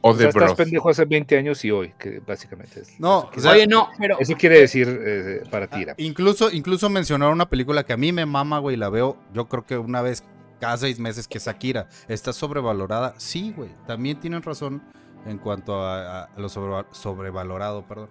O 0.00 0.14
sea, 0.14 0.28
estás 0.28 0.54
pendejo 0.54 0.88
hace 0.90 1.04
20 1.04 1.36
años 1.36 1.64
y 1.64 1.70
hoy, 1.70 1.92
que 1.98 2.20
básicamente 2.20 2.80
es. 2.80 3.00
No, 3.00 3.30
o 3.34 3.40
sea, 3.40 3.52
Oye, 3.52 3.66
no, 3.66 3.88
pero 3.98 4.18
eso 4.20 4.34
quiere 4.34 4.60
decir 4.60 4.88
eh, 4.88 5.42
para 5.50 5.66
ti, 5.66 5.80
Ira. 5.80 5.94
Incluso, 5.98 6.50
incluso 6.52 6.88
mencionaron 6.88 7.34
una 7.34 7.48
película 7.48 7.84
que 7.84 7.92
a 7.92 7.96
mí 7.96 8.12
me 8.12 8.24
mama, 8.24 8.60
güey, 8.60 8.76
la 8.76 8.88
veo, 8.88 9.18
yo 9.34 9.48
creo 9.48 9.66
que 9.66 9.76
una 9.76 10.02
vez 10.02 10.22
cada 10.60 10.76
seis 10.76 10.98
meses, 10.98 11.28
que 11.28 11.38
es 11.38 11.48
Akira. 11.48 11.88
¿Está 12.08 12.32
sobrevalorada? 12.32 13.14
Sí, 13.18 13.52
güey. 13.56 13.70
También 13.86 14.20
tienen 14.20 14.42
razón 14.42 14.82
en 15.26 15.38
cuanto 15.38 15.82
a, 15.82 16.24
a 16.24 16.30
lo 16.40 16.48
sobreva- 16.48 16.86
sobrevalorado, 16.92 17.86
perdón. 17.86 18.10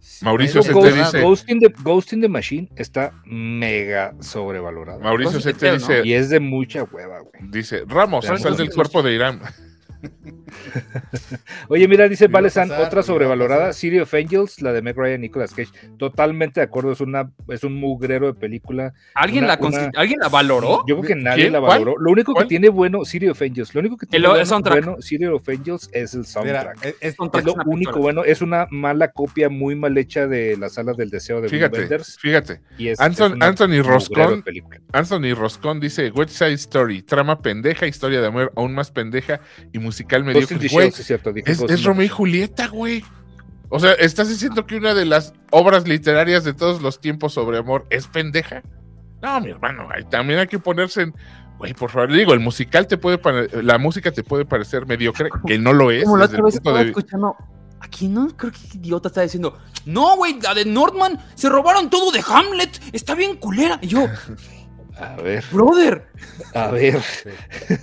Sí, 0.00 0.24
Mauricio 0.24 0.60
es 0.60 0.66
se 0.66 0.72
Ghost, 0.72 0.96
dice- 0.96 1.20
Ghost 1.22 1.50
in 1.50 1.58
the, 1.58 1.74
Ghost 1.82 2.12
in 2.12 2.20
the 2.20 2.28
Machine 2.28 2.68
está 2.76 3.12
mega 3.24 4.14
sobrevalorado. 4.20 5.00
Mauricio 5.00 5.30
Cosas 5.32 5.42
se 5.42 5.52
que 5.54 5.58
te 5.58 5.66
feo, 5.66 5.74
dice, 5.74 6.02
Y 6.06 6.12
es 6.12 6.30
de 6.30 6.38
mucha 6.38 6.84
hueva, 6.84 7.18
güey. 7.20 7.50
dice, 7.50 7.82
Ramos, 7.86 8.24
sal 8.24 8.56
del 8.56 8.70
cuerpo 8.72 9.02
de 9.02 9.14
Irán. 9.14 9.40
Oye, 11.68 11.86
mira, 11.88 12.08
dice 12.08 12.28
Valesan, 12.28 12.70
otra 12.72 13.02
sobrevalorada. 13.02 13.72
City 13.72 13.98
of 13.98 14.12
Angels, 14.14 14.62
la 14.62 14.72
de 14.72 14.82
Meg 14.82 14.96
Ryan 14.96 15.20
y 15.20 15.22
Nicolas 15.28 15.52
Cage. 15.54 15.70
Totalmente 15.98 16.60
de 16.60 16.64
acuerdo, 16.64 16.92
es 16.92 17.00
una 17.00 17.30
es 17.48 17.64
un 17.64 17.74
mugrero 17.74 18.26
de 18.26 18.34
película. 18.34 18.94
¿alguien, 19.14 19.44
una- 19.44 19.56
la, 19.60 19.66
una- 19.66 19.90
¿alguien 19.96 20.20
la 20.20 20.28
valoró? 20.28 20.84
Yo 20.86 20.98
creo 20.98 21.02
que 21.02 21.14
nadie 21.16 21.42
¿Quién? 21.42 21.52
la 21.52 21.60
¿Cuál? 21.60 21.80
valoró. 21.80 21.98
Lo 22.00 22.10
único 22.10 22.32
¿Cuál? 22.32 22.44
que 22.44 22.48
tiene 22.48 22.68
bueno 22.68 23.04
City 23.04 23.28
of 23.28 23.40
Angels, 23.42 23.74
lo 23.74 23.80
único 23.80 23.96
que 23.96 24.06
tiene 24.06 24.26
El- 24.26 24.32
bueno, 24.62 24.96
City 25.00 25.26
of 25.26 25.48
Angels 25.48 25.90
es 25.92 26.14
el 26.14 26.20
Mira, 26.20 26.26
soundtrack. 26.26 26.84
es- 26.84 26.96
es- 27.00 27.14
Soundtrack 27.16 27.46
es 27.46 27.56
lo 27.56 27.62
único 27.66 27.98
bueno, 27.98 28.24
es 28.24 28.40
una 28.42 28.66
mala 28.70 29.08
copia 29.12 29.48
muy 29.48 29.74
mal 29.74 29.96
hecha 29.98 30.26
de 30.26 30.56
la 30.56 30.68
sala 30.68 30.92
del 30.94 31.10
deseo 31.10 31.40
de 31.40 31.48
Fíjate, 31.48 31.88
fíjate. 32.20 32.60
y 32.78 32.88
es- 32.88 32.98
una 32.98 33.06
Anthony 33.06 34.42
película. 34.42 34.80
Anthony 34.92 35.34
Roscón 35.34 35.80
dice, 35.80 36.10
West 36.10 36.30
Side 36.32 36.52
Story, 36.54 37.02
trama 37.02 37.40
pendeja, 37.40 37.86
historia 37.86 38.20
de 38.20 38.26
amor 38.26 38.52
aún 38.56 38.74
más 38.74 38.90
pendeja 38.90 39.40
y 39.72 39.78
musical 39.88 40.24
Güey, 40.24 40.46
sí, 40.46 41.00
es 41.00 41.06
cierto, 41.06 41.32
dije 41.32 41.50
es, 41.50 41.84
Romeo 41.84 42.04
y 42.04 42.08
Julieta, 42.08 42.68
güey. 42.68 43.04
O 43.68 43.78
sea, 43.78 43.92
¿estás 43.92 44.28
diciendo 44.28 44.66
que 44.66 44.76
una 44.76 44.94
de 44.94 45.04
las 45.04 45.34
obras 45.50 45.86
literarias 45.86 46.44
de 46.44 46.54
todos 46.54 46.80
los 46.80 47.00
tiempos 47.00 47.34
sobre 47.34 47.58
amor 47.58 47.86
es 47.90 48.06
pendeja? 48.06 48.62
No, 49.20 49.40
mi 49.40 49.50
hermano, 49.50 49.88
ahí 49.94 50.04
también 50.04 50.38
hay 50.38 50.46
que 50.46 50.58
ponerse 50.58 51.02
en... 51.02 51.14
Güey, 51.58 51.74
por 51.74 51.90
favor, 51.90 52.12
digo, 52.12 52.32
el 52.34 52.40
musical 52.40 52.86
te 52.86 52.96
puede 52.96 53.20
la 53.62 53.78
música 53.78 54.12
te 54.12 54.22
puede 54.22 54.44
parecer 54.44 54.86
mediocre, 54.86 55.28
que 55.46 55.58
no 55.58 55.72
lo 55.72 55.90
es. 55.90 56.04
Como 56.04 56.16
la 56.16 56.26
otra 56.26 56.42
vez 56.42 56.54
estaba 56.54 56.78
de- 56.78 56.90
escuchando. 56.90 57.34
Aquí 57.80 58.08
no, 58.08 58.28
creo 58.36 58.52
que 58.52 58.78
idiota 58.78 59.08
está 59.08 59.22
diciendo. 59.22 59.58
No, 59.84 60.16
güey, 60.16 60.40
la 60.40 60.54
de 60.54 60.64
Nordman 60.64 61.18
se 61.34 61.48
robaron 61.48 61.90
todo 61.90 62.10
de 62.12 62.22
Hamlet. 62.26 62.80
Está 62.92 63.14
bien 63.14 63.36
culera. 63.36 63.78
Y 63.82 63.88
yo, 63.88 64.06
A 65.00 65.14
ver, 65.16 65.44
brother, 65.52 66.08
a 66.54 66.68
ver. 66.72 67.00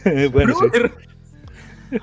bueno, 0.33 0.53
sí. 0.59 0.81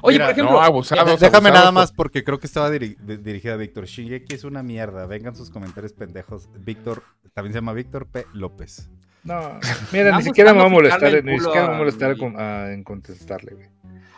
Oye, 0.01 0.15
Mira, 0.17 0.27
por 0.27 0.33
ejemplo, 0.33 0.53
No, 0.55 0.61
abusados. 0.63 1.21
Déjame 1.21 1.49
abusados 1.49 1.55
nada 1.61 1.73
más 1.73 1.93
porque 1.93 2.25
creo 2.25 2.39
que 2.39 2.47
estaba 2.47 2.71
diri- 2.71 2.97
de- 2.97 3.19
dirigida 3.19 3.55
a 3.55 3.57
Víctor. 3.57 3.85
Shingeki 3.87 4.35
es 4.35 4.45
una 4.45 4.63
mierda. 4.63 5.07
Vengan 5.07 5.37
sus 5.37 5.51
comentarios 5.51 5.93
pendejos. 5.93 6.49
Víctor, 6.59 7.03
también 7.35 7.53
se 7.53 7.59
llama 7.59 7.73
Víctor 7.73 8.07
P. 8.07 8.27
López. 8.33 8.89
No, 9.25 9.59
mira, 9.93 10.17
ni 10.17 10.23
siquiera 10.25 10.53
me 10.53 10.61
va 10.61 10.67
a 10.67 10.69
molestar, 10.69 11.03
ni 11.25 11.39
siquiera 11.39 11.63
me 11.63 11.69
va 11.69 11.75
a 11.75 11.79
molestar 11.79 12.17
a- 12.37 12.73
en 12.73 12.83
contestarle, 12.83 13.53
güey. 13.55 13.67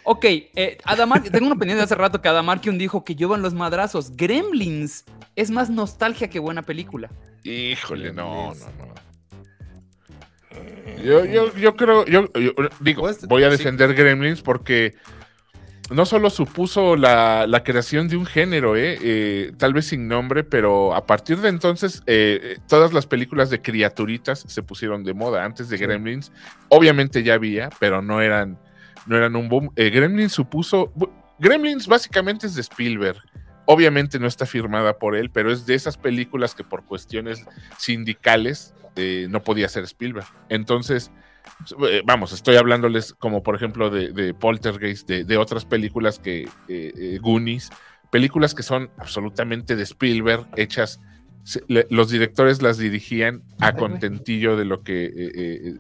ok, 0.05 0.25
eh, 0.25 0.79
Adamar, 0.85 1.23
tengo 1.31 1.45
una 1.47 1.57
opinión 1.57 1.77
de 1.77 1.85
hace 1.85 1.95
rato 1.95 2.23
que 2.23 2.29
Adamarkion 2.29 2.79
dijo 2.79 3.05
que 3.05 3.15
llevan 3.15 3.43
los 3.43 3.53
madrazos. 3.53 4.17
Gremlins 4.17 5.05
es 5.37 5.51
más 5.51 5.69
nostalgia 5.69 6.29
que 6.31 6.39
buena 6.39 6.63
película. 6.63 7.11
Híjole, 7.43 8.15
no, 8.15 8.55
no, 8.55 8.67
no. 8.79 8.95
Yo, 11.05 11.25
yo, 11.25 11.55
yo 11.57 11.77
creo, 11.77 12.07
yo, 12.07 12.33
yo- 12.33 12.53
digo, 12.81 13.03
Pues, 13.03 13.27
voy 13.27 13.43
a 13.45 13.51
sí. 13.51 13.57
defender 13.59 13.93
Gremlins 13.95 14.41
porque 14.41 14.95
no 15.91 16.07
solo 16.07 16.31
supuso 16.31 16.97
la, 16.97 17.47
la 17.47 17.63
creación 17.63 18.09
de 18.09 18.17
un 18.17 18.25
género, 18.25 18.77
eh, 18.77 18.99
eh, 19.03 19.53
tal 19.59 19.75
vez 19.75 19.87
sin 19.87 20.09
nombre, 20.09 20.43
pero 20.43 20.95
a 20.95 21.07
partir 21.07 21.39
de 21.39 21.49
entonces 21.49 22.03
eh, 22.07 22.59
todas 22.69 22.93
las 22.93 23.07
películas 23.07 23.51
de 23.51 23.61
criaturitas 23.61 24.45
se 24.47 24.63
pusieron 24.63 25.05
de 25.05 25.15
moda. 25.15 25.45
Antes 25.45 25.69
de 25.69 25.77
Gremlins, 25.77 26.33
obviamente 26.69 27.23
ya 27.23 27.35
había, 27.35 27.69
pero 27.81 28.01
no 28.01 28.23
eran, 28.23 28.59
no 29.07 29.17
eran 29.17 29.37
un 29.37 29.49
boom. 29.49 29.73
Eh, 29.77 29.91
Gremlins 29.91 30.33
supuso, 30.33 30.93
Gremlins 31.39 31.87
básicamente 31.87 32.47
es 32.47 32.55
de 32.55 32.63
Spielberg. 32.63 33.19
Obviamente 33.67 34.19
no 34.19 34.27
está 34.27 34.47
firmada 34.47 34.99
por 34.99 35.17
él, 35.17 35.31
pero 35.31 35.51
es 35.51 35.65
de 35.65 35.75
esas 35.75 35.97
películas 35.97 36.55
que 36.55 36.65
por 36.65 36.85
cuestiones 36.85 37.45
sindicales 37.79 38.75
eh, 38.97 39.27
no 39.31 39.43
podía 39.43 39.69
ser 39.69 39.85
Spielberg. 39.85 40.27
Entonces, 40.49 41.11
eh, 41.11 41.24
vamos, 42.05 42.33
estoy 42.33 42.57
hablándoles 42.57 43.13
como 43.15 43.43
por 43.43 43.55
ejemplo 43.57 43.91
de, 43.91 44.13
de 44.13 44.35
Poltergeist, 44.35 45.09
de, 45.09 45.25
de 45.25 45.37
otras 45.37 45.65
películas 45.65 46.19
que, 46.19 46.43
eh, 46.43 46.93
eh, 46.97 47.19
Goonies, 47.21 47.71
películas 48.11 48.55
que 48.55 48.63
son 48.63 48.91
absolutamente 48.99 49.77
de 49.77 49.83
Spielberg, 49.83 50.47
hechas, 50.57 51.01
le- 51.69 51.87
los 51.91 52.11
directores 52.11 52.63
las 52.63 52.79
dirigían 52.79 53.43
a 53.61 53.73
contentillo 53.75 54.57
de 54.57 54.65
lo 54.65 54.83
que, 54.83 55.05
eh, 55.07 55.13
eh, 55.35 55.75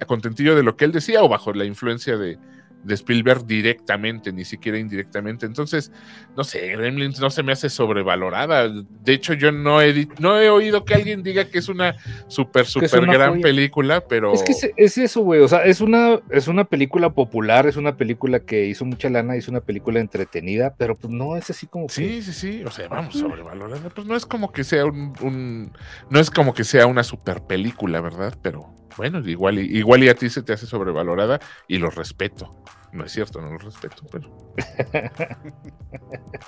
a 0.00 0.04
contentillo 0.06 0.54
de 0.56 0.62
lo 0.62 0.76
que 0.76 0.84
él 0.84 0.92
decía 0.92 1.22
o 1.22 1.28
bajo 1.28 1.52
la 1.52 1.64
influencia 1.64 2.16
de, 2.16 2.38
de 2.84 2.94
Spielberg 2.94 3.46
directamente, 3.46 4.32
ni 4.32 4.44
siquiera 4.44 4.78
indirectamente. 4.78 5.46
Entonces, 5.46 5.90
no 6.36 6.44
sé, 6.44 6.68
Gremlins 6.68 7.18
no 7.20 7.30
se 7.30 7.42
me 7.42 7.52
hace 7.52 7.68
sobrevalorada. 7.70 8.68
De 8.68 9.12
hecho, 9.12 9.32
yo 9.34 9.52
no 9.52 9.80
he, 9.80 10.06
no 10.18 10.38
he 10.40 10.50
oído 10.50 10.84
que 10.84 10.94
alguien 10.94 11.22
diga 11.22 11.44
que 11.46 11.58
es 11.58 11.68
una 11.68 11.96
super, 12.28 12.66
una 13.00 13.12
gran 13.12 13.30
joya. 13.32 13.42
película, 13.42 14.00
pero... 14.06 14.32
Es 14.34 14.42
que 14.42 14.52
es, 14.52 14.70
es 14.76 14.98
eso, 14.98 15.22
güey. 15.22 15.40
O 15.40 15.48
sea, 15.48 15.64
es 15.64 15.80
una, 15.80 16.20
es 16.30 16.48
una 16.48 16.64
película 16.64 17.10
popular, 17.10 17.66
es 17.66 17.76
una 17.76 17.96
película 17.96 18.40
que 18.40 18.66
hizo 18.66 18.84
mucha 18.84 19.08
lana, 19.10 19.36
es 19.36 19.48
una 19.48 19.60
película 19.60 20.00
entretenida, 20.00 20.74
pero 20.76 20.94
pues 20.94 21.12
no 21.12 21.36
es 21.36 21.48
así 21.50 21.66
como 21.66 21.86
que- 21.86 21.94
Sí, 21.94 22.22
sí, 22.22 22.32
sí. 22.32 22.64
O 22.64 22.70
sea, 22.70 22.88
vamos, 22.88 23.14
sobrevalorada. 23.14 23.88
Pues 23.90 24.06
no 24.06 24.14
es 24.16 24.26
como 24.26 24.52
que 24.52 24.64
sea 24.64 24.84
un, 24.84 25.12
un- 25.22 25.72
no 26.10 26.20
es 26.20 26.30
como 26.30 26.54
que 26.54 26.64
sea 26.64 26.86
una 26.86 27.02
super 27.04 27.42
película, 27.46 28.00
¿verdad? 28.00 28.34
Pero 28.42 28.74
bueno, 28.96 29.18
igual, 29.28 29.58
y- 29.58 29.78
igual 29.78 30.04
y 30.04 30.08
a 30.08 30.14
ti 30.14 30.28
se 30.30 30.42
te 30.42 30.52
hace 30.52 30.66
sobrevalorada 30.66 31.40
y 31.68 31.78
lo 31.78 31.90
respeto. 31.90 32.62
No 32.92 33.04
es 33.04 33.12
cierto, 33.12 33.40
no 33.40 33.50
lo 33.50 33.58
respeto, 33.58 34.02
pero. 34.10 34.54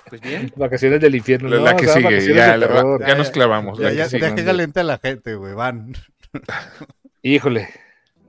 Pues 0.09 0.20
bien. 0.20 0.53
Vacaciones 0.57 1.01
del 1.01 1.14
infierno. 1.14 1.49
La, 1.49 1.57
no, 1.57 1.64
la 1.64 1.72
o 1.72 1.76
que 1.76 1.87
sea, 1.87 1.95
sigue, 1.95 2.34
ya, 2.34 2.57
la- 2.57 2.99
ya 3.07 3.14
nos 3.16 3.30
clavamos. 3.30 3.78
la 3.78 3.93
Ya, 3.93 4.05
que 4.09 4.18
ya, 4.20 4.28
ya 4.28 4.34
que 4.34 4.45
caliente 4.45 4.80
a 4.80 4.84
la 4.84 4.99
gente, 4.99 5.34
güey. 5.34 5.55
Van. 5.55 5.93
Híjole. 7.22 7.68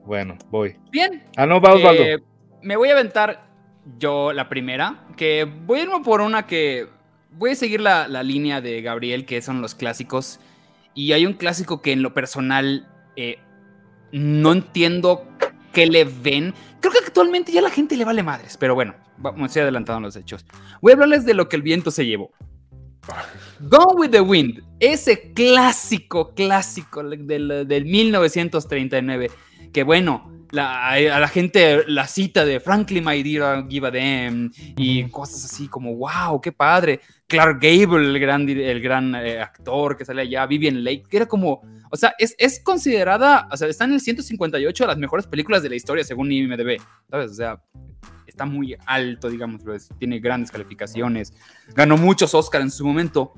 Bueno, 0.04 0.36
voy. 0.50 0.76
Bien. 0.90 1.24
Ah, 1.36 1.46
no, 1.46 1.60
va 1.60 1.74
Osvaldo. 1.74 2.02
Eh, 2.02 2.18
me 2.62 2.76
voy 2.76 2.88
a 2.88 2.92
aventar 2.94 3.46
yo 3.98 4.32
la 4.32 4.48
primera, 4.48 5.06
que 5.16 5.44
voy 5.44 5.80
a 5.80 5.82
irme 5.84 6.00
por 6.04 6.20
una 6.20 6.46
que 6.46 6.86
voy 7.30 7.50
a 7.50 7.54
seguir 7.54 7.80
la, 7.80 8.08
la 8.08 8.22
línea 8.22 8.60
de 8.60 8.80
Gabriel, 8.82 9.26
que 9.26 9.40
son 9.42 9.60
los 9.60 9.74
clásicos. 9.74 10.40
Y 10.94 11.12
hay 11.12 11.26
un 11.26 11.34
clásico 11.34 11.80
que 11.82 11.92
en 11.92 12.02
lo 12.02 12.14
personal 12.14 12.88
eh, 13.16 13.38
no 14.12 14.52
entiendo 14.52 15.26
qué 15.72 15.86
le 15.86 16.04
ven. 16.04 16.54
Creo 16.80 16.92
que 16.92 16.98
actualmente 16.98 17.52
ya 17.52 17.62
la 17.62 17.70
gente 17.70 17.96
le 17.96 18.04
vale 18.04 18.22
madres, 18.22 18.56
pero 18.56 18.74
bueno, 18.74 18.94
vamos, 19.16 19.46
estoy 19.46 19.62
adelantando 19.62 20.00
los 20.00 20.16
hechos. 20.16 20.44
Voy 20.80 20.92
a 20.92 20.94
hablarles 20.94 21.24
de 21.24 21.34
lo 21.34 21.48
que 21.48 21.56
el 21.56 21.62
viento 21.62 21.90
se 21.90 22.06
llevó. 22.06 22.30
Gone 23.60 23.94
with 23.94 24.10
the 24.10 24.20
Wind, 24.20 24.62
ese 24.80 25.32
clásico, 25.32 26.34
clásico 26.34 27.02
del, 27.02 27.66
del 27.66 27.84
1939, 27.84 29.30
que 29.72 29.82
bueno, 29.82 30.37
la- 30.50 30.90
a 30.90 31.20
la 31.20 31.28
gente 31.28 31.84
la 31.86 32.06
cita 32.06 32.44
de 32.44 32.60
Frankly 32.60 33.00
My 33.00 33.22
Dear 33.22 33.66
Give 33.68 33.86
a 33.86 33.90
Damn 33.90 34.50
y 34.76 35.04
cosas 35.10 35.44
así 35.44 35.68
como, 35.68 35.94
wow, 35.96 36.40
qué 36.40 36.52
padre. 36.52 37.00
Clark 37.26 37.58
Gable, 37.60 38.06
el 38.08 38.18
gran, 38.18 38.48
el 38.48 38.80
gran 38.80 39.14
eh, 39.14 39.38
actor 39.40 39.96
que 39.96 40.04
sale 40.06 40.22
allá, 40.22 40.46
Vivian 40.46 40.82
Lake, 40.82 41.04
que 41.10 41.16
era 41.18 41.26
como, 41.26 41.60
o 41.90 41.96
sea, 41.96 42.14
es, 42.18 42.34
es 42.38 42.60
considerada, 42.60 43.46
o 43.52 43.56
sea, 43.56 43.68
está 43.68 43.84
en 43.84 43.92
el 43.92 44.00
158 44.00 44.84
de 44.84 44.88
las 44.88 44.96
mejores 44.96 45.26
películas 45.26 45.62
de 45.62 45.68
la 45.68 45.76
historia 45.76 46.04
según 46.04 46.32
IMDb, 46.32 46.80
¿sabes? 47.10 47.30
O 47.32 47.34
sea, 47.34 47.60
está 48.26 48.46
muy 48.46 48.74
alto, 48.86 49.28
digamos, 49.28 49.60
tiene 49.98 50.20
grandes 50.20 50.50
calificaciones, 50.50 51.34
ganó 51.74 51.98
muchos 51.98 52.32
Oscars 52.34 52.64
en 52.64 52.70
su 52.70 52.86
momento. 52.86 53.34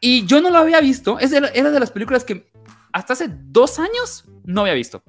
Y 0.00 0.24
yo 0.26 0.40
no 0.40 0.50
lo 0.50 0.58
había 0.58 0.80
visto, 0.80 1.18
es 1.18 1.32
de 1.32 1.40
la- 1.40 1.48
era 1.48 1.72
de 1.72 1.80
las 1.80 1.90
películas 1.90 2.22
que 2.22 2.48
hasta 2.92 3.14
hace 3.14 3.28
dos 3.28 3.80
años 3.80 4.26
no 4.44 4.60
había 4.60 4.74
visto. 4.74 5.02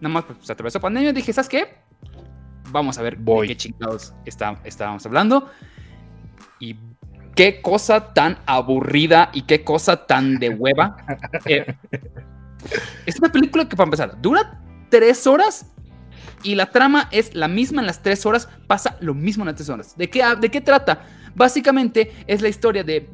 Nada 0.00 0.14
más 0.14 0.24
pues, 0.24 0.50
atravesó 0.50 0.80
pandemia 0.80 1.12
dije, 1.12 1.32
¿sabes 1.32 1.48
qué? 1.48 1.78
Vamos 2.70 2.98
a 2.98 3.02
ver 3.02 3.16
Voy. 3.16 3.48
de 3.48 3.54
qué 3.54 3.56
chingados 3.56 4.14
está, 4.24 4.60
estábamos 4.64 5.04
hablando. 5.06 5.50
Y 6.58 6.76
qué 7.34 7.60
cosa 7.62 8.12
tan 8.12 8.38
aburrida 8.46 9.30
y 9.32 9.42
qué 9.42 9.64
cosa 9.64 10.06
tan 10.06 10.38
de 10.38 10.50
hueva. 10.50 10.96
Eh, 11.46 11.64
es 13.06 13.18
una 13.18 13.32
película 13.32 13.66
que, 13.66 13.74
para 13.74 13.86
empezar, 13.86 14.20
dura 14.20 14.60
tres 14.90 15.26
horas 15.26 15.64
y 16.42 16.54
la 16.54 16.70
trama 16.70 17.08
es 17.10 17.34
la 17.34 17.48
misma 17.48 17.80
en 17.80 17.86
las 17.86 18.02
tres 18.02 18.26
horas, 18.26 18.50
pasa 18.66 18.98
lo 19.00 19.14
mismo 19.14 19.44
en 19.44 19.46
las 19.46 19.56
tres 19.56 19.70
horas. 19.70 19.96
¿De 19.96 20.10
qué, 20.10 20.22
de 20.38 20.50
qué 20.50 20.60
trata? 20.60 21.06
Básicamente 21.34 22.12
es 22.26 22.42
la 22.42 22.48
historia 22.48 22.84
de 22.84 23.08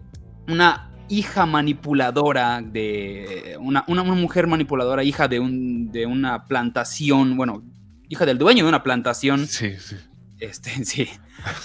una 0.49 0.91
hija 1.09 1.47
manipuladora, 1.47 2.61
de 2.63 3.57
una, 3.61 3.85
una- 3.89 4.03
una 4.03 4.15
mujer 4.15 4.47
manipuladora, 4.47 5.05
hija 5.05 5.29
de, 5.29 5.41
un, 5.41 5.91
de 5.93 6.07
una 6.07 6.45
plantación, 6.47 7.37
bueno, 7.37 7.63
hija 8.09 8.25
del 8.27 8.39
dueño 8.39 8.65
de 8.65 8.69
una 8.69 8.83
plantación, 8.83 9.47
Sí, 9.47 9.75
sí. 9.79 9.97
este, 10.39 10.85
sí, 10.85 11.09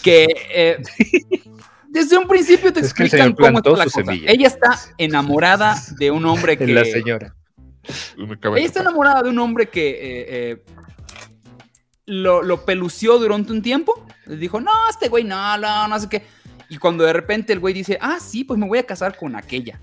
que 0.03 0.27
eh, 0.53 0.77
desde 1.89 2.17
un 2.17 2.27
principio 2.27 2.71
te 2.71 2.79
Es 2.81 2.93
que 2.93 3.03
el 3.03 3.07
explican 3.07 3.27
señor 3.27 3.35
cómo 3.35 3.47
está 3.57 3.61
plantó 3.63 3.75
la 3.77 3.83
cosa. 3.85 4.03
semilla. 4.03 4.31
Ella 4.31 4.47
está 4.47 4.79
enamorada 4.97 5.75
de 5.97 6.11
un 6.11 6.25
hombre 6.25 6.57
que... 6.57 6.67
La 6.67 6.85
señora. 6.85 7.35
De 8.15 8.23
Ella 8.23 8.33
está 8.33 8.79
topar. 8.79 8.81
enamorada 8.81 9.23
de 9.23 9.29
un 9.29 9.39
hombre 9.39 9.67
que 9.69 9.89
eh, 9.89 10.25
eh, 10.51 10.63
lo, 12.05 12.41
lo 12.43 12.63
pelució 12.65 13.17
durante 13.17 13.51
un 13.51 13.61
tiempo. 13.61 14.05
Le 14.27 14.37
dijo, 14.37 14.59
no, 14.61 14.71
este 14.89 15.09
güey, 15.09 15.23
no, 15.23 15.57
no, 15.57 15.87
no 15.87 15.99
sé 15.99 16.07
qué. 16.09 16.23
Y 16.71 16.77
cuando 16.77 17.03
de 17.03 17.11
repente 17.11 17.51
el 17.51 17.59
güey 17.59 17.73
dice, 17.73 17.97
ah, 17.99 18.17
sí, 18.21 18.45
pues 18.45 18.57
me 18.57 18.65
voy 18.65 18.77
a 18.79 18.85
casar 18.85 19.17
con 19.17 19.35
aquella. 19.35 19.81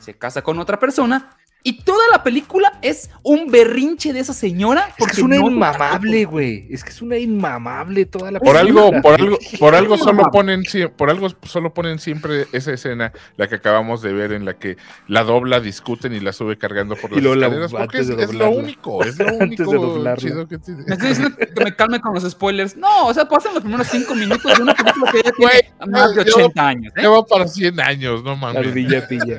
Se 0.00 0.12
casa 0.14 0.42
con 0.42 0.58
otra 0.58 0.76
persona. 0.76 1.30
Y 1.68 1.82
toda 1.82 1.98
la 2.12 2.22
película 2.22 2.78
es 2.80 3.10
un 3.24 3.50
berrinche 3.50 4.12
de 4.12 4.20
esa 4.20 4.32
señora. 4.32 4.82
Es 4.82 4.94
que 4.94 4.94
Porque 5.00 5.12
es 5.16 5.18
una 5.24 5.36
no- 5.38 5.50
inmamable, 5.50 6.24
güey. 6.24 6.68
Es 6.70 6.84
que 6.84 6.90
es 6.90 7.02
una 7.02 7.16
inmamable 7.18 8.06
toda 8.06 8.30
la 8.30 8.38
Por 8.38 8.56
algo, 8.56 8.90
película. 8.90 9.02
por 9.02 9.20
algo, 9.20 9.38
por 9.58 9.74
algo 9.74 9.98
solo 9.98 10.22
ponen, 10.30 10.62
por 10.96 11.10
algo 11.10 11.28
solo 11.42 11.74
ponen 11.74 11.98
siempre 11.98 12.46
esa 12.52 12.72
escena, 12.72 13.12
la 13.36 13.48
que 13.48 13.56
acabamos 13.56 14.00
de 14.00 14.12
ver, 14.12 14.30
en 14.30 14.44
la 14.44 14.54
que 14.54 14.76
la 15.08 15.24
dobla, 15.24 15.58
discuten 15.58 16.12
y 16.12 16.20
la 16.20 16.32
sube 16.32 16.56
cargando 16.56 16.94
por 16.94 17.10
Y 17.12 17.20
las 17.20 17.36
la- 17.36 17.46
escaleras, 17.46 17.72
porque 17.72 17.98
es, 17.98 18.08
es 18.10 18.32
lo 18.32 18.48
único, 18.50 19.02
es 19.02 19.18
lo 19.18 19.34
único 19.34 20.14
chido 20.18 20.46
que 20.46 20.58
tiene. 20.58 20.84
Me 20.86 20.92
estoy 20.94 21.08
diciendo 21.08 21.36
que 21.36 21.64
me 21.64 21.74
calme 21.74 22.00
con 22.00 22.14
los 22.14 22.22
spoilers. 22.30 22.76
No, 22.76 23.06
o 23.08 23.12
sea, 23.12 23.28
pasan 23.28 23.54
los 23.54 23.62
primeros 23.64 23.88
cinco 23.88 24.14
minutos 24.14 24.56
de 24.56 24.62
una 24.62 24.72
película 24.72 25.10
que 25.10 25.18
ya 25.18 25.32
tiene 25.32 25.52
Güey, 25.80 25.90
más 25.92 26.14
de 26.14 26.24
yo- 26.26 26.36
80 26.36 26.68
años. 26.68 26.92
¿eh? 26.96 27.00
Ya 27.02 27.08
va 27.10 27.24
para 27.26 27.48
100 27.48 27.80
años, 27.80 28.22
no 28.22 28.30
La 28.30 28.36
mames. 28.36 28.68
ardilla 28.68 29.08
pilla. 29.08 29.36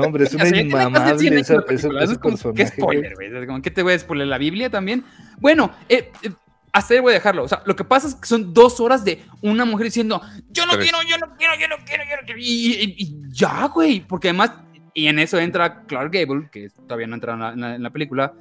No, 0.00 0.06
hombre, 0.06 0.24
es 0.24 0.34
una 0.34 0.44
sea, 0.44 0.52
ya 0.52 0.56
tiene 0.62 0.74
más 0.74 0.84
de 0.84 1.18
100 1.18 1.32
inmamable 1.32 1.40
esa, 1.40 1.54
ese 1.68 2.12
es 2.12 2.18
como, 2.18 2.36
¿Qué 2.36 2.64
personaje. 2.64 2.82
güey. 2.82 2.98
spoiler, 2.98 3.46
güey? 3.46 3.62
¿Qué 3.62 3.70
te 3.70 3.82
voy 3.82 3.92
a 3.94 3.98
spoiler? 3.98 4.26
¿La 4.28 4.38
Biblia 4.38 4.70
también? 4.70 5.04
Bueno, 5.38 5.70
eh, 5.88 6.10
eh, 6.22 6.30
hasta 6.72 6.94
ahí 6.94 7.00
voy 7.00 7.12
a 7.12 7.14
dejarlo. 7.14 7.44
O 7.44 7.48
sea, 7.48 7.62
lo 7.64 7.74
que 7.74 7.84
pasa 7.84 8.08
es 8.08 8.14
que 8.14 8.26
son 8.26 8.52
dos 8.52 8.80
horas 8.80 9.04
de 9.04 9.22
una 9.42 9.64
mujer 9.64 9.86
diciendo, 9.86 10.20
yo 10.50 10.66
no 10.66 10.72
Tres. 10.72 10.84
quiero, 10.84 10.98
yo 11.08 11.16
no 11.18 11.34
quiero, 11.36 11.54
yo 11.58 11.68
no 11.68 11.76
quiero, 11.84 12.04
yo 12.04 12.16
no 12.20 12.22
quiero. 12.26 12.40
Y, 12.40 12.72
y- 12.74 12.94
y 12.98 13.16
ya, 13.32 13.66
güey. 13.68 14.00
Porque 14.00 14.28
además, 14.28 14.52
y 14.92 15.06
en 15.06 15.18
eso 15.18 15.38
entra 15.38 15.82
Clark 15.84 16.12
Gable, 16.12 16.48
que 16.50 16.68
todavía 16.86 17.06
no 17.06 17.14
entra 17.14 17.34
en 17.34 17.40
la, 17.40 17.52
en 17.52 17.60
la- 17.60 17.74
en 17.76 17.82
la 17.82 17.90
película, 17.90 18.34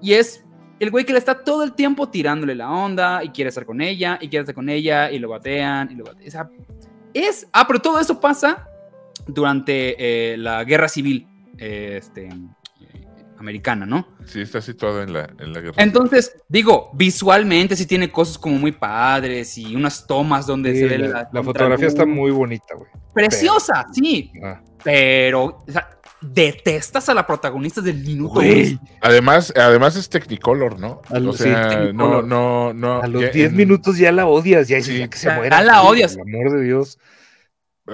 y 0.00 0.14
es 0.14 0.44
el 0.80 0.90
güey 0.90 1.04
que 1.04 1.12
le 1.12 1.18
está 1.18 1.44
todo 1.44 1.62
el 1.62 1.74
tiempo 1.74 2.08
tirándole 2.08 2.54
la 2.54 2.70
onda 2.70 3.22
y 3.22 3.28
quiere 3.28 3.50
estar 3.50 3.64
con 3.66 3.80
ella, 3.80 4.18
y 4.20 4.28
quiere 4.28 4.42
estar 4.42 4.54
con 4.54 4.68
ella, 4.68 5.10
y 5.12 5.18
lo 5.18 5.28
batean, 5.28 5.90
y 5.92 5.94
lo 5.94 6.04
batean. 6.04 6.26
O 6.26 6.30
sea, 6.30 6.50
es. 7.14 7.46
Ah, 7.52 7.66
pero 7.66 7.78
todo 7.80 8.00
eso 8.00 8.18
pasa 8.20 8.66
durante 9.26 10.32
eh, 10.32 10.36
la 10.36 10.64
guerra 10.64 10.88
civil 10.88 11.26
eh, 11.58 11.96
este, 12.00 12.26
eh, 12.26 13.06
americana, 13.38 13.86
¿no? 13.86 14.06
Sí, 14.24 14.40
está 14.40 14.60
situado 14.60 15.02
en 15.02 15.12
la, 15.12 15.28
en 15.38 15.52
la 15.52 15.60
guerra. 15.60 15.74
Entonces, 15.82 16.36
digo, 16.48 16.90
visualmente 16.94 17.76
sí 17.76 17.86
tiene 17.86 18.10
cosas 18.10 18.38
como 18.38 18.56
muy 18.56 18.72
padres 18.72 19.56
y 19.58 19.74
unas 19.74 20.06
tomas 20.06 20.46
donde 20.46 20.72
Sí, 20.74 20.78
se 20.80 20.86
ve 20.88 20.98
la, 20.98 21.08
la, 21.08 21.28
la 21.32 21.42
fotografía 21.42 21.88
está 21.88 22.06
muy 22.06 22.30
bonita, 22.30 22.74
güey. 22.76 22.88
preciosa, 23.14 23.86
sí, 23.92 24.30
Ah. 24.44 24.60
pero 24.84 25.44
o 25.44 25.64
sea, 25.70 25.88
detestas 26.20 27.08
a 27.08 27.14
la 27.14 27.26
protagonista 27.26 27.80
del 27.80 27.96
minuto 27.98 28.34
Güey. 28.34 28.78
Además, 29.00 29.52
además 29.56 29.96
es 29.96 30.08
Technicolor, 30.08 30.78
¿no? 30.78 31.02
A 31.10 31.18
lo- 31.18 31.30
o 31.30 31.32
sea, 31.32 31.88
sí, 31.88 31.92
no, 31.92 32.22
no, 32.22 32.72
no. 32.72 33.02
A 33.02 33.08
los 33.08 33.22
ya 33.22 33.30
10 33.30 33.50
en- 33.50 33.56
minutos 33.56 33.98
ya 33.98 34.12
la 34.12 34.26
odias, 34.26 34.68
ya, 34.68 34.80
Sí. 34.80 34.98
ya 34.98 35.08
que 35.08 35.18
se 35.18 35.26
Ya 35.28 35.34
muera. 35.36 35.60
la 35.62 35.80
güey, 35.80 35.92
odias. 35.94 36.16
Por 36.16 36.28
el 36.28 36.34
amor 36.36 36.58
de 36.58 36.64
Dios. 36.64 36.98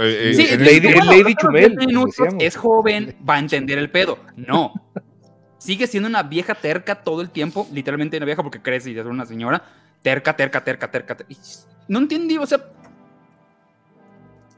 Eh, 0.00 0.32
Sí, 0.34 0.46
en 0.50 0.60
Lady- 0.64 0.88
el- 0.88 1.06
Lady 1.06 1.34
Chumel, 1.34 1.74
10 1.76 1.86
minutos, 1.86 2.16
decíamos. 2.18 2.42
es 2.44 2.56
joven, 2.56 3.16
va 3.28 3.34
a 3.36 3.38
entender 3.38 3.78
el 3.78 3.90
pedo. 3.90 4.18
No. 4.36 4.72
Sigue 5.58 5.86
siendo 5.86 6.08
una 6.08 6.22
vieja 6.22 6.54
terca 6.54 6.94
todo 7.02 7.20
el 7.20 7.30
tiempo, 7.30 7.66
literalmente 7.72 8.16
una 8.16 8.26
vieja 8.26 8.42
porque 8.42 8.60
crece 8.62 8.90
y 8.92 8.98
es 8.98 9.04
una 9.04 9.26
señora. 9.26 9.62
Terca, 10.02 10.36
terca, 10.36 10.62
terca, 10.62 10.90
terca. 10.90 11.16
terca. 11.16 11.34
No 11.88 11.98
entendí, 11.98 12.38
o 12.38 12.46
sea. 12.46 12.58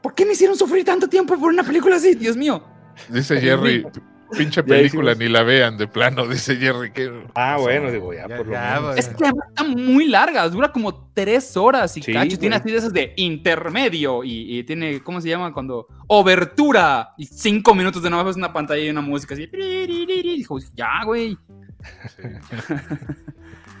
¿Por 0.01 0.13
qué 0.15 0.25
me 0.25 0.33
hicieron 0.33 0.55
sufrir 0.57 0.83
tanto 0.85 1.07
tiempo 1.07 1.37
por 1.39 1.51
una 1.51 1.63
película 1.63 1.95
así? 1.95 2.15
Dios 2.15 2.35
mío. 2.37 2.63
Dice 3.09 3.39
Jerry, 3.39 3.85
pinche 4.37 4.63
película, 4.63 5.13
ni 5.15 5.27
la 5.27 5.43
vean 5.43 5.77
de 5.77 5.87
plano, 5.87 6.27
dice 6.29 6.55
Jerry. 6.55 6.91
Que, 6.91 7.11
Ah, 7.35 7.57
bueno, 7.59 7.91
digo, 7.91 8.13
ya, 8.13 8.27
Ya, 8.27 8.37
por 8.37 8.47
lo 8.47 8.51
ya, 8.53 8.79
menos. 8.79 8.97
Es 8.97 9.07
que 9.09 9.25
está 9.25 9.63
muy 9.63 10.07
larga, 10.07 10.47
dura 10.49 10.71
como 10.71 11.11
tres 11.13 11.55
horas 11.57 11.95
y 11.97 12.01
Sí, 12.01 12.13
cacho. 12.13 12.37
Tiene 12.39 12.55
así 12.55 12.71
de 12.71 12.77
esas 12.77 12.93
de 12.93 13.13
intermedio 13.17 14.23
y, 14.23 14.59
y 14.59 14.63
tiene, 14.63 15.01
¿cómo 15.01 15.21
se 15.21 15.29
llama? 15.29 15.53
Cuando. 15.53 15.87
Obertura. 16.07 17.13
Y 17.17 17.25
cinco 17.25 17.73
minutos 17.75 18.01
de 18.03 18.09
nuevo 18.09 18.29
es 18.29 18.35
una 18.35 18.51
pantalla 18.51 18.81
y 18.83 18.89
una 18.89 19.01
música 19.01 19.33
así. 19.33 19.47
Dijo, 19.47 20.57
ya, 20.75 21.03
güey. 21.05 21.37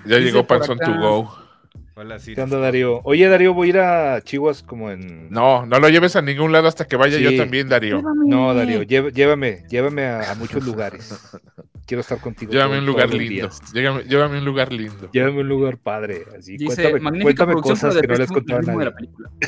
ya 0.05 0.17
llegó 0.19 0.45
Panson 0.45 0.77
to 0.77 0.93
Go. 0.99 1.50
Hola, 1.95 2.19
Siri. 2.19 2.35
¿Qué 2.35 2.41
onda, 2.41 2.57
Darío? 2.57 3.01
Oye, 3.03 3.27
Darío, 3.27 3.53
voy 3.53 3.67
a 3.67 3.69
ir 3.69 3.79
a 3.79 4.21
Chihuas 4.21 4.63
como 4.63 4.89
en... 4.91 5.29
No, 5.29 5.65
no 5.65 5.79
lo 5.79 5.89
lleves 5.89 6.15
a 6.15 6.21
ningún 6.21 6.51
lado 6.53 6.67
hasta 6.67 6.85
que 6.85 6.95
vaya 6.95 7.17
Sí. 7.17 7.23
yo 7.23 7.35
también, 7.35 7.67
Darío. 7.67 8.01
No, 8.01 8.53
Darío, 8.53 8.83
llévame, 8.83 9.63
llévame 9.69 10.05
a, 10.05 10.31
a 10.31 10.35
muchos 10.35 10.65
lugares. 10.65 11.31
quiero 11.85 11.99
estar 12.01 12.19
contigo. 12.21 12.51
Llévame 12.53 12.77
a 12.77 12.79
un 12.79 12.85
lugar 12.85 13.13
lindo. 13.13 13.49
Llévame, 13.73 14.03
llévame 14.03 14.35
a 14.37 14.39
un 14.39 14.45
lugar 14.45 14.71
lindo. 14.71 15.09
Llévame 15.11 15.37
a 15.39 15.41
un 15.41 15.49
lugar 15.49 15.77
padre. 15.77 16.23
Así, 16.37 16.55
Dice, 16.55 16.91
cuéntame, 16.91 17.21
cuéntame 17.21 17.53
cosas 17.55 17.97
que 17.97 18.07
no 18.07 18.15
les 18.15 18.31
contaba 18.31 18.59
a 18.59 18.63
nadie. 18.63 18.91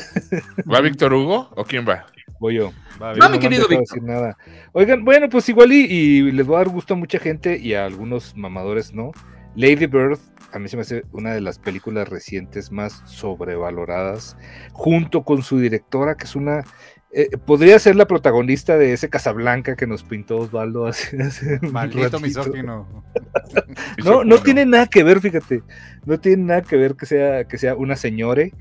¿Va 0.72 0.80
Víctor 0.82 1.14
Hugo 1.14 1.48
o 1.56 1.64
quién 1.64 1.86
va? 1.88 2.04
Voy 2.38 2.56
yo. 2.56 2.72
Va, 3.00 3.14
bien. 3.14 3.24
mi 3.30 3.36
no 3.36 3.40
querido 3.40 3.68
Víctor. 3.68 3.78
decir 3.88 4.02
nada. 4.02 4.36
Oigan, 4.72 5.02
bueno, 5.02 5.30
pues 5.30 5.48
igual 5.48 5.72
y, 5.72 5.86
y 5.86 6.30
les 6.32 6.46
va 6.48 6.56
a 6.56 6.58
dar 6.58 6.68
gusto 6.68 6.92
a 6.92 6.96
mucha 6.98 7.18
gente 7.18 7.56
y 7.58 7.72
a 7.72 7.86
algunos 7.86 8.36
mamadores, 8.36 8.92
¿no? 8.92 9.12
Lady 9.56 9.86
Bird, 9.86 10.18
a 10.54 10.58
mí 10.60 10.68
se 10.68 10.76
me 10.76 10.82
hace 10.82 11.04
una 11.10 11.34
de 11.34 11.40
las 11.40 11.58
películas 11.58 12.08
recientes 12.08 12.70
más 12.70 13.02
sobrevaloradas, 13.06 14.36
junto 14.72 15.24
con 15.24 15.42
su 15.42 15.58
directora, 15.58 16.14
que 16.14 16.24
es 16.24 16.36
una... 16.36 16.62
eh, 17.10 17.28
podría 17.44 17.76
ser 17.80 17.96
la 17.96 18.06
protagonista 18.06 18.78
de 18.78 18.92
ese 18.92 19.08
Casablanca 19.08 19.74
que 19.74 19.88
nos 19.88 20.04
pintó 20.04 20.38
Osvaldo 20.38 20.86
hace, 20.86 21.58
Maldito 21.62 22.20
misógino. 22.20 23.04
No, 24.04 24.24
no 24.24 24.38
tiene 24.38 24.66
nada 24.66 24.86
que 24.86 25.04
ver, 25.04 25.20
fíjate. 25.20 25.62
No 26.04 26.18
tiene 26.18 26.44
nada 26.44 26.62
que 26.62 26.76
ver 26.76 26.94
que 26.94 27.06
sea, 27.06 27.44
que 27.44 27.58
sea 27.58 27.74
una 27.74 27.96
señore. 27.96 28.52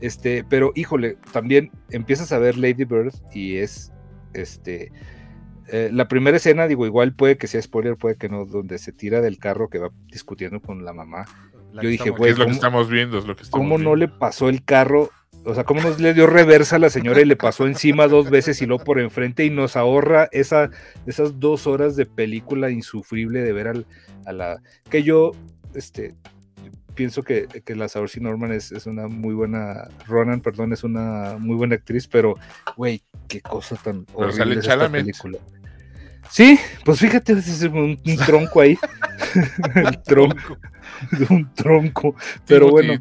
Este, 0.00 0.44
pero 0.48 0.72
híjole, 0.74 1.16
también 1.32 1.70
empiezas 1.90 2.32
a 2.32 2.38
ver 2.38 2.56
Lady 2.56 2.84
Bird 2.84 3.14
y 3.34 3.56
es 3.56 3.92
este. 4.32 4.92
Eh, 5.72 5.90
la 5.92 6.08
primera 6.08 6.36
escena, 6.36 6.66
digo, 6.66 6.86
igual 6.86 7.14
puede 7.14 7.36
que 7.38 7.46
sea 7.46 7.60
spoiler, 7.62 7.96
puede 7.96 8.16
que 8.16 8.28
no, 8.28 8.44
donde 8.46 8.78
se 8.78 8.92
tira 8.92 9.20
del 9.20 9.38
carro 9.38 9.68
que 9.68 9.78
va 9.78 9.90
discutiendo 10.10 10.60
con 10.60 10.84
la 10.84 10.92
mamá. 10.92 11.24
La 11.72 11.82
Yo 11.82 11.88
dije, 11.88 12.10
güey, 12.10 12.32
Es 12.32 12.38
lo 12.38 12.44
que 12.44 12.50
¿cómo- 12.50 12.54
estamos 12.56 12.90
viendo, 12.90 13.18
es 13.18 13.26
lo 13.26 13.36
que 13.36 13.44
estamos 13.44 13.64
¿Cómo 13.64 13.78
no 13.78 13.94
le 13.96 14.08
pasó 14.08 14.48
el 14.48 14.64
carro? 14.64 15.10
O 15.44 15.54
sea, 15.54 15.64
¿cómo 15.64 15.80
no 15.80 15.90
le 15.96 16.12
dio 16.12 16.26
reversa 16.26 16.76
a 16.76 16.78
la 16.80 16.90
señora 16.90 17.20
y 17.20 17.24
le 17.24 17.36
pasó 17.36 17.66
encima 17.66 18.08
dos 18.08 18.28
veces 18.28 18.60
y 18.60 18.66
luego 18.66 18.84
por 18.84 19.00
enfrente 19.00 19.44
y 19.44 19.50
nos 19.50 19.74
ahorra 19.76 20.28
esa, 20.32 20.70
esas 21.06 21.40
dos 21.40 21.66
horas 21.66 21.96
de 21.96 22.04
película 22.04 22.70
insufrible 22.70 23.40
de 23.40 23.52
ver 23.52 23.68
al, 23.68 23.86
a 24.26 24.32
la... 24.32 24.60
Que 24.90 25.02
yo, 25.02 25.30
este, 25.74 26.14
pienso 26.94 27.22
que, 27.22 27.46
que 27.64 27.74
la 27.74 27.88
Saoirse 27.88 28.20
Norman 28.20 28.52
es, 28.52 28.70
es 28.72 28.84
una 28.86 29.06
muy 29.08 29.32
buena... 29.32 29.88
Ronan, 30.06 30.40
perdón, 30.42 30.74
es 30.74 30.84
una 30.84 31.36
muy 31.38 31.56
buena 31.56 31.76
actriz, 31.76 32.06
pero, 32.06 32.34
güey, 32.76 33.02
qué 33.28 33.40
cosa 33.40 33.76
tan 33.76 34.04
horrible 34.12 34.36
sale 34.36 34.52
es 34.52 34.58
esta 34.58 34.70
Chalamet. 34.72 35.00
película. 35.02 35.38
Sí, 36.28 36.58
pues 36.84 37.00
fíjate, 37.00 37.32
es 37.32 37.62
un, 37.62 37.98
un 38.04 38.16
tronco 38.26 38.60
ahí. 38.60 38.78
el 39.74 40.02
tronco. 40.02 40.58
un 41.30 41.54
tronco. 41.54 42.14
Pero 42.46 42.68
bueno, 42.68 42.94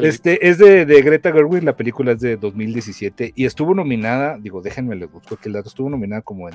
este 0.00 0.48
es 0.48 0.58
de, 0.58 0.86
de 0.86 1.02
Greta 1.02 1.32
Gerwig, 1.32 1.62
la 1.62 1.76
película 1.76 2.12
es 2.12 2.20
de 2.20 2.36
2017 2.36 3.32
y 3.34 3.44
estuvo 3.44 3.74
nominada, 3.74 4.38
digo, 4.38 4.62
déjenme 4.62 4.96
les 4.96 5.10
busco 5.10 5.34
aquí 5.34 5.48
el 5.48 5.54
dato, 5.54 5.68
estuvo 5.68 5.90
nominada 5.90 6.22
como 6.22 6.48
en 6.48 6.54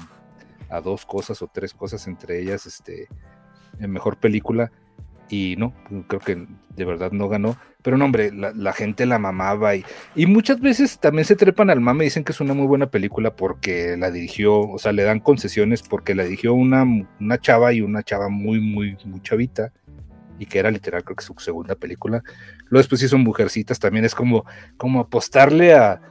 a 0.69 0.81
dos 0.81 1.05
cosas 1.05 1.41
o 1.41 1.47
tres 1.47 1.73
cosas, 1.73 2.07
entre 2.07 2.41
ellas 2.41 2.65
este 2.65 3.07
en 3.79 3.91
mejor 3.91 4.17
película 4.17 4.71
y 5.29 5.55
no, 5.57 5.73
creo 6.07 6.21
que 6.21 6.47
de 6.75 6.85
verdad 6.85 7.11
no 7.11 7.27
ganó, 7.27 7.57
pero 7.81 7.97
no 7.97 8.05
hombre, 8.05 8.31
la, 8.31 8.51
la 8.53 8.73
gente 8.73 9.05
la 9.05 9.19
mamaba 9.19 9.75
y, 9.75 9.83
y 10.15 10.25
muchas 10.25 10.59
veces 10.59 10.99
también 10.99 11.25
se 11.25 11.35
trepan 11.35 11.69
al 11.69 11.81
mame 11.81 12.03
y 12.03 12.07
dicen 12.07 12.23
que 12.23 12.31
es 12.31 12.39
una 12.39 12.53
muy 12.53 12.67
buena 12.67 12.89
película 12.89 13.35
porque 13.35 13.97
la 13.97 14.11
dirigió, 14.11 14.59
o 14.59 14.77
sea, 14.77 14.91
le 14.91 15.03
dan 15.03 15.19
concesiones 15.19 15.81
porque 15.81 16.15
la 16.15 16.23
dirigió 16.23 16.53
una, 16.53 16.85
una 17.19 17.37
chava 17.39 17.73
y 17.73 17.81
una 17.81 18.03
chava 18.03 18.29
muy, 18.29 18.59
muy, 18.59 18.97
muy 19.05 19.21
chavita 19.21 19.71
y 20.39 20.45
que 20.45 20.59
era 20.59 20.71
literal 20.71 21.03
creo 21.03 21.15
que 21.15 21.23
su 21.23 21.33
segunda 21.37 21.75
película. 21.75 22.21
Luego 22.69 22.79
después 22.79 23.01
hizo 23.01 23.17
Mujercitas, 23.17 23.79
también 23.79 24.05
es 24.05 24.13
como, 24.13 24.45
como 24.77 24.99
apostarle 24.99 25.73
a, 25.73 26.01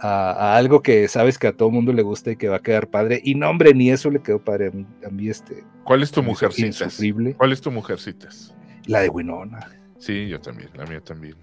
a, 0.00 0.30
a 0.30 0.56
algo 0.56 0.82
que 0.82 1.08
sabes 1.08 1.38
que 1.38 1.46
a 1.46 1.56
todo 1.56 1.70
mundo 1.70 1.92
le 1.92 2.02
gusta 2.02 2.32
y 2.32 2.36
que 2.36 2.48
va 2.48 2.56
a 2.56 2.62
quedar 2.62 2.88
padre. 2.88 3.20
Y 3.24 3.34
no, 3.34 3.48
hombre, 3.50 3.74
ni 3.74 3.90
eso 3.90 4.10
le 4.10 4.20
quedó 4.20 4.38
padre 4.42 4.68
a 4.68 4.70
mí, 4.70 4.86
a 5.06 5.10
mí 5.10 5.28
este. 5.28 5.64
¿Cuál 5.84 6.02
es 6.02 6.10
tu 6.10 6.22
insufrible. 6.22 7.34
¿Cuál 7.34 7.52
es 7.52 7.60
tu 7.60 7.70
mujercitas? 7.70 8.54
La 8.86 9.00
de 9.00 9.08
Winona. 9.08 9.70
Sí, 9.98 10.28
yo 10.28 10.40
también, 10.40 10.70
la 10.74 10.84
mía 10.86 11.00
también. 11.00 11.36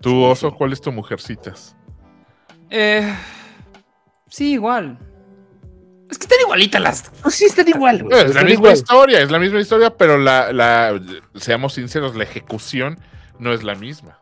¿Tu 0.00 0.22
oso, 0.22 0.54
cuál 0.54 0.72
es 0.72 0.80
tu 0.80 0.92
mujercitas? 0.92 1.76
Eh, 2.70 3.14
sí, 4.28 4.52
igual. 4.52 4.98
Es 6.10 6.18
que 6.18 6.24
están 6.24 6.38
igualitas 6.40 6.80
las. 6.80 7.10
Pues 7.22 7.34
sí, 7.34 7.44
están 7.46 7.68
igual, 7.68 8.02
güey. 8.02 8.16
es 8.16 8.24
la 8.24 8.28
están 8.28 8.44
misma 8.46 8.52
igual. 8.52 8.74
historia, 8.74 9.20
es 9.20 9.30
la 9.30 9.38
misma 9.38 9.60
historia, 9.60 9.96
pero 9.96 10.18
la, 10.18 10.52
la, 10.52 11.00
seamos 11.34 11.74
sinceros, 11.74 12.14
la 12.14 12.24
ejecución 12.24 12.98
no 13.38 13.52
es 13.52 13.62
la 13.62 13.74
misma. 13.74 14.18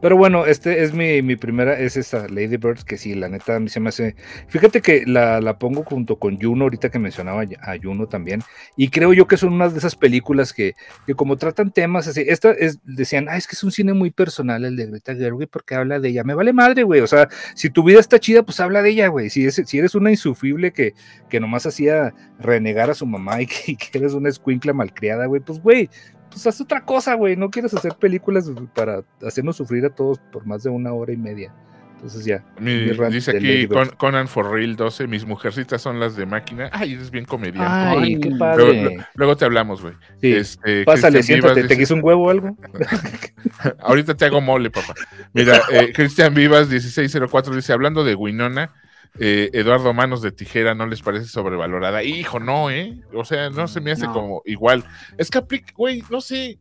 Pero 0.00 0.16
bueno, 0.16 0.46
este 0.46 0.82
es 0.82 0.94
mi, 0.94 1.20
mi 1.22 1.36
primera, 1.36 1.78
es 1.78 1.96
esa 1.96 2.26
Lady 2.28 2.56
Birds, 2.56 2.84
que 2.84 2.96
sí, 2.96 3.14
la 3.14 3.28
neta 3.28 3.56
a 3.56 3.60
mí 3.60 3.68
se 3.68 3.80
me 3.80 3.90
hace. 3.90 4.16
Fíjate 4.48 4.80
que 4.80 5.04
la, 5.06 5.40
la 5.40 5.58
pongo 5.58 5.82
junto 5.84 6.18
con 6.18 6.40
Juno, 6.40 6.64
ahorita 6.64 6.88
que 6.90 6.98
mencionaba 6.98 7.42
a 7.42 7.76
Juno 7.82 8.06
también, 8.08 8.40
y 8.76 8.88
creo 8.88 9.12
yo 9.12 9.26
que 9.26 9.36
son 9.36 9.52
unas 9.52 9.72
de 9.72 9.78
esas 9.78 9.96
películas 9.96 10.52
que, 10.52 10.74
que 11.06 11.14
como 11.14 11.36
tratan 11.36 11.70
temas 11.70 12.06
así, 12.08 12.24
esta 12.26 12.50
es, 12.52 12.78
decían, 12.84 13.28
ah, 13.28 13.36
es 13.36 13.46
que 13.46 13.54
es 13.56 13.62
un 13.62 13.72
cine 13.72 13.92
muy 13.92 14.10
personal 14.10 14.64
el 14.64 14.76
de 14.76 14.86
Greta 14.86 15.14
Gerwig 15.14 15.48
porque 15.48 15.74
habla 15.74 16.00
de 16.00 16.08
ella. 16.08 16.24
Me 16.24 16.34
vale 16.34 16.52
madre, 16.52 16.82
güey. 16.82 17.00
O 17.02 17.06
sea, 17.06 17.28
si 17.54 17.68
tu 17.70 17.82
vida 17.84 18.00
está 18.00 18.18
chida, 18.18 18.42
pues 18.42 18.58
habla 18.60 18.82
de 18.82 18.90
ella, 18.90 19.08
güey. 19.08 19.30
Si, 19.30 19.44
es- 19.46 19.62
si 19.66 19.78
eres 19.78 19.94
una 19.94 20.10
insufrible 20.10 20.72
que, 20.72 20.94
que 21.28 21.40
nomás 21.40 21.66
hacía 21.66 22.14
renegar 22.38 22.90
a 22.90 22.94
su 22.94 23.06
mamá 23.06 23.42
y 23.42 23.46
que, 23.46 23.72
y 23.72 23.76
que 23.76 23.98
eres 23.98 24.14
una 24.14 24.28
escuincla 24.30 24.72
malcriada, 24.72 25.26
güey, 25.26 25.40
pues 25.42 25.60
güey, 25.60 25.90
pues 26.30 26.46
haz 26.46 26.60
otra 26.60 26.84
cosa, 26.84 27.14
güey. 27.14 27.36
No 27.36 27.50
quieres 27.50 27.74
hacer 27.74 27.94
películas 27.96 28.50
para 28.74 29.02
hacernos 29.26 29.56
sufrir 29.56 29.84
a 29.84 29.90
todos 29.90 30.18
por 30.32 30.46
más 30.46 30.62
de 30.62 30.70
una 30.70 30.92
hora 30.92 31.12
y 31.12 31.16
media. 31.16 31.52
Entonces 31.96 32.24
ya. 32.24 32.42
Mi- 32.58 32.86
Mi 32.86 33.10
dice 33.10 33.32
aquí. 33.36 33.68
Con- 33.68 33.90
Conan 33.90 34.26
for 34.26 34.50
Real 34.50 34.74
12, 34.74 35.06
mis 35.06 35.26
mujercitas 35.26 35.82
son 35.82 36.00
las 36.00 36.16
de 36.16 36.24
máquina. 36.24 36.70
Ay, 36.72 36.94
eres 36.94 37.10
bien 37.10 37.26
comediante. 37.26 37.62
Ay, 37.70 38.18
qué 38.18 38.30
luego, 38.30 38.38
padre. 38.38 39.06
luego 39.16 39.36
te 39.36 39.44
hablamos, 39.44 39.82
güey. 39.82 39.92
Sí. 40.18 40.32
Este, 40.32 40.84
Pásale, 40.84 41.22
siéntate, 41.22 41.52
Vivas 41.52 41.68
¿te 41.68 41.74
dice- 41.74 41.78
quiso 41.82 41.94
un 41.96 42.00
huevo 42.02 42.28
o 42.28 42.30
algo? 42.30 42.56
Ahorita 43.80 44.16
te 44.16 44.24
hago 44.24 44.40
mole, 44.40 44.70
papá. 44.70 44.94
Mira, 45.32 45.60
eh, 45.72 45.92
Cristian 45.94 46.32
Vivas 46.34 46.68
1604 46.68 47.54
dice, 47.54 47.72
hablando 47.72 48.02
de 48.04 48.14
Winona, 48.14 48.72
eh, 49.18 49.50
Eduardo 49.52 49.92
Manos 49.92 50.22
de 50.22 50.32
Tijera 50.32 50.74
no 50.74 50.86
les 50.86 51.02
parece 51.02 51.26
sobrevalorada. 51.26 52.02
Hijo, 52.02 52.38
no, 52.40 52.70
¿eh? 52.70 53.00
O 53.14 53.24
sea, 53.24 53.50
no 53.50 53.66
se 53.68 53.80
me 53.80 53.92
hace 53.92 54.06
No. 54.06 54.12
como 54.12 54.42
igual. 54.44 54.84
Es 55.18 55.30
que 55.30 55.38
aplica, 55.38 55.72
güey, 55.76 56.02
no 56.10 56.20
sé. 56.20 56.58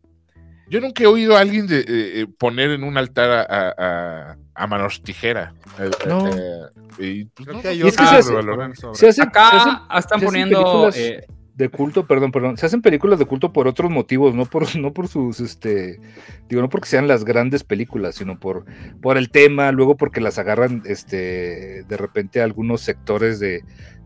Yo 0.70 0.80
nunca 0.82 1.04
he 1.04 1.08
oído 1.08 1.36
a 1.36 1.40
alguien 1.40 1.66
de, 1.66 1.80
eh, 1.80 1.86
eh, 1.88 2.28
poner 2.38 2.70
en 2.72 2.84
un 2.84 2.96
altar 2.98 3.30
a, 3.32 3.42
a, 3.42 3.74
a- 4.32 4.38
a 4.54 4.68
Manos 4.68 5.02
Tijera. 5.02 5.54
Eh, 5.80 5.90
eh, 5.90 6.08
No. 6.08 6.28
eh, 6.28 6.70
y, 7.00 7.26
pues, 7.26 7.48
no, 7.48 7.54
Y 7.72 7.88
es 7.88 7.98
que 7.98 8.06
se 8.06 8.16
hace- 8.18 8.34
Se 8.94 9.08
hacen, 9.08 9.14
se 9.14 9.22
Acá 9.24 9.50
hacen 9.50 9.74
están 9.98 10.22
poniendo. 10.22 10.92
De 11.60 11.70
culto, 11.70 12.08
perdón, 12.08 12.32
perdón, 12.32 12.58
se 12.58 12.66
hacen 12.66 12.82
películas 12.82 13.20
de 13.20 13.26
culto 13.26 13.54
por 13.54 13.68
otros 13.68 13.92
motivos, 13.92 14.34
no 14.34 14.46
por, 14.46 14.64
no 14.78 14.94
por 14.94 15.08
sus, 15.08 15.40
este, 15.42 16.00
digo, 16.48 16.62
no 16.62 16.70
porque 16.70 16.88
sean 16.90 17.08
las 17.08 17.24
grandes 17.26 17.64
películas, 17.64 18.16
sino 18.16 18.40
por, 18.40 18.66
por 19.02 19.18
el 19.18 19.30
tema, 19.30 19.72
luego 19.72 19.98
porque 19.98 20.22
las 20.22 20.40
agarran, 20.40 20.82
este, 20.86 21.84
de 21.84 21.98
repente 21.98 22.42
algunos 22.42 22.82
sectores 22.82 23.40
de, 23.40 23.64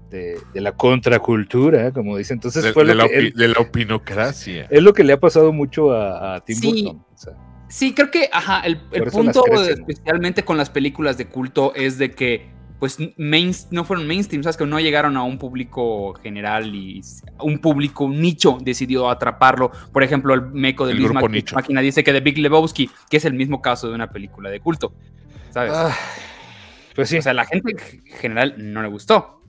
de, 0.10 0.38
de 0.54 0.62
la 0.62 0.72
contracultura, 0.74 1.92
como 1.92 2.18
dicen. 2.18 2.38
Entonces 2.38 2.64
de, 2.64 2.74
fue 2.74 2.86
de 2.86 2.96
lo 2.96 3.04
la 3.04 3.08
que, 3.10 3.20
opi- 3.20 3.28
es, 3.30 3.34
de 3.36 3.48
la 3.48 3.60
opinocracia. 3.60 4.68
es 4.70 4.82
lo 4.84 4.94
que 4.94 5.04
le 5.04 5.14
ha 5.14 5.20
pasado 5.20 5.54
mucho 5.54 5.92
a, 5.94 6.36
a 6.36 6.40
Tim 6.42 6.56
Sí. 6.58 6.84
Burton. 6.84 7.06
o 7.14 7.18
sea, 7.18 7.34
Sí, 7.70 7.94
creo 7.96 8.12
que, 8.12 8.30
ajá, 8.32 8.60
el, 8.66 8.80
el 8.92 9.04
punto 9.06 9.44
especialmente 9.64 10.44
con 10.46 10.58
las 10.58 10.70
películas 10.70 11.18
de 11.18 11.28
culto 11.28 11.74
es 11.76 11.98
de 11.98 12.12
que, 12.12 12.53
pues, 12.84 12.98
main, 13.16 13.54
no 13.72 13.86
fueron 13.86 14.06
mainstream, 14.06 14.44
sabes 14.44 14.58
que 14.58 14.66
no 14.66 14.78
llegaron 14.78 15.16
a 15.16 15.24
un 15.24 15.38
público 15.38 16.16
general 16.16 16.76
y 16.76 17.00
un 17.40 17.60
público 17.60 18.10
nicho 18.10 18.58
decidió 18.60 19.10
atraparlo. 19.10 19.72
Por 19.94 20.04
ejemplo, 20.04 20.34
el 20.34 20.42
meco 20.52 20.86
de 20.86 20.92
El 20.92 20.98
Luis. 20.98 21.54
Máquina 21.54 21.80
dice 21.80 22.04
que 22.04 22.12
de 22.12 22.20
Big 22.20 22.40
Lebowski, 22.40 22.90
que 23.10 23.16
es 23.16 23.24
el 23.24 23.36
mismo 23.36 23.62
caso 23.62 23.88
de 23.88 23.96
una 23.96 24.12
película 24.12 24.50
de 24.50 24.60
culto, 24.60 24.94
¿sabes? 25.52 25.72
ah, 25.74 25.96
pues 26.94 27.08
sí. 27.08 27.20
O 27.20 27.22
sea, 27.22 27.34
la 27.34 27.46
gente 27.46 27.72
en 27.72 28.18
general 28.18 28.56
no 28.58 28.82
le 28.82 28.90
gustó, 28.90 29.42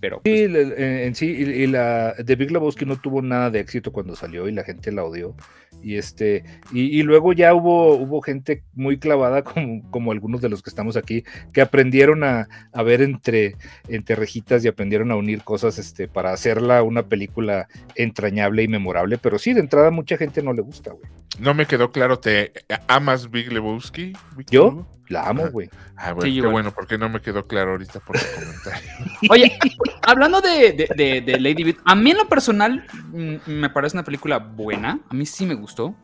pero 0.00 0.22
pues, 0.22 0.34
Sí, 0.34 0.56
eh, 0.56 1.04
en 1.04 1.14
sí, 1.14 1.26
y, 1.26 1.42
y 1.42 1.66
la 1.66 2.14
de 2.14 2.36
Big 2.36 2.50
Lebowski 2.50 2.86
no 2.86 2.96
tuvo 2.96 3.20
nada 3.20 3.50
de 3.50 3.60
éxito 3.60 3.92
cuando 3.92 4.16
salió 4.16 4.48
y 4.48 4.52
la 4.52 4.64
gente 4.64 4.92
la 4.92 5.04
odió. 5.04 5.36
Y 5.80 5.96
este, 5.96 6.42
y, 6.72 6.98
y 6.98 7.02
luego 7.04 7.32
ya 7.32 7.54
hubo, 7.54 7.94
hubo 7.94 8.20
gente 8.20 8.64
muy 8.74 8.98
clavada, 8.98 9.42
como, 9.44 9.88
como 9.90 10.10
algunos 10.12 10.40
de 10.40 10.48
los 10.48 10.60
que 10.62 10.70
estamos 10.70 10.96
aquí, 10.96 11.22
que 11.52 11.60
aprendieron 11.60 12.24
a, 12.24 12.48
a 12.72 12.82
ver 12.82 13.00
entre, 13.00 13.54
entre 13.86 14.16
rejitas 14.16 14.64
y 14.64 14.68
aprendieron 14.68 15.12
a 15.12 15.16
unir 15.16 15.44
cosas 15.44 15.78
este, 15.78 16.08
para 16.08 16.32
hacerla 16.32 16.82
una 16.82 17.04
película 17.04 17.68
entrañable 17.94 18.64
y 18.64 18.68
memorable. 18.68 19.18
Pero 19.18 19.38
sí, 19.38 19.52
de 19.52 19.60
entrada 19.60 19.90
mucha 19.90 20.16
gente 20.16 20.42
no 20.42 20.52
le 20.52 20.62
gusta, 20.62 20.90
güey. 20.92 21.04
No 21.38 21.54
me 21.54 21.66
quedó 21.66 21.92
claro, 21.92 22.18
¿te 22.18 22.52
amas 22.88 23.30
Big 23.30 23.52
Lebowski? 23.52 24.12
¿Yo? 24.50 24.86
La 25.08 25.26
amo, 25.26 25.48
güey. 25.50 25.70
Ah, 25.96 26.12
bueno, 26.12 26.30
Sí, 26.30 26.38
qué 26.38 26.46
bueno, 26.46 26.70
porque 26.74 26.98
no 26.98 27.08
me 27.08 27.22
quedó 27.22 27.46
claro 27.46 27.70
ahorita 27.70 27.98
por 28.00 28.18
tu 28.18 28.24
comentario. 28.34 28.88
Oye, 29.30 29.58
hablando 30.02 30.42
de, 30.42 30.72
de- 30.72 30.88
de- 30.94 31.20
de 31.22 31.40
Lady 31.40 31.64
Bird, 31.64 31.78
a 31.86 31.94
mí 31.94 32.10
en 32.10 32.18
lo 32.18 32.28
personal 32.28 32.84
mm, 33.12 33.36
me 33.46 33.70
parece 33.70 33.96
una 33.96 34.04
película 34.04 34.36
buena. 34.36 35.00
A 35.08 35.14
mí 35.14 35.24
sí 35.24 35.46
me 35.46 35.54
gustó. 35.58 35.94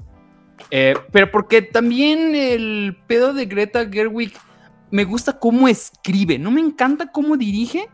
Eh, 0.71 0.95
pero 1.11 1.31
porque 1.31 1.63
también 1.63 2.35
el 2.35 2.97
pedo 3.07 3.33
de 3.33 3.47
Greta 3.47 3.89
Gerwig 3.91 4.33
me 4.91 5.05
gusta 5.05 5.39
cómo 5.39 5.67
escribe. 5.69 6.39
No 6.39 6.51
me 6.51 6.61
encanta 6.61 7.11
cómo 7.11 7.37
dirige, 7.37 7.89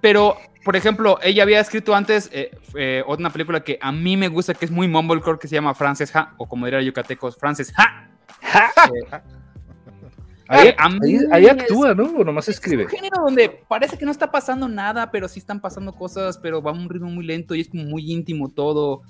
pero, 0.00 0.36
por 0.64 0.76
ejemplo, 0.76 1.18
ella 1.22 1.42
había 1.42 1.58
escrito 1.60 1.94
antes 1.94 2.30
eh, 2.32 2.52
eh, 2.76 3.02
una 3.08 3.30
película 3.30 3.64
que 3.64 3.78
a 3.80 3.90
mí 3.90 4.16
me 4.16 4.28
gusta, 4.28 4.54
que 4.54 4.64
es 4.64 4.70
muy 4.70 4.86
mumblecore, 4.86 5.38
que 5.40 5.48
se 5.48 5.56
llama 5.56 5.74
Frances 5.74 6.14
Ha, 6.14 6.34
o 6.38 6.46
como 6.46 6.66
diría 6.66 6.80
yucatecos, 6.82 7.36
Frances 7.36 7.72
Ha. 7.76 8.08
Eh, 8.90 9.14
Ahí, 10.50 10.74
ahí- 10.78 11.18
ahí 11.30 11.44
es- 11.44 11.50
actúa, 11.50 11.94
¿no? 11.94 12.04
O 12.04 12.24
nomás 12.24 12.48
escribe. 12.48 12.84
un 12.84 12.88
género 12.88 13.16
donde 13.22 13.50
parece 13.68 13.98
que 13.98 14.06
no 14.06 14.10
está 14.10 14.30
pasando 14.30 14.66
nada, 14.66 15.10
pero 15.10 15.28
sí 15.28 15.40
están 15.40 15.60
pasando 15.60 15.92
cosas, 15.92 16.38
pero 16.38 16.62
va 16.62 16.70
a 16.70 16.74
un 16.74 16.88
ritmo 16.88 17.10
muy 17.10 17.26
lento 17.26 17.54
y 17.54 17.60
es 17.60 17.68
como 17.68 17.82
muy 17.84 18.10
íntimo 18.10 18.48
todo. 18.48 19.02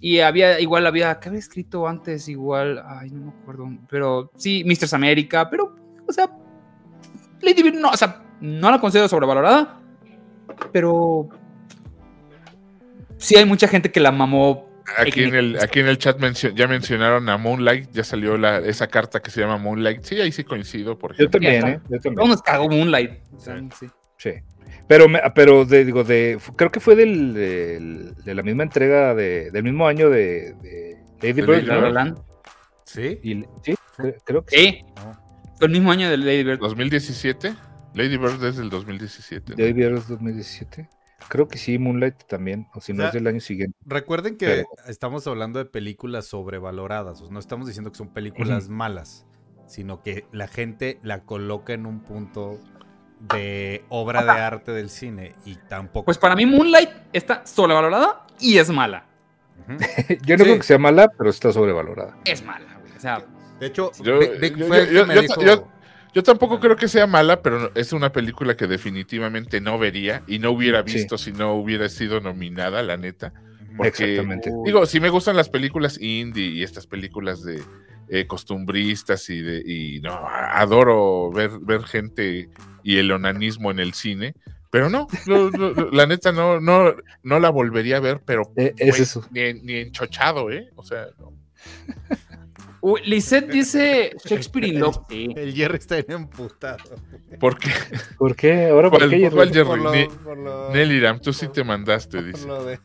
Y 0.00 0.20
había, 0.20 0.58
igual 0.60 0.86
había, 0.86 1.20
¿qué 1.20 1.28
había 1.28 1.38
escrito 1.40 1.86
antes? 1.86 2.26
Igual, 2.28 2.82
ay, 2.86 3.10
no 3.10 3.26
me 3.26 3.32
acuerdo, 3.42 3.68
pero 3.88 4.30
sí, 4.34 4.62
Mistress 4.64 4.94
America, 4.94 5.48
pero, 5.50 5.76
o 6.08 6.12
sea, 6.12 6.30
Lady 7.42 7.62
Bird 7.62 7.74
no, 7.76 7.90
o 7.90 7.96
sea, 7.96 8.22
no 8.40 8.70
la 8.70 8.80
considero 8.80 9.08
sobrevalorada, 9.08 9.78
pero 10.72 11.28
sí 13.18 13.36
hay 13.36 13.44
mucha 13.44 13.68
gente 13.68 13.90
que 13.92 14.00
la 14.00 14.10
mamó. 14.10 14.68
Aquí 14.96 15.22
en 15.22 15.34
el, 15.34 15.58
aquí 15.62 15.80
en 15.80 15.86
el 15.86 15.98
chat 15.98 16.18
mencio- 16.18 16.52
ya 16.54 16.66
mencionaron 16.66 17.28
a 17.28 17.36
Moonlight, 17.36 17.90
ya 17.92 18.02
salió 18.02 18.36
la, 18.36 18.58
esa 18.58 18.88
carta 18.88 19.20
que 19.20 19.30
se 19.30 19.40
llama 19.40 19.56
Moonlight. 19.58 20.02
Sí, 20.02 20.20
ahí 20.20 20.32
sí 20.32 20.42
coincido, 20.42 20.98
por 20.98 21.12
Yo 21.12 21.26
ejemplo. 21.26 21.40
también, 21.40 21.68
¿eh? 21.68 21.80
Yo 21.88 21.98
también. 22.00 22.14
Todos 22.16 22.28
nos 22.30 22.42
cagó 22.42 22.68
Moonlight. 22.68 23.12
o 23.36 23.38
sea, 23.38 23.60
sí. 23.78 23.86
Sí. 24.16 24.30
Pero, 24.86 25.08
me- 25.08 25.20
pero 25.34 25.64
de, 25.64 25.84
digo, 25.84 26.04
de, 26.04 26.38
creo 26.56 26.70
que 26.70 26.80
fue 26.80 26.96
del, 26.96 27.34
del- 27.34 28.14
de 28.24 28.34
la 28.34 28.42
misma 28.42 28.62
entrega 28.64 29.14
de, 29.14 29.50
del 29.50 29.62
mismo 29.62 29.86
año 29.86 30.10
de, 30.10 30.54
de 30.62 30.96
Lady 31.22 31.42
Bird, 31.42 31.66
¿no? 31.66 32.24
¿Sí? 32.84 33.18
Y- 33.22 33.44
sí, 33.62 33.74
cre- 33.96 34.16
creo 34.24 34.44
que 34.44 34.56
sí. 34.56 34.64
Sí, 34.66 34.84
fue 35.58 35.66
el 35.66 35.72
mismo 35.72 35.92
año 35.92 36.10
de 36.10 36.16
Lady 36.16 36.42
Bird. 36.42 36.58
2017. 36.60 37.54
Lady 37.94 38.16
Bird 38.16 38.42
es 38.44 38.56
del 38.56 38.70
2017. 38.70 39.52
¿no? 39.52 39.58
Lady 39.58 39.72
Bird 39.72 39.98
es 39.98 40.08
2017. 40.08 40.88
Creo 41.28 41.46
que 41.48 41.58
sí, 41.58 41.78
Moonlight 41.78 42.24
también, 42.26 42.66
o 42.74 42.80
si 42.80 42.92
no 42.92 42.98
O 42.98 43.02
sea, 43.02 43.08
es 43.08 43.14
del 43.14 43.26
año 43.26 43.40
siguiente. 43.40 43.76
Recuerden 43.86 44.36
que 44.36 44.46
Pero- 44.46 44.68
estamos 44.88 45.26
hablando 45.26 45.58
de 45.58 45.66
películas 45.66 46.26
sobrevaloradas. 46.26 47.20
o 47.20 47.24
sea, 47.26 47.32
no 47.32 47.38
estamos 47.38 47.66
diciendo 47.66 47.92
que 47.92 47.98
son 47.98 48.08
películas 48.12 48.68
malas, 48.68 49.26
sino 49.68 50.02
que 50.02 50.24
la 50.32 50.48
gente 50.48 50.98
la 51.02 51.24
coloca 51.24 51.74
en 51.74 51.84
un 51.86 52.00
punto 52.00 52.58
de 53.20 53.84
obra 53.90 54.22
de 54.24 54.30
arte 54.30 54.72
del 54.72 54.88
cine 54.90 55.34
y 55.44 55.56
tampoco. 55.56 56.06
Pues 56.06 56.18
para 56.18 56.34
mí 56.34 56.46
Moonlight 56.46 56.90
está 57.12 57.44
sobrevalorada 57.46 58.26
y 58.38 58.58
es 58.58 58.70
mala. 58.70 59.04
Yo 60.24 60.36
no 60.36 60.44
Sí. 60.44 60.44
creo 60.44 60.56
que 60.56 60.62
sea 60.62 60.78
mala, 60.78 61.08
pero 61.16 61.30
está 61.30 61.52
sobrevalorada. 61.52 62.16
Es 62.24 62.42
mala, 62.44 62.78
güey. 62.80 62.92
O 62.96 63.00
sea, 63.00 63.24
De 63.60 63.66
hecho, 63.66 63.92
Yo- 64.02 64.18
Vic- 64.18 64.56
yo- 64.56 64.66
fue 64.68 64.90
yo- 64.92 65.06
me 65.06 65.14
yo- 65.16 65.20
dijo- 65.20 65.40
yo- 65.42 65.68
Yo 66.12 66.24
tampoco 66.24 66.58
creo 66.58 66.74
que 66.74 66.88
sea 66.88 67.06
mala, 67.06 67.40
pero 67.40 67.70
es 67.76 67.92
una 67.92 68.10
película 68.10 68.56
que 68.56 68.66
definitivamente 68.66 69.60
no 69.60 69.78
vería 69.78 70.24
y 70.26 70.40
no 70.40 70.50
hubiera 70.50 70.82
Sí. 70.84 70.94
visto 70.94 71.16
si 71.18 71.30
no 71.30 71.54
hubiera 71.54 71.88
sido 71.88 72.20
nominada, 72.20 72.82
la 72.82 72.96
neta. 72.96 73.32
Porque, 73.76 74.14
Exactamente. 74.14 74.50
Digo, 74.64 74.86
si 74.86 74.98
me 74.98 75.08
gustan 75.08 75.36
las 75.36 75.48
películas 75.48 76.00
indie 76.00 76.46
y 76.46 76.62
estas 76.64 76.88
películas 76.88 77.44
de 77.44 77.62
eh, 78.10 78.26
costumbristas 78.26 79.30
y 79.30 79.40
de 79.40 79.62
y 79.64 80.00
no, 80.00 80.18
adoro 80.28 81.30
ver, 81.30 81.50
ver 81.60 81.84
gente 81.84 82.50
y 82.82 82.98
el 82.98 83.12
onanismo 83.12 83.70
en 83.70 83.78
el 83.78 83.94
cine, 83.94 84.34
pero 84.70 84.90
no, 84.90 85.06
no, 85.26 85.50
no, 85.50 85.90
la 85.90 86.06
neta 86.06 86.32
no, 86.32 86.60
no, 86.60 86.94
no 87.22 87.38
la 87.38 87.50
volvería 87.50 87.98
a 87.98 88.00
ver, 88.00 88.20
pero 88.24 88.52
Eh, 88.56 88.74
es 88.76 89.00
eso. 89.00 89.24
Ni, 89.30 89.54
ni 89.54 89.74
enchochado, 89.74 90.50
¿eh? 90.50 90.70
O 90.76 90.82
sea, 90.82 91.06
no. 91.18 91.32
Uy, 92.80 93.00
Lisette 93.04 93.50
dice 93.50 94.12
Shakespeare 94.24 94.68
in 94.68 94.80
Love. 94.80 94.98
Sí. 95.08 95.28
El 95.36 95.54
Jerry 95.54 95.78
está 95.78 95.96
bien 95.96 96.22
emputado. 96.22 96.78
¿Por 97.38 97.58
qué? 97.58 97.70
¿Por 98.18 98.36
qué? 98.36 98.66
¿Ahora 98.68 98.90
por 98.90 99.00
¿Cuál- 99.00 99.10
qué? 99.10 99.18
Jerry? 99.18 99.34
cuál 99.34 99.52
Jerry? 99.52 99.64
Por 99.66 99.78
lo, 99.78 101.12
por 101.12 101.20
tú 101.20 101.32
sí 101.32 101.48
te 101.48 101.64
mandaste, 101.64 102.18
por 102.18 102.26
dice. 102.26 102.46
lo 102.46 102.64
de, 102.64 102.78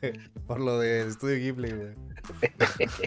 por 0.47 0.59
lo 0.59 0.79
de 0.79 1.07
Estudio 1.07 1.37
Ghibli, 1.37 1.71
güey. 1.71 2.05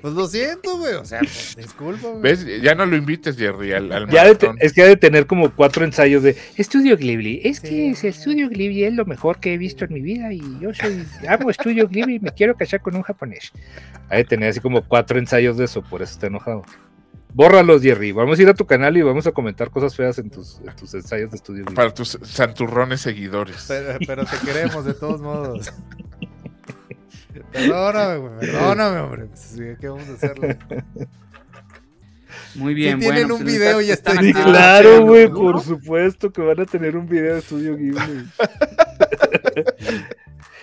Pues 0.01 0.15
lo 0.15 0.27
siento, 0.27 0.79
güey. 0.79 0.95
O 0.95 1.05
sea, 1.05 1.21
pues, 1.21 1.57
discúlpame. 1.57 2.21
¿Ves? 2.21 2.47
Ya 2.63 2.75
no 2.75 2.87
lo 2.87 2.97
invites, 2.97 3.37
Jerry, 3.37 3.73
al, 3.73 3.91
al 3.93 4.09
Ya 4.09 4.25
de 4.25 4.39
es 4.61 4.73
que 4.73 4.83
ha 4.83 4.87
de 4.87 4.97
tener 4.97 5.27
como 5.27 5.51
cuatro 5.51 5.85
ensayos 5.85 6.23
de 6.23 6.37
Estudio 6.57 6.97
Ghibli. 6.97 7.41
Es 7.45 7.61
que 7.61 7.91
ese 7.91 8.09
Estudio 8.09 8.49
Ghibli 8.49 8.85
es 8.85 8.95
lo 8.95 9.05
mejor 9.07 9.41
que 9.41 9.55
he 9.55 9.59
visto 9.59 9.85
en 9.85 9.95
mi 9.95 10.01
vida 10.01 10.33
y 10.33 10.41
yo 10.61 10.73
soy 10.73 11.05
amo 11.29 11.51
Estudio 11.51 11.89
Ghibli 11.89 12.17
y 12.17 12.21
me 12.21 12.31
quiero 12.33 12.57
casar 12.57 12.81
con 12.81 12.95
un 12.97 13.03
japonés. 13.03 13.53
Ha 14.09 14.17
de 14.17 14.25
tener 14.25 14.51
así 14.51 14.61
como 14.61 14.83
cuatro 14.83 15.19
ensayos 15.19 15.57
de 15.57 15.65
eso, 15.65 15.83
por 15.83 16.03
eso 16.03 16.13
está 16.13 16.29
enojado. 16.29 16.65
Bórralos, 17.35 17.83
Jerry. 17.83 18.13
Vamos 18.13 18.39
a 18.39 18.43
ir 18.43 18.49
a 18.49 18.55
tu 18.55 18.67
canal 18.67 18.97
y 18.97 19.03
vamos 19.03 19.27
a 19.27 19.33
comentar 19.33 19.71
cosas 19.71 19.95
feas 19.95 20.19
en 20.19 20.31
tus, 20.31 20.61
en 20.61 20.75
tus 20.75 20.95
ensayos 20.95 21.31
de 21.31 21.37
Estudio. 21.37 21.65
Para 21.67 21.93
tus 21.93 22.19
santurrones 22.23 23.01
seguidores. 23.01 23.65
Pero, 23.69 23.99
pero 24.07 24.25
te 24.25 24.39
queremos 24.45 24.85
de 24.85 24.95
todos 24.95 25.21
modos. 25.21 25.73
Perdóname, 27.53 28.17
güey. 28.19 28.41
Perdóname, 28.41 29.01
hombre. 29.01 29.27
Pues, 29.27 29.41
sí, 29.41 29.63
¿Qué 29.81 29.89
vamos 29.89 30.09
a 30.09 30.13
hacerle? 30.15 30.59
Muy 32.55 32.75
bien, 32.75 32.95
Si 32.95 33.01
tienen 33.01 33.29
bueno. 33.29 33.35
un 33.37 33.43
pues, 33.43 33.55
video, 33.55 33.81
ya 33.81 33.95
está 33.95 34.21
Sí, 34.21 34.33
claro, 34.33 35.05
güey, 35.05 35.29
por 35.29 35.61
supuesto 35.63 36.33
que 36.33 36.43
van 36.43 36.61
a 36.61 36.65
tener 36.65 36.97
un 36.97 37.09
video 37.09 37.35
de 37.35 37.41
Estudio 37.41 37.77
Ghibli. 37.77 38.29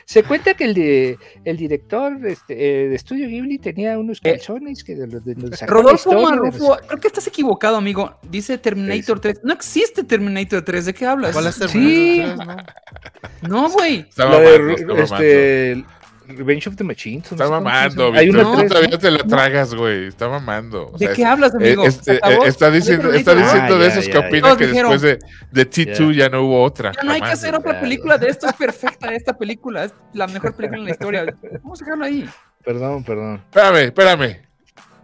Se 0.06 0.24
cuenta 0.24 0.54
que 0.54 0.66
el, 0.66 0.74
de, 0.76 1.18
el 1.46 1.58
director 1.58 2.16
este, 2.28 2.54
eh, 2.86 2.90
de 2.90 2.96
Estudio 2.96 3.28
Ghibli 3.28 3.58
tenía 3.58 3.98
unos 3.98 4.22
calzones 4.22 4.84
que 4.84 4.96
de 4.96 5.08
los 5.08 5.26
de 5.26 5.34
los 5.34 5.60
sacó 5.60 5.74
la 5.74 5.82
Rodolfo 5.82 6.10
de 6.12 6.22
Marrufo, 6.22 6.78
creo 6.88 7.00
que 7.00 7.08
estás 7.08 7.26
equivocado, 7.26 7.78
amigo. 7.78 8.20
Dice 8.22 8.60
Terminator 8.60 9.20
3. 9.20 9.42
No 9.44 9.54
existe 9.54 10.04
Terminator 10.04 10.62
3. 10.62 10.86
¿De 10.86 10.94
qué 10.94 11.08
hablas? 11.08 11.34
¿Cuál 11.34 11.48
es 11.48 11.56
Sí. 11.56 11.68
Terminator 11.68 12.36
3, 12.36 13.42
no? 13.42 13.64
No, 13.64 13.70
güey. 13.70 14.06
De 14.16 14.26
mamando. 14.26 14.96
este, 14.98 15.84
Revenge 16.28 16.68
of 16.68 16.76
the 16.76 16.84
Machines. 16.84 17.32
no 17.32 17.36
Está 17.36 17.46
cómo 17.46 17.62
mamando. 17.62 18.14
Hay 18.14 18.30
una 18.30 18.56
tres, 18.56 18.68
todavía 18.70 18.90
¿no? 18.90 18.98
te 19.00 19.12
la 19.12 19.24
tragas, 19.24 19.74
güey. 19.76 20.08
Está 20.08 20.28
mamando. 20.30 20.88
O 20.94 20.98
¿De 20.98 21.12
qué 21.14 21.26
hablas, 21.26 21.54
eh, 21.54 21.58
amigo? 21.58 21.86
este, 21.86 22.04
¿Se 22.04 22.18
acabó? 22.18 22.46
eh, 22.46 22.48
está 22.48 22.72
diciendo, 22.72 23.14
está 23.14 23.36
diciendo 23.36 23.76
Ah, 23.76 23.80
de 23.80 23.88
esos 23.88 24.06
ya, 24.06 24.12
que 24.12 24.20
ya. 24.20 24.28
opinan 24.28 24.42
Todos 24.42 24.58
que 24.58 24.68
dijeron. 24.68 24.92
después 24.92 25.20
de, 25.52 25.64
de 25.64 25.70
T2 25.70 26.14
ya 26.14 26.30
no 26.30 26.42
hubo 26.44 26.64
otra. 26.64 26.92
Ya 26.94 27.04
no 27.04 27.12
hay 27.12 27.22
que 27.22 27.28
hacer 27.32 27.56
otra 27.56 27.80
película 27.80 28.18
de 28.18 28.28
esto. 28.30 28.48
Es 28.48 28.54
perfecta 28.54 29.14
esta 29.14 29.38
película. 29.38 29.86
Es 29.86 29.94
la 30.14 30.28
mejor 30.28 30.56
película 30.56 30.80
en 30.80 30.86
la 30.86 30.92
historia. 30.92 31.26
Vamos 31.64 31.82
a 31.82 31.86
dejarlo 31.86 32.06
ahí. 32.06 32.30
Perdón, 32.64 33.04
perdón. 33.04 33.42
Espérame, 33.46 33.78
espérame. 33.86 34.38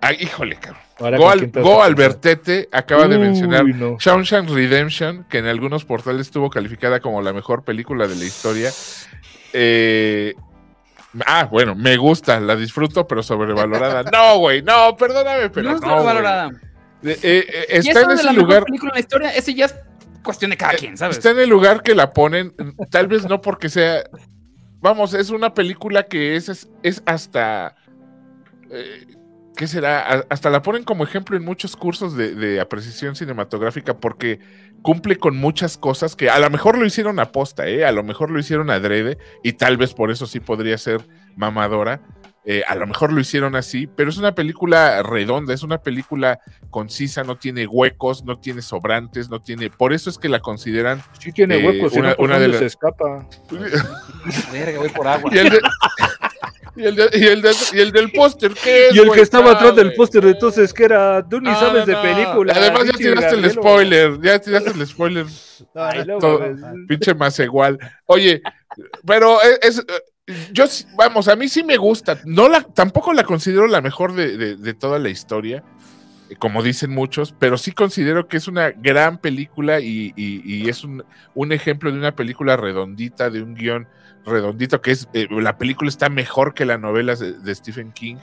Ay, 0.03 0.17
híjole, 0.19 0.55
cabrón. 0.55 0.81
Go. 1.53 1.81
Albertete 1.81 2.69
acaba 2.71 3.07
de 3.07 3.17
Uy, 3.17 3.21
mencionar 3.23 3.65
no. 3.65 3.97
Shawshank 3.99 4.49
Redemption, 4.49 5.25
que 5.29 5.39
en 5.39 5.45
algunos 5.47 5.83
portales 5.85 6.27
estuvo 6.27 6.49
calificada 6.49 6.99
como 6.99 7.21
la 7.21 7.33
mejor 7.33 7.63
película 7.63 8.07
de 8.07 8.15
la 8.15 8.25
historia. 8.25 8.71
Eh, 9.53 10.35
ah, 11.25 11.47
bueno, 11.51 11.75
me 11.75 11.97
gusta, 11.97 12.39
la 12.39 12.55
disfruto, 12.55 13.07
pero 13.07 13.23
sobrevalorada. 13.23 14.03
No, 14.11 14.37
güey, 14.39 14.61
no, 14.61 14.95
perdóname, 14.95 15.49
pero 15.49 15.71
no 15.71 15.71
no. 15.71 15.75
es 15.77 15.83
güey. 15.83 16.05
valorada. 16.05 16.49
Eh, 17.03 17.19
eh, 17.23 17.45
eh, 17.47 17.65
está 17.69 18.01
en 18.01 18.07
de 18.09 18.13
la 18.15 18.19
ese 18.21 18.23
mejor 18.29 18.43
lugar. 18.43 18.63
película 18.63 18.91
en 18.91 18.95
la 18.95 18.99
historia, 18.99 19.35
ese 19.35 19.53
ya 19.53 19.65
es 19.65 19.75
cuestión 20.23 20.51
de 20.51 20.57
cada 20.57 20.73
quien, 20.73 20.97
¿sabes? 20.97 21.17
Está 21.17 21.31
en 21.31 21.39
el 21.39 21.49
lugar 21.49 21.81
que 21.81 21.95
la 21.95 22.13
ponen, 22.13 22.53
tal 22.89 23.07
vez 23.07 23.27
no 23.27 23.41
porque 23.41 23.69
sea. 23.69 24.03
Vamos, 24.79 25.13
es 25.13 25.29
una 25.29 25.53
película 25.53 26.03
que 26.03 26.35
es, 26.35 26.49
es, 26.49 26.69
es 26.83 27.03
hasta. 27.05 27.75
¿Qué 29.55 29.67
será? 29.67 30.25
Hasta 30.29 30.49
la 30.49 30.61
ponen 30.61 30.83
como 30.83 31.03
ejemplo 31.03 31.35
en 31.37 31.43
muchos 31.45 31.75
cursos 31.75 32.15
de, 32.15 32.33
de 32.33 32.59
apreciación 32.59 33.15
cinematográfica 33.15 33.97
porque 33.97 34.39
cumple 34.81 35.17
con 35.17 35.37
muchas 35.37 35.77
cosas 35.77 36.15
que 36.15 36.29
a 36.29 36.39
lo 36.39 36.49
mejor 36.49 36.77
lo 36.77 36.85
hicieron 36.85 37.19
aposta, 37.19 37.67
¿eh? 37.67 37.85
a 37.85 37.91
lo 37.91 38.03
mejor 38.03 38.31
lo 38.31 38.39
hicieron 38.39 38.69
adrede 38.71 39.17
y 39.43 39.53
tal 39.53 39.77
vez 39.77 39.93
por 39.93 40.09
eso 40.09 40.25
sí 40.25 40.39
podría 40.39 40.77
ser 40.77 41.07
mamadora. 41.35 42.01
eh, 42.43 42.63
a 42.67 42.73
lo 42.73 42.87
mejor 42.87 43.13
lo 43.13 43.19
hicieron 43.21 43.55
así, 43.55 43.85
pero 43.85 44.09
es 44.09 44.17
una 44.17 44.33
película 44.33 45.03
redonda, 45.03 45.53
es 45.53 45.61
una 45.61 45.77
película 45.77 46.39
concisa, 46.71 47.23
no 47.23 47.37
tiene 47.37 47.67
huecos, 47.67 48.23
no 48.23 48.39
tiene 48.39 48.63
sobrantes, 48.63 49.29
no 49.29 49.41
tiene. 49.41 49.69
Por 49.69 49.93
eso 49.93 50.09
es 50.09 50.17
que 50.17 50.27
la 50.27 50.39
consideran 50.39 51.03
Sí 51.19 51.31
tiene 51.31 51.57
Eh, 51.57 51.67
huecos, 51.67 51.93
una- 51.93 52.09
no, 52.11 52.15
¿por 52.15 52.25
una 52.25 52.39
de 52.39 52.47
las- 52.47 52.57
se 52.57 52.65
escapa. 52.65 53.27
Verga, 54.51 54.79
voy 54.79 54.89
por 54.89 55.07
agua. 55.07 55.29
Y 55.31 55.37
el, 55.37 55.49
de- 55.51 55.61
y 56.75 56.83
el, 56.83 56.95
de- 56.95 57.09
y 57.13 57.23
el 57.25 57.41
de- 57.41 57.51
y 57.73 57.79
el 57.79 57.91
del 57.91 58.11
póster, 58.11 58.53
¿qué 58.53 58.87
es? 58.89 58.95
Y 58.95 58.99
el 58.99 59.11
que 59.11 59.21
estaba 59.21 59.51
atrás 59.51 59.75
del 59.75 59.93
póster, 59.93 60.25
entonces, 60.25 60.73
que 60.73 60.85
era, 60.85 61.27
tú 61.27 61.39
ni 61.39 61.49
No, 61.49 61.59
sabes 61.59 61.85
no, 61.87 61.93
de 61.93 62.01
película. 62.01 62.53
Además, 62.55 62.85
ya 62.85 62.93
tiraste 62.93 63.35
el 63.35 63.51
spoiler. 63.51 64.19
Ya 64.21 64.39
tiraste 64.39 64.71
el 64.71 64.87
spoiler. 64.87 65.25
Ay, 65.75 66.05
Todo-. 66.19 66.55
Pinche 66.87 67.13
más 67.13 67.37
igual. 67.39 67.77
Oye, 68.05 68.41
pero 69.05 69.37
es. 69.41 69.77
es- 69.79 69.85
yo, 70.53 70.63
vamos, 70.95 71.27
a 71.27 71.35
mí 71.35 71.49
sí 71.49 71.61
me 71.63 71.75
gusta. 71.77 72.19
No 72.23 72.47
la, 72.47 72.61
tampoco 72.61 73.11
la 73.11 73.23
considero 73.23 73.67
la 73.67 73.81
mejor 73.81 74.13
de, 74.13 74.37
de- 74.37 74.55
de 74.55 74.73
toda 74.73 74.97
la 74.97 75.09
historia, 75.09 75.61
como 76.39 76.63
dicen 76.63 76.91
muchos, 76.91 77.35
pero 77.37 77.57
sí 77.57 77.73
considero 77.73 78.27
que 78.29 78.37
es 78.37 78.47
una 78.47 78.71
gran 78.71 79.17
película 79.17 79.81
y, 79.81 80.13
y- 80.15 80.41
y 80.45 80.69
es 80.69 80.85
un, 80.85 81.03
un 81.33 81.51
ejemplo 81.51 81.91
de 81.91 81.97
una 81.97 82.15
película 82.15 82.55
redondita, 82.55 83.29
de 83.29 83.41
un 83.41 83.55
guion 83.55 83.87
redondito, 84.25 84.81
que 84.81 84.91
es, 84.91 85.07
eh, 85.13 85.27
la 85.29 85.57
película 85.57 85.89
está 85.89 86.09
mejor 86.09 86.53
que 86.53 86.65
la 86.65 86.77
novela 86.77 87.15
de, 87.15 87.33
de 87.33 87.55
Stephen 87.55 87.91
King. 87.91 88.17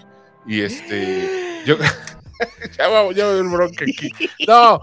Y 0.46 0.62
este, 0.62 1.62
yo, 1.66 1.76
ya 2.78 2.88
va, 2.88 3.12
ya 3.12 3.30
haber 3.30 3.44
bronca 3.44 3.84
aquí. 3.84 4.12
No, 4.46 4.80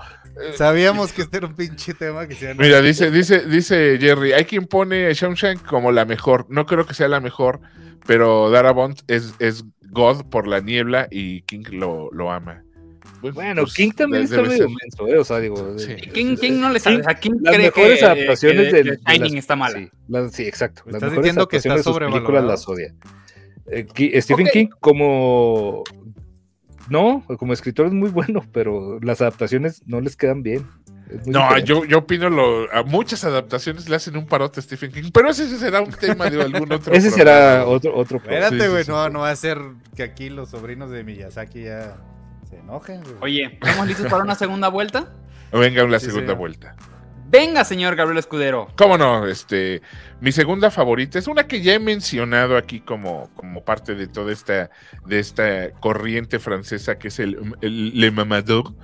Sabíamos 0.55 1.13
que 1.13 1.21
este 1.21 1.37
era 1.37 1.47
un 1.47 1.55
pinche 1.55 1.93
tema 1.93 2.27
que 2.27 2.35
se 2.35 2.53
Mira, 2.55 2.81
dice, 2.81 3.09
dice, 3.09 3.45
dice 3.45 3.97
Jerry, 3.99 4.33
hay 4.33 4.45
quien 4.45 4.65
pone 4.65 5.07
a 5.07 5.13
Shawshank 5.13 5.65
como 5.65 5.91
la 5.91 6.05
mejor. 6.05 6.45
No 6.49 6.65
creo 6.65 6.85
que 6.85 6.93
sea 6.93 7.07
la 7.07 7.21
mejor, 7.21 7.61
pero 8.05 8.49
Darabont 8.49 8.99
es, 9.07 9.33
es 9.39 9.63
God 9.91 10.25
por 10.25 10.47
la 10.47 10.59
niebla 10.59 11.07
y 11.09 11.41
King 11.43 11.63
lo, 11.71 12.09
lo 12.11 12.31
ama. 12.31 12.64
Pues, 13.21 13.33
Bueno, 13.33 13.63
pues, 13.63 13.73
King 13.73 13.91
también 13.91 14.23
está 14.23 14.41
medio 14.41 14.57
ser. 14.57 14.67
menso, 14.67 15.07
¿eh? 15.07 15.17
O 15.17 15.23
sea, 15.23 15.39
digo. 15.39 15.77
Sí. 15.79 15.91
eh, 15.91 16.09
¿Quién, 16.13 16.35
quién 16.35 16.59
no 16.61 16.69
le 16.69 16.79
sabe? 16.79 16.95
King- 16.97 17.01
O 17.01 17.03
sea, 17.05 17.13
¿quién 17.15 17.37
las 17.41 17.55
cree 17.55 17.65
mejores 17.67 17.99
que, 17.99 18.05
adaptaciones 18.05 18.65
que- 18.73 18.83
que 18.83 18.83
de 18.91 18.97
Shining 19.07 19.21
las- 19.35 19.39
está 19.43 19.55
mala? 19.55 19.79
Sí, 19.79 19.89
las- 20.07 20.31
sí, 20.33 20.43
exacto. 20.43 20.81
¿Estás 20.85 21.01
mejores 21.01 21.17
diciendo 21.23 21.47
que 21.47 21.57
está 21.57 21.69
sus 21.77 21.83
películas 21.97 22.09
sobrevalorado? 22.11 22.47
las 22.47 22.67
odia. 22.67 22.93
Eh, 23.71 23.85
Ki- 23.85 24.21
Stephen. 24.21 24.47
King 24.51 24.67
como... 24.79 25.83
No, 26.89 27.23
como 27.39 27.53
escritor 27.53 27.87
es 27.87 27.93
muy 27.93 28.09
bueno, 28.11 28.45
pero 28.51 28.99
las 29.01 29.21
adaptaciones 29.21 29.81
no 29.87 30.01
les 30.01 30.15
quedan 30.15 30.43
bien. 30.43 30.65
No, 31.25 31.57
yo, 31.59 31.85
yo 31.85 31.99
opino 31.99 32.29
lo, 32.31 32.71
a 32.73 32.81
muchas 32.83 33.23
adaptaciones 33.23 33.87
le 33.89 33.95
hacen 33.95 34.17
un 34.17 34.25
parote 34.25 34.59
a 34.59 34.63
Stephen 34.63 34.91
King, 34.91 35.11
pero 35.13 35.29
ese 35.29 35.47
será 35.57 35.81
un 35.81 35.91
tema 35.91 36.29
de 36.31 36.41
algún 36.41 36.71
otro. 36.71 36.93
Ese 36.93 37.09
programa. 37.09 37.15
será 37.15 37.65
otro, 37.67 37.95
otro. 37.95 38.17
Espérate, 38.17 38.55
Sí, 38.57 38.61
sí, 38.63 38.67
güey, 38.69 38.83
sí. 38.83 38.91
no, 38.91 39.09
no 39.09 39.19
va 39.19 39.29
a 39.29 39.35
ser 39.35 39.59
que 39.95 40.01
aquí 40.03 40.29
los 40.29 40.49
sobrinos 40.49 40.89
de 40.89 41.03
Miyazaki 41.03 41.63
ya 41.63 41.97
enojen. 42.65 43.01
güey. 43.03 43.15
Oye, 43.21 43.59
¿estamos 43.61 43.87
listos 43.87 44.07
para 44.07 44.23
una 44.23 44.35
segunda 44.43 44.67
vuelta? 44.69 45.07
Venga, 45.51 45.83
una 45.83 45.99
Sí, 45.99 46.07
segunda 46.07 46.27
señor. 46.27 46.37
vuelta. 46.37 46.75
Venga, 47.27 47.63
señor 47.65 47.95
Gabriel 47.95 48.19
Escudero. 48.19 48.67
¿Cómo 48.77 48.97
no? 48.97 49.25
Este, 49.25 49.81
mi 50.21 50.31
segunda 50.31 50.69
favorita 50.69 51.17
es 51.17 51.27
una 51.27 51.47
que 51.47 51.61
ya 51.61 51.73
he 51.73 51.79
mencionado 51.79 52.55
aquí 52.55 52.81
como, 52.81 53.29
como 53.35 53.63
parte 53.63 53.95
de 53.95 54.07
toda 54.07 54.31
esta, 54.31 54.69
de 55.05 55.19
esta 55.19 55.71
corriente 55.79 56.39
francesa 56.39 56.97
que 56.99 57.07
es 57.07 57.19
el, 57.19 57.55
el 57.61 57.99
Le 57.99 58.11
Mamadou. 58.11 58.75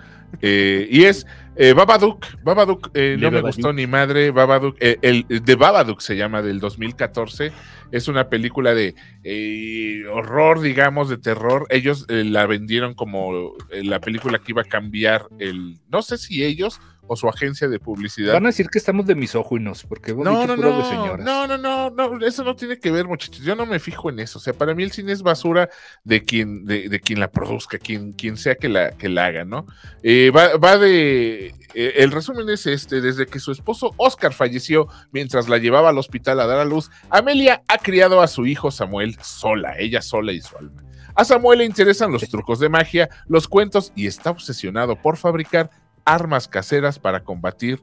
Eh, 0.41 0.87
y 0.89 1.03
es 1.03 1.25
eh, 1.55 1.73
Babadook. 1.73 2.25
Babadook 2.43 2.91
eh, 2.93 3.17
no 3.19 3.29
me 3.29 3.41
gustó 3.41 3.73
ni 3.73 3.85
madre. 3.85 4.31
Babadook, 4.31 4.77
eh, 4.79 4.97
el, 5.01 5.25
de 5.27 5.55
Babadook 5.55 6.01
se 6.01 6.15
llama 6.15 6.41
del 6.41 6.59
2014. 6.59 7.51
Es 7.91 8.07
una 8.07 8.29
película 8.29 8.73
de 8.73 8.95
eh, 9.23 10.05
horror, 10.11 10.61
digamos, 10.61 11.09
de 11.09 11.17
terror. 11.17 11.67
Ellos 11.69 12.05
eh, 12.07 12.23
la 12.23 12.45
vendieron 12.45 12.93
como 12.93 13.53
la 13.69 13.99
película 13.99 14.39
que 14.39 14.53
iba 14.53 14.61
a 14.61 14.65
cambiar 14.65 15.27
el. 15.39 15.77
No 15.89 16.01
sé 16.01 16.17
si 16.17 16.43
ellos 16.43 16.79
o 17.11 17.17
su 17.17 17.27
agencia 17.27 17.67
de 17.67 17.77
publicidad. 17.77 18.31
Van 18.35 18.45
a 18.45 18.47
decir 18.49 18.69
que 18.69 18.77
estamos 18.77 19.05
de 19.05 19.15
misóginos, 19.15 19.83
porque 19.83 20.11
hemos 20.11 20.23
No, 20.23 20.39
dicho 20.39 20.47
no, 20.47 20.55
puras 20.55 20.71
de 20.77 20.79
no, 20.83 20.89
señoras. 20.89 21.25
no, 21.25 21.45
no, 21.45 21.57
no, 21.57 21.89
no, 21.89 22.25
eso 22.25 22.45
no 22.45 22.55
tiene 22.55 22.79
que 22.79 22.89
ver, 22.89 23.05
muchachos. 23.05 23.43
Yo 23.43 23.53
no 23.53 23.65
me 23.65 23.79
fijo 23.79 24.09
en 24.09 24.19
eso. 24.19 24.39
O 24.39 24.41
sea, 24.41 24.53
para 24.53 24.73
mí 24.73 24.83
el 24.83 24.93
cine 24.93 25.11
es 25.11 25.21
basura 25.21 25.69
de 26.05 26.23
quien, 26.23 26.63
de, 26.63 26.87
de 26.87 26.99
quien 27.01 27.19
la 27.19 27.29
produzca, 27.29 27.77
quien, 27.79 28.13
quien 28.13 28.37
sea 28.37 28.55
que 28.55 28.69
la, 28.69 28.91
que 28.91 29.09
la 29.09 29.25
haga, 29.25 29.43
¿no? 29.43 29.65
Eh, 30.03 30.31
va, 30.33 30.55
va 30.55 30.77
de. 30.77 31.47
eh, 31.73 31.93
el 31.97 32.11
resumen 32.11 32.47
es 32.49 32.65
este: 32.65 33.01
desde 33.01 33.25
que 33.25 33.39
su 33.39 33.51
esposo 33.51 33.91
Oscar 33.97 34.31
falleció 34.31 34.87
mientras 35.11 35.49
la 35.49 35.57
llevaba 35.57 35.89
al 35.89 35.97
hospital 35.97 36.39
a 36.39 36.45
dar 36.47 36.59
a 36.59 36.65
luz, 36.65 36.89
Amelia 37.09 37.61
ha 37.67 37.77
criado 37.77 38.21
a 38.21 38.27
su 38.27 38.45
hijo 38.45 38.71
Samuel 38.71 39.17
sola, 39.21 39.77
ella 39.77 40.01
sola 40.01 40.31
y 40.31 40.39
su 40.39 40.57
alma. 40.57 40.81
A 41.13 41.25
Samuel 41.25 41.59
le 41.59 41.65
interesan 41.65 42.09
los 42.13 42.29
trucos 42.29 42.59
de 42.61 42.69
magia, 42.69 43.09
los 43.27 43.49
cuentos 43.49 43.91
y 43.97 44.07
está 44.07 44.29
obsesionado 44.31 44.95
por 44.95 45.17
fabricar 45.17 45.69
armas 46.05 46.47
caseras 46.47 46.99
para 46.99 47.23
combatir 47.23 47.81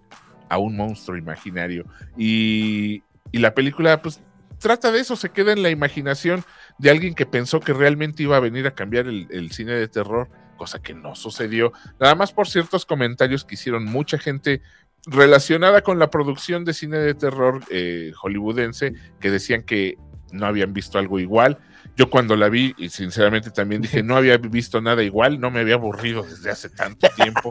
a 0.48 0.58
un 0.58 0.76
monstruo 0.76 1.16
imaginario. 1.16 1.84
Y, 2.16 3.02
y 3.32 3.38
la 3.38 3.54
película, 3.54 4.00
pues, 4.02 4.20
trata 4.58 4.90
de 4.90 5.00
eso, 5.00 5.16
se 5.16 5.30
queda 5.30 5.52
en 5.52 5.62
la 5.62 5.70
imaginación 5.70 6.44
de 6.78 6.90
alguien 6.90 7.14
que 7.14 7.26
pensó 7.26 7.60
que 7.60 7.72
realmente 7.72 8.22
iba 8.22 8.36
a 8.36 8.40
venir 8.40 8.66
a 8.66 8.74
cambiar 8.74 9.06
el, 9.06 9.50
cine 9.52 9.72
de 9.72 9.88
terror, 9.88 10.28
cosa 10.56 10.80
que 10.80 10.94
no 10.94 11.14
sucedió. 11.14 11.72
Nada 12.00 12.14
más 12.14 12.32
por 12.32 12.48
ciertos 12.48 12.84
comentarios 12.84 13.44
que 13.44 13.54
hicieron 13.54 13.84
mucha 13.84 14.18
gente 14.18 14.62
relacionada 15.06 15.82
con 15.82 15.98
la 15.98 16.10
producción 16.10 16.64
de 16.64 16.74
cine 16.74 16.98
de 16.98 17.14
terror 17.14 17.62
eh, 17.70 18.12
hollywoodense, 18.16 18.94
que 19.20 19.30
decían 19.30 19.62
que 19.62 19.96
no 20.32 20.46
habían 20.46 20.72
visto 20.72 20.98
algo 20.98 21.18
igual. 21.18 21.58
Yo 21.98 22.08
cuando 22.08 22.36
la 22.36 22.48
vi, 22.48 22.74
y 22.78 22.90
sinceramente 22.90 23.50
también 23.50 23.82
dije, 23.82 24.04
no 24.04 24.16
había 24.16 24.38
visto 24.38 24.80
nada 24.80 25.02
igual, 25.02 25.40
no 25.40 25.50
me 25.50 25.58
había 25.60 25.74
aburrido 25.74 26.22
desde 26.22 26.48
hace 26.48 26.70
tanto 26.70 27.08
tiempo. 27.16 27.50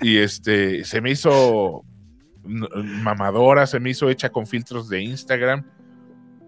Y 0.00 0.18
este, 0.18 0.84
se 0.84 1.00
me 1.00 1.12
hizo 1.12 1.84
n- 2.44 2.66
mamadora, 2.74 3.64
se 3.68 3.78
me 3.78 3.90
hizo 3.90 4.10
hecha 4.10 4.30
con 4.30 4.48
filtros 4.48 4.88
de 4.88 5.02
Instagram, 5.02 5.64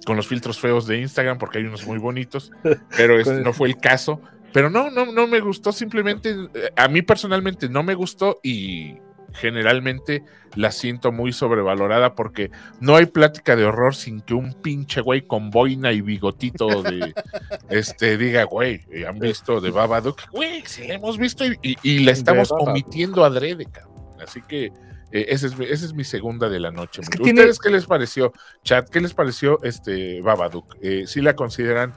con 0.04 0.16
los 0.16 0.26
filtros 0.26 0.58
feos 0.58 0.88
de 0.88 1.00
Instagram, 1.00 1.38
porque 1.38 1.58
hay 1.58 1.64
unos 1.64 1.86
muy 1.86 1.98
bonitos, 1.98 2.50
pero 2.96 3.20
este 3.20 3.40
no 3.40 3.52
fue 3.52 3.68
el 3.68 3.76
caso. 3.76 4.20
Pero 4.52 4.68
no, 4.68 4.90
no, 4.90 5.06
no 5.12 5.26
me 5.28 5.38
gustó, 5.38 5.70
simplemente, 5.70 6.34
eh, 6.54 6.70
a 6.74 6.88
mí 6.88 7.02
personalmente 7.02 7.68
no 7.68 7.84
me 7.84 7.94
gustó 7.94 8.40
y 8.42 8.96
generalmente 9.34 10.22
la 10.56 10.72
siento 10.72 11.12
muy 11.12 11.32
sobrevalorada 11.32 12.14
porque 12.14 12.50
no 12.80 12.96
hay 12.96 13.06
plática 13.06 13.54
de 13.56 13.64
horror 13.64 13.94
sin 13.94 14.20
que 14.22 14.34
un 14.34 14.54
pinche 14.54 15.00
güey 15.00 15.22
con 15.22 15.50
boina 15.50 15.92
y 15.92 16.00
bigotito 16.00 16.82
de 16.82 17.12
este 17.68 18.16
diga, 18.16 18.44
güey, 18.44 18.80
eh, 18.90 19.06
han 19.06 19.18
visto 19.18 19.60
de 19.60 19.70
Babadook, 19.70 20.30
güey, 20.32 20.62
sí 20.66 20.86
la 20.88 20.94
hemos 20.94 21.18
visto 21.18 21.44
y, 21.44 21.58
y- 21.62 21.76
y 21.82 21.98
la 22.00 22.12
estamos 22.12 22.50
omitiendo 22.50 23.24
adrede, 23.24 23.66
cabrón. 23.66 23.96
Así 24.20 24.40
que 24.42 24.66
eh, 25.12 25.26
esa, 25.28 25.46
es, 25.46 25.56
mi- 25.58 25.66
esa 25.66 25.84
es 25.86 25.94
mi 25.94 26.04
segunda 26.04 26.48
de 26.48 26.60
la 26.60 26.70
noche. 26.70 27.02
Es 27.02 27.08
que 27.08 27.22
¿Ustedes 27.22 27.34
tiene- 27.34 27.56
qué 27.62 27.70
les 27.70 27.86
pareció, 27.86 28.32
chat? 28.64 28.88
¿Qué 28.88 29.00
les 29.00 29.14
pareció 29.14 29.62
este 29.62 30.20
Babadook? 30.22 30.76
Eh, 30.82 31.04
¿Sí 31.06 31.20
la 31.20 31.34
consideran 31.36 31.94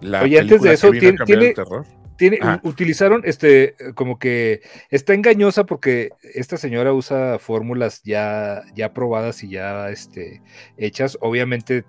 la 0.00 0.22
Oye, 0.22 0.40
antes 0.40 0.60
de 0.62 0.68
película 0.68 0.72
eso, 0.72 0.90
que 0.90 0.98
vino 1.00 1.00
a 1.00 1.00
tiene- 1.00 1.18
cambiar 1.18 1.38
el 1.38 1.44
tiene- 1.44 1.54
terror? 1.54 1.86
Tiene, 2.22 2.38
utilizaron 2.62 3.22
este 3.24 3.74
como 3.96 4.20
que 4.20 4.62
está 4.90 5.12
engañosa 5.12 5.66
porque 5.66 6.10
esta 6.34 6.56
señora 6.56 6.92
usa 6.92 7.40
fórmulas 7.40 8.00
ya, 8.04 8.62
ya 8.76 8.94
probadas 8.94 9.42
y 9.42 9.48
ya 9.48 9.90
este, 9.90 10.40
hechas. 10.76 11.18
Obviamente 11.20 11.84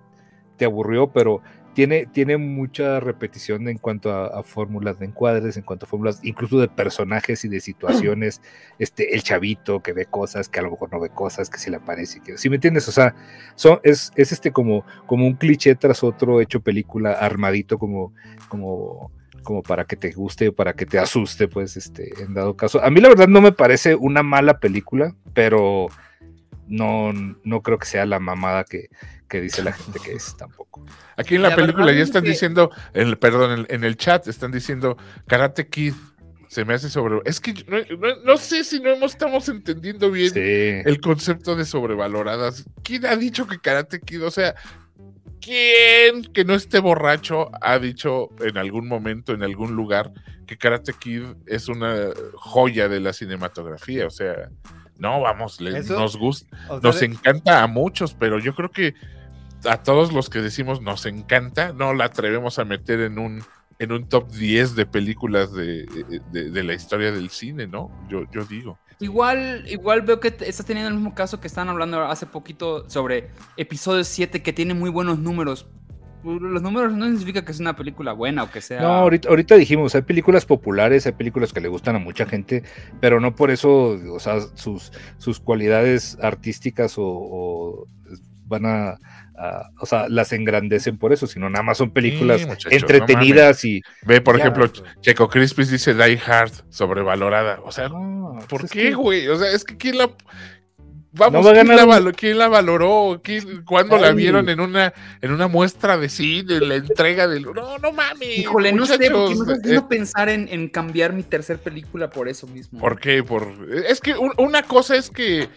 te 0.57 0.65
aburrió, 0.65 1.13
pero 1.13 1.43
tiene, 1.75 2.07
tiene 2.07 2.38
mucha 2.38 2.99
repetición 2.99 3.67
en 3.67 3.77
cuanto 3.77 4.11
a, 4.11 4.39
a 4.39 4.41
fórmulas 4.41 4.97
de 4.97 5.05
encuadres, 5.05 5.55
en 5.55 5.61
cuanto 5.61 5.86
a 5.86 5.89
fórmulas 5.89 6.19
incluso 6.23 6.59
de 6.59 6.67
personajes 6.67 7.45
y 7.45 7.47
de 7.47 7.59
situaciones. 7.59 8.41
Este, 8.79 9.13
el 9.13 9.21
chavito 9.21 9.84
que 9.84 9.93
ve 9.93 10.07
cosas, 10.07 10.49
que 10.49 10.59
a 10.59 10.63
lo 10.63 10.71
mejor 10.71 10.91
no 10.91 10.99
ve 10.99 11.09
cosas, 11.09 11.47
que 11.47 11.59
si 11.59 11.69
le 11.69 11.77
aparece, 11.77 12.21
que 12.21 12.39
si 12.39 12.49
me 12.49 12.55
entiendes, 12.55 12.88
o 12.88 12.91
sea, 12.91 13.13
son, 13.53 13.79
es, 13.84 14.11
es 14.15 14.31
este 14.31 14.51
como, 14.51 14.84
como 15.05 15.27
un 15.27 15.36
cliché 15.36 15.75
tras 15.75 16.03
otro 16.03 16.41
hecho 16.41 16.59
película 16.61 17.11
armadito 17.11 17.77
como, 17.77 18.13
como 18.49 19.11
como 19.43 19.61
para 19.61 19.85
que 19.85 19.95
te 19.95 20.11
guste, 20.11 20.51
para 20.51 20.73
que 20.73 20.85
te 20.85 20.97
asuste, 20.97 21.47
pues, 21.47 21.77
este, 21.77 22.11
en 22.21 22.33
dado 22.33 22.55
caso. 22.57 22.83
A 22.83 22.89
mí 22.89 22.99
la 23.01 23.09
verdad 23.09 23.27
no 23.27 23.41
me 23.41 23.51
parece 23.51 23.93
una 23.95 24.23
mala 24.23 24.59
película, 24.59 25.15
pero 25.33 25.87
no, 26.67 27.11
no 27.43 27.61
creo 27.61 27.77
que 27.77 27.85
sea 27.85 28.05
la 28.05 28.19
mamada 28.19 28.63
que, 28.63 28.89
que 29.27 29.41
dice 29.41 29.63
la 29.63 29.73
gente 29.73 29.99
que 30.03 30.13
es 30.13 30.35
tampoco. 30.37 30.85
Aquí 31.17 31.35
en 31.35 31.41
la, 31.43 31.49
La 31.49 31.55
película 31.55 31.87
ya 31.91 31.99
es 31.99 32.07
están 32.09 32.23
que- 32.23 32.29
diciendo, 32.29 32.71
en 32.93 33.07
el, 33.09 33.17
perdón, 33.17 33.51
en 33.51 33.59
el, 33.59 33.65
en 33.69 33.83
el 33.83 33.97
chat 33.97 34.27
están 34.27 34.51
diciendo 34.51 34.97
Karate 35.27 35.67
Kid. 35.67 35.93
Se 36.47 36.65
me 36.65 36.75
hace 36.75 36.87
sobre. 36.91 37.19
Es 37.25 37.39
que 37.39 37.51
no, 37.67 37.77
no- 37.97 38.15
no 38.23 38.37
sé 38.37 38.63
si 38.63 38.79
no 38.79 38.91
hemos- 38.91 39.13
estamos 39.13 39.49
entendiendo 39.49 40.11
bien 40.11 40.31
Sí. 40.31 40.39
el 40.39 41.01
concepto 41.01 41.55
de 41.55 41.65
sobrevaloradas. 41.65 42.65
¿Quién 42.83 43.07
ha 43.07 43.15
dicho 43.15 43.47
que 43.47 43.57
Karate 43.59 43.99
Kid? 43.99 44.23
O 44.23 44.29
sea, 44.29 44.53
¿quién 45.43 46.23
que 46.33 46.45
no 46.45 46.53
esté 46.55 46.79
borracho 46.79 47.49
ha 47.61 47.77
dicho 47.79 48.29
en 48.41 48.57
algún 48.57 48.87
momento, 48.87 49.33
en 49.33 49.43
algún 49.43 49.75
lugar, 49.75 50.11
que 50.47 50.57
Karate 50.57 50.93
Kid 50.93 51.23
es 51.45 51.67
una 51.67 52.09
joya 52.35 52.87
de 52.89 52.99
la 52.99 53.13
cinematografía? 53.13 54.07
O 54.07 54.09
sea, 54.09 54.49
no, 54.97 55.21
vamos, 55.21 55.59
le- 55.61 55.71
nos 55.97 56.17
gusta. 56.17 56.55
O 56.69 56.79
sea, 56.79 56.89
Nos 56.89 56.99
de- 56.99 57.05
encanta 57.07 57.63
a 57.63 57.67
muchos, 57.67 58.13
pero 58.13 58.39
yo 58.39 58.55
creo 58.55 58.71
que 58.71 58.93
a 59.65 59.81
todos 59.81 60.13
los 60.13 60.29
que 60.29 60.39
decimos 60.39 60.81
nos 60.81 61.05
encanta, 61.05 61.73
no 61.73 61.93
la 61.93 62.05
atrevemos 62.05 62.59
a 62.59 62.65
meter 62.65 62.99
en 63.01 63.17
un, 63.19 63.43
en 63.79 63.91
un 63.91 64.07
top 64.07 64.29
10 64.31 64.75
de 64.75 64.85
películas 64.85 65.53
de, 65.53 65.85
de- 66.31 66.51
de 66.51 66.63
la 66.63 66.73
historia 66.73 67.11
del 67.11 67.29
cine, 67.29 67.67
¿no? 67.67 67.89
Yo, 68.09 68.23
yo 68.31 68.45
digo. 68.45 68.77
Igual, 68.99 69.65
igual 69.67 70.01
veo 70.01 70.19
que 70.19 70.29
estás 70.29 70.65
teniendo 70.65 70.89
el 70.89 70.95
mismo 70.95 71.13
caso 71.15 71.39
que 71.39 71.47
estaban 71.47 71.69
hablando 71.69 72.01
hace 72.01 72.25
poquito 72.25 72.89
sobre 72.89 73.29
episodio 73.57 74.03
7 74.03 74.41
que 74.41 74.53
tiene 74.53 74.73
muy 74.73 74.89
buenos 74.89 75.19
números. 75.19 75.67
Los 76.23 76.61
números 76.61 76.93
no 76.93 77.05
significa 77.07 77.43
que 77.43 77.51
es 77.51 77.59
una 77.59 77.75
película 77.75 78.13
buena 78.13 78.43
o 78.43 78.51
que 78.51 78.61
sea. 78.61 78.81
No, 78.81 78.87
ahorita, 78.93 79.27
ahorita 79.27 79.55
dijimos, 79.55 79.93
hay 79.93 80.03
películas 80.03 80.45
populares, 80.45 81.05
hay 81.05 81.11
películas 81.11 81.51
que 81.51 81.59
le 81.59 81.67
gustan 81.67 81.97
a 81.97 81.99
mucha 81.99 82.25
gente, 82.25 82.63
pero 83.01 83.19
no 83.19 83.35
por 83.35 83.51
eso, 83.51 83.99
o 84.09 84.19
sea, 84.19 84.39
sus, 84.53 84.93
sus 85.17 85.41
cualidades 85.41 86.17
artísticas 86.21 86.97
o, 86.97 87.03
o 87.05 87.87
van 88.45 88.65
a, 88.65 88.99
a- 89.43 89.69
o 89.79 89.85
sea, 89.85 90.07
las 90.09 90.31
engrandecen 90.33 90.97
por 90.97 91.13
eso, 91.13 91.27
sino 91.27 91.49
nada 91.49 91.63
más 91.63 91.77
son 91.77 91.91
películas 91.91 92.41
Sí, 92.41 92.47
no 92.47 92.55
entretenidas 92.71 93.63
y... 93.65 93.81
Ve, 94.03 94.21
por 94.21 94.37
Ya, 94.37 94.43
ejemplo. 94.45 94.71
Checo 95.01 95.27
Crispis 95.29 95.69
dice 95.69 95.93
Die 95.93 96.19
Hard, 96.25 96.51
sobrevalorada. 96.69 97.59
O 97.63 97.71
sea, 97.71 97.89
No, 97.89 98.37
¿por 98.47 98.61
pues 98.61 98.63
es 98.65 98.71
qué, 98.71 98.83
que- 98.89 98.95
güey? 98.95 99.27
O 99.27 99.37
sea, 99.37 99.51
es 99.51 99.63
que 99.63 99.77
quién 99.77 99.97
la. 99.97 100.09
Vamos, 101.15 101.41
No 101.43 101.47
va 101.47 101.53
¿quién, 101.53 101.67
ganar 101.67 101.85
la 101.87 101.93
valo- 101.99 102.11
quién 102.15 102.37
la 102.39 102.47
valoró? 102.47 103.21
¿Quién- 103.23 103.63
¿Cuándo 103.65 103.99
la 103.99 104.13
vieron 104.13 104.49
en 104.49 104.59
una, 104.59 104.91
en 105.21 105.31
una 105.31 105.47
muestra 105.47 105.95
de 105.95 106.09
cine, 106.09 106.55
en 106.55 106.69
la 106.69 106.75
entrega 106.75 107.27
del... 107.27 107.43
No, 107.43 107.77
no 107.77 107.91
mames. 107.91 108.39
Híjole, 108.39 108.73
no 108.73 108.87
sé, 108.87 108.97
porque 109.11 109.35
me 109.35 109.53
estás 109.53 109.71
eh, 109.71 109.81
pensar 109.87 110.29
en, 110.29 110.47
en 110.49 110.69
cambiar 110.69 111.13
mi 111.13 111.21
tercer 111.21 111.59
película 111.59 112.09
por 112.09 112.27
eso 112.29 112.47
mismo. 112.47 112.79
¿Por 112.79 112.99
qué? 112.99 113.23
Por... 113.23 113.47
Es 113.87 114.01
que 114.01 114.15
un- 114.15 114.33
una 114.37 114.63
cosa 114.63 114.95
es 114.95 115.11
que... 115.11 115.49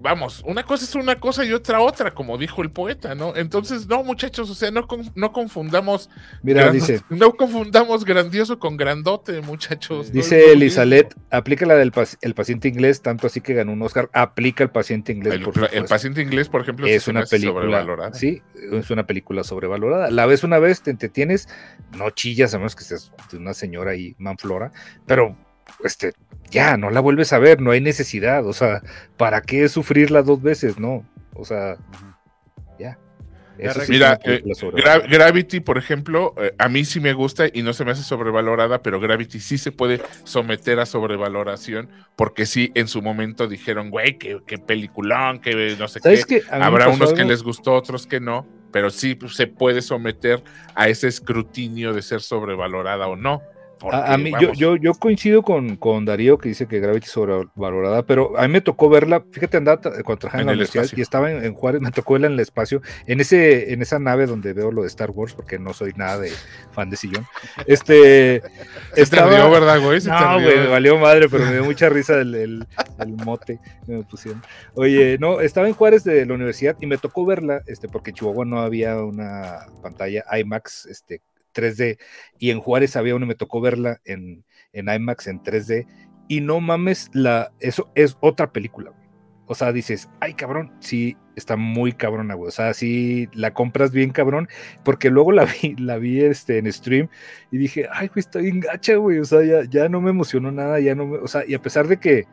Vamos, 0.00 0.44
una 0.46 0.62
cosa 0.62 0.84
es 0.84 0.94
una 0.94 1.18
cosa 1.18 1.44
y 1.44 1.52
otra 1.52 1.80
otra, 1.80 2.14
como 2.14 2.38
dijo 2.38 2.62
el 2.62 2.70
poeta, 2.70 3.16
¿no? 3.16 3.34
Entonces, 3.34 3.88
no, 3.88 4.04
muchachos, 4.04 4.48
o 4.48 4.54
sea, 4.54 4.70
no, 4.70 4.86
no 5.16 5.32
confundamos... 5.32 6.08
Mira, 6.42 6.62
gran- 6.62 6.72
dice, 6.74 7.00
No 7.10 7.32
confundamos 7.32 8.04
grandioso 8.04 8.60
con 8.60 8.76
grandote, 8.76 9.40
muchachos. 9.40 10.08
No 10.08 10.12
dice. 10.12 10.52
Elizabeth, 10.52 11.14
aplica 11.30 11.66
la 11.66 11.74
del 11.74 11.92
el 12.20 12.34
paciente 12.34 12.68
inglés, 12.68 13.02
tanto 13.02 13.26
así 13.26 13.40
que 13.40 13.54
ganó 13.54 13.72
un 13.72 13.82
Oscar, 13.82 14.08
aplica 14.12 14.62
el 14.62 14.70
paciente 14.70 15.10
inglés. 15.10 15.34
El, 15.34 15.42
por 15.42 15.68
el 15.74 15.84
paciente 15.86 16.22
inglés, 16.22 16.48
por 16.48 16.60
ejemplo, 16.60 16.86
es 16.86 17.08
una 17.08 17.24
película 17.24 17.62
sobrevalorada. 17.62 18.14
Sí, 18.14 18.40
es 18.70 18.90
una 18.90 19.04
película 19.04 19.42
sobrevalorada. 19.42 20.12
La 20.12 20.26
ves 20.26 20.44
una 20.44 20.60
vez, 20.60 20.80
te 20.80 20.92
entretienes, 20.92 21.48
no 21.96 22.10
chillas, 22.10 22.54
a 22.54 22.58
menos 22.58 22.76
que 22.76 22.84
seas 22.84 23.12
una 23.32 23.52
señora 23.52 23.90
ahí, 23.90 24.14
manflora, 24.18 24.70
pero 25.06 25.36
este, 25.84 26.12
ya, 26.50 26.76
no 26.76 26.90
la 26.90 27.00
vuelves 27.00 27.32
a 27.32 27.38
ver, 27.38 27.60
no 27.60 27.70
hay 27.70 27.80
necesidad. 27.80 28.46
O 28.46 28.52
sea, 28.52 28.82
¿para 29.16 29.42
qué 29.42 29.68
sufrirla 29.68 30.22
dos 30.22 30.42
veces? 30.42 30.78
No. 30.78 31.04
O 31.34 31.44
sea, 31.44 31.76
ya. 32.78 32.98
Eso 33.58 33.80
sí 33.80 33.80
es 33.80 33.88
Mira, 33.90 34.18
eh. 34.24 34.42
Gra- 34.44 35.08
Gravity, 35.08 35.60
por 35.60 35.78
ejemplo, 35.78 36.32
eh, 36.38 36.54
a 36.58 36.68
mí 36.68 36.84
sí 36.84 37.00
me 37.00 37.12
gusta 37.12 37.46
y 37.52 37.62
no 37.62 37.72
se 37.72 37.84
me 37.84 37.90
hace 37.90 38.02
sobrevalorada, 38.02 38.82
pero 38.82 39.00
Gravity 39.00 39.40
sí 39.40 39.58
se 39.58 39.72
puede 39.72 40.00
someter 40.22 40.78
a 40.78 40.86
sobrevaloración 40.86 41.88
porque 42.16 42.46
sí 42.46 42.70
en 42.74 42.86
su 42.86 43.02
momento 43.02 43.48
dijeron, 43.48 43.90
güey, 43.90 44.16
qué, 44.16 44.38
qué 44.46 44.58
peliculón, 44.58 45.40
que 45.40 45.76
no 45.76 45.88
sé 45.88 46.00
qué. 46.00 46.42
Me 46.52 46.64
Habrá 46.64 46.88
unos 46.88 47.12
que 47.12 47.24
les 47.24 47.42
gustó, 47.42 47.74
otros 47.74 48.06
que 48.06 48.20
no, 48.20 48.46
pero 48.70 48.90
sí 48.90 49.16
pues, 49.16 49.34
se 49.34 49.48
puede 49.48 49.82
someter 49.82 50.42
a 50.76 50.88
ese 50.88 51.08
escrutinio 51.08 51.92
de 51.92 52.02
ser 52.02 52.20
sobrevalorada 52.20 53.08
o 53.08 53.16
no. 53.16 53.42
Porque, 53.78 53.96
A, 53.96 54.14
a 54.14 54.18
mí, 54.18 54.32
yo, 54.40 54.52
yo, 54.52 54.76
yo 54.76 54.92
coincido 54.94 55.42
con, 55.42 55.76
con 55.76 56.04
Darío 56.04 56.38
que 56.38 56.48
dice 56.48 56.66
que 56.66 56.80
Gravity 56.80 57.06
es 57.06 57.12
sobrevalorada, 57.12 58.02
pero 58.04 58.38
a 58.38 58.42
mí 58.42 58.48
me 58.52 58.60
tocó 58.60 58.88
verla, 58.88 59.22
fíjate, 59.30 59.56
andaba 59.56 59.80
cuando 59.80 60.16
trabajaba 60.16 60.42
en, 60.42 60.42
En 60.42 60.46
la 60.46 60.52
universidad 60.52 60.84
y 60.96 61.00
estaba 61.00 61.30
en, 61.30 61.44
en 61.44 61.54
Juárez, 61.54 61.80
me 61.80 61.90
tocó 61.90 62.14
verla 62.14 62.26
en 62.28 62.34
el 62.34 62.40
espacio, 62.40 62.82
en 63.06 63.20
ese, 63.20 63.72
en 63.72 63.82
esa 63.82 63.98
nave 63.98 64.26
donde 64.26 64.52
veo 64.52 64.72
lo 64.72 64.82
de 64.82 64.88
Star 64.88 65.10
Wars, 65.10 65.34
porque 65.34 65.58
no 65.58 65.72
soy 65.74 65.92
nada 65.96 66.18
de 66.18 66.32
fan 66.72 66.90
de 66.90 66.96
sillón. 66.96 67.26
Este 67.66 68.42
Se 68.94 69.18
ardió, 69.20 69.50
¿verdad, 69.50 69.80
güey? 69.80 70.00
Se 70.00 70.08
No, 70.10 70.40
güey, 70.42 70.56
me 70.58 70.66
valió 70.68 70.98
madre, 70.98 71.28
pero 71.28 71.44
me 71.44 71.52
dio 71.52 71.64
mucha 71.64 71.88
risa 71.88 72.20
el, 72.20 72.34
el- 72.34 72.66
el 72.98 73.08
mote 73.24 73.58
que 73.86 73.92
me 73.92 74.02
pusieron. 74.02 74.42
Oye, 74.74 75.18
no, 75.20 75.40
estaba 75.40 75.68
en 75.68 75.74
Juárez 75.74 76.02
de 76.04 76.26
la 76.26 76.34
universidad 76.34 76.76
y 76.80 76.86
me 76.86 76.98
tocó 76.98 77.24
verla, 77.24 77.62
este, 77.66 77.88
porque 77.88 78.10
en 78.10 78.16
Chihuahua 78.16 78.44
no 78.44 78.60
había 78.60 78.96
una 79.02 79.66
pantalla 79.82 80.24
IMAX, 80.38 80.86
este, 80.86 81.20
3D, 81.58 81.98
y 82.38 82.50
en 82.50 82.60
Juárez 82.60 82.96
había 82.96 83.14
una, 83.14 83.26
me 83.26 83.34
tocó 83.34 83.60
verla 83.60 84.00
en, 84.04 84.44
en 84.72 84.88
IMAX 84.88 85.26
en 85.26 85.42
3D, 85.42 85.86
y 86.28 86.40
no 86.40 86.60
mames, 86.60 87.10
la, 87.12 87.52
eso 87.60 87.90
es 87.94 88.16
otra 88.20 88.52
película. 88.52 88.92
O 89.46 89.54
sea, 89.54 89.72
dices, 89.72 90.10
ay 90.20 90.34
cabrón, 90.34 90.72
sí, 90.78 91.16
está 91.34 91.56
muy 91.56 91.92
cabrona, 91.92 92.34
güey. 92.34 92.48
O 92.48 92.52
sea, 92.52 92.74
sí, 92.74 93.28
la 93.32 93.54
compras 93.54 93.92
bien 93.92 94.10
cabrón, 94.10 94.46
porque 94.84 95.08
luego 95.10 95.32
la 95.32 95.46
vi, 95.46 95.74
la 95.78 95.96
vi 95.96 96.20
este, 96.20 96.58
en 96.58 96.70
stream 96.70 97.08
y 97.50 97.56
dije, 97.56 97.88
ay, 97.90 98.08
güey, 98.08 98.20
está 98.20 98.40
bien 98.40 98.60
gacha, 98.60 98.96
güey. 98.96 99.18
O 99.18 99.24
sea, 99.24 99.42
ya, 99.42 99.64
ya 99.64 99.88
no 99.88 100.02
me 100.02 100.10
emocionó 100.10 100.52
nada, 100.52 100.78
ya 100.80 100.94
no 100.94 101.06
me, 101.06 101.18
o 101.18 101.26
sea, 101.26 101.44
y 101.46 101.54
a 101.54 101.62
pesar 101.62 101.88
de 101.88 101.98
que, 101.98 102.26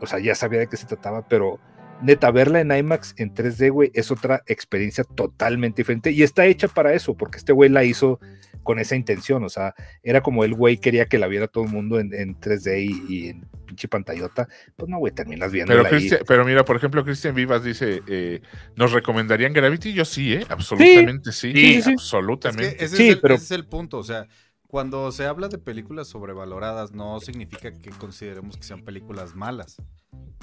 o 0.00 0.06
sea, 0.06 0.18
ya 0.18 0.34
sabía 0.34 0.58
de 0.60 0.68
qué 0.68 0.76
se 0.76 0.86
trataba, 0.86 1.26
pero 1.28 1.60
neta, 2.02 2.30
verla 2.32 2.60
en 2.60 2.72
IMAX 2.72 3.14
en 3.18 3.34
3D, 3.34 3.70
güey, 3.70 3.90
es 3.94 4.10
otra 4.10 4.42
experiencia 4.46 5.04
totalmente 5.04 5.82
diferente 5.82 6.10
y 6.10 6.22
está 6.22 6.46
hecha 6.46 6.68
para 6.68 6.92
eso, 6.92 7.14
porque 7.14 7.38
este 7.38 7.52
güey 7.52 7.70
la 7.70 7.84
hizo 7.84 8.20
con 8.62 8.78
esa 8.78 8.96
intención, 8.96 9.42
o 9.44 9.48
sea, 9.48 9.74
era 10.02 10.20
como 10.22 10.44
el 10.44 10.54
güey 10.54 10.76
quería 10.78 11.06
que 11.06 11.18
la 11.18 11.26
viera 11.26 11.48
todo 11.48 11.64
el 11.64 11.70
mundo 11.70 11.98
en, 12.00 12.12
en 12.12 12.38
3D 12.38 12.82
y, 12.84 13.14
y 13.14 13.28
en 13.30 13.46
pinche 13.66 13.88
pantallota, 13.88 14.48
pues 14.76 14.88
no, 14.88 14.98
güey, 14.98 15.12
terminas 15.14 15.52
viendo 15.52 15.72
Pero, 15.72 15.84
ahí. 15.84 15.90
Cristian- 15.90 16.20
pero 16.26 16.44
mira, 16.44 16.64
por 16.64 16.76
ejemplo, 16.76 17.04
Cristian 17.04 17.34
Vivas 17.34 17.64
dice, 17.64 18.02
eh, 18.06 18.40
¿nos 18.76 18.92
recomendarían 18.92 19.52
Gravity? 19.52 19.92
Yo 19.92 20.04
sí, 20.04 20.32
¿eh? 20.34 20.44
Absolutamente 20.48 21.32
sí. 21.32 21.52
Sí, 21.52 21.58
sí, 21.58 21.72
sí. 21.72 21.78
Es 21.78 21.86
Absolutamente. 21.88 22.76
que 22.76 22.84
ese, 22.84 22.96
Sí, 22.96 23.08
es 23.08 23.14
el, 23.14 23.20
pero- 23.20 23.34
ese 23.34 23.44
es 23.44 23.50
el 23.52 23.66
punto. 23.66 23.98
O 23.98 24.04
sea, 24.04 24.26
cuando 24.66 25.10
se 25.12 25.24
habla 25.26 25.48
de 25.48 25.56
películas 25.58 26.08
sobrevaloradas, 26.08 26.92
no 26.92 27.20
significa 27.20 27.72
que 27.72 27.90
consideremos 27.90 28.56
que 28.58 28.64
sean 28.64 28.82
películas 28.84 29.34
malas. 29.34 29.76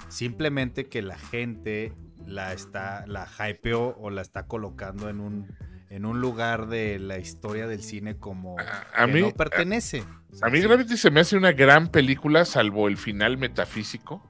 Simplemente 0.10 0.86
que 0.86 1.02
la 1.02 1.18
gente 1.18 1.94
la 2.26 2.54
está, 2.54 3.06
la 3.08 3.28
hypeó 3.50 3.96
o 4.00 4.10
la 4.10 4.22
está 4.22 4.48
colocando 4.48 5.10
en 5.10 5.20
un, 5.20 5.48
en 5.96 6.06
un 6.06 6.20
lugar 6.20 6.68
de 6.68 7.00
la 7.00 7.18
historia 7.20 7.68
del 7.68 7.82
cine 7.82 8.18
como 8.18 8.58
A- 8.60 9.04
a 9.04 9.06
que 9.06 9.14
mí- 9.14 9.22
no 9.22 9.32
pertenece. 9.32 10.04
A 10.42 10.50
mí. 10.50 10.60
Gravity 10.60 10.98
se 10.98 11.10
me 11.10 11.22
hace 11.22 11.38
una 11.38 11.54
gran 11.54 11.88
película, 11.88 12.44
salvo 12.44 12.88
el 12.90 12.98
final 12.98 13.38
metafísico. 13.38 14.30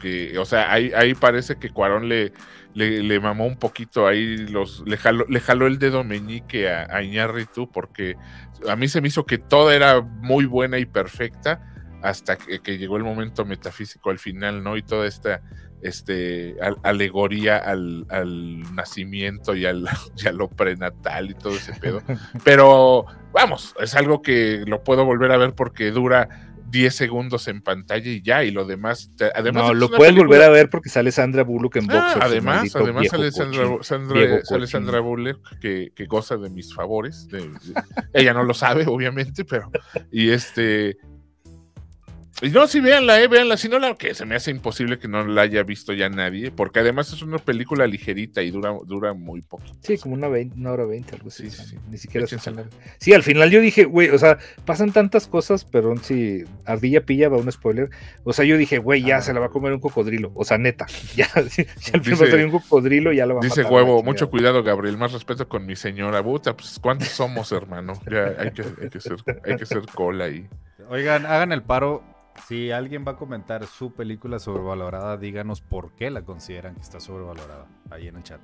Que, 0.00 0.38
o 0.38 0.44
sea, 0.44 0.70
ahí, 0.72 0.92
ahí 0.94 1.14
parece 1.14 1.56
que 1.56 1.70
Cuarón 1.70 2.08
le, 2.08 2.32
le, 2.74 3.02
le 3.02 3.18
mamó 3.18 3.46
un 3.46 3.58
poquito 3.58 4.06
ahí, 4.06 4.36
los, 4.36 4.84
le, 4.86 4.96
jaló, 4.98 5.24
le 5.28 5.40
jaló 5.40 5.66
el 5.66 5.78
dedo 5.78 6.04
meñique 6.04 6.70
a, 6.70 6.86
a 6.94 7.02
Iñárritu, 7.02 7.68
porque 7.72 8.14
a 8.68 8.76
mí 8.76 8.86
se 8.88 9.00
me 9.00 9.08
hizo 9.08 9.24
que 9.26 9.38
toda 9.38 9.74
era 9.74 10.02
muy 10.02 10.44
buena 10.44 10.78
y 10.78 10.84
perfecta 10.84 11.60
hasta 12.02 12.36
que, 12.36 12.60
que 12.60 12.76
llegó 12.78 12.96
el 12.98 13.04
momento 13.04 13.44
metafísico 13.46 14.10
al 14.10 14.18
final, 14.18 14.62
¿no? 14.62 14.76
Y 14.76 14.82
toda 14.82 15.06
esta 15.08 15.40
este, 15.82 16.56
al- 16.60 16.78
alegoría 16.82 17.56
al, 17.58 18.06
al 18.10 18.74
nacimiento 18.74 19.54
y, 19.54 19.66
al, 19.66 19.86
y 20.16 20.26
a 20.26 20.32
lo 20.32 20.48
prenatal 20.48 21.30
y 21.30 21.34
todo 21.34 21.54
ese 21.54 21.72
pedo. 21.74 22.02
Pero 22.44 23.06
vamos, 23.32 23.74
es 23.80 23.94
algo 23.94 24.22
que 24.22 24.64
lo 24.66 24.82
puedo 24.82 25.04
volver 25.04 25.32
a 25.32 25.36
ver 25.36 25.54
porque 25.54 25.90
dura 25.90 26.28
10 26.68 26.92
segundos 26.94 27.46
en 27.46 27.62
pantalla 27.62 28.10
y 28.10 28.20
ya, 28.22 28.42
y 28.42 28.50
lo 28.50 28.64
demás. 28.64 29.12
te- 29.16 29.30
además 29.34 29.68
no, 29.68 29.74
lo 29.74 29.88
puedes 29.88 30.12
película- 30.14 30.26
volver 30.26 30.42
a 30.42 30.48
ver 30.50 30.68
porque 30.68 30.88
sale 30.88 31.12
Sandra 31.12 31.44
Bullock 31.44 31.76
en 31.76 31.90
Ah, 31.92 32.16
además, 32.20 32.74
además 32.74 33.06
sale 33.08 33.30
Sandra. 33.30 33.62
Sandra- 33.82 34.44
sale. 34.44 34.66
Sandra 34.66 34.98
Bullock 35.00 35.58
que, 35.60 35.92
que 35.94 36.06
goza 36.06 36.36
de 36.36 36.50
mis 36.50 36.74
favores. 36.74 37.28
de- 37.28 37.42
de- 37.50 37.82
ella 38.12 38.34
no 38.34 38.42
lo 38.42 38.52
sabe, 38.52 38.84
obviamente, 38.88 39.44
pero. 39.44 39.70
Y 40.10 40.30
este. 40.30 40.96
Y 42.42 42.50
no, 42.50 42.66
sí, 42.68 42.80
véanla, 42.80 43.18
eh, 43.22 43.28
véanla. 43.28 43.56
Si 43.56 43.66
no, 43.66 43.78
la 43.78 43.94
que 43.94 44.12
se 44.12 44.26
me 44.26 44.34
hace 44.34 44.50
imposible 44.50 44.98
que 44.98 45.08
no 45.08 45.24
la 45.26 45.40
haya 45.40 45.62
visto 45.62 45.94
ya 45.94 46.10
nadie, 46.10 46.50
porque 46.50 46.80
además 46.80 47.10
es 47.10 47.22
una 47.22 47.38
película 47.38 47.86
ligerita 47.86 48.42
y 48.42 48.50
dura, 48.50 48.74
dura 48.84 49.14
muy 49.14 49.40
poco. 49.40 49.62
Sí, 49.80 49.96
como 49.96 50.14
una, 50.16 50.28
vein- 50.28 50.52
una 50.54 50.72
hora 50.72 50.84
veinte, 50.84 51.14
algo 51.16 51.28
así. 51.28 51.48
Sí, 51.50 51.64
sí. 51.64 51.76
Ni 51.88 51.96
siquiera 51.96 52.26
larga. 52.54 52.68
Sí, 52.98 53.14
al 53.14 53.22
final 53.22 53.50
yo 53.50 53.62
dije, 53.62 53.84
güey, 53.84 54.10
o 54.10 54.18
sea, 54.18 54.36
pasan 54.66 54.92
tantas 54.92 55.26
cosas, 55.28 55.64
perdón 55.64 56.02
si 56.04 56.44
Ardilla 56.66 57.06
pilla 57.06 57.30
va 57.30 57.38
un 57.38 57.50
spoiler. 57.50 57.88
O 58.24 58.34
sea, 58.34 58.44
yo 58.44 58.58
dije, 58.58 58.76
güey, 58.78 59.02
ya 59.02 59.16
Ah. 59.16 59.22
se 59.22 59.32
la 59.32 59.40
va 59.40 59.46
a 59.46 59.50
comer 59.50 59.72
un 59.72 59.80
cocodrilo. 59.80 60.30
O 60.34 60.44
sea, 60.44 60.58
neta, 60.58 60.84
ya, 61.16 61.28
al 61.34 61.48
final 61.48 62.34
va 62.36 62.42
a 62.42 62.44
un 62.44 62.50
cocodrilo, 62.50 63.12
ya 63.14 63.24
lo 63.24 63.36
va 63.36 63.40
a 63.40 63.44
Dice 63.44 63.62
matar. 63.62 63.72
huevo, 63.72 63.96
la 64.00 64.02
mucho 64.04 64.28
cuidado, 64.28 64.62
Gabriel. 64.62 64.98
Más 64.98 65.12
respeto 65.14 65.48
con 65.48 65.64
mi 65.64 65.74
señora. 65.74 66.22
Puta, 66.22 66.54
pues 66.54 66.78
¿cuántos 66.82 67.08
somos, 67.08 67.50
hermano? 67.52 67.94
Ya 68.10 68.34
hay 68.38 68.50
que, 68.50 68.62
hay 68.82 68.90
que 68.90 69.00
ser, 69.00 69.16
hay 69.42 69.56
que 69.56 69.64
ser 69.64 69.80
cola 69.94 70.26
ahí. 70.26 70.46
Oigan, 70.90 71.24
hagan 71.24 71.52
el 71.52 71.62
paro. 71.62 72.04
Si 72.46 72.70
alguien 72.70 73.04
va 73.06 73.12
a 73.12 73.16
comentar 73.16 73.66
su 73.66 73.92
película 73.94 74.38
sobrevalorada, 74.38 75.16
díganos 75.16 75.60
por 75.60 75.92
qué 75.94 76.10
la 76.10 76.22
consideran 76.22 76.74
que 76.76 76.82
está 76.82 77.00
sobrevalorada. 77.00 77.66
Ahí 77.90 78.08
en 78.08 78.16
el 78.16 78.22
chat. 78.22 78.40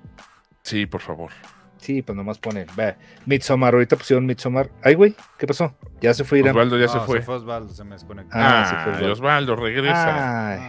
Sí, 0.62 0.86
por 0.86 1.00
favor. 1.00 1.30
Sí, 1.78 2.00
pues 2.02 2.14
nomás 2.16 2.38
pone, 2.38 2.64
ve, 2.76 2.94
Midsommar, 3.26 3.74
ahorita 3.74 3.96
pusieron 3.96 4.24
Midsommar. 4.24 4.70
Ay, 4.82 4.94
güey, 4.94 5.16
¿qué 5.36 5.48
pasó? 5.48 5.74
Ya 6.00 6.14
se 6.14 6.22
fue 6.22 6.38
Irán. 6.38 6.52
Osvaldo 6.52 6.78
ya 6.78 6.86
No, 6.86 6.92
se 6.92 7.00
fue. 7.00 7.18
Osvaldo, 7.18 7.72
se 7.74 7.82
me 7.82 7.94
desconectó. 7.96 8.30
Ah, 8.36 8.62
Ah, 8.64 8.82
fue 8.84 8.92
Osvaldo. 8.92 9.12
Osvaldo, 9.12 9.56
regresa. 9.56 10.52
Ay, 10.52 10.60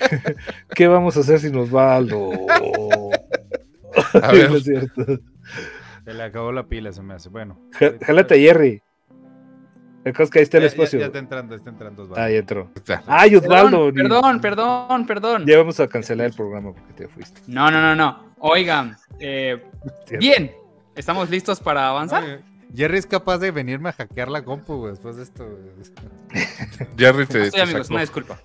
Ay, 0.00 0.34
¿qué 0.74 0.88
vamos 0.88 1.16
a 1.16 1.20
hacer 1.20 1.38
sin 1.38 1.54
Osvaldo? 1.56 2.30
A 4.22 4.32
ver. 4.32 4.50
No 4.50 4.56
es 4.56 4.64
cierto. 4.64 5.04
se 6.04 6.14
le 6.14 6.22
acabó 6.24 6.50
la 6.52 6.66
pila, 6.66 6.92
se 6.92 7.02
me 7.02 7.14
hace. 7.14 7.28
Bueno. 7.28 7.60
Jálate, 8.02 8.40
Jerry. 8.40 8.82
El 10.04 10.12
caso 10.12 10.22
es 10.24 10.30
que 10.30 10.38
ahí 10.38 10.42
está 10.44 10.56
el 10.58 10.62
Ya- 10.64 10.68
espacio. 10.68 10.98
Ya, 10.98 11.06
está 11.06 11.18
entrando, 11.18 11.54
está 11.54 11.70
entrando 11.70 12.02
Osvaldo. 12.04 12.22
Ahí 12.24 12.36
entró. 12.36 12.70
Ay, 13.06 13.36
Osvaldo. 13.36 13.92
Perdón, 13.92 13.94
ni- 13.94 14.02
perdón, 14.02 14.40
perdón, 14.40 15.06
perdón. 15.06 15.46
Ya 15.46 15.58
vamos 15.58 15.78
a 15.80 15.86
cancelar 15.88 16.28
el 16.28 16.32
programa 16.34 16.72
porque 16.72 16.92
te 16.94 17.08
fuiste. 17.08 17.40
No, 17.46 17.70
no, 17.70 17.80
no, 17.82 17.94
no. 17.94 18.30
Oigan, 18.38 18.96
eh, 19.18 19.62
bien. 20.18 20.52
¿Estamos 20.96 21.28
listos 21.30 21.60
para 21.60 21.88
avanzar? 21.88 22.24
Oye, 22.24 22.40
Jerry 22.74 22.98
es 22.98 23.06
capaz 23.06 23.38
de 23.38 23.50
venirme 23.50 23.90
a 23.90 23.92
hackear 23.92 24.28
la 24.30 24.42
compu, 24.42 24.76
güey, 24.76 24.90
después 24.92 25.16
de 25.16 25.22
esto. 25.24 25.46
Jerry 26.96 27.26
te, 27.26 27.44
Sí, 27.46 27.50
te 27.50 27.60
amigos, 27.60 27.82
sacó. 27.86 27.94
una 27.94 28.00
disculpa. 28.02 28.40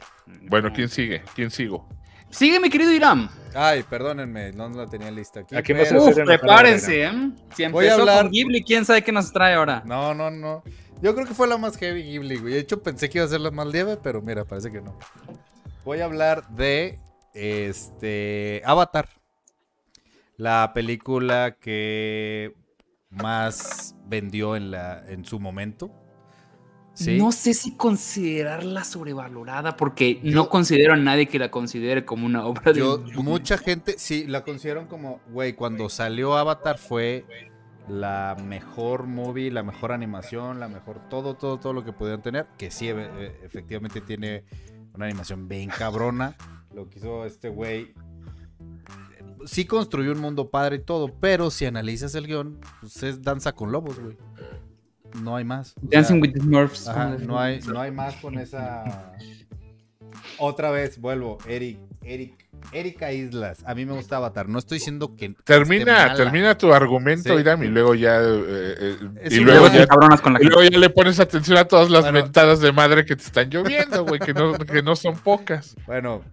Bueno, 0.49 0.71
¿quién 0.73 0.89
sigue? 0.89 1.21
¿Quién 1.35 1.51
sigo? 1.51 1.87
Sigue, 2.29 2.59
mi 2.59 2.69
querido 2.69 2.91
Irán. 2.91 3.29
Ay, 3.53 3.83
perdónenme, 3.83 4.51
no 4.51 4.67
la 4.69 4.87
tenía 4.87 5.09
lista 5.09 5.39
aquí. 5.41 5.55
¿A 5.55 5.61
quién 5.61 5.77
vas 5.77 5.87
a 5.87 5.95
pero-? 5.95 6.05
Uf, 6.05 6.15
prepárense, 6.25 7.03
¿eh? 7.05 7.11
Si 7.55 7.65
Voy 7.67 7.85
a 7.85 7.93
empezó 7.93 8.01
hablar- 8.01 8.23
con 8.23 8.31
Ghibli, 8.31 8.63
quién 8.63 8.83
sabe 8.83 9.01
qué 9.03 9.11
nos 9.13 9.31
trae 9.31 9.53
ahora. 9.53 9.83
No, 9.85 10.13
no, 10.13 10.29
no. 10.29 10.63
Yo 11.01 11.13
creo 11.13 11.27
que 11.27 11.33
fue 11.33 11.47
la 11.47 11.57
más 11.57 11.77
heavy 11.77 12.03
Ghibli, 12.03 12.37
güey. 12.37 12.53
De 12.53 12.59
hecho, 12.59 12.81
pensé 12.81 13.09
que 13.09 13.17
iba 13.19 13.25
a 13.25 13.29
ser 13.29 13.41
la 13.41 13.51
más 13.51 13.67
leve, 13.67 13.97
pero 13.97 14.21
mira, 14.21 14.45
parece 14.45 14.71
que 14.71 14.81
no. 14.81 14.97
Voy 15.83 15.99
a 15.99 16.05
hablar 16.05 16.47
de 16.49 16.99
Este. 17.33 18.61
Avatar. 18.65 19.09
La 20.37 20.71
película 20.73 21.57
que 21.59 22.53
más 23.09 23.95
vendió 24.05 24.55
en, 24.55 24.71
la, 24.71 25.03
en 25.07 25.23
su 25.25 25.39
momento. 25.39 25.91
Sí. 26.93 27.17
No 27.17 27.31
sé 27.33 27.53
si 27.53 27.75
considerarla 27.75 28.85
sobrevalorada 28.85 29.75
porque 29.75 30.19
no 30.23 30.47
considero 30.49 30.93
a 30.93 30.97
nadie 30.97 31.27
que 31.27 31.39
la 31.39 31.51
considere 31.51 32.05
como 32.05 32.25
una 32.25 32.45
obra 32.45 32.71
de... 32.71 32.79
Yo- 32.79 33.03
mucha 33.15 33.57
gente, 33.57 33.95
sí, 33.97 34.25
la 34.27 34.43
consideran 34.45 34.87
como, 34.87 35.19
güey, 35.29 35.53
cuando 35.53 35.89
salió 35.89 36.35
Avatar 36.37 36.77
fue 36.77 37.25
la 37.87 38.35
mejor 38.43 39.05
movie, 39.07 39.51
la 39.51 39.63
mejor 39.63 39.91
animación, 39.91 40.59
la 40.59 40.67
mejor, 40.67 41.07
todo, 41.09 41.35
todo, 41.35 41.59
todo 41.59 41.73
lo 41.73 41.83
que 41.85 41.93
pudieron 41.93 42.21
tener, 42.21 42.47
que 42.57 42.71
sí, 42.71 42.89
e- 42.89 42.93
e- 42.93 43.39
efectivamente 43.43 44.01
tiene 44.01 44.43
una 44.93 45.05
animación 45.05 45.47
bien 45.47 45.69
cabrona, 45.69 46.35
lo 46.73 46.89
que 46.89 46.99
hizo 46.99 47.25
este 47.25 47.49
güey. 47.49 47.93
Sí 49.45 49.65
construyó 49.65 50.11
un 50.11 50.19
mundo 50.19 50.49
padre 50.49 50.77
y 50.77 50.79
todo, 50.79 51.13
pero 51.19 51.51
si 51.51 51.65
analizas 51.65 52.15
el 52.15 52.25
guion, 52.25 52.59
pues 52.81 53.03
es 53.03 53.21
danza 53.21 53.53
con 53.53 53.71
lobos, 53.71 53.99
güey. 53.99 54.17
No 55.21 55.35
hay 55.35 55.45
más. 55.45 55.75
O 55.77 55.81
Dancing 55.83 56.15
sea, 56.15 56.21
with 56.21 56.33
the 56.33 56.39
Smurfs. 56.41 56.87
Ajá, 56.87 57.05
¿cómo 57.05 57.19
se 57.19 57.25
no 57.25 57.39
hay, 57.39 57.59
no 57.61 57.79
hay 57.79 57.91
más 57.91 58.15
con 58.15 58.37
esa. 58.37 59.13
Otra 60.39 60.71
vez, 60.71 60.99
vuelvo. 60.99 61.37
Eric, 61.47 61.79
Eric, 62.01 62.44
Erika 62.71 63.11
Islas. 63.11 63.63
A 63.65 63.73
mí 63.75 63.85
me 63.85 63.93
gusta 63.93 64.17
Avatar. 64.17 64.47
No 64.49 64.59
estoy 64.59 64.77
diciendo 64.79 65.15
que. 65.15 65.33
Termina, 65.43 66.13
termina 66.15 66.57
tu 66.57 66.73
argumento, 66.73 67.33
Sí. 67.33 67.39
Irán, 67.39 67.63
y 67.63 67.67
luego 67.67 67.95
ya. 67.95 68.19
eh, 68.21 68.75
eh, 68.79 69.29
y 69.31 69.39
luego 69.39 69.67
ya 69.67 69.87
con 69.87 70.33
la 70.33 70.39
Y 70.41 70.45
luego 70.45 70.63
ya 70.63 70.77
le 70.77 70.89
pones 70.89 71.19
atención 71.19 71.57
a 71.57 71.65
todas 71.65 71.89
las 71.89 72.03
Bueno. 72.03 72.21
mentadas 72.23 72.59
de 72.59 72.71
madre 72.71 73.05
que 73.05 73.15
te 73.15 73.23
están 73.23 73.49
lloviendo, 73.49 74.05
güey, 74.05 74.19
que 74.19 74.33
no, 74.33 74.53
que 74.53 74.81
no 74.81 74.95
son 74.95 75.17
pocas. 75.17 75.75
Bueno. 75.85 76.23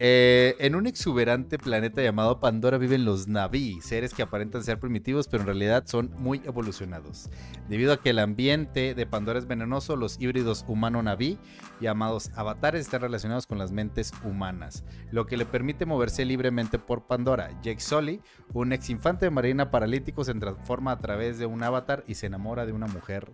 Eh, 0.00 0.54
en 0.60 0.76
un 0.76 0.86
exuberante 0.86 1.58
planeta 1.58 2.00
llamado 2.02 2.38
Pandora 2.38 2.78
viven 2.78 3.04
los 3.04 3.26
Naví, 3.26 3.80
seres 3.80 4.14
que 4.14 4.22
aparentan 4.22 4.62
ser 4.62 4.78
primitivos, 4.78 5.26
pero 5.26 5.40
en 5.42 5.46
realidad 5.46 5.84
son 5.86 6.12
muy 6.18 6.40
evolucionados. 6.44 7.28
Debido 7.68 7.92
a 7.92 8.00
que 8.00 8.10
el 8.10 8.20
ambiente 8.20 8.94
de 8.94 9.06
Pandora 9.06 9.38
es 9.40 9.46
venenoso, 9.46 9.96
los 9.96 10.20
híbridos 10.20 10.64
humano-naví, 10.68 11.38
llamados 11.80 12.30
avatares, 12.36 12.82
están 12.82 13.00
relacionados 13.00 13.46
con 13.48 13.58
las 13.58 13.72
mentes 13.72 14.12
humanas, 14.22 14.84
lo 15.10 15.26
que 15.26 15.36
le 15.36 15.46
permite 15.46 15.84
moverse 15.84 16.24
libremente 16.24 16.78
por 16.78 17.06
Pandora. 17.08 17.50
Jake 17.62 17.80
Sully, 17.80 18.20
un 18.52 18.72
ex 18.72 18.90
infante 18.90 19.26
de 19.26 19.30
marina 19.30 19.70
paralítico, 19.72 20.22
se 20.22 20.34
transforma 20.34 20.92
a 20.92 20.98
través 20.98 21.38
de 21.38 21.46
un 21.46 21.62
avatar 21.62 22.04
y 22.06 22.14
se 22.14 22.26
enamora 22.26 22.66
de 22.66 22.72
una 22.72 22.86
mujer 22.86 23.32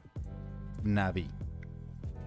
Naví. 0.82 1.28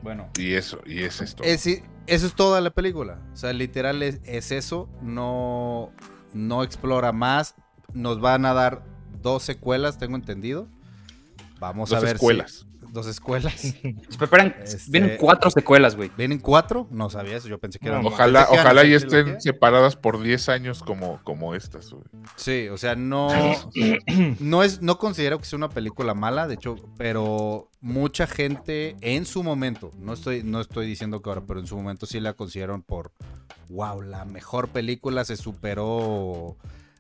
Bueno, 0.03 0.29
Y 0.37 0.53
eso, 0.53 0.79
y 0.85 0.99
es 0.99 1.21
esto. 1.21 1.43
es- 1.43 1.81
eso 2.07 2.25
es 2.25 2.33
toda 2.33 2.61
la 2.61 2.69
película. 2.71 3.19
O 3.33 3.35
sea, 3.37 3.53
literal 3.53 4.01
es, 4.03 4.19
es 4.25 4.51
eso. 4.51 4.89
No, 5.01 5.91
no 6.33 6.63
explora 6.63 7.11
más. 7.11 7.55
Nos 7.93 8.19
van 8.19 8.45
a 8.45 8.53
dar 8.53 8.83
dos 9.21 9.43
secuelas, 9.43 9.97
tengo 9.97 10.15
entendido. 10.15 10.67
Vamos 11.59 11.89
Dos 11.89 11.97
a 11.97 12.01
ver. 12.01 12.09
si- 12.09 12.15
escuelas. 12.15 12.66
Dos 12.91 13.07
escuelas. 13.07 13.53
Se 13.53 13.93
preparan, 14.17 14.55
Este- 14.63 14.91
vienen 14.91 15.17
cuatro 15.19 15.49
secuelas, 15.51 15.95
güey. 15.95 16.11
¿Vienen 16.17 16.39
cuatro? 16.39 16.87
No 16.91 17.09
sabía 17.09 17.37
eso. 17.37 17.47
Yo 17.47 17.59
pensé 17.59 17.79
que 17.79 17.87
eran. 17.87 18.05
Ojalá, 18.05 18.39
pensé 18.39 18.47
que 18.49 18.53
eran 18.55 18.65
ojalá 18.67 18.85
y 18.85 18.93
estén 18.93 19.41
separadas 19.41 19.95
por 19.95 20.21
10 20.21 20.49
años 20.49 20.83
como, 20.83 21.19
como 21.23 21.55
estas, 21.55 21.91
güey. 21.91 22.03
Sí, 22.35 22.67
o 22.69 22.77
sea, 22.77 22.95
no. 22.95 23.27
No 24.39 24.63
es, 24.63 24.81
no 24.81 24.97
considero 24.97 25.39
que 25.39 25.45
sea 25.45 25.57
una 25.57 25.69
película 25.69 26.13
mala, 26.13 26.47
de 26.47 26.55
hecho, 26.55 26.75
pero 26.97 27.69
mucha 27.81 28.27
gente 28.27 28.95
en 29.01 29.25
su 29.25 29.43
momento, 29.43 29.91
no 29.99 30.13
estoy, 30.13 30.43
no 30.43 30.61
estoy 30.61 30.87
diciendo 30.87 31.21
que 31.21 31.29
ahora, 31.29 31.43
pero 31.47 31.59
en 31.59 31.67
su 31.67 31.75
momento 31.75 32.05
sí 32.05 32.19
la 32.19 32.33
consideraron 32.33 32.81
por 32.81 33.11
wow, 33.69 34.01
la 34.01 34.25
mejor 34.25 34.69
película 34.69 35.25
se 35.25 35.35
superó. 35.37 36.57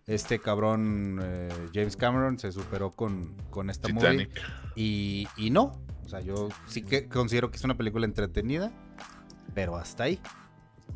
Este 0.07 0.39
cabrón 0.39 1.19
eh, 1.21 1.49
James 1.73 1.97
Cameron 1.97 2.39
se 2.39 2.51
superó 2.53 2.91
con, 2.91 3.35
con 3.49 3.69
esta 3.69 3.89
movie. 3.89 4.25
Titanic. 4.27 4.41
Y, 4.75 5.27
y 5.35 5.49
no. 5.49 5.81
O 6.05 6.09
sea, 6.09 6.21
yo 6.21 6.47
sí 6.67 6.81
que 6.81 7.09
considero 7.09 7.51
que 7.51 7.57
es 7.57 7.63
una 7.65 7.75
película 7.75 8.05
entretenida, 8.05 8.71
pero 9.53 9.75
hasta 9.75 10.05
ahí. 10.05 10.21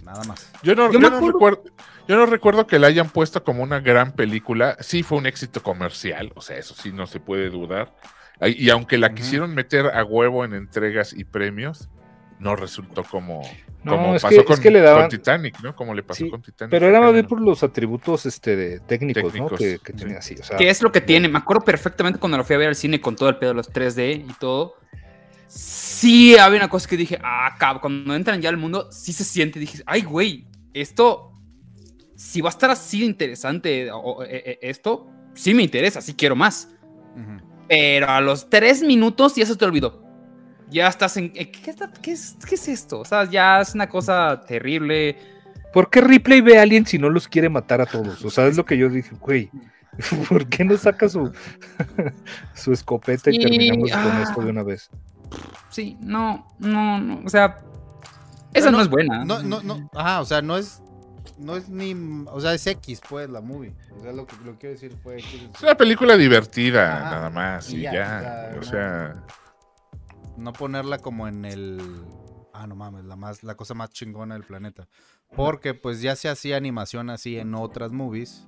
Nada 0.06 0.24
más. 0.24 0.52
Yo 0.64 0.74
no, 0.74 0.92
Yo 0.92 1.00
no 1.00 1.10
recuerdo, 1.20 1.64
yo 2.08 2.16
no 2.16 2.26
recuerdo 2.26 2.66
que 2.66 2.80
la 2.80 2.88
hayan 2.88 3.10
puesto 3.10 3.44
como 3.44 3.62
una 3.62 3.82
gran 3.82 4.14
película. 4.14 4.78
Sí 4.80 5.04
fue 5.04 5.18
un 5.18 5.26
éxito 5.26 5.62
comercial, 5.62 6.32
o 6.36 6.42
sea, 6.42 6.58
eso 6.58 6.74
sí 6.74 6.94
no 6.94 7.06
se 7.06 7.20
puede 7.20 7.50
dudar. 7.50 7.94
Y 8.40 8.70
aunque 8.70 8.98
la 8.98 9.14
quisieron 9.14 9.54
meter 9.54 9.88
a 9.88 10.04
huevo 10.04 10.46
en 10.46 10.54
entregas 10.54 11.14
y 11.14 11.26
premios, 11.26 11.90
no 12.40 12.56
resultó 12.56 13.04
como, 13.04 13.42
No, 13.84 13.94
como 13.94 14.16
es 14.16 14.22
pasó 14.22 14.36
que- 14.38 14.46
con, 14.46 14.54
es 14.54 14.60
que 14.60 14.70
le 14.72 14.80
daban- 14.82 15.02
con 15.04 15.10
Titanic, 15.10 15.60
¿no? 15.62 15.76
Como 15.76 15.94
le 15.96 16.04
pasó 16.04 16.24
Sí, 16.24 16.30
con 16.30 16.42
Titanic. 16.42 16.70
Pero 16.72 16.88
era 16.88 17.00
más 17.00 17.10
en 17.10 17.14
bien 17.16 17.28
por 17.28 17.42
los 17.42 17.64
atributos 17.64 18.26
este, 18.28 18.56
de 18.56 18.80
técnicos, 18.82 19.24
Técnicos, 19.32 19.52
¿no? 19.54 19.58
Que, 19.58 19.80
que 19.84 19.92
sí. 19.94 19.98
tenía 19.98 20.18
así. 20.20 20.36
O 20.40 20.44
sea, 20.44 20.58
¿Qué 20.58 20.70
es 20.70 20.82
lo 20.84 20.92
que 20.92 21.02
tiene? 21.02 21.28
Me 21.28 21.40
acuerdo 21.40 21.64
perfectamente 21.64 22.20
cuando 22.20 22.38
lo 22.38 22.44
fui 22.44 22.56
a 22.56 22.60
ver 22.60 22.68
al 22.70 22.76
cine 22.76 23.02
con 23.02 23.16
todo 23.16 23.30
el 23.30 23.38
pedo 23.38 23.52
de 23.52 23.56
los 23.56 23.70
3D 23.72 24.26
y 24.30 24.34
todo. 24.40 24.76
Sí, 25.48 26.38
había 26.38 26.60
una 26.60 26.70
cosa 26.70 26.88
que 26.88 26.96
dije, 26.96 27.18
ah, 27.24 27.56
cabrón, 27.60 27.82
cuando 27.82 28.16
entran 28.16 28.42
ya 28.42 28.50
al 28.50 28.58
mundo, 28.58 28.90
sí 28.92 29.12
se 29.14 29.24
siente. 29.24 29.60
Dije, 29.60 29.80
ay, 29.86 30.02
güey, 30.04 30.46
esto, 30.74 31.34
si 32.16 32.40
va 32.42 32.50
a 32.50 32.52
estar 32.52 32.70
así 32.70 33.02
de 33.02 33.06
interesante, 33.08 33.90
o- 33.92 34.24
eh, 34.24 34.44
eh, 34.46 34.60
esto, 34.62 35.08
sí 35.34 35.54
me 35.54 35.64
interesa, 35.64 36.02
sí 36.02 36.14
quiero 36.14 36.36
más. 36.36 36.70
Pero 37.68 38.10
a 38.10 38.22
los 38.22 38.50
tres 38.50 38.82
minutos 38.84 39.36
ya 39.36 39.46
se 39.46 39.56
te 39.56 39.66
olvidó. 39.66 40.01
Ya 40.72 40.88
estás 40.88 41.18
en. 41.18 41.32
eh, 41.36 41.52
¿Qué, 41.52 41.76
qué 42.02 42.12
es, 42.12 42.38
qué 42.48 42.56
es 42.56 42.68
esto? 42.68 43.02
O 43.02 43.06
sea, 43.06 43.26
ya 43.26 43.62
es 43.62 43.76
una 43.76 43.88
cosa 43.88 44.42
terrible. 44.48 45.18
¿Por 45.74 45.90
qué 45.90 46.02
Ripley 46.02 46.42
ve 46.42 46.58
a 46.58 46.62
alguien 46.64 46.86
si 46.86 46.98
no 46.98 47.10
los 47.10 47.28
quiere 47.28 47.50
matar 47.50 47.82
a 47.82 47.86
todos? 47.86 48.24
O 48.24 48.30
sea, 48.30 48.48
es 48.48 48.58
lo 48.58 48.66
que 48.66 48.78
yo 48.78 48.90
dije, 48.90 49.12
güey. 49.20 49.50
¿Por 50.30 50.48
qué 50.48 50.64
no 50.64 50.78
saca 50.78 51.10
su, 51.10 51.32
su 52.56 52.72
escopeta 52.72 53.30
y 53.30 53.36
Y- 53.36 53.40
terminamos 53.40 53.92
con 53.92 54.00
ah. 54.00 54.24
esto 54.24 54.42
de 54.42 54.50
una 54.50 54.64
vez? 54.64 54.90
Sí, 55.70 55.98
no, 56.02 56.48
no, 56.60 57.00
no. 57.00 57.22
O 57.26 57.30
sea, 57.30 57.60
esa 58.54 58.72
no, 58.72 58.82
es 58.82 58.90
buena. 58.90 59.24
No, 59.26 59.42
no, 59.44 59.62
no. 59.62 59.90
Ajá, 59.94 60.22
o 60.22 60.26
sea, 60.26 60.42
no 60.42 60.58
es. 60.58 60.82
No 61.38 61.56
es 61.56 61.70
ni. 61.70 61.94
O 62.28 62.40
sea, 62.40 62.54
es 62.54 62.66
X, 62.68 63.02
pues, 63.10 63.30
la 63.30 63.42
movie. 63.42 63.74
O 63.98 64.02
sea, 64.02 64.12
lo 64.12 64.26
que, 64.26 64.36
lo 64.46 64.58
quiero 64.58 64.74
decir 64.74 64.96
fue. 65.02 65.20
X. 65.20 65.50
Es 65.56 65.64
una 65.64 65.76
película 65.76 66.16
divertida, 66.18 67.00
nada 67.00 67.30
más, 67.30 67.72
y 67.72 67.78
y 67.78 67.82
ya, 67.82 67.92
ya. 67.94 68.60
o 68.60 68.64
sea, 68.64 69.16
No 70.38 70.54
ponerla 70.54 70.98
como 71.00 71.28
en 71.28 71.46
el. 71.46 71.80
Ah, 72.54 72.68
no 72.68 72.76
mames, 72.76 73.06
la, 73.06 73.16
más, 73.16 73.44
la 73.44 73.56
cosa 73.56 73.74
más 73.74 73.92
chingona 73.92 74.36
del 74.36 74.44
planeta. 74.44 74.88
Porque, 75.36 75.74
pues, 75.74 76.02
ya 76.02 76.16
se 76.16 76.30
hacía 76.30 76.58
animación 76.58 77.10
así 77.10 77.38
en 77.38 77.56
otras 77.56 77.92
movies. 77.92 78.48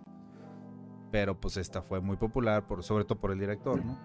Pero, 1.12 1.40
pues, 1.40 1.58
esta 1.58 1.82
fue 1.82 2.02
muy 2.02 2.18
popular, 2.18 2.68
por, 2.68 2.84
sobre 2.84 3.06
todo 3.06 3.20
por 3.20 3.32
el 3.32 3.40
director, 3.40 3.84
¿no? 3.86 3.98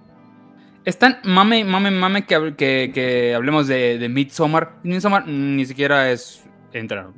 Están 0.85 1.19
mame, 1.25 1.65
mame, 1.65 1.91
mame 1.91 2.25
que, 2.27 2.55
que, 2.57 2.91
que 2.95 3.35
hablemos 3.35 3.67
de, 3.67 3.99
de 3.99 4.09
Midsommar. 4.09 4.79
Midsommar 4.85 5.27
mm, 5.27 5.57
ni 5.57 5.67
siquiera 5.67 6.11
es. 6.11 6.45
Entra. 6.73 7.11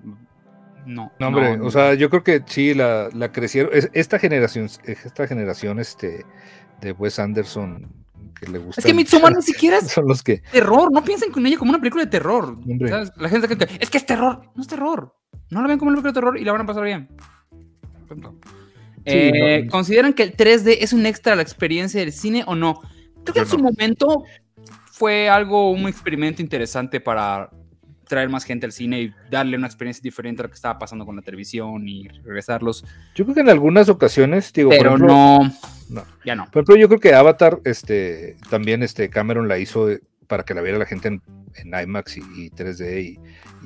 No. 0.87 1.13
No, 1.19 1.27
hombre, 1.29 1.59
no, 1.59 1.67
o 1.67 1.71
sea, 1.71 1.95
yo 1.95 2.09
creo 2.09 2.25
que 2.25 2.43
sí, 2.47 2.73
la, 2.73 3.11
la 3.13 3.31
crecieron. 3.33 3.71
es- 3.75 3.91
esta 3.93 4.19
generación, 4.19 4.69
esta 4.85 5.27
generación 5.27 5.79
este, 5.79 6.25
de 6.81 6.93
Wes 6.93 7.19
Anderson 7.19 8.00
que 8.39 8.47
le 8.47 8.59
gusta. 8.59 8.81
Es 8.81 8.87
que 8.87 8.95
Midsommar 8.95 9.35
ni 9.35 9.43
siquiera 9.43 9.79
es 9.83 9.89
son 9.89 10.07
los 10.07 10.23
que. 10.23 10.39
terror. 10.53 10.91
No 10.93 11.05
piensen 11.05 11.31
con 11.33 11.47
ella 11.47 11.59
como 11.59 11.71
una 11.71 11.79
película 11.79 12.05
de 12.05 12.11
terror. 12.11 12.57
La 13.16 13.29
gente 13.29 13.49
que 13.49 13.68
es 13.79 13.91
que 13.91 13.99
es 13.99 14.07
terror. 14.07 14.43
No 14.55 14.62
es 14.62 14.68
terror. 14.68 15.14
No 15.51 15.62
la 15.62 15.68
ven 15.68 15.79
como 15.79 15.91
una 15.91 15.97
película 15.97 16.12
de 16.12 16.21
terror 16.21 16.39
y 16.39 16.45
la 16.45 16.53
van 16.53 16.62
a 16.62 16.66
pasar 16.66 16.85
bien. 16.85 17.09
Eh, 19.05 19.62
no. 19.64 19.71
¿Consideran 19.71 20.12
que 20.12 20.23
el 20.23 20.37
3D 20.37 20.79
es 20.81 20.93
un 20.93 21.07
extra 21.07 21.33
a 21.33 21.37
la 21.37 21.43
experiencia 21.43 22.01
del 22.01 22.12
cine 22.12 22.45
o 22.47 22.55
no? 22.55 22.81
Creo 23.25 23.35
que 23.35 23.41
Yo 23.41 23.43
en 23.43 23.49
su 23.49 23.57
no. 23.59 23.64
momento 23.64 24.25
fue 24.93 25.29
algo, 25.29 25.71
un 25.71 25.89
experimento 25.89 26.43
interesante 26.43 27.01
para 27.01 27.51
traer 28.07 28.29
más 28.29 28.45
gente 28.45 28.66
al 28.66 28.73
cine 28.73 29.01
y 29.01 29.14
darle 29.31 29.57
una 29.57 29.68
experiencia 29.68 30.03
diferente 30.03 30.43
a 30.43 30.45
lo 30.45 30.49
que 30.51 30.57
estaba 30.57 30.79
pasando 30.79 31.07
con 31.07 31.16
la 31.16 31.23
televisión 31.23 31.89
y 31.89 32.09
regresarlos. 32.09 32.85
Yo 33.14 33.25
creo 33.25 33.35
que 33.37 33.41
en 33.41 33.49
algunas 33.49 33.89
ocasiones, 33.89 34.53
digo, 34.53 34.71
Pero 34.71 34.91
por 34.91 34.99
ejemplo, 34.99 35.14
no, 35.14 35.53
no. 35.91 36.05
ya 36.24 36.34
no. 36.34 36.45
Por 36.47 36.62
ejemplo, 36.62 36.76
yo 36.76 36.88
creo 36.88 37.01
que 37.01 37.14
Avatar, 37.14 37.61
este, 37.64 38.36
también 38.49 38.82
este 38.82 39.11
Cameron 39.11 39.49
la 39.49 39.59
hizo 39.59 39.91
eh, 39.91 40.01
para 40.26 40.45
que 40.45 40.55
la 40.55 40.62
viera 40.62 40.78
la 40.78 40.86
gente 40.86 41.09
en, 41.09 41.22
en 41.57 41.80
IMAX 41.82 42.18
y, 42.18 42.20
y 42.20 42.51
3D 42.51 43.03
y, 43.03 43.18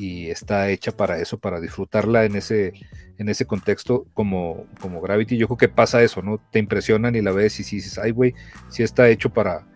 y 0.02 0.30
está 0.30 0.70
hecha 0.70 0.92
para 0.92 1.18
eso, 1.18 1.38
para 1.38 1.60
disfrutarla 1.60 2.24
en 2.24 2.36
ese, 2.36 2.72
en 3.18 3.28
ese 3.28 3.46
contexto 3.46 4.06
como, 4.14 4.66
como 4.80 5.00
Gravity. 5.00 5.36
Yo 5.36 5.46
creo 5.46 5.58
que 5.58 5.68
pasa 5.68 6.02
eso, 6.02 6.22
¿no? 6.22 6.40
Te 6.50 6.58
impresionan 6.58 7.14
y 7.14 7.20
la 7.20 7.32
ves 7.32 7.60
y 7.60 7.64
sí 7.64 7.76
dices, 7.76 7.98
ay, 7.98 8.10
güey, 8.12 8.34
sí 8.70 8.82
está 8.82 9.08
hecho 9.08 9.30
para, 9.30 9.66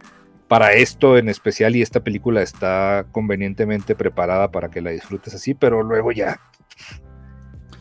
para 0.48 0.72
esto 0.72 1.18
en 1.18 1.28
especial 1.28 1.76
y 1.76 1.82
esta 1.82 2.00
película 2.00 2.42
está 2.42 3.06
convenientemente 3.12 3.94
preparada 3.94 4.50
para 4.50 4.70
que 4.70 4.80
la 4.80 4.90
disfrutes 4.90 5.34
así, 5.34 5.54
pero 5.54 5.82
luego 5.82 6.12
ya 6.12 6.40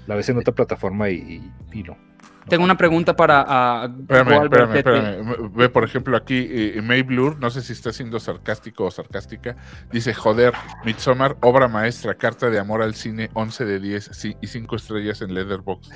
la 0.06 0.16
ves 0.16 0.30
en 0.30 0.38
otra 0.38 0.54
plataforma 0.54 1.10
y 1.10 1.42
no. 1.86 2.07
Tengo 2.50 2.64
una 2.64 2.78
pregunta 2.78 3.16
para 3.16 3.44
ah, 3.48 3.90
Espérame, 4.00 4.44
espérame, 4.44 4.76
espérame. 4.78 5.52
Ve, 5.54 5.70
por 5.70 5.84
ejemplo, 5.84 6.16
aquí 6.18 6.48
eh, 6.50 6.82
May 6.82 7.02
Blur, 7.02 7.38
no 7.40 7.50
sé 7.50 7.62
si 7.62 7.74
está 7.74 7.92
siendo 7.92 8.20
sarcástico 8.20 8.86
o 8.86 8.92
sarcástica, 8.92 9.56
dice, 9.92 10.14
joder, 10.14 10.54
Midsommar, 10.86 11.38
obra 11.42 11.68
maestra, 11.68 12.16
carta 12.16 12.50
de 12.50 12.60
amor 12.60 12.82
al 12.82 12.94
cine, 12.96 13.30
11 13.34 13.66
de 13.66 13.80
10 13.80 14.10
sí, 14.14 14.36
y 14.42 14.48
5 14.48 14.76
estrellas 14.76 15.22
en 15.22 15.34
Letterboxd. 15.34 15.92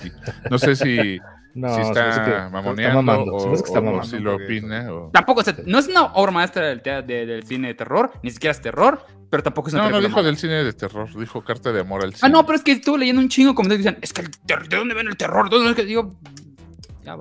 No 0.50 0.58
sé 0.58 0.76
si, 0.76 1.20
No, 1.54 1.68
está 1.80 2.24
que- 2.24 2.50
mamoneando 2.50 3.00
está 3.00 3.02
mamando, 3.02 3.34
o, 3.34 3.50
que 3.52 3.56
está 3.60 3.80
o- 3.80 3.98
o 4.00 4.04
si 4.04 4.20
lo 4.20 4.36
opina. 4.36 4.88
o- 4.94 5.10
Tampoco, 5.12 5.44
se- 5.44 5.64
no 5.66 5.80
es 5.80 5.88
una 5.90 6.04
obra 6.14 6.32
maestra 6.32 6.66
del, 6.68 6.82
de- 6.82 7.26
del 7.26 7.44
cine 7.44 7.68
de 7.70 7.74
terror, 7.74 8.12
ni 8.24 8.32
siquiera 8.32 8.52
es 8.52 8.62
terror, 8.62 9.06
pero 9.30 9.44
tampoco 9.44 9.68
es 9.68 9.74
una 9.74 9.84
No, 9.84 9.90
no 9.92 10.00
dijo 10.02 10.24
del 10.24 10.38
cine 10.38 10.64
de 10.64 10.72
terror, 10.74 11.10
dijo 11.18 11.44
carta 11.44 11.74
de 11.74 11.82
amor 11.82 12.04
al 12.04 12.14
cine. 12.14 12.22
Ah, 12.24 12.30
no, 12.30 12.46
pero 12.46 12.58
es 12.58 12.64
que 12.64 12.72
estuve 12.74 13.00
leyendo 13.00 13.22
un 13.22 13.28
chingo 13.28 13.54
como 13.54 13.68
que 13.68 13.78
dicen, 13.78 13.98
es 14.02 14.14
que 14.14 14.22
el 14.22 14.30
¿de 14.70 14.78
dónde 14.78 14.94
ven 14.94 15.08
el 15.08 15.18
terror? 15.18 15.50
¿De 15.50 15.56
dónde 15.58 15.72
es 15.72 15.76
que 15.76 15.84
digo? 15.86 16.16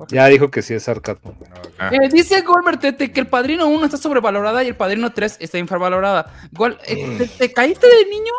Ya, 0.09 0.25
dijo 0.27 0.49
que 0.51 0.61
sí 0.61 0.73
es 0.73 0.83
sarcasmo. 0.83 1.35
Ah. 1.79 1.89
Eh, 1.91 2.09
dice 2.11 2.41
Goldberg 2.41 2.79
Tete 2.79 3.11
que 3.11 3.19
el 3.19 3.27
Padrino 3.27 3.67
1 3.67 3.85
está 3.85 3.97
sobrevalorada 3.97 4.63
y 4.63 4.67
el 4.67 4.75
Padrino 4.75 5.11
3 5.11 5.37
está 5.39 5.57
infravalorada. 5.57 6.31
Gol- 6.51 6.77
eh, 6.87 7.15
¿te, 7.17 7.27
te 7.27 7.53
caíste 7.53 7.87
de 7.87 8.05
niño? 8.09 8.33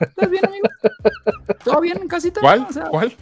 ¿Estás 0.00 0.30
bien, 0.30 0.44
amigo? 0.46 0.68
¿Todo 1.64 1.80
bien 1.80 1.98
en 2.02 2.08
casita? 2.08 2.40
¿Cuál? 2.40 2.66
O 2.68 2.72
sea, 2.72 2.84
¿Cuál? 2.84 3.14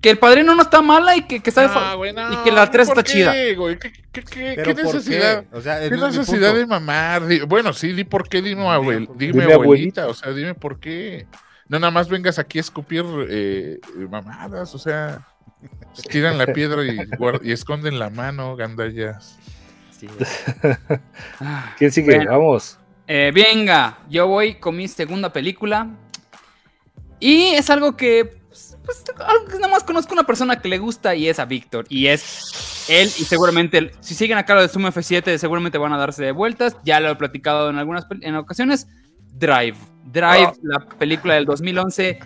Que 0.00 0.10
el 0.10 0.18
Padrino 0.18 0.54
no 0.54 0.60
está 0.62 0.82
mala 0.82 1.16
y 1.16 1.22
que, 1.22 1.40
que 1.40 1.48
está... 1.48 1.64
Ah, 1.92 1.94
güey, 1.94 2.12
no, 2.12 2.30
y 2.30 2.36
que 2.44 2.52
la 2.52 2.70
tres 2.70 2.88
¿por 2.88 2.98
está 2.98 3.10
qué, 3.10 3.18
chida. 3.18 3.32
güey? 3.56 3.78
¿Qué, 3.78 3.90
qué- 4.12 4.22
qué- 4.22 4.52
Pero 4.56 4.74
qué 4.74 4.74
¿por 4.82 4.84
necesidad? 4.94 5.44
qué? 5.50 5.56
O 5.56 5.60
sea, 5.62 5.82
es 5.82 5.88
¿Qué 5.88 5.96
mi- 5.96 6.02
mi 6.02 6.06
necesidad 6.08 6.54
de 6.54 6.66
mamar? 6.66 7.22
Bueno, 7.46 7.72
sí, 7.72 7.92
di 7.92 8.04
por 8.04 8.28
qué, 8.28 8.42
dime, 8.42 8.68
abuel, 8.68 9.08
dime, 9.16 9.40
Dime, 9.40 9.52
abuelita, 9.54 10.02
abuelita. 10.02 10.06
o 10.08 10.14
sea, 10.14 10.32
dime 10.32 10.54
por 10.54 10.78
qué. 10.78 11.26
No 11.68 11.78
nada 11.78 11.90
más 11.90 12.10
vengas 12.10 12.38
aquí 12.38 12.58
a 12.58 12.60
escupir 12.60 13.02
eh, 13.30 13.80
mamadas, 14.10 14.74
o 14.74 14.78
sea, 14.78 15.26
tiran 16.10 16.38
la 16.38 16.46
piedra 16.46 16.84
y, 16.84 16.98
y 17.42 17.52
esconden 17.52 17.98
la 17.98 18.10
mano, 18.10 18.56
gandallas. 18.56 19.38
Sí. 19.98 20.08
Ah, 21.40 21.74
¿Quién 21.78 21.92
sigue? 21.92 22.16
Bueno. 22.16 22.30
Vamos. 22.32 22.78
eh, 23.06 23.30
venga, 23.34 23.98
yo 24.08 24.26
voy 24.26 24.54
con 24.56 24.76
mi 24.76 24.88
segunda 24.88 25.32
película. 25.32 25.88
Y 27.20 27.44
es 27.54 27.70
algo 27.70 27.96
que... 27.96 28.24
pues, 28.48 28.76
pues, 28.84 29.04
algo 29.18 29.46
que 29.46 29.54
nada 29.54 29.68
más 29.68 29.84
conozco 29.84 30.12
a 30.12 30.14
una 30.14 30.26
persona 30.26 30.60
que 30.60 30.68
le 30.68 30.78
gusta 30.78 31.14
y 31.14 31.28
es 31.28 31.38
a 31.38 31.44
Víctor. 31.44 31.86
Y 31.88 32.08
es 32.08 32.84
él 32.88 33.06
y 33.06 33.24
seguramente, 33.24 33.92
si 34.00 34.14
siguen 34.14 34.36
acá 34.36 34.54
lo 34.54 34.60
de 34.60 34.68
Zoom 34.68 34.84
F7, 34.86 35.38
seguramente 35.38 35.78
van 35.78 35.92
a 35.92 35.96
darse 35.96 36.22
de 36.22 36.32
vueltas. 36.32 36.76
Ya 36.84 37.00
lo 37.00 37.08
he 37.08 37.16
platicado 37.16 37.70
en 37.70 37.78
algunas 37.78 38.06
en 38.20 38.34
ocasiones. 38.36 38.88
Drive. 39.32 39.76
Drive, 40.04 40.52
la 40.62 40.80
película 40.80 41.34
del 41.34 41.46
2011, 41.46 42.18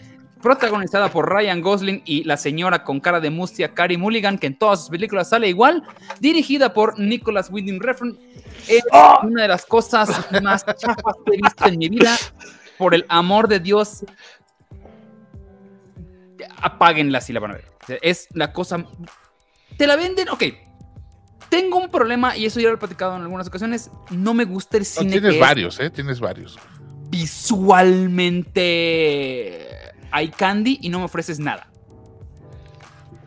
protagonizada 0.42 1.10
por 1.10 1.28
Ryan 1.32 1.60
Gosling 1.60 2.02
y 2.04 2.24
la 2.24 2.36
señora 2.36 2.84
con 2.84 3.00
cara 3.00 3.20
de 3.20 3.30
mustia, 3.30 3.74
Carrie 3.74 3.98
Mulligan, 3.98 4.38
que 4.38 4.46
en 4.46 4.58
todas 4.58 4.80
sus 4.80 4.90
películas 4.90 5.28
sale 5.30 5.48
igual. 5.48 5.82
Dirigida 6.20 6.72
por 6.72 6.98
Nicholas 6.98 7.48
Winding 7.50 7.80
Refn. 7.80 8.18
Es 8.68 8.84
una 9.22 9.42
de 9.42 9.48
las 9.48 9.66
cosas 9.66 10.08
más 10.42 10.64
chafas 10.64 11.14
que 11.26 11.34
he 11.34 11.36
visto 11.42 11.66
en 11.66 11.78
mi 11.78 11.88
vida. 11.88 12.16
Por 12.76 12.94
el 12.94 13.04
amor 13.08 13.48
de 13.48 13.58
Dios, 13.60 14.04
apáguenla 16.62 17.20
si 17.20 17.32
la 17.32 17.40
van 17.40 17.52
a 17.52 17.54
ver. 17.54 17.64
Es 18.02 18.28
la 18.34 18.52
cosa. 18.52 18.84
Te 19.76 19.86
la 19.86 19.96
venden, 19.96 20.28
ok. 20.28 20.44
Tengo 21.48 21.78
un 21.78 21.88
problema, 21.90 22.36
y 22.36 22.44
eso 22.44 22.60
ya 22.60 22.68
lo 22.68 22.74
he 22.74 22.78
platicado 22.78 23.16
en 23.16 23.22
algunas 23.22 23.48
ocasiones. 23.48 23.90
No 24.10 24.34
me 24.34 24.44
gusta 24.44 24.76
el 24.76 24.82
No, 24.82 24.86
cine. 24.86 25.10
tienes 25.12 25.30
que 25.30 25.36
es 25.36 25.40
varios, 25.40 25.80
¿eh? 25.80 25.90
Tienes 25.90 26.20
varios. 26.20 26.58
visualmente 27.10 29.67
hay 30.10 30.28
candy 30.28 30.78
y 30.82 30.88
no 30.88 30.98
me 31.00 31.04
ofreces 31.06 31.38
nada. 31.38 31.68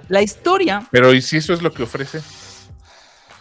La 0.08 0.22
historia, 0.22 0.88
Pero 0.92 1.14
¿y 1.14 1.22
si 1.22 1.38
eso 1.38 1.54
es 1.54 1.62
lo 1.62 1.72
que 1.74 1.84
ofrece? 1.84 2.22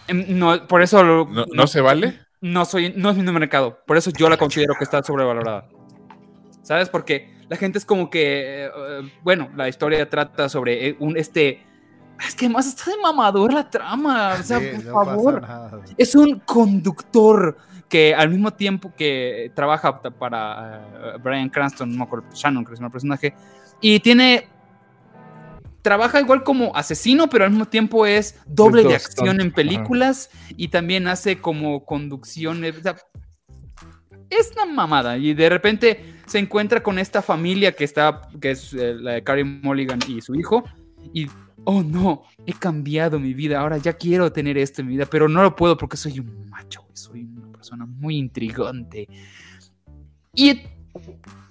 em, 0.08 0.24
no, 0.38 0.66
por 0.66 0.82
eso 0.82 1.02
lo- 1.02 1.26
¿No, 1.26 1.44
no 1.52 1.66
se 1.66 1.80
vale? 1.80 2.20
no 2.40 2.64
soy, 2.64 2.92
no 2.96 3.10
es 3.10 3.16
mi 3.16 3.22
mercado. 3.32 3.80
Por 3.86 3.96
eso 3.96 4.10
yo 4.10 4.28
la 4.28 4.36
considero 4.36 4.74
que 4.78 4.84
está 4.84 5.02
sobrevalorada. 5.02 5.68
¿Sabes? 6.62 6.88
Porque 6.88 7.36
la 7.48 7.56
gente 7.56 7.78
es 7.78 7.84
como 7.84 8.08
que, 8.08 8.66
eh, 8.66 8.70
bueno, 9.22 9.50
la 9.56 9.68
historia 9.68 10.08
trata 10.08 10.48
sobre 10.48 10.88
eh, 10.88 10.96
un 11.00 11.16
este. 11.16 11.66
Es 12.24 12.34
que 12.34 12.46
además 12.46 12.66
está 12.66 12.90
de 12.90 12.96
mamador 12.98 13.52
la 13.52 13.68
trama. 13.68 14.36
O 14.38 14.42
sea, 14.42 14.58
Sí, 14.60 14.66
por 14.76 14.84
no 14.84 14.92
pasa 14.94 15.04
favor. 15.10 15.42
nada. 15.42 15.80
Es 15.98 16.14
un 16.14 16.38
conductor 16.40 17.56
que 17.90 18.14
al 18.14 18.30
mismo 18.30 18.52
tiempo 18.52 18.94
que 18.96 19.52
trabaja 19.54 20.00
para 20.00 20.86
eh, 21.16 21.18
Brian 21.22 21.50
Cranston, 21.50 21.90
no 21.90 21.98
me 21.98 22.04
acuerdo, 22.04 22.26
Shannon, 22.32 22.64
creo 22.64 22.74
que 22.74 22.78
es 22.78 22.86
un 22.86 22.90
personaje, 22.90 23.34
y 23.80 24.00
tiene. 24.00 24.46
Trabaja 25.82 26.20
igual 26.20 26.42
como 26.44 26.76
asesino, 26.76 27.30
pero 27.30 27.44
al 27.44 27.50
mismo 27.50 27.64
tiempo 27.64 28.04
es 28.04 28.38
doble 28.46 28.84
de 28.84 28.94
acción 28.94 29.40
en 29.40 29.46
ajá. 29.46 29.56
películas 29.56 30.28
y 30.50 30.68
también 30.68 31.08
hace 31.08 31.40
como 31.40 31.86
conducciones. 31.86 32.76
o 32.76 32.82
sea, 32.82 32.96
es 34.28 34.52
una 34.52 34.66
mamada. 34.66 35.16
Y 35.16 35.32
de 35.32 35.48
repente 35.48 36.16
se 36.26 36.38
encuentra 36.38 36.82
con 36.82 36.98
esta 36.98 37.22
familia 37.22 37.72
que 37.72 37.84
está, 37.84 38.28
que 38.40 38.50
es 38.50 38.74
eh, 38.74 38.94
la 38.94 39.12
de 39.12 39.24
Carrie 39.24 39.44
Mulligan 39.44 40.00
y 40.06 40.20
su 40.20 40.34
hijo. 40.34 40.64
Y, 41.14 41.28
oh 41.64 41.82
no, 41.82 42.24
he 42.44 42.52
cambiado 42.52 43.18
mi 43.18 43.32
vida. 43.32 43.58
Ahora 43.58 43.78
ya 43.78 43.94
quiero 43.94 44.30
tener 44.30 44.58
esto 44.58 44.82
en 44.82 44.88
mi 44.88 44.94
vida, 44.96 45.06
pero 45.06 45.28
no 45.28 45.42
lo 45.42 45.56
puedo 45.56 45.78
porque 45.78 45.96
soy 45.96 46.20
un 46.20 46.46
macho. 46.50 46.86
Soy 46.92 47.24
una 47.24 47.49
persona 47.60 47.84
muy 47.86 48.16
intrigante. 48.16 49.06
Y 50.34 50.60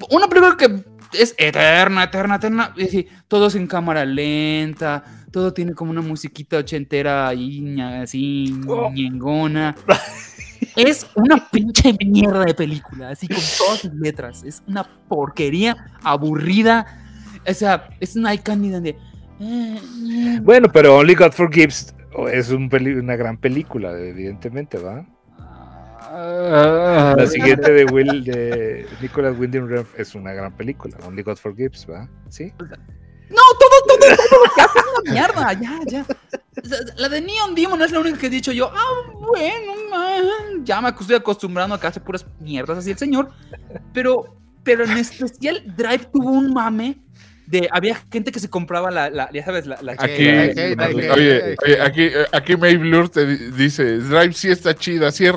una 0.10 0.28
película 0.28 0.58
que 0.58 0.84
es 1.14 1.36
eterna, 1.38 2.04
eterna, 2.06 2.36
eterna. 2.36 2.74
Es 2.78 2.86
decir, 2.86 3.08
todo 3.28 3.48
es 3.48 3.56
en 3.56 3.68
cámara 3.68 4.04
lenta. 4.06 5.04
Todo 5.32 5.54
tiene 5.54 5.74
como 5.74 5.92
una 5.92 6.02
musiquita 6.02 6.58
ochentera 6.58 7.28
ahí, 7.28 7.80
así, 7.80 8.56
ñengona. 8.94 9.76
Es 10.76 11.08
una 11.16 11.50
pinche 11.50 11.94
mierda 12.06 12.44
de 12.46 12.54
película, 12.54 13.10
así 13.10 13.28
con 13.28 13.38
todas 13.58 13.80
sus 13.80 13.94
letras. 13.94 14.44
Es 14.44 14.62
una 14.68 14.84
porquería 15.08 15.76
aburrida. 16.04 16.86
O 17.48 17.54
sea, 17.54 17.90
es 18.00 18.16
una 18.16 18.34
icon 18.34 18.70
donde. 18.72 18.96
eh, 19.40 20.40
Bueno, 20.42 20.70
pero 20.72 20.98
Only 20.98 21.16
God 21.16 21.32
Forgives 21.32 21.94
es 22.32 22.50
un 22.50 22.70
peli- 22.70 22.94
una 22.96 23.16
gran 23.16 23.38
película, 23.38 23.92
evidentemente, 23.98 24.78
¿va? 24.78 25.06
Ah, 26.10 27.16
La 27.18 27.28
siguiente 27.28 27.72
de 27.72 27.86
Will 27.86 28.24
de 28.24 28.88
Nicholas 29.02 29.38
Winding 29.38 29.68
Refn 29.68 30.02
es 30.02 30.16
una 30.16 30.34
gran 30.34 30.56
película, 30.56 30.98
Only 31.06 31.24
God 31.24 31.38
Forgives, 31.38 31.88
¿va? 31.90 32.08
Sí. 32.30 32.54
No, 33.30 33.42
todo, 33.60 33.70
todo, 33.88 34.16
todo 34.16 34.44
lo 34.44 34.56
que 34.56 34.62
hace 34.62 34.80
es 34.80 34.86
una 34.86 35.12
mierda, 35.12 35.54
ya, 35.54 35.80
ya. 35.86 36.06
La 36.98 37.10
de 37.10 37.22
Neon 37.22 37.56
Demon 37.56 37.82
es 37.82 37.92
la 37.92 38.00
única 38.00 38.18
que 38.18 38.28
he 38.28 38.30
dicho 38.30 38.52
yo, 38.52 38.72
ah, 38.74 39.12
bueno, 39.20 39.74
man, 39.92 40.66
ya 40.66 40.82
me 40.82 40.90
estoy 40.90 41.16
acostumbrando 41.16 41.76
a 41.76 41.80
que 41.80 41.88
hace 41.88 42.00
puras 42.00 42.26
mierdas 42.40 42.80
así 42.80 42.92
el 42.92 42.98
señor. 42.98 43.30
Pero, 43.94 44.36
pero 44.64 44.84
en 44.84 44.98
especial 44.98 45.64
Drive 45.78 46.10
tuvo 46.12 46.32
un 46.32 46.54
mame 46.54 46.98
de, 47.50 47.68
había 47.72 47.96
gente 48.12 48.32
que 48.32 48.40
se 48.40 48.48
compraba 48.48 48.92
la, 48.92 49.10
la 49.10 49.28
ya 49.32 49.44
sabes, 49.44 49.66
la, 49.66 49.82
la 49.82 49.94
Aquí, 49.94 50.28
oye, 50.28 51.56
oye, 51.66 51.82
aquí, 51.82 52.04
eh, 52.04 52.26
aquí 52.32 52.56
May 52.56 52.78
Blur 52.78 53.10
te 53.10 53.26
di- 53.26 53.50
dice, 53.52 53.98
Drive 53.98 54.34
sí 54.34 54.52
está 54.52 54.76
chida, 54.76 55.12
sí 55.12 55.26
es 55.26 55.34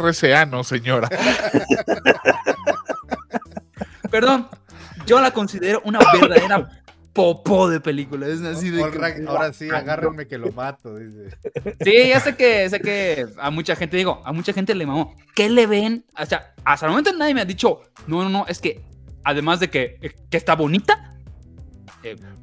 señora. 0.66 1.08
Perdón, 4.10 4.46
yo 5.06 5.22
la 5.22 5.30
considero 5.30 5.80
una 5.86 6.00
verdadera 6.12 6.68
popó 7.14 7.70
de 7.70 7.80
película. 7.80 8.26
Es 8.26 8.42
así 8.42 8.68
de 8.68 8.76
que- 8.78 8.84
Ahora, 8.84 9.14
ahora 9.28 9.52
sí, 9.54 9.70
agárrenme 9.70 10.26
que 10.26 10.36
lo 10.36 10.52
mato. 10.52 10.94
Dice. 10.96 11.34
Sí, 11.82 12.08
ya 12.10 12.20
sé 12.20 12.36
que, 12.36 12.68
sé 12.68 12.80
que 12.80 13.26
a 13.38 13.50
mucha 13.50 13.74
gente, 13.74 13.96
digo, 13.96 14.20
a 14.24 14.32
mucha 14.32 14.52
gente 14.52 14.74
le 14.74 14.84
mamó. 14.84 15.16
¿Qué 15.34 15.48
le 15.48 15.66
ven? 15.66 16.04
O 16.20 16.26
sea, 16.26 16.52
hasta 16.62 16.84
el 16.86 16.90
momento 16.90 17.10
nadie 17.14 17.32
me 17.32 17.40
ha 17.40 17.46
dicho, 17.46 17.80
no, 18.06 18.22
no, 18.22 18.28
no, 18.28 18.44
es 18.48 18.60
que 18.60 18.82
además 19.24 19.60
de 19.60 19.70
que, 19.70 19.98
que 20.30 20.36
está 20.36 20.56
bonita, 20.56 21.08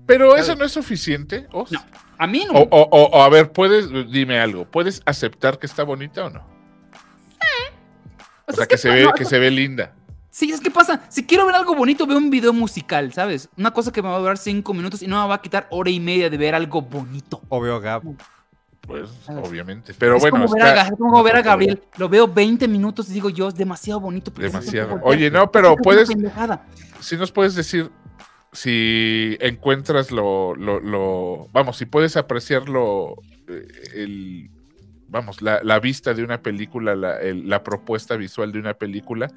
Pero 0.06 0.36
eso 0.36 0.56
no 0.56 0.66
es 0.66 0.72
suficiente, 0.72 1.48
Os? 1.52 1.72
No. 1.72 1.80
a 2.18 2.28
mí 2.28 2.46
no. 2.52 2.60
O, 2.60 2.64
o- 2.64 2.90
o- 2.90 3.10
o, 3.18 3.22
a 3.24 3.30
ver, 3.30 3.52
puedes, 3.52 3.90
dime 4.12 4.40
algo, 4.40 4.66
¿puedes 4.66 5.02
aceptar 5.06 5.60
que 5.60 5.66
está 5.68 5.84
bonita 5.84 6.26
o 6.26 6.30
no? 6.30 6.40
O 8.48 8.52
O 8.52 8.56
sea, 8.56 8.66
que 8.66 8.76
que 8.76 8.78
se 8.78 8.90
ve, 8.90 9.04
no, 9.04 9.14
que 9.14 9.26
se 9.26 9.38
ve 9.40 9.52
linda. 9.52 9.94
Sí, 10.32 10.52
es 10.52 10.60
que 10.62 10.72
pasa. 10.72 11.02
Si 11.10 11.26
quiero 11.26 11.46
ver 11.46 11.56
algo 11.56 11.76
bonito, 11.76 12.08
veo 12.08 12.18
un 12.18 12.30
video 12.30 12.54
musical, 12.54 13.12
¿sabes? 13.14 13.50
Una 13.58 13.72
cosa 13.72 13.92
que 13.92 14.02
me 14.02 14.10
va 14.10 14.16
a 14.16 14.20
durar 14.20 14.38
cinco 14.38 14.74
minutos 14.74 15.02
y 15.02 15.08
no 15.08 15.22
me 15.22 15.28
va 15.28 15.36
a 15.36 15.42
quitar 15.42 15.68
hora 15.70 15.90
y 15.90 16.00
media 16.00 16.30
de 16.30 16.38
ver 16.38 16.56
algo 16.56 16.82
bonito. 16.82 17.42
Obvio, 17.50 17.80
Gab. 17.80 18.04
Pues, 18.82 19.10
obviamente. 19.28 19.94
Pero 20.00 20.16
es, 20.16 20.22
bueno, 20.22 20.46
como 20.46 20.54
ver 20.56 20.64
a, 20.64 20.82
está 20.84 20.96
como 20.96 21.22
ver 21.22 21.36
a 21.36 21.42
Gabriel. 21.44 21.84
Lo 21.98 22.10
veo 22.10 22.28
20 22.28 22.68
minutos 22.68 23.10
y 23.10 23.14
digo 23.14 23.30
yo, 23.30 23.50
es 23.50 23.56
demasiado 23.56 24.00
bonito. 24.00 24.32
demasiado. 24.32 25.00
Oye, 25.04 25.30
no, 25.30 25.52
pero 25.52 25.76
puedes, 25.76 26.10
si 27.02 27.16
nos 27.18 27.32
puedes 27.32 27.54
decir 27.54 27.92
si 28.52 29.38
encuentras 29.42 30.12
lo, 30.12 30.56
lo, 30.56 30.80
lo- 30.80 31.48
vamos, 31.52 31.78
si 31.78 31.86
puedes 31.86 32.18
apreciarlo, 32.18 33.16
eh, 33.48 33.68
el, 33.96 34.50
vamos, 35.08 35.42
la, 35.42 35.62
la 35.64 35.80
vista 35.80 36.14
de 36.14 36.24
una 36.24 36.42
película, 36.42 36.96
la, 36.96 37.20
el- 37.20 37.48
la 37.50 37.64
propuesta 37.64 38.16
visual 38.16 38.52
de 38.52 38.60
una 38.60 38.74
película, 38.74 39.28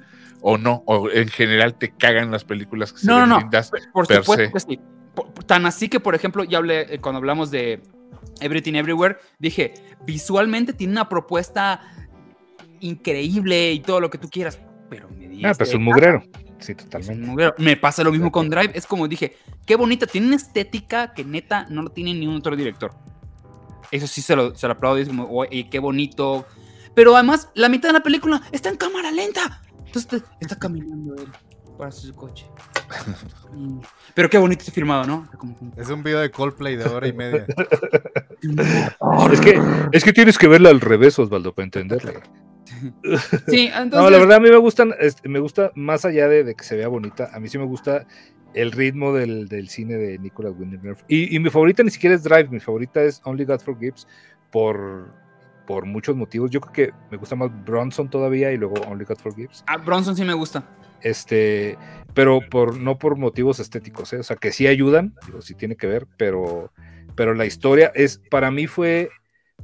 o 0.41 0.57
no, 0.57 0.83
o 0.87 1.09
en 1.09 1.27
general 1.29 1.75
te 1.75 1.91
cagan 1.91 2.31
las 2.31 2.43
películas 2.43 2.91
que 2.93 2.99
se 2.99 3.07
No, 3.07 3.17
ven 3.19 3.29
no, 3.29 3.35
no. 3.35 3.41
lindas. 3.41 3.71
Por 3.91 4.07
per 4.07 4.23
supuesto 4.23 4.45
se. 4.45 4.51
que 4.51 4.59
sí. 4.75 4.79
tan 5.45 5.65
así 5.65 5.89
que, 5.89 5.99
por 5.99 6.15
ejemplo, 6.15 6.43
ya 6.43 6.57
hablé, 6.57 6.93
eh, 6.95 6.99
cuando 6.99 7.17
hablamos 7.19 7.51
de 7.51 7.81
Everything 8.41 8.73
Everywhere, 8.73 9.17
dije, 9.39 9.73
visualmente 10.05 10.73
tiene 10.73 10.93
una 10.93 11.07
propuesta 11.07 11.81
increíble 12.79 13.71
y 13.73 13.79
todo 13.79 13.99
lo 13.99 14.09
que 14.09 14.17
tú 14.17 14.29
quieras, 14.29 14.59
pero 14.89 15.09
me 15.09 15.27
di 15.27 15.45
Ah, 15.45 15.53
pues 15.57 15.73
un 15.73 15.83
mugrero. 15.83 16.23
Sí, 16.63 16.71
Es 16.71 16.83
un 16.83 16.89
totalmente. 16.89 17.53
Me 17.57 17.77
pasa 17.77 18.03
lo 18.03 18.11
mismo 18.11 18.31
con 18.31 18.49
Drive. 18.49 18.71
Es 18.73 18.85
como 18.87 19.07
dije, 19.07 19.35
qué 19.65 19.75
bonita. 19.75 20.05
Tiene 20.07 20.27
una 20.27 20.35
estética 20.37 21.13
que 21.13 21.23
neta 21.25 21.65
no 21.69 21.81
lo 21.83 21.89
tiene 21.89 22.13
ni 22.13 22.25
un 22.27 22.35
otro 22.37 22.55
director. 22.55 22.93
Eso 23.91 24.07
sí 24.07 24.21
se 24.21 24.35
lo, 24.35 24.55
se 24.55 24.65
lo 24.67 24.73
aplaudo. 24.73 24.97
Es 24.97 25.07
como, 25.07 25.25
"Oye, 25.29 25.67
qué 25.69 25.79
bonito. 25.79 26.45
Pero 26.95 27.15
además, 27.15 27.49
la 27.55 27.69
mitad 27.69 27.89
de 27.89 27.93
la 27.93 28.03
película 28.03 28.41
está 28.51 28.69
en 28.69 28.77
cámara 28.77 29.11
lenta. 29.11 29.61
Entonces 29.85 30.07
te- 30.07 30.23
está 30.39 30.57
caminando 30.57 31.15
él 31.15 31.27
para 31.77 31.91
su 31.91 32.13
coche. 32.13 32.45
Pero 34.13 34.29
qué 34.29 34.37
bonito 34.37 34.61
está 34.61 34.71
filmado, 34.71 35.05
¿no? 35.05 35.27
Como- 35.37 35.55
Es 35.75 35.89
un 35.89 36.03
video 36.03 36.19
de 36.19 36.29
Coldplay 36.31 36.75
de 36.75 36.85
hora 36.85 37.07
y 37.07 37.13
media. 37.13 37.45
Es 39.31 39.39
que, 39.41 39.59
es 39.93 40.03
que 40.03 40.13
tienes 40.13 40.37
que 40.37 40.47
verla 40.47 40.69
al 40.69 40.81
revés, 40.81 41.17
Osvaldo, 41.17 41.53
para 41.53 41.63
entenderla. 41.65 42.13
Sí, 43.47 43.69
entonces. 43.73 43.91
No, 43.91 44.09
la 44.09 44.17
verdad 44.17 44.37
a 44.37 44.39
mí 44.39 44.49
me 44.49 44.57
gustan, 44.57 44.93
me 45.23 45.39
gusta 45.39 45.71
más 45.75 46.05
allá 46.05 46.27
de, 46.27 46.43
de 46.43 46.55
que 46.55 46.63
se 46.63 46.75
vea 46.75 46.87
bonita, 46.87 47.29
a 47.33 47.39
mí 47.39 47.47
sí 47.47 47.57
me 47.57 47.65
gusta 47.65 48.05
el 48.53 48.71
ritmo 48.71 49.13
del, 49.13 49.47
del 49.47 49.69
cine 49.69 49.95
de 49.95 50.17
Nicolas. 50.19 50.53
Y, 51.07 51.35
y 51.35 51.39
mi 51.39 51.49
favorita 51.49 51.83
ni 51.83 51.89
siquiera 51.89 52.15
es 52.15 52.23
Drive, 52.23 52.49
mi 52.49 52.59
favorita 52.59 53.01
es 53.01 53.21
Only 53.23 53.45
God 53.45 53.59
Forgives 53.61 54.07
por, 54.51 55.11
por 55.65 55.85
muchos 55.85 56.15
motivos. 56.15 56.51
Yo 56.51 56.61
creo 56.61 56.73
que 56.73 56.93
me 57.11 57.17
gusta 57.17 57.35
más 57.35 57.49
Bronson 57.65 58.09
todavía 58.09 58.51
y 58.51 58.57
luego 58.57 58.75
Only 58.87 59.05
God 59.05 59.17
Forgives. 59.17 59.63
Ah, 59.67 59.77
Bronson 59.77 60.15
sí 60.15 60.23
me 60.23 60.33
gusta. 60.33 60.63
Este, 61.01 61.77
pero 62.13 62.39
por, 62.49 62.77
no 62.79 62.97
por 62.97 63.17
motivos 63.17 63.59
estéticos, 63.59 64.13
¿eh? 64.13 64.19
o 64.19 64.23
sea, 64.23 64.37
que 64.37 64.53
sí 64.53 64.67
ayudan, 64.67 65.15
digo, 65.25 65.41
sí 65.41 65.53
tiene 65.53 65.75
que 65.75 65.85
ver, 65.85 66.07
pero, 66.17 66.71
pero 67.15 67.33
la 67.33 67.45
historia 67.45 67.91
es, 67.93 68.21
para 68.29 68.51
mí 68.51 68.67
fue, 68.67 69.09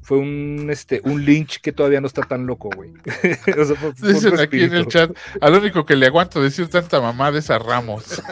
fue 0.01 0.17
un, 0.17 0.67
este, 0.69 1.01
un 1.03 1.23
Lynch 1.25 1.59
que 1.61 1.71
todavía 1.71 1.99
no 2.01 2.07
está 2.07 2.21
tan 2.23 2.45
loco, 2.47 2.69
güey. 2.75 2.91
O 3.59 3.65
sea, 3.65 3.75
fue- 3.75 3.93
fue 3.93 4.07
un 4.09 4.13
Dicen 4.15 4.39
aquí 4.39 4.63
en 4.63 4.73
el 4.73 4.87
chat, 4.87 5.11
al 5.41 5.53
único 5.55 5.85
que 5.85 5.95
le 5.95 6.05
aguanto 6.07 6.41
decir 6.41 6.67
tanta 6.69 7.01
mamada 7.01 7.37
es 7.39 7.49
a 7.49 7.59
Ramos. 7.59 8.21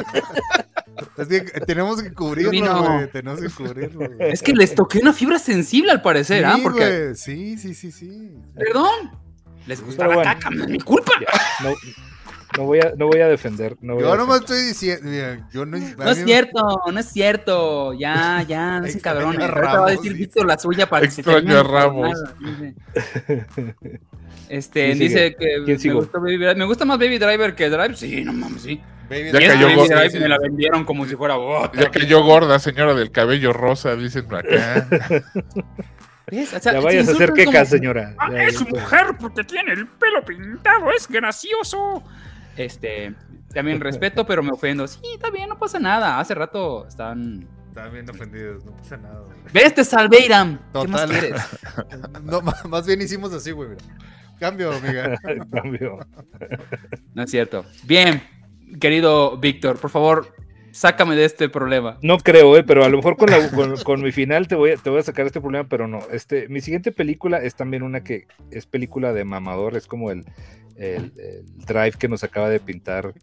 Es 1.16 1.28
que 1.28 1.42
tenemos 1.62 2.02
que 2.02 2.12
cubrirlo, 2.12 2.84
güey. 2.84 3.12
Tenemos 3.12 3.40
que 3.40 3.50
cubrirlo. 3.50 4.08
güey. 4.10 4.32
Es 4.32 4.42
que 4.42 4.54
les 4.54 4.74
toqué 4.74 4.98
una 5.00 5.14
fibra 5.14 5.38
sensible 5.38 5.92
al 5.92 6.02
parecer, 6.02 6.44
¿ah? 6.46 6.56
Sí, 6.56 6.62
Porque, 6.64 7.02
güey, 7.04 7.16
sí, 7.16 7.58
sí, 7.58 7.76
sí, 7.76 7.92
sí. 7.92 8.32
perdón, 8.56 9.12
les 9.68 9.80
gusta 9.82 9.98
Pero 10.06 10.10
la 10.10 10.16
bueno. 10.16 10.32
caca, 10.34 10.50
no 10.50 10.64
es 10.64 10.70
mi 10.70 10.80
culpa. 10.80 11.12
Ya, 11.22 11.28
no, 11.70 11.76
no 12.56 12.64
voy 12.66 12.80
a, 12.80 12.94
no 12.96 13.08
voy 13.08 13.20
a 13.20 13.28
defender. 13.28 13.76
No 13.82 13.96
voy 13.96 14.04
a 14.04 14.08
Yo 14.08 14.16
nomás 14.18 14.42
defender. 14.42 14.58
estoy 14.58 14.90
diciendo, 14.96 15.10
mira, 15.10 15.50
yo 15.52 15.66
no... 15.66 15.78
No 15.78 16.12
es 16.12 16.24
cierto, 16.24 16.82
no 16.92 17.00
es 17.00 17.06
cierto. 17.08 17.94
Ya, 17.94 18.44
ya, 18.48 18.80
no 18.80 18.86
se 18.88 18.94
Extraño 18.94 19.18
cabrones. 19.20 19.42
a 19.50 19.52
Ahorita 19.54 19.80
va 19.82 19.88
a 19.88 19.92
decir. 19.92 20.14
Víctor 20.14 20.46
la 20.46 20.58
suya 20.58 20.88
para 20.88 21.06
que 21.06 21.12
se 21.12 21.22
Extraño 21.22 21.40
termine 21.40 21.60
a 21.60 21.64
de 21.64 21.70
Ramos. 21.70 22.24
Este, 24.50 24.86
¿Quién 24.86 25.00
dice 25.00 25.36
que 25.36 25.64
¿Quién 25.66 25.78
me 25.84 25.94
gusta, 26.00 26.20
Baby 26.20 26.38
Driver. 26.38 26.56
me 26.58 26.66
gusta 26.66 26.86
más 26.86 26.98
Baby 26.98 27.18
Driver 27.18 27.54
que 27.54 27.70
Drive. 27.70 27.96
Sí, 27.98 28.24
no 28.24 28.32
mames, 28.32 28.62
sí. 28.62 28.82
Baby, 29.10 29.32
Ya 29.34 29.40
cayó 29.54 29.66
Baby 29.68 29.76
gorda, 29.76 29.96
Drive 29.98 30.10
sí, 30.12 30.20
me 30.20 30.30
la 30.30 30.38
vendieron 30.40 30.86
como 30.86 31.06
si 31.06 31.16
fuera 31.18 31.38
otra. 31.38 31.82
Ya 31.82 31.92
cayó 31.92 32.24
gorda, 32.24 32.58
señora 32.60 32.94
del 32.94 33.12
cabello 33.12 33.52
rosa, 33.52 33.96
dicen 33.98 34.26
acá. 34.34 34.88
¿Ves? 36.32 36.54
O 36.54 36.60
sea, 36.62 36.74
Ya 36.74 36.80
vayas 36.80 37.08
a 37.10 37.12
hacer 37.12 37.34
queca, 37.34 37.52
como- 37.52 37.66
señora. 37.66 38.16
Ah, 38.18 38.30
Ya, 38.32 38.44
es 38.44 38.60
ya 38.60 38.66
mujer 38.66 39.06
porque 39.20 39.44
tiene 39.44 39.74
el 39.74 39.88
pelo 39.88 40.24
pintado, 40.24 40.92
es 40.96 41.08
gracioso. 41.10 42.04
Este, 42.58 43.16
también 43.54 43.80
respeto, 43.80 44.26
pero 44.26 44.44
me 44.44 44.52
ofendo. 44.52 44.88
Sí, 44.88 45.00
está 45.14 45.30
bien, 45.30 45.50
no 45.50 45.58
pasa 45.58 45.80
nada. 45.80 46.20
Hace 46.20 46.34
rato 46.36 46.88
están. 46.88 47.48
Estaban 47.70 47.94
bien 47.94 48.10
ofendidos, 48.10 48.66
no 48.66 48.72
pasa 48.76 48.98
nada. 48.98 49.22
güey. 49.22 49.38
¿Ves? 49.54 49.76
Te 49.76 49.84
salvé, 49.86 50.26
Iram. 50.26 50.58
¿Qué 50.74 50.88
más 50.88 51.02
Total. 51.02 51.10
quieres? 51.10 51.42
No, 52.24 52.42
más 52.42 52.86
bien 52.88 53.02
hicimos 53.02 53.32
así, 53.34 53.52
güey, 53.52 53.70
mira. 53.70 53.82
Cambio, 54.40 54.72
amiga. 54.72 55.18
Cambio. 55.52 56.00
No 57.14 57.24
es 57.24 57.32
cierto. 57.32 57.66
Bien, 57.84 58.22
querido 58.80 59.38
Víctor, 59.38 59.80
por 59.80 59.90
favor, 59.90 60.36
sácame 60.78 61.16
de 61.16 61.26
este 61.26 61.50
problema. 61.50 61.98
No 62.02 62.18
creo, 62.18 62.56
eh, 62.58 62.64
pero 62.64 62.84
a 62.84 62.90
lo 62.90 62.98
mejor 62.98 63.18
con, 63.18 63.30
la- 63.30 63.50
con- 63.52 63.78
con 63.78 64.02
mi 64.02 64.12
final 64.12 64.48
te 64.48 64.56
voy, 64.56 64.72
a, 64.72 64.78
te 64.78 64.90
voy 64.90 65.00
a 65.00 65.04
sacar 65.04 65.26
este 65.26 65.42
problema, 65.42 65.68
pero 65.68 65.88
no. 65.88 66.00
Este, 66.12 66.48
mi 66.50 66.62
siguiente 66.62 66.92
película 66.92 67.38
es 67.38 67.56
también 67.56 67.84
una 67.84 68.04
que 68.04 68.28
es 68.52 68.66
película 68.66 69.14
de 69.14 69.24
mamador, 69.26 69.76
es 69.76 69.88
como 69.88 70.12
el, 70.12 70.26
el- 70.76 71.14
el 71.18 71.46
drive 71.66 71.94
que 71.98 72.08
nos 72.08 72.24
acaba 72.24 72.50
de 72.50 72.60
pintar 72.60 73.14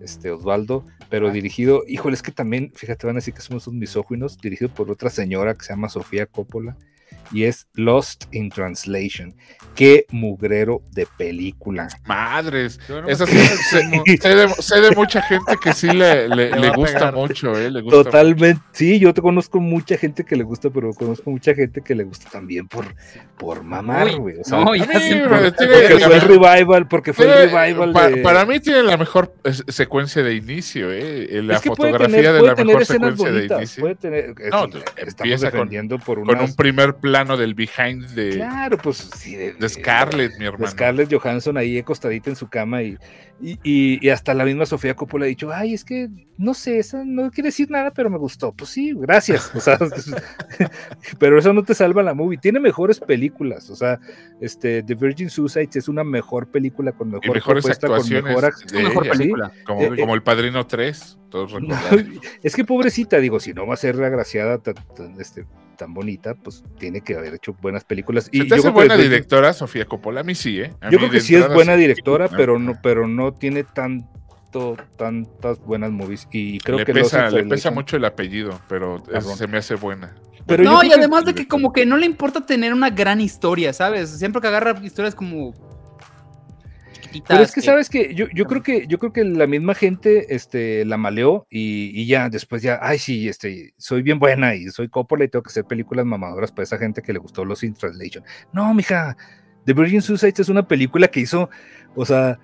este 0.00 0.30
Osvaldo, 0.30 0.86
pero 1.10 1.30
dirigido, 1.30 1.84
híjole, 1.86 2.14
es 2.14 2.22
que 2.22 2.32
también, 2.32 2.72
fíjate, 2.74 3.06
van 3.06 3.16
a 3.16 3.18
decir 3.18 3.34
que 3.34 3.40
somos 3.42 3.66
un 3.68 3.78
misóginos, 3.78 4.38
dirigido 4.38 4.72
por 4.72 4.90
otra 4.90 5.08
señora 5.10 5.54
que 5.54 5.64
se 5.64 5.72
llama 5.72 5.88
Sofía 5.88 6.26
Coppola, 6.26 6.76
y 7.32 7.44
es 7.44 7.68
Lost 7.74 8.24
in 8.32 8.48
Translation. 8.50 9.34
Qué 9.74 10.06
mugrero 10.10 10.82
de 10.92 11.06
película. 11.18 11.88
Madres. 12.06 12.78
No 12.88 13.08
Esa 13.08 13.26
sí, 13.26 13.36
sé, 13.38 13.78
de, 14.28 14.48
sé 14.60 14.80
de 14.80 14.90
mucha 14.94 15.20
gente 15.22 15.56
que 15.62 15.72
sí 15.72 15.88
le, 15.88 16.28
le- 16.28 16.70
gusta 16.70 17.10
mucho, 17.12 17.58
¿eh? 17.58 17.70
Le 17.70 17.80
gusta 17.82 18.04
Totalmente, 18.04 18.62
sí, 18.72 18.98
yo 18.98 19.12
te 19.12 19.20
conozco 19.20 19.60
mucha 19.60 19.96
gente 19.96 20.24
que 20.24 20.36
le 20.36 20.44
gusta, 20.44 20.70
pero 20.70 20.92
conozco 20.92 21.30
mucha 21.30 21.54
gente 21.54 21.80
que 21.80 21.94
le 21.94 22.04
gusta 22.04 22.28
también 22.30 22.68
por, 22.68 22.86
por 23.36 23.62
mamar, 23.64 24.16
güey. 24.16 24.36
o 24.40 24.44
sea, 24.44 24.60
no, 24.64 24.74
ya 24.74 24.86
tiene 24.86 25.28
porque 25.28 25.52
fue 25.98 26.14
el 26.16 26.20
revival, 26.20 26.88
porque 26.88 27.12
fue 27.12 27.26
el 27.26 27.50
revival 27.50 27.92
pa- 27.92 28.08
de... 28.08 28.16
Para 28.22 28.44
mí 28.46 28.60
tiene 28.60 28.82
la 28.82 28.96
mejor 28.96 29.34
eh, 29.44 29.52
secuencia 29.68 30.22
de 30.22 30.34
inicio, 30.34 30.90
¿eh? 30.92 31.28
La 31.42 31.56
Es 31.56 31.62
que 31.62 31.70
puede 31.70 31.92
fotografía 31.92 32.16
tener- 32.16 32.32
de 32.32 32.38
puede 32.38 32.50
la 32.50 32.54
tener 32.56 32.66
mejor 32.76 32.82
escenas 32.82 33.10
secuencia 33.16 33.40
de 33.48 33.56
inicio. 33.56 33.80
puede 33.82 33.94
tener- 33.96 34.34
No, 34.50 34.64
es- 34.64 34.74
empieza 34.74 35.06
estamos 35.06 35.40
con- 35.40 35.40
defendiendo 35.50 35.98
por 35.98 36.18
Con 36.20 36.30
unas- 36.30 36.50
un 36.50 36.56
primer 36.56 36.94
plano 36.96 37.36
del 37.36 37.54
behind 37.54 38.06
de, 38.10 38.30
Claro, 38.36 38.78
pues 38.78 38.96
sí, 39.16 39.34
de, 39.36 39.54
de 39.64 39.68
Scarlett, 39.82 40.32
mi 40.34 40.38
de 40.40 40.46
hermano. 40.46 40.70
Scarlett 40.70 41.12
Johansson 41.12 41.56
ahí 41.56 41.78
acostadita 41.78 42.30
en 42.30 42.36
su 42.36 42.48
cama 42.48 42.82
y, 42.82 42.96
y, 43.40 43.58
y- 43.62 43.98
y 44.06 44.08
hasta 44.10 44.32
la 44.34 44.44
misma 44.44 44.66
Sofía 44.66 44.94
Coppola 44.94 45.24
ha 45.24 45.28
dicho, 45.28 45.52
ay, 45.52 45.74
es 45.74 45.84
que 45.84 46.08
no 46.38 46.52
sé, 46.54 46.78
eso 46.78 47.04
no 47.04 47.30
quiere 47.30 47.48
decir 47.48 47.70
nada, 47.70 47.92
pero 47.92 48.10
me 48.10 48.18
gustó. 48.18 48.52
Pues 48.52 48.70
sí, 48.70 48.92
gracias. 48.96 49.50
O 49.54 49.60
sea, 49.60 49.78
pero 51.18 51.38
eso 51.38 51.52
no 51.52 51.62
te 51.62 51.74
salva 51.74 52.02
la 52.02 52.14
movie. 52.14 52.38
Tiene 52.38 52.60
mejores 52.60 53.00
películas. 53.00 53.70
O 53.70 53.76
sea, 53.76 54.00
este, 54.40 54.82
The 54.82 54.94
Virgin 54.94 55.30
Suicides 55.30 55.76
es 55.76 55.88
una 55.88 56.04
mejor 56.04 56.48
película 56.48 56.92
con 56.92 57.08
mejor 57.10 57.26
Y 57.26 57.30
mejores 57.30 57.62
propuesta, 57.64 57.86
con 57.86 57.96
actuaciones 57.96 58.24
mejor 58.24 58.54
de 58.72 58.82
mejor 58.82 59.04
ella, 59.04 59.12
¿sí? 59.12 59.18
película. 59.18 59.52
Como, 59.64 59.80
Eh, 59.82 59.90
eh. 59.94 60.00
como 60.00 60.14
El 60.14 60.22
Padrino 60.22 60.66
3, 60.66 61.18
todos 61.34 61.52
es 62.44 62.54
que 62.54 62.64
pobrecita, 62.64 63.18
digo, 63.18 63.40
si 63.40 63.52
no 63.52 63.66
va 63.66 63.74
a 63.74 63.76
ser 63.76 64.00
agraciada 64.04 64.58
tan, 64.58 64.74
tan, 64.96 65.20
este, 65.20 65.44
tan 65.76 65.92
bonita, 65.92 66.36
pues 66.36 66.62
tiene 66.78 67.00
que 67.00 67.16
haber 67.16 67.34
hecho 67.34 67.56
buenas 67.60 67.82
películas. 67.82 68.26
¿Se 68.26 68.30
Y 68.36 68.40
te 68.42 68.48
yo 68.50 68.54
hace 68.56 68.70
buena 68.70 68.96
directora 68.96 69.52
Sofía 69.52 69.84
Coppola? 69.86 70.20
A 70.20 70.22
mí 70.22 70.36
sí, 70.36 70.60
¿eh? 70.60 70.72
A 70.80 70.90
Yo 70.90 70.98
creo 70.98 71.10
que 71.10 71.20
sí 71.20 71.34
es 71.34 71.52
buena 71.52 71.74
directora, 71.74 72.26
Ah, 72.30 72.34
pero 72.36 72.60
no, 72.60 72.74
pero 72.80 73.08
no 73.08 73.32
tiene 73.34 73.64
tanto, 73.64 74.76
tantas 74.96 75.58
buenas 75.58 75.90
movies. 75.90 76.28
Y 76.30 76.60
creo 76.60 76.78
le 76.78 76.84
que 76.84 76.92
pesa, 76.94 77.28
le 77.30 77.42
pesa 77.42 77.72
mucho 77.72 77.96
el 77.96 78.04
apellido, 78.04 78.60
pero 78.68 79.02
es- 79.12 79.26
se 79.36 79.48
me 79.48 79.58
hace 79.58 79.74
buena. 79.74 80.14
Pero 80.46 80.62
no, 80.62 80.84
y 80.84 80.88
que- 80.88 80.94
además 80.94 81.24
de 81.24 81.34
que 81.34 81.48
como 81.48 81.72
que 81.72 81.84
no 81.84 81.96
le 81.96 82.06
importa 82.06 82.46
tener 82.46 82.72
una 82.72 82.90
gran 82.90 83.20
historia, 83.20 83.72
¿sabes? 83.72 84.10
Siempre 84.10 84.40
que 84.40 84.46
agarra 84.46 84.78
historias 84.84 85.16
como 85.16 85.52
Pero 87.26 87.42
es 87.42 87.52
que 87.52 87.60
que- 87.60 87.66
sabes 87.66 87.88
que 87.88 88.14
yo, 88.14 88.26
yo 88.34 88.44
creo 88.46 88.62
que 88.62 88.86
yo 88.86 88.98
creo 88.98 89.12
que 89.12 89.24
la 89.24 89.46
misma 89.46 89.74
gente 89.74 90.34
este 90.34 90.84
la 90.84 90.96
maleó 90.96 91.46
y, 91.50 91.90
y 91.94 92.06
ya 92.06 92.28
después 92.28 92.62
ya 92.62 92.78
ay 92.82 92.98
sí 92.98 93.28
este 93.28 93.74
soy 93.76 94.02
bien 94.02 94.18
buena 94.18 94.54
y 94.54 94.64
soy 94.70 94.88
Coppola 94.88 95.24
y 95.24 95.28
tengo 95.28 95.42
que 95.42 95.50
hacer 95.50 95.64
películas 95.64 96.06
mamadoras 96.06 96.50
para 96.50 96.64
esa 96.64 96.78
gente 96.78 97.02
que 97.02 97.12
le 97.12 97.18
gustó 97.18 97.44
los 97.44 97.62
in 97.62 97.74
translation. 97.74 98.24
No, 98.52 98.72
mija, 98.74 99.16
The 99.64 99.72
Virgin 99.72 100.02
Suicides 100.02 100.40
es 100.40 100.48
una 100.48 100.66
película 100.68 101.08
que 101.08 101.20
hizo, 101.20 101.48
o 101.94 102.04
sea, 102.04 102.38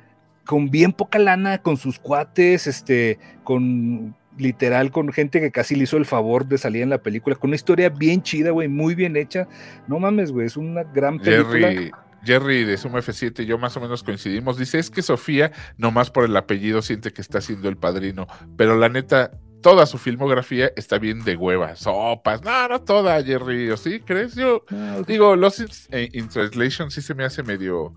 con 0.46 0.70
bien 0.70 0.92
poca 0.92 1.18
lana, 1.18 1.58
con 1.58 1.76
sus 1.76 1.98
cuates, 1.98 2.66
este, 2.66 3.18
con 3.44 4.16
literal 4.38 4.90
con 4.90 5.12
gente 5.12 5.38
que 5.40 5.50
casi 5.50 5.74
le 5.76 5.82
hizo 5.84 5.98
el 5.98 6.06
favor 6.06 6.46
de 6.46 6.56
salir 6.56 6.82
en 6.82 6.88
la 6.88 7.02
película, 7.02 7.36
con 7.36 7.50
una 7.50 7.56
historia 7.56 7.90
bien 7.90 8.22
chida, 8.22 8.50
güey, 8.50 8.68
muy 8.68 8.94
bien 8.94 9.16
hecha. 9.16 9.46
No 9.86 9.98
mames, 9.98 10.32
güey, 10.32 10.46
es 10.46 10.56
una 10.56 10.82
gran 10.82 11.18
película. 11.18 11.68
Jerry, 11.68 11.90
Jerry 12.24 12.64
de 12.64 12.76
Suma 12.76 12.98
F7 13.00 13.42
y 13.42 13.46
yo 13.46 13.58
más 13.58 13.76
o 13.76 13.80
menos 13.80 14.02
coincidimos. 14.02 14.56
Dice, 14.58 14.78
es 14.78 14.90
que 14.90 15.02
Sofía, 15.02 15.52
nomás 15.76 16.10
por 16.10 16.24
el 16.24 16.36
apellido, 16.36 16.82
siente 16.82 17.12
que 17.12 17.22
está 17.22 17.40
siendo 17.40 17.68
el 17.68 17.76
padrino. 17.76 18.26
Pero 18.56 18.76
la 18.76 18.88
neta, 18.88 19.30
toda 19.62 19.86
su 19.86 19.98
filmografía 19.98 20.70
está 20.76 20.98
bien 20.98 21.22
de 21.24 21.36
huevas, 21.36 21.80
sopas. 21.80 22.42
No, 22.42 22.68
no 22.68 22.80
toda, 22.82 23.22
Jerry. 23.22 23.70
¿O 23.70 23.76
sí 23.76 24.00
crees? 24.00 24.34
Yo 24.34 24.64
No, 24.70 25.02
digo, 25.02 25.36
Lost 25.36 25.60
in, 25.60 25.68
eh, 25.90 26.08
in 26.12 26.28
Translation 26.28 26.90
sí 26.90 27.02
se 27.02 27.14
me 27.14 27.24
hace 27.24 27.42
medio 27.42 27.92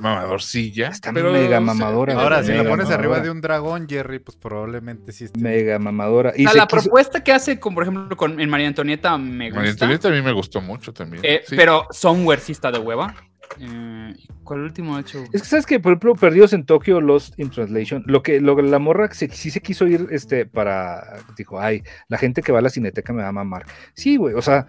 mamadorcilla. 0.00 0.88
Está 0.88 1.12
pero 1.12 1.32
mega 1.32 1.60
mamadora, 1.60 2.14
Ahora, 2.14 2.42
si 2.42 2.52
la 2.52 2.64
pones 2.64 2.90
arriba 2.90 3.20
de 3.20 3.30
un 3.30 3.40
dragón, 3.40 3.86
Jerry, 3.88 4.18
pues 4.20 4.36
probablemente 4.36 5.12
sí 5.12 5.24
esté. 5.24 5.38
mega 5.40 5.78
mamadora. 5.78 6.32
Y 6.36 6.46
O 6.46 6.48
sea, 6.48 6.52
se 6.52 6.58
la 6.58 6.66
quiso- 6.66 6.82
propuesta 6.84 7.22
que 7.22 7.32
hace, 7.32 7.60
con, 7.60 7.74
por 7.74 7.82
ejemplo, 7.84 8.16
con 8.16 8.40
en 8.40 8.48
María 8.50 8.68
Antonieta 8.68 9.16
me 9.18 9.50
María 9.50 9.70
gusta. 9.70 9.70
Antonieta 9.84 10.08
a 10.08 10.10
mí 10.12 10.22
me 10.22 10.32
gustó 10.32 10.60
mucho 10.60 10.92
también. 10.92 11.22
eh, 11.24 11.42
sí. 11.46 11.56
Pero 11.56 11.86
Somewhere 11.90 12.40
sí 12.40 12.52
está 12.52 12.70
de 12.72 12.78
hueva. 12.78 13.14
Eh, 13.60 14.14
¿Cuál 14.44 14.60
último 14.60 14.96
ha 14.96 15.00
hecho? 15.00 15.22
Es 15.32 15.42
que 15.42 15.48
sabes 15.48 15.66
que, 15.66 15.78
por 15.78 15.92
ejemplo, 15.92 16.14
Perdidos 16.14 16.52
en 16.52 16.64
Tokio, 16.64 17.00
Lost 17.00 17.38
in 17.38 17.50
Translation, 17.50 18.02
lo 18.06 18.22
que 18.22 18.40
lo, 18.40 18.60
la 18.60 18.78
morra 18.78 19.08
que 19.08 19.14
se- 19.14 19.28
sí 19.28 19.50
se 19.50 19.60
quiso 19.60 19.86
ir 19.86 20.08
este, 20.10 20.46
para. 20.46 21.18
Dijo, 21.36 21.60
ay, 21.60 21.82
la 22.08 22.18
gente 22.18 22.42
que 22.42 22.52
va 22.52 22.60
a 22.60 22.62
la 22.62 22.70
cineteca 22.70 23.12
me 23.12 23.22
va 23.22 23.28
a 23.28 23.32
mamar. 23.32 23.66
Sí, 23.94 24.16
güey, 24.16 24.34
o 24.34 24.42
sea, 24.42 24.66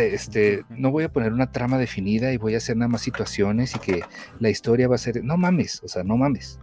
este, 0.00 0.64
no 0.70 0.90
voy 0.90 1.04
a 1.04 1.12
poner 1.12 1.32
una 1.32 1.50
trama 1.52 1.78
definida 1.78 2.32
y 2.32 2.36
voy 2.36 2.54
a 2.54 2.58
hacer 2.58 2.76
nada 2.76 2.88
más 2.88 3.00
situaciones 3.02 3.74
y 3.74 3.78
que 3.78 4.02
la 4.38 4.50
historia 4.50 4.88
va 4.88 4.96
a 4.96 4.98
ser. 4.98 5.22
No 5.24 5.36
mames, 5.36 5.80
o 5.82 5.88
sea, 5.88 6.02
no 6.04 6.16
mames. 6.16 6.58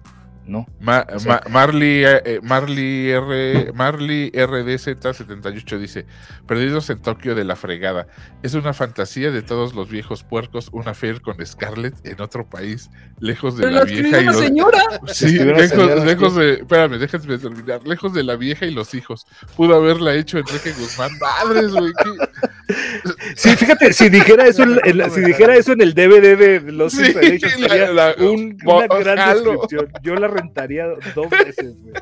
No. 0.48 0.68
Ma- 0.80 1.06
O 1.14 1.20
sea- 1.20 1.42
Ma- 1.46 1.50
Marley, 1.50 2.06
eh, 2.06 2.22
eh, 2.26 2.40
Marley, 2.44 3.10
R, 3.10 3.72
Marley 3.74 4.32
RDZ78 4.32 5.78
dice: 5.80 6.06
Perdidos 6.48 6.90
en 6.90 7.02
Tokio 7.02 7.34
de 7.36 7.44
la 7.44 7.56
fregada. 7.56 8.08
Es 8.44 8.54
una 8.54 8.74
fantasía 8.74 9.32
de 9.32 9.42
todos 9.42 9.74
los 9.74 9.90
viejos 9.90 10.24
puercos, 10.24 10.70
una 10.72 10.92
affair 10.92 11.22
con 11.22 11.44
Scarlett 11.46 11.96
en 12.06 12.22
otro 12.22 12.48
país, 12.48 12.90
lejos 13.20 13.58
de 13.58 13.64
Pero 13.64 13.76
la 13.78 13.84
vieja 13.86 14.22
y 14.22 14.26
los. 14.26 14.38
señora. 14.40 14.84
Sí, 15.08 15.38
lejos, 15.40 15.70
señora, 15.70 16.06
lejos 16.06 16.34
sí. 16.34 16.40
de. 16.40 16.54
Espérame, 16.54 16.98
déjame 17.00 17.38
terminar. 17.38 17.88
Lejos 17.88 18.14
de 18.14 18.24
la 18.24 18.36
vieja 18.36 18.66
y 18.66 18.72
los 18.72 18.94
hijos. 18.94 19.26
Pudo 19.56 19.76
haberla 19.76 20.14
hecho 20.14 20.38
Enrique 20.38 20.72
Guzmán. 20.74 21.12
Madres, 21.20 21.72
güey. 21.72 21.92
qué- 22.04 22.46
Sí, 23.36 23.50
fíjate, 23.56 23.94
si 23.94 24.10
dijera 24.10 24.48
eso, 24.48 24.64
en, 24.64 24.80
en 24.84 24.98
la- 24.98 25.10
si 25.10 25.22
dijera 25.22 25.56
eso 25.56 25.74
en 25.74 25.82
el 25.82 25.94
DVD 25.94 26.36
de 26.38 26.72
Lost 26.72 27.00
in 27.00 27.06
Sí, 27.06 27.14
la- 27.60 27.70
sería 27.70 27.92
la- 27.92 28.16
un- 28.20 28.58
una 28.66 28.88
gran 28.88 29.36
descripción. 29.44 29.92
Yo 30.02 30.16
la 30.16 30.28
rentaría 30.36 30.86
dos 31.16 31.30
veces, 31.30 31.76
güey. 31.82 31.94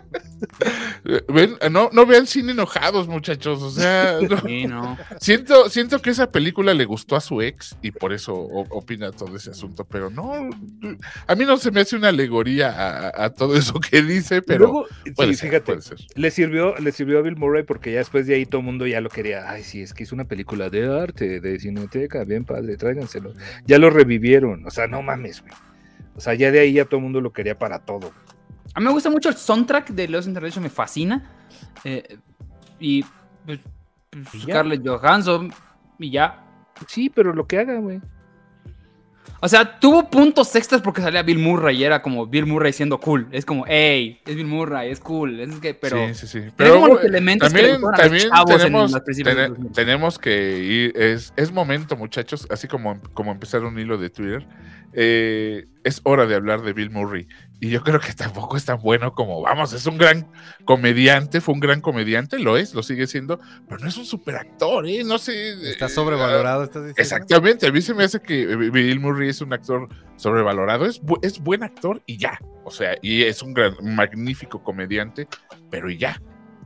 Ven, 1.29 1.57
no, 1.71 1.89
no 1.91 2.05
vean 2.05 2.27
cine 2.27 2.51
enojados, 2.51 3.07
muchachos. 3.07 3.61
O 3.61 3.69
sea, 3.71 4.19
no. 4.21 4.39
Sí, 4.41 4.67
no. 4.67 4.97
Siento, 5.19 5.69
siento 5.69 5.99
que 6.01 6.09
esa 6.09 6.31
película 6.31 6.73
le 6.73 6.85
gustó 6.85 7.15
a 7.15 7.21
su 7.21 7.41
ex 7.41 7.77
y 7.81 7.91
por 7.91 8.13
eso 8.13 8.33
opina 8.35 9.11
todo 9.11 9.35
ese 9.35 9.51
asunto, 9.51 9.85
pero 9.85 10.09
no, 10.09 10.49
a 11.27 11.35
mí 11.35 11.45
no 11.45 11.57
se 11.57 11.71
me 11.71 11.81
hace 11.81 11.95
una 11.95 12.09
alegoría 12.09 12.69
a, 12.69 13.25
a 13.25 13.29
todo 13.29 13.55
eso 13.55 13.79
que 13.79 14.01
dice, 14.01 14.41
pero 14.41 14.65
Luego, 14.65 14.87
puede 15.15 15.33
sí, 15.33 15.39
ser, 15.39 15.49
fíjate, 15.49 15.65
puede 15.65 15.81
ser. 15.81 15.97
le 16.15 16.31
sirvió, 16.31 16.75
le 16.77 16.91
sirvió 16.91 17.19
a 17.19 17.21
Bill 17.21 17.35
Murray 17.35 17.63
porque 17.63 17.91
ya 17.91 17.99
después 17.99 18.27
de 18.27 18.35
ahí 18.35 18.45
todo 18.45 18.59
el 18.59 18.65
mundo 18.65 18.87
ya 18.87 19.01
lo 19.01 19.09
quería. 19.09 19.49
Ay, 19.49 19.63
sí, 19.63 19.81
es 19.81 19.93
que 19.93 20.03
hizo 20.03 20.15
una 20.15 20.25
película 20.25 20.69
de 20.69 20.85
arte, 21.01 21.39
de 21.39 21.59
cineteca, 21.59 22.23
bien 22.23 22.45
padre, 22.45 22.77
tráiganselo. 22.77 23.33
Ya 23.65 23.77
lo 23.77 23.89
revivieron, 23.89 24.65
o 24.65 24.71
sea, 24.71 24.87
no 24.87 25.01
mames, 25.01 25.41
güey. 25.41 25.53
O 26.15 26.21
sea, 26.21 26.33
ya 26.33 26.51
de 26.51 26.59
ahí 26.59 26.73
ya 26.73 26.85
todo 26.85 26.97
el 26.97 27.03
mundo 27.03 27.21
lo 27.21 27.33
quería 27.33 27.57
para 27.57 27.79
todo. 27.79 28.11
A 28.73 28.79
mí 28.79 28.85
me 28.85 28.91
gusta 28.91 29.09
mucho 29.09 29.29
el 29.29 29.35
soundtrack 29.35 29.89
de 29.89 30.07
Los 30.07 30.27
Intervention, 30.27 30.63
me 30.63 30.69
fascina. 30.69 31.23
Eh, 31.83 32.17
y 32.79 33.03
pues, 33.45 33.59
pues, 34.09 34.33
Y 34.33 34.39
ya. 34.39 34.43
Scarlett 34.43 34.87
Johansson 34.87 35.53
y 35.99 36.11
ya. 36.11 36.43
Sí, 36.87 37.09
pero 37.09 37.33
lo 37.33 37.45
que 37.47 37.59
haga, 37.59 37.77
güey. 37.79 38.01
O 39.45 39.47
sea, 39.49 39.77
tuvo 39.77 40.09
puntos 40.09 40.55
extras 40.55 40.81
porque 40.81 41.01
salía 41.01 41.21
Bill 41.21 41.37
Murray 41.37 41.81
y 41.81 41.83
era 41.83 42.01
como 42.01 42.25
Bill 42.25 42.45
Murray 42.45 42.71
siendo 42.71 42.97
cool. 42.97 43.27
Es 43.29 43.45
como, 43.45 43.65
hey, 43.67 44.21
es 44.25 44.35
Bill 44.37 44.45
Murray, 44.45 44.89
es 44.89 45.01
cool. 45.01 45.37
Es 45.41 45.53
que, 45.59 45.73
pero 45.73 46.07
sí, 46.07 46.13
sí, 46.13 46.27
sí. 46.27 46.49
Pero 46.55 46.75
como 46.75 46.87
los 46.87 47.03
elementos 47.03 47.51
que 47.51 47.61
le 47.61 47.67
también, 47.73 47.81
los 47.81 47.91
también 47.91 48.29
tenemos, 48.47 48.91
2000. 48.93 49.71
tenemos 49.73 50.17
que 50.17 50.59
ir, 50.59 50.93
es, 50.95 51.33
es 51.35 51.51
momento, 51.51 51.97
muchachos, 51.97 52.47
así 52.49 52.69
como, 52.69 53.01
como 53.13 53.33
empezar 53.33 53.65
un 53.65 53.77
hilo 53.77 53.97
de 53.97 54.09
Twitter, 54.09 54.47
eh, 54.93 55.65
es 55.83 56.01
hora 56.03 56.25
de 56.25 56.35
hablar 56.35 56.61
de 56.61 56.73
Bill 56.73 56.89
Murray. 56.91 57.27
Y 57.59 57.69
yo 57.69 57.81
creo 57.81 57.99
que 58.01 58.11
tampoco 58.13 58.57
es 58.57 58.65
tan 58.65 58.81
bueno 58.81 59.13
como, 59.13 59.41
vamos, 59.41 59.71
es 59.71 59.85
un 59.85 59.97
gran 59.97 60.27
comediante, 60.65 61.39
fue 61.39 61.53
un 61.53 61.61
gran 61.61 61.79
comediante, 61.79 62.37
lo 62.39 62.57
es, 62.57 62.73
lo 62.73 62.83
sigue 62.83 63.07
siendo, 63.07 63.39
pero 63.69 63.79
no 63.79 63.87
es 63.87 63.95
un 63.95 64.05
superactor, 64.05 64.85
¿eh? 64.87 65.03
No 65.05 65.17
sé. 65.17 65.69
Está 65.71 65.85
eh, 65.85 65.89
sobrevalorado, 65.89 66.63
estás 66.63 66.83
diciendo. 66.85 67.01
Exactamente, 67.01 67.67
a 67.67 67.71
mí 67.71 67.81
se 67.81 67.93
me 67.93 68.03
hace 68.03 68.19
que 68.21 68.45
Bill 68.45 68.99
Murray 68.99 69.29
es 69.29 69.39
un 69.41 69.53
actor 69.53 69.87
sobrevalorado, 70.17 70.85
es, 70.85 71.01
bu- 71.01 71.19
es 71.21 71.39
buen 71.39 71.63
actor 71.63 72.01
y 72.05 72.17
ya, 72.17 72.37
o 72.65 72.71
sea, 72.71 72.95
y 73.01 73.23
es 73.23 73.41
un 73.41 73.53
gran, 73.53 73.73
magnífico 73.81 74.61
comediante, 74.61 75.27
pero 75.69 75.89
y 75.89 75.97
ya, 75.97 76.21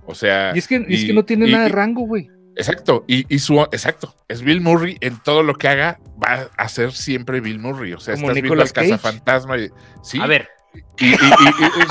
o 0.05 0.15
sea... 0.15 0.51
Y 0.55 0.57
es 0.59 0.67
que, 0.67 0.83
y 0.87 0.93
es 0.95 1.03
y- 1.03 1.07
que 1.07 1.13
no 1.13 1.25
tiene 1.25 1.47
y- 1.47 1.51
nada 1.51 1.65
de 1.65 1.69
rango, 1.69 2.01
güey. 2.07 2.29
Exacto, 2.57 3.03
y, 3.07 3.25
y 3.33 3.39
su, 3.39 3.61
exacto, 3.61 4.15
es 4.27 4.41
Bill 4.41 4.61
Murray 4.61 4.97
en 5.01 5.17
todo 5.21 5.43
lo 5.43 5.53
que 5.55 5.67
haga, 5.67 5.99
va 6.21 6.49
a 6.57 6.67
ser 6.69 6.91
siempre 6.91 7.39
Bill 7.39 7.59
Murray, 7.59 7.93
o 7.93 7.99
sea, 7.99 8.15
Como 8.15 8.27
estás 8.27 8.33
viendo 8.35 8.55
Nicolas 8.55 8.69
al 8.69 8.73
Cage. 8.73 8.89
cazafantasma, 8.89 9.57
y, 9.59 9.69
sí, 10.03 10.19
A 10.19 10.25
ver, 10.27 10.49
y- 10.97 11.13
y 11.13 11.17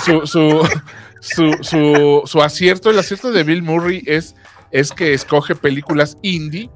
su, 0.05 0.26
su, 0.26 0.68
su, 1.20 1.52
su- 1.62 2.22
su 2.26 2.43
acierto, 2.43 2.90
el 2.90 2.98
acierto 2.98 3.30
de 3.30 3.44
Bill 3.44 3.62
Murray 3.62 4.02
es, 4.06 4.34
es 4.72 4.90
que 4.93 5.14
escoge 5.14 5.55
películas 5.55 6.18
indie 6.22 6.68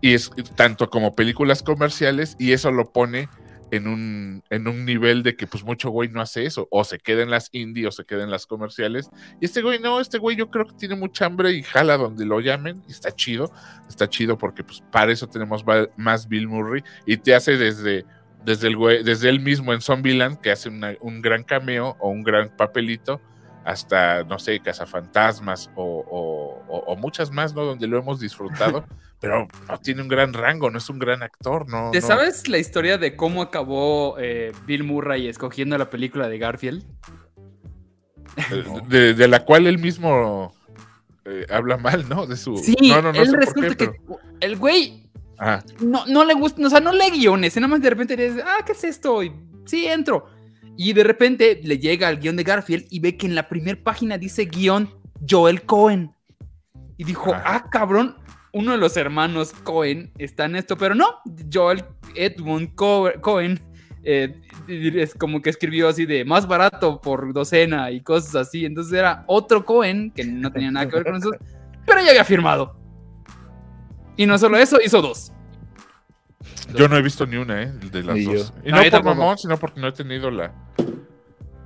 y 0.00 0.14
es 0.14 0.30
tanto 0.56 0.88
como 0.90 1.14
películas 1.14 1.62
comerciales 1.62 2.34
y 2.38 2.52
eso 2.52 2.70
lo 2.72 2.90
pone 2.92 3.28
en 3.72 3.88
un, 3.88 4.44
en 4.50 4.68
un 4.68 4.84
nivel 4.84 5.22
de 5.22 5.34
que 5.34 5.46
pues 5.46 5.64
mucho 5.64 5.88
güey 5.88 6.10
no 6.10 6.20
hace 6.20 6.44
eso, 6.44 6.68
o 6.70 6.84
se 6.84 6.98
queda 6.98 7.22
en 7.22 7.30
las 7.30 7.48
indie 7.52 7.86
o 7.86 7.90
se 7.90 8.04
queda 8.04 8.22
en 8.22 8.30
las 8.30 8.46
comerciales. 8.46 9.08
Y 9.40 9.46
este 9.46 9.62
güey 9.62 9.78
no, 9.78 9.98
este 9.98 10.18
güey 10.18 10.36
yo 10.36 10.50
creo 10.50 10.66
que 10.66 10.74
tiene 10.74 10.94
mucha 10.94 11.24
hambre 11.24 11.52
y 11.52 11.62
jala 11.62 11.96
donde 11.96 12.26
lo 12.26 12.40
llamen 12.40 12.82
y 12.86 12.92
está 12.92 13.12
chido, 13.12 13.50
está 13.88 14.08
chido 14.10 14.36
porque 14.36 14.62
pues 14.62 14.82
para 14.92 15.10
eso 15.10 15.26
tenemos 15.26 15.64
más 15.96 16.28
Bill 16.28 16.48
Murray 16.48 16.84
y 17.06 17.16
te 17.16 17.34
hace 17.34 17.56
desde 17.56 18.04
desde 18.44 18.68
el 18.68 18.76
güey, 18.76 19.02
desde 19.02 19.30
él 19.30 19.40
mismo 19.40 19.72
en 19.72 19.80
Zombieland, 19.80 20.38
que 20.40 20.50
hace 20.50 20.68
un 20.68 21.22
gran 21.22 21.42
cameo 21.42 21.96
o 22.00 22.10
un 22.10 22.22
gran 22.22 22.54
papelito, 22.56 23.20
hasta, 23.64 24.24
no 24.24 24.38
sé, 24.38 24.60
Cazafantasmas 24.60 25.70
o, 25.76 26.60
o, 26.68 26.96
muchas 26.96 27.30
más, 27.30 27.54
¿no? 27.54 27.64
Donde 27.64 27.86
lo 27.86 27.98
hemos 27.98 28.18
disfrutado, 28.20 28.84
pero 29.20 29.46
no 29.68 29.78
tiene 29.80 30.02
un 30.02 30.08
gran 30.08 30.32
rango, 30.32 30.70
no 30.70 30.78
es 30.78 30.88
un 30.90 30.98
gran 30.98 31.22
actor, 31.22 31.68
¿no? 31.68 31.90
¿te 31.92 32.00
no- 32.00 32.06
sabes 32.06 32.48
la 32.48 32.58
historia 32.58 32.98
de 32.98 33.14
cómo 33.16 33.42
acabó 33.42 34.16
eh, 34.18 34.52
Bill 34.66 34.84
Murray 34.84 35.28
escogiendo 35.28 35.76
la 35.78 35.90
película 35.90 36.28
de 36.28 36.38
Garfield? 36.38 36.84
de, 38.88 39.14
de 39.14 39.28
la 39.28 39.44
cual 39.44 39.66
él 39.66 39.78
mismo 39.78 40.54
eh, 41.24 41.46
habla 41.50 41.76
mal, 41.76 42.08
¿no? 42.08 42.26
De 42.26 42.36
su... 42.36 42.56
Sí, 42.56 42.74
no, 42.88 43.02
no, 43.02 43.12
no 43.12 43.20
él 43.20 43.26
sé 43.26 43.32
por 43.32 43.40
resulta 43.40 43.68
qué, 43.68 43.76
que 43.76 43.86
pero- 44.06 44.18
el 44.40 44.56
güey 44.56 45.10
Ajá. 45.38 45.62
no, 45.80 46.06
no 46.06 46.24
le 46.24 46.34
gusta, 46.34 46.64
o 46.66 46.70
sea, 46.70 46.80
no 46.80 46.92
lee 46.92 47.10
guiones, 47.12 47.54
nada 47.56 47.68
más 47.68 47.80
de 47.82 47.90
repente 47.90 48.16
le 48.16 48.30
dice, 48.30 48.42
ah, 48.46 48.64
¿qué 48.64 48.72
es 48.72 48.84
esto? 48.84 49.22
Y, 49.22 49.32
sí, 49.66 49.86
entro. 49.86 50.26
Y 50.76 50.92
de 50.92 51.04
repente 51.04 51.60
le 51.62 51.78
llega 51.78 52.08
al 52.08 52.18
guion 52.18 52.36
de 52.36 52.44
Garfield 52.44 52.86
y 52.90 53.00
ve 53.00 53.16
que 53.16 53.26
en 53.26 53.34
la 53.34 53.48
primera 53.48 53.78
página 53.82 54.18
dice 54.18 54.46
guion 54.46 54.88
Joel 55.28 55.62
Cohen. 55.62 56.12
Y 56.96 57.04
dijo, 57.04 57.32
ah, 57.34 57.68
cabrón, 57.70 58.16
uno 58.52 58.72
de 58.72 58.78
los 58.78 58.96
hermanos 58.96 59.52
Cohen 59.64 60.12
está 60.18 60.44
en 60.44 60.56
esto, 60.56 60.76
pero 60.76 60.94
no, 60.94 61.06
Joel 61.52 61.84
Edmund 62.14 62.74
Co- 62.74 63.10
Cohen 63.20 63.60
eh, 64.04 64.34
es 64.68 65.14
como 65.14 65.40
que 65.40 65.50
escribió 65.50 65.88
así 65.88 66.06
de 66.06 66.24
más 66.24 66.46
barato 66.46 67.00
por 67.00 67.32
docena 67.32 67.90
y 67.90 68.00
cosas 68.02 68.34
así. 68.34 68.64
Entonces 68.64 68.92
era 68.94 69.24
otro 69.26 69.64
Cohen 69.64 70.10
que 70.10 70.24
no 70.24 70.50
tenía 70.52 70.70
nada 70.70 70.88
que 70.88 70.96
ver 70.96 71.04
con 71.04 71.16
eso, 71.16 71.30
pero 71.86 72.02
ya 72.02 72.10
había 72.10 72.24
firmado. 72.24 72.76
Y 74.16 74.26
no 74.26 74.36
solo 74.38 74.58
eso, 74.58 74.78
hizo 74.84 75.00
dos. 75.00 75.32
Yo 76.74 76.88
no 76.88 76.96
he 76.96 77.02
visto 77.02 77.26
ni 77.26 77.36
una, 77.36 77.62
¿eh? 77.62 77.72
De 77.72 78.02
las 78.02 78.16
Ni 78.16 78.24
dos. 78.24 78.52
yo. 78.54 78.60
Y 78.64 78.70
No, 78.70 78.78
por 78.78 78.90
tampoco. 78.90 79.14
mamón, 79.14 79.38
sino 79.38 79.56
porque 79.58 79.80
no 79.80 79.88
he 79.88 79.92
tenido 79.92 80.30
la, 80.30 80.52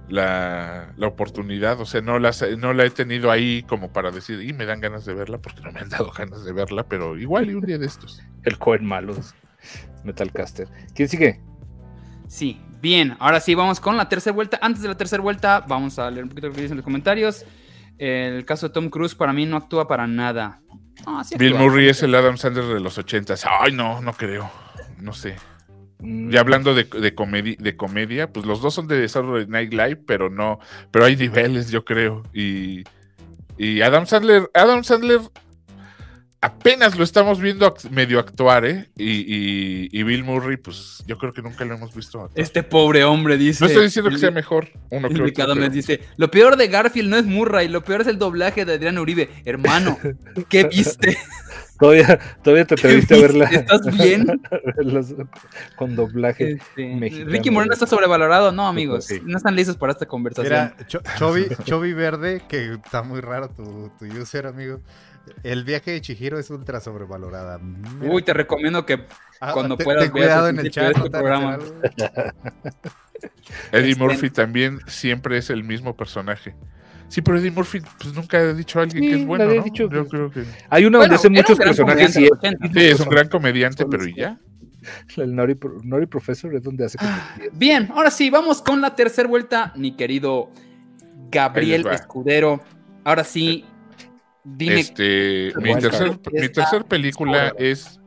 la, 0.08 0.92
la 0.96 1.06
oportunidad. 1.06 1.80
O 1.80 1.86
sea, 1.86 2.00
no, 2.00 2.18
las, 2.18 2.44
no 2.58 2.72
la 2.72 2.84
he 2.84 2.90
tenido 2.90 3.30
ahí 3.30 3.62
como 3.68 3.92
para 3.92 4.10
decir, 4.10 4.40
y 4.42 4.52
me 4.52 4.66
dan 4.66 4.80
ganas 4.80 5.04
de 5.04 5.14
verla, 5.14 5.38
porque 5.38 5.62
no 5.62 5.72
me 5.72 5.80
han 5.80 5.88
dado 5.88 6.10
ganas 6.10 6.44
de 6.44 6.52
verla, 6.52 6.84
pero 6.84 7.18
igual 7.18 7.50
y 7.50 7.54
un 7.54 7.64
día 7.64 7.78
de 7.78 7.86
estos. 7.86 8.22
El 8.44 8.58
Cohen 8.58 8.84
malos. 8.84 9.34
Metalcaster. 10.04 10.68
¿Quién 10.94 11.08
sigue? 11.08 11.40
Sí, 12.28 12.60
bien. 12.80 13.16
Ahora 13.18 13.40
sí, 13.40 13.54
vamos 13.54 13.80
con 13.80 13.96
la 13.96 14.08
tercera 14.08 14.34
vuelta. 14.34 14.58
Antes 14.62 14.82
de 14.82 14.88
la 14.88 14.96
tercera 14.96 15.22
vuelta, 15.22 15.64
vamos 15.66 15.98
a 15.98 16.10
leer 16.10 16.24
un 16.24 16.28
poquito 16.28 16.48
lo 16.48 16.54
que 16.54 16.62
dicen 16.62 16.76
los 16.76 16.84
comentarios. 16.84 17.44
El 17.98 18.44
caso 18.44 18.68
de 18.68 18.74
Tom 18.74 18.90
Cruise 18.90 19.14
para 19.14 19.32
mí 19.32 19.46
no 19.46 19.56
actúa 19.56 19.88
para 19.88 20.06
nada. 20.06 20.60
Sí 21.24 21.36
Bill 21.38 21.52
actúa. 21.54 21.68
Murray 21.68 21.88
es 21.88 22.02
el 22.02 22.14
Adam 22.14 22.36
Sandler 22.36 22.66
de 22.66 22.80
los 22.80 22.98
ochentas. 22.98 23.44
Ay, 23.48 23.72
no, 23.72 24.00
no 24.02 24.12
creo. 24.12 24.50
No 25.00 25.12
sé. 25.12 25.36
Mm, 26.00 26.30
Ya 26.30 26.40
hablando 26.40 26.74
de, 26.74 26.84
de, 26.84 27.14
comedi- 27.14 27.56
de 27.58 27.76
comedia, 27.76 28.32
pues 28.32 28.44
los 28.46 28.60
dos 28.60 28.74
son 28.74 28.86
de 28.86 29.08
Saturday 29.08 29.46
Night 29.46 29.72
Live, 29.72 29.96
pero 30.06 30.28
no, 30.30 30.58
pero 30.90 31.04
hay 31.06 31.16
niveles, 31.16 31.70
yo 31.70 31.84
creo. 31.84 32.22
Y, 32.34 32.84
y 33.56 33.80
Adam 33.80 34.06
Sandler, 34.06 34.50
Adam 34.54 34.84
Sandler 34.84 35.20
apenas 36.40 36.96
lo 36.96 37.02
estamos 37.02 37.40
viendo 37.40 37.74
medio 37.90 38.20
actuar, 38.20 38.64
¿eh? 38.66 38.88
Y, 38.96 39.10
y- 39.10 39.88
y 39.90 40.02
Bill 40.02 40.22
Murray, 40.22 40.56
pues 40.58 41.02
yo 41.06 41.18
creo 41.18 41.32
que 41.32 41.42
nunca 41.42 41.64
lo 41.64 41.74
hemos 41.74 41.94
visto 41.94 42.20
actuar. 42.22 42.38
Este 42.44 42.62
pobre 42.62 43.02
hombre 43.04 43.36
dice. 43.36 43.64
No 43.64 43.68
estoy 43.68 43.84
diciendo 43.84 44.10
que 44.10 44.18
sea 44.18 44.30
mejor 44.30 44.68
uno 44.90 45.08
el 45.08 45.32
que 45.32 45.42
otro. 45.42 45.68
dice: 45.70 46.00
Lo 46.16 46.30
peor 46.30 46.56
de 46.56 46.68
Garfield 46.68 47.08
no 47.08 47.16
es 47.16 47.24
Murray, 47.24 47.68
lo 47.68 47.82
peor 47.82 48.02
es 48.02 48.06
el 48.06 48.18
doblaje 48.18 48.64
de 48.64 48.74
Adrián 48.74 48.98
Uribe. 48.98 49.30
Hermano, 49.44 49.98
¿qué 50.48 50.64
viste? 50.64 51.16
Todavía, 51.78 52.18
todavía 52.42 52.64
te 52.64 52.74
¿Qué 52.74 52.80
atreviste 52.86 53.14
a 53.14 53.18
verla. 53.20 53.44
¿Estás 53.46 53.96
bien? 53.96 54.40
verlas 54.76 55.14
con 55.76 55.94
doblaje. 55.96 56.52
Este, 56.52 56.94
mexicano, 56.96 57.30
Ricky 57.30 57.50
Moreno 57.50 57.72
está 57.74 57.86
sobrevalorado. 57.86 58.52
No, 58.52 58.66
amigos. 58.66 59.04
Sí. 59.06 59.20
No 59.24 59.36
están 59.36 59.54
listos 59.56 59.76
para 59.76 59.92
esta 59.92 60.06
conversación. 60.06 60.72
Mira, 60.74 60.86
Cho- 60.86 61.02
Chovy, 61.18 61.48
Chovy 61.64 61.92
Verde, 61.92 62.42
que 62.48 62.72
está 62.74 63.02
muy 63.02 63.20
raro 63.20 63.48
tu, 63.50 63.90
tu 63.98 64.06
user, 64.06 64.46
amigo. 64.46 64.80
El 65.42 65.64
viaje 65.64 65.90
de 65.90 66.00
Chihiro 66.00 66.38
es 66.38 66.50
ultra 66.50 66.80
sobrevalorada. 66.80 67.58
Mira. 67.58 68.12
Uy, 68.12 68.22
te 68.22 68.32
recomiendo 68.32 68.86
que 68.86 69.04
Ah, 69.40 69.52
cuando 69.52 69.76
puedas 69.76 70.04
ten 70.04 70.12
veas 70.14 70.24
cuidado 70.26 70.48
el 70.48 70.54
en 70.54 70.66
el 70.66 70.70
principio 70.72 70.88
de 70.88 70.94
chat. 70.94 71.04
este 71.04 71.18
programa. 71.18 71.58
Eddie 73.72 73.90
Este- 73.90 74.02
Murphy 74.02 74.30
también 74.30 74.78
siempre 74.86 75.38
es 75.38 75.50
el 75.50 75.64
mismo 75.64 75.96
personaje. 75.96 76.54
Sí, 77.08 77.22
pero 77.22 77.38
Eddie 77.38 77.50
Murphy 77.52 77.80
pues 78.00 78.14
nunca 78.14 78.38
ha 78.38 78.52
dicho 78.52 78.78
a 78.80 78.82
alguien 78.82 79.02
Sí, 79.04 79.10
que 79.10 79.16
es 79.20 79.26
bueno, 79.26 79.44
¿no? 79.46 79.62
dicho 79.62 79.88
Yo 79.88 80.04
que- 80.04 80.08
creo 80.10 80.30
que 80.30 80.44
Hay 80.70 80.84
una 80.84 80.98
Bueno, 80.98 81.14
donde 81.14 81.14
hace 81.16 81.30
muchos 81.30 81.58
personajes 81.58 82.14
comediante 82.14 82.20
y 82.20 82.22
de 82.24 82.28
los 82.30 82.38
80. 82.38 82.66
sí, 82.80 82.86
es 82.86 83.00
un 83.00 83.08
gran 83.08 83.28
comediante, 83.28 83.86
pero. 83.86 84.06
¿y 84.06 84.14
ya? 84.14 84.38
el 85.16 85.34
Nori, 85.34 85.56
Nori 85.84 86.06
Professor 86.06 86.54
es 86.54 86.62
donde 86.62 86.84
hace 86.84 86.98
Ah, 87.00 87.36
Bien, 87.52 87.90
ahora 87.94 88.10
sí, 88.10 88.30
vamos 88.30 88.60
con 88.62 88.80
la 88.80 88.94
tercera 88.94 89.28
vuelta, 89.28 89.72
mi 89.76 89.96
querido 89.96 90.50
Gabriel. 91.30 91.86
Escudero. 91.92 92.60
Ahora 93.04 93.24
sí, 93.24 93.64
dime. 94.44 94.80
Este, 94.80 95.52
mi 95.56 95.70
Wildcard. 95.74 95.82
tercer, 95.90 96.08
mi 96.32 96.40
Esta- 96.40 96.62
tercer 96.62 96.84
película 96.86 97.52
es. 97.58 98.00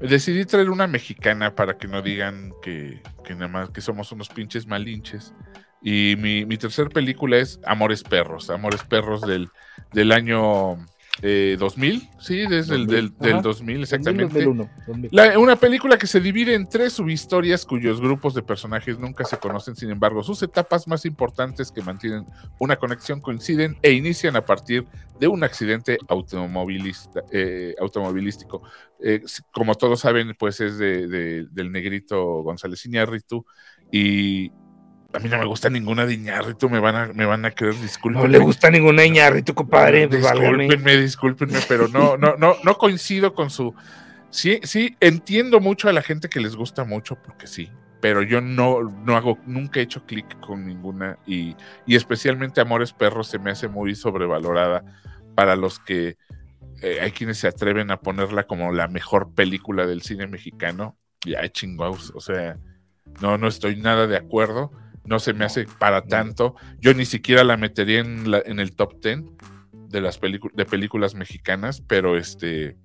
Decidí 0.00 0.44
traer 0.46 0.70
una 0.70 0.86
mexicana 0.86 1.54
para 1.54 1.76
que 1.76 1.86
no 1.86 2.00
digan 2.00 2.52
que, 2.62 3.02
que 3.22 3.34
nada 3.34 3.48
más 3.48 3.70
que 3.70 3.80
somos 3.82 4.10
unos 4.12 4.28
pinches 4.30 4.66
malinches. 4.66 5.34
Y 5.82 6.16
mi, 6.18 6.44
mi 6.44 6.56
tercer 6.58 6.88
película 6.90 7.38
es 7.38 7.58
Amores 7.64 8.02
Perros. 8.02 8.50
Amores 8.50 8.82
Perros 8.84 9.22
del, 9.22 9.48
del 9.92 10.12
año 10.12 10.76
eh, 11.22 11.56
2000. 11.58 12.08
Sí, 12.18 12.46
desde 12.46 12.76
el 12.76 12.86
del, 12.86 13.08
2000, 13.08 13.18
del 13.20 13.32
ajá. 13.32 13.42
2000, 13.42 13.80
exactamente. 13.82 14.44
2001, 14.44 14.70
2000. 14.86 15.10
La- 15.12 15.38
una 15.38 15.56
película 15.56 15.98
que 15.98 16.06
se 16.06 16.20
divide 16.20 16.54
en 16.54 16.68
tres 16.68 16.94
subhistorias 16.94 17.64
cuyos 17.66 18.00
grupos 18.00 18.34
de 18.34 18.42
personajes 18.42 18.98
nunca 18.98 19.24
se 19.24 19.38
conocen, 19.38 19.74
sin 19.74 19.90
embargo, 19.90 20.22
sus 20.22 20.42
etapas 20.42 20.86
más 20.86 21.04
importantes 21.06 21.70
que 21.72 21.82
mantienen 21.82 22.24
una 22.58 22.76
conexión 22.76 23.20
coinciden 23.20 23.76
e 23.82 23.92
inician 23.92 24.36
a 24.36 24.44
partir 24.44 24.86
de 25.18 25.28
un 25.28 25.44
accidente 25.44 25.98
automovilista, 26.08 27.22
eh, 27.32 27.74
automovilístico. 27.80 28.62
Eh, 29.02 29.22
como 29.50 29.74
todos 29.74 30.00
saben, 30.00 30.34
pues 30.38 30.60
es 30.60 30.78
de, 30.78 31.06
de- 31.08 31.46
del 31.50 31.70
negrito 31.72 32.42
González 32.42 32.84
Iñárritu 32.86 33.44
y 33.92 34.52
a 35.12 35.18
mí 35.18 35.28
no 35.28 35.38
me 35.38 35.44
gusta 35.44 35.70
ninguna 35.70 36.06
de 36.06 36.14
Iñárritu, 36.14 36.70
me 36.70 36.78
van 36.78 36.96
a, 36.96 37.06
me 37.12 37.24
van 37.24 37.44
a 37.44 37.50
creer, 37.50 37.74
disculpen. 37.80 38.22
No 38.22 38.28
le 38.28 38.38
gusta 38.38 38.70
ninguna 38.70 39.04
Iñárritu, 39.04 39.54
compadre. 39.54 40.08
pues. 40.08 40.22
Discúlpenme, 40.22 40.96
discúlpenme, 40.96 41.58
pero 41.68 41.88
no, 41.88 42.16
no, 42.16 42.36
no, 42.36 42.56
no 42.62 42.78
coincido 42.78 43.34
con 43.34 43.50
su. 43.50 43.74
Sí, 44.30 44.60
sí, 44.62 44.96
entiendo 45.00 45.60
mucho 45.60 45.88
a 45.88 45.92
la 45.92 46.02
gente 46.02 46.28
que 46.28 46.40
les 46.40 46.54
gusta 46.54 46.84
mucho, 46.84 47.16
porque 47.16 47.48
sí, 47.48 47.68
pero 48.00 48.22
yo 48.22 48.40
no, 48.40 48.82
no 48.82 49.16
hago, 49.16 49.38
nunca 49.46 49.80
he 49.80 49.82
hecho 49.82 50.06
clic 50.06 50.38
con 50.38 50.66
ninguna, 50.66 51.18
y, 51.26 51.56
y 51.86 51.96
especialmente 51.96 52.60
Amores 52.60 52.92
Perros 52.92 53.26
se 53.26 53.40
me 53.40 53.50
hace 53.50 53.66
muy 53.66 53.96
sobrevalorada 53.96 54.84
para 55.34 55.56
los 55.56 55.80
que 55.80 56.16
eh, 56.82 56.98
hay 57.00 57.10
quienes 57.10 57.38
se 57.38 57.48
atreven 57.48 57.90
a 57.90 58.00
ponerla 58.00 58.44
como 58.44 58.72
la 58.72 58.88
mejor 58.88 59.34
película 59.34 59.86
del 59.86 60.02
cine 60.02 60.26
mexicano. 60.26 60.96
Ya, 61.26 61.46
chingados, 61.50 62.12
o 62.14 62.20
sea, 62.20 62.56
no, 63.20 63.36
no 63.36 63.48
estoy 63.48 63.76
nada 63.76 64.06
de 64.06 64.16
acuerdo. 64.16 64.70
No 65.04 65.18
se 65.18 65.32
me 65.32 65.44
hace 65.44 65.66
para 65.78 66.02
tanto. 66.02 66.54
Yo 66.80 66.94
ni 66.94 67.04
siquiera 67.04 67.42
la 67.44 67.56
metería 67.56 68.00
en, 68.00 68.30
la- 68.30 68.42
en 68.44 68.60
el 68.60 68.74
top 68.76 69.00
10 69.02 69.22
de 69.88 70.00
las 70.00 70.18
películas 70.18 70.54
de 70.56 70.64
películas 70.66 71.14
mexicanas, 71.14 71.80
pero 71.80 72.16
este. 72.16 72.76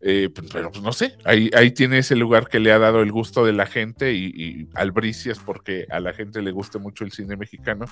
eh, 0.00 0.28
pues, 0.34 0.48
pero 0.52 0.70
pues 0.70 0.82
no 0.82 0.92
sé, 0.92 1.16
ahí, 1.24 1.50
ahí 1.56 1.70
tiene 1.70 1.98
ese 1.98 2.14
lugar 2.16 2.48
que 2.48 2.58
le 2.60 2.72
ha 2.72 2.78
dado 2.78 3.00
el 3.02 3.10
gusto 3.10 3.44
de 3.46 3.52
la 3.54 3.66
gente 3.66 4.12
y, 4.12 4.26
y 4.34 4.68
albricias 4.74 5.38
porque 5.38 5.86
a 5.90 5.98
la 6.00 6.12
gente 6.12 6.42
le 6.42 6.50
gusta 6.52 6.78
mucho 6.78 7.04
el 7.04 7.12
cine 7.12 7.36
mexicano, 7.36 7.86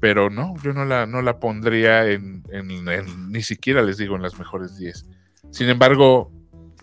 pero 0.00 0.30
no, 0.30 0.54
yo 0.62 0.72
no 0.72 0.84
la, 0.84 1.06
no 1.06 1.22
la 1.22 1.38
pondría 1.40 2.08
en, 2.10 2.44
en- 2.50 2.88
en- 2.88 3.32
ni 3.32 3.42
siquiera 3.42 3.82
les 3.82 3.96
digo 3.98 4.14
en 4.16 4.22
las 4.22 4.38
mejores 4.38 4.76
10. 4.78 5.06
Sin 5.50 5.68
embargo, 5.68 6.32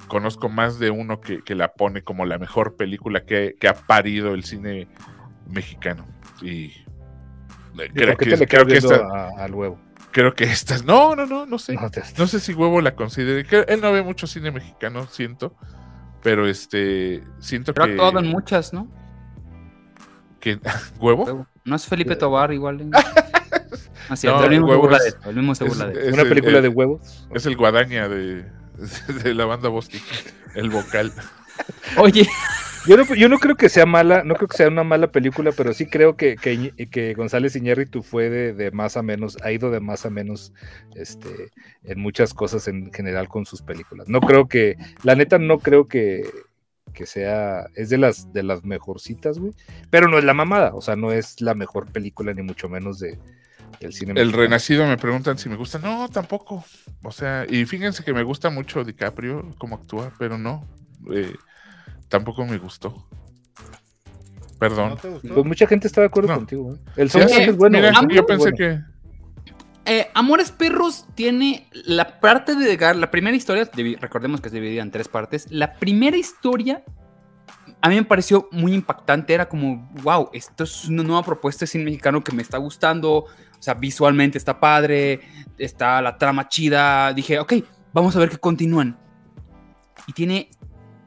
conozco 0.09 0.49
más 0.49 0.79
de 0.79 0.89
uno 0.91 1.21
que, 1.21 1.41
que 1.43 1.55
la 1.55 1.73
pone 1.73 2.01
como 2.03 2.25
la 2.25 2.37
mejor 2.37 2.75
película 2.75 3.25
que, 3.25 3.55
que 3.59 3.67
ha 3.69 3.73
parido 3.73 4.33
el 4.33 4.43
cine 4.43 4.87
mexicano. 4.89 5.16
Y 6.41 6.47
¿Y 6.47 7.89
creo 7.93 8.15
¿Por 8.17 8.25
qué 8.27 8.37
que, 8.37 8.47
creo 8.47 8.65
que 8.65 8.77
esta, 8.77 8.95
a- 8.95 9.43
al 9.43 9.53
huevo? 9.53 9.79
creo 10.11 10.33
que 10.33 10.45
estas, 10.45 10.83
no, 10.83 11.15
no, 11.15 11.25
no, 11.27 11.45
no 11.45 11.59
sé. 11.59 11.73
No, 11.75 11.89
te- 11.91 12.01
No 12.17 12.25
sé 12.27 12.39
si 12.39 12.53
Huevo 12.53 12.81
la 12.81 12.95
considere. 12.95 13.45
que 13.45 13.65
él 13.67 13.81
no 13.81 13.91
ve 13.91 14.01
mucho 14.01 14.25
cine 14.25 14.49
mexicano, 14.51 15.05
siento. 15.07 15.55
Pero 16.23 16.47
este, 16.47 17.23
siento 17.39 17.73
Pero 17.73 17.83
ha 17.83 17.87
que, 17.87 17.93
actuado 17.93 18.19
en 18.19 18.27
muchas, 18.27 18.73
¿no? 18.73 18.87
que- 20.39 20.59
¿Huevo? 20.99 21.47
No 21.65 21.75
es 21.75 21.85
Felipe 21.85 22.15
Tobar 22.15 22.51
igual. 22.51 22.81
¿eh? 22.81 22.89
Así, 24.09 24.25
No, 24.25 24.43
el 24.43 24.49
mismo 24.49 24.69
se 24.71 24.75
burla 24.77 24.97
de 24.99 25.07
eso, 25.09 25.17
el 25.29 25.35
mismo 25.35 25.55
se 25.55 25.63
es- 25.65 25.69
burla 25.69 25.85
de 25.87 25.91
eso. 25.93 26.01
es 26.01 26.13
Una 26.13 26.21
el- 26.23 26.29
película 26.29 26.57
el- 26.57 26.63
de 26.63 26.69
huevos. 26.69 27.27
Es 27.33 27.45
el 27.45 27.55
guadaña 27.57 28.07
de, 28.07 28.45
de 29.23 29.33
la 29.35 29.45
banda 29.45 29.69
Bostic, 29.69 30.01
el 30.55 30.69
vocal. 30.69 31.11
Oye, 31.97 32.27
Yo 32.87 32.95
no, 32.95 33.15
yo 33.15 33.27
no 33.27 33.37
creo 33.37 33.55
que 33.57 33.67
sea 33.67 33.85
mala, 33.85 34.23
no 34.23 34.35
creo 34.35 34.47
que 34.47 34.55
sea 34.55 34.69
una 34.69 34.83
mala 34.83 35.11
película, 35.11 35.51
pero 35.51 35.73
sí 35.73 35.87
creo 35.87 36.15
que, 36.15 36.37
que, 36.37 36.73
que 36.89 37.13
González 37.13 37.55
Iñárritu 37.55 38.01
fue 38.01 38.29
de, 38.29 38.53
de 38.53 38.71
más 38.71 38.95
a 38.95 39.01
menos, 39.03 39.37
ha 39.43 39.51
ido 39.51 39.71
de 39.71 39.81
más 39.81 40.05
a 40.05 40.09
menos 40.09 40.53
este, 40.95 41.51
en 41.83 41.99
muchas 41.99 42.33
cosas 42.33 42.67
en 42.69 42.93
general 42.93 43.27
con 43.27 43.45
sus 43.45 43.61
películas. 43.61 44.07
No 44.07 44.21
creo 44.21 44.47
que, 44.47 44.77
la 45.03 45.15
neta 45.15 45.37
no 45.37 45.59
creo 45.59 45.87
que, 45.87 46.29
que 46.93 47.05
sea, 47.05 47.65
es 47.75 47.89
de 47.89 47.97
las, 47.97 48.31
de 48.31 48.43
las 48.43 48.63
mejorcitas, 48.63 49.37
güey, 49.37 49.53
pero 49.89 50.07
no 50.07 50.17
es 50.17 50.23
la 50.23 50.33
mamada, 50.33 50.73
o 50.73 50.81
sea, 50.81 50.95
no 50.95 51.11
es 51.11 51.41
la 51.41 51.55
mejor 51.55 51.91
película 51.91 52.33
ni 52.33 52.41
mucho 52.41 52.69
menos 52.69 52.99
de, 52.99 53.19
del 53.81 53.91
cine. 53.91 54.19
El. 54.19 54.31
Renacido 54.31 54.87
me 54.87 54.97
preguntan 54.97 55.37
si 55.37 55.49
me 55.49 55.57
gusta. 55.57 55.77
No, 55.79 56.07
tampoco. 56.07 56.63
O 57.03 57.11
sea, 57.11 57.45
y 57.49 57.65
fíjense 57.65 58.03
que 58.03 58.13
me 58.13 58.23
gusta 58.23 58.49
mucho 58.49 58.85
DiCaprio, 58.85 59.53
cómo 59.57 59.75
actúa, 59.75 60.13
pero 60.17 60.37
no. 60.37 60.65
eh, 61.13 61.35
tampoco 62.09 62.45
me 62.45 62.57
gustó. 62.57 63.07
Perdón. 64.59 64.89
¿No 64.89 64.95
te 64.97 65.09
gustó? 65.09 65.33
Pues 65.35 65.45
mucha 65.45 65.67
gente 65.67 65.87
está 65.87 66.01
de 66.01 66.07
acuerdo 66.07 66.29
No. 66.29 66.35
contigo, 66.37 66.63
güey. 66.63 66.77
El 66.95 67.09
soundtrack 67.09 67.43
sí, 67.43 67.49
es 67.49 67.57
bueno. 67.57 67.77
mira, 67.77 67.91
yo 68.09 68.25
pensé 68.25 68.51
bueno. 68.51 68.57
que. 68.57 68.79
eh, 69.85 70.07
Amores 70.15 70.51
Perros 70.51 71.05
tiene 71.15 71.67
la 71.85 72.19
parte 72.19 72.55
de 72.55 72.65
llegar, 72.65 72.95
la 72.95 73.11
primera 73.11 73.37
historia, 73.37 73.69
recordemos 73.99 74.41
que 74.41 74.47
es 74.47 74.53
dividida 74.53 74.81
en 74.81 74.89
tres 74.91 75.07
partes. 75.07 75.45
La 75.51 75.73
primera 75.75 76.17
historia 76.17 76.83
a 77.81 77.89
mí 77.89 77.95
me 77.95 78.03
pareció 78.03 78.49
muy 78.51 78.73
impactante, 78.73 79.33
era 79.35 79.47
como, 79.47 79.87
wow, 80.01 80.29
esto 80.33 80.63
es 80.63 80.85
una 80.85 81.03
nueva 81.03 81.21
propuesta 81.23 81.61
de 81.63 81.67
cine 81.67 81.83
mexicano 81.83 82.23
que 82.23 82.31
me 82.31 82.41
está 82.41 82.57
gustando, 82.57 83.11
o 83.17 83.27
sea, 83.59 83.75
visualmente 83.75 84.39
está 84.39 84.59
padre, 84.59 85.21
está 85.59 86.01
la 86.01 86.17
trama 86.17 86.47
chida. 86.47 87.13
Dije, 87.13 87.39
ok, 87.39 87.53
vamos 87.93 88.15
a 88.15 88.19
ver 88.19 88.29
qué 88.29 88.37
continúan. 88.37 88.97
Y 90.07 90.13
tiene 90.13 90.49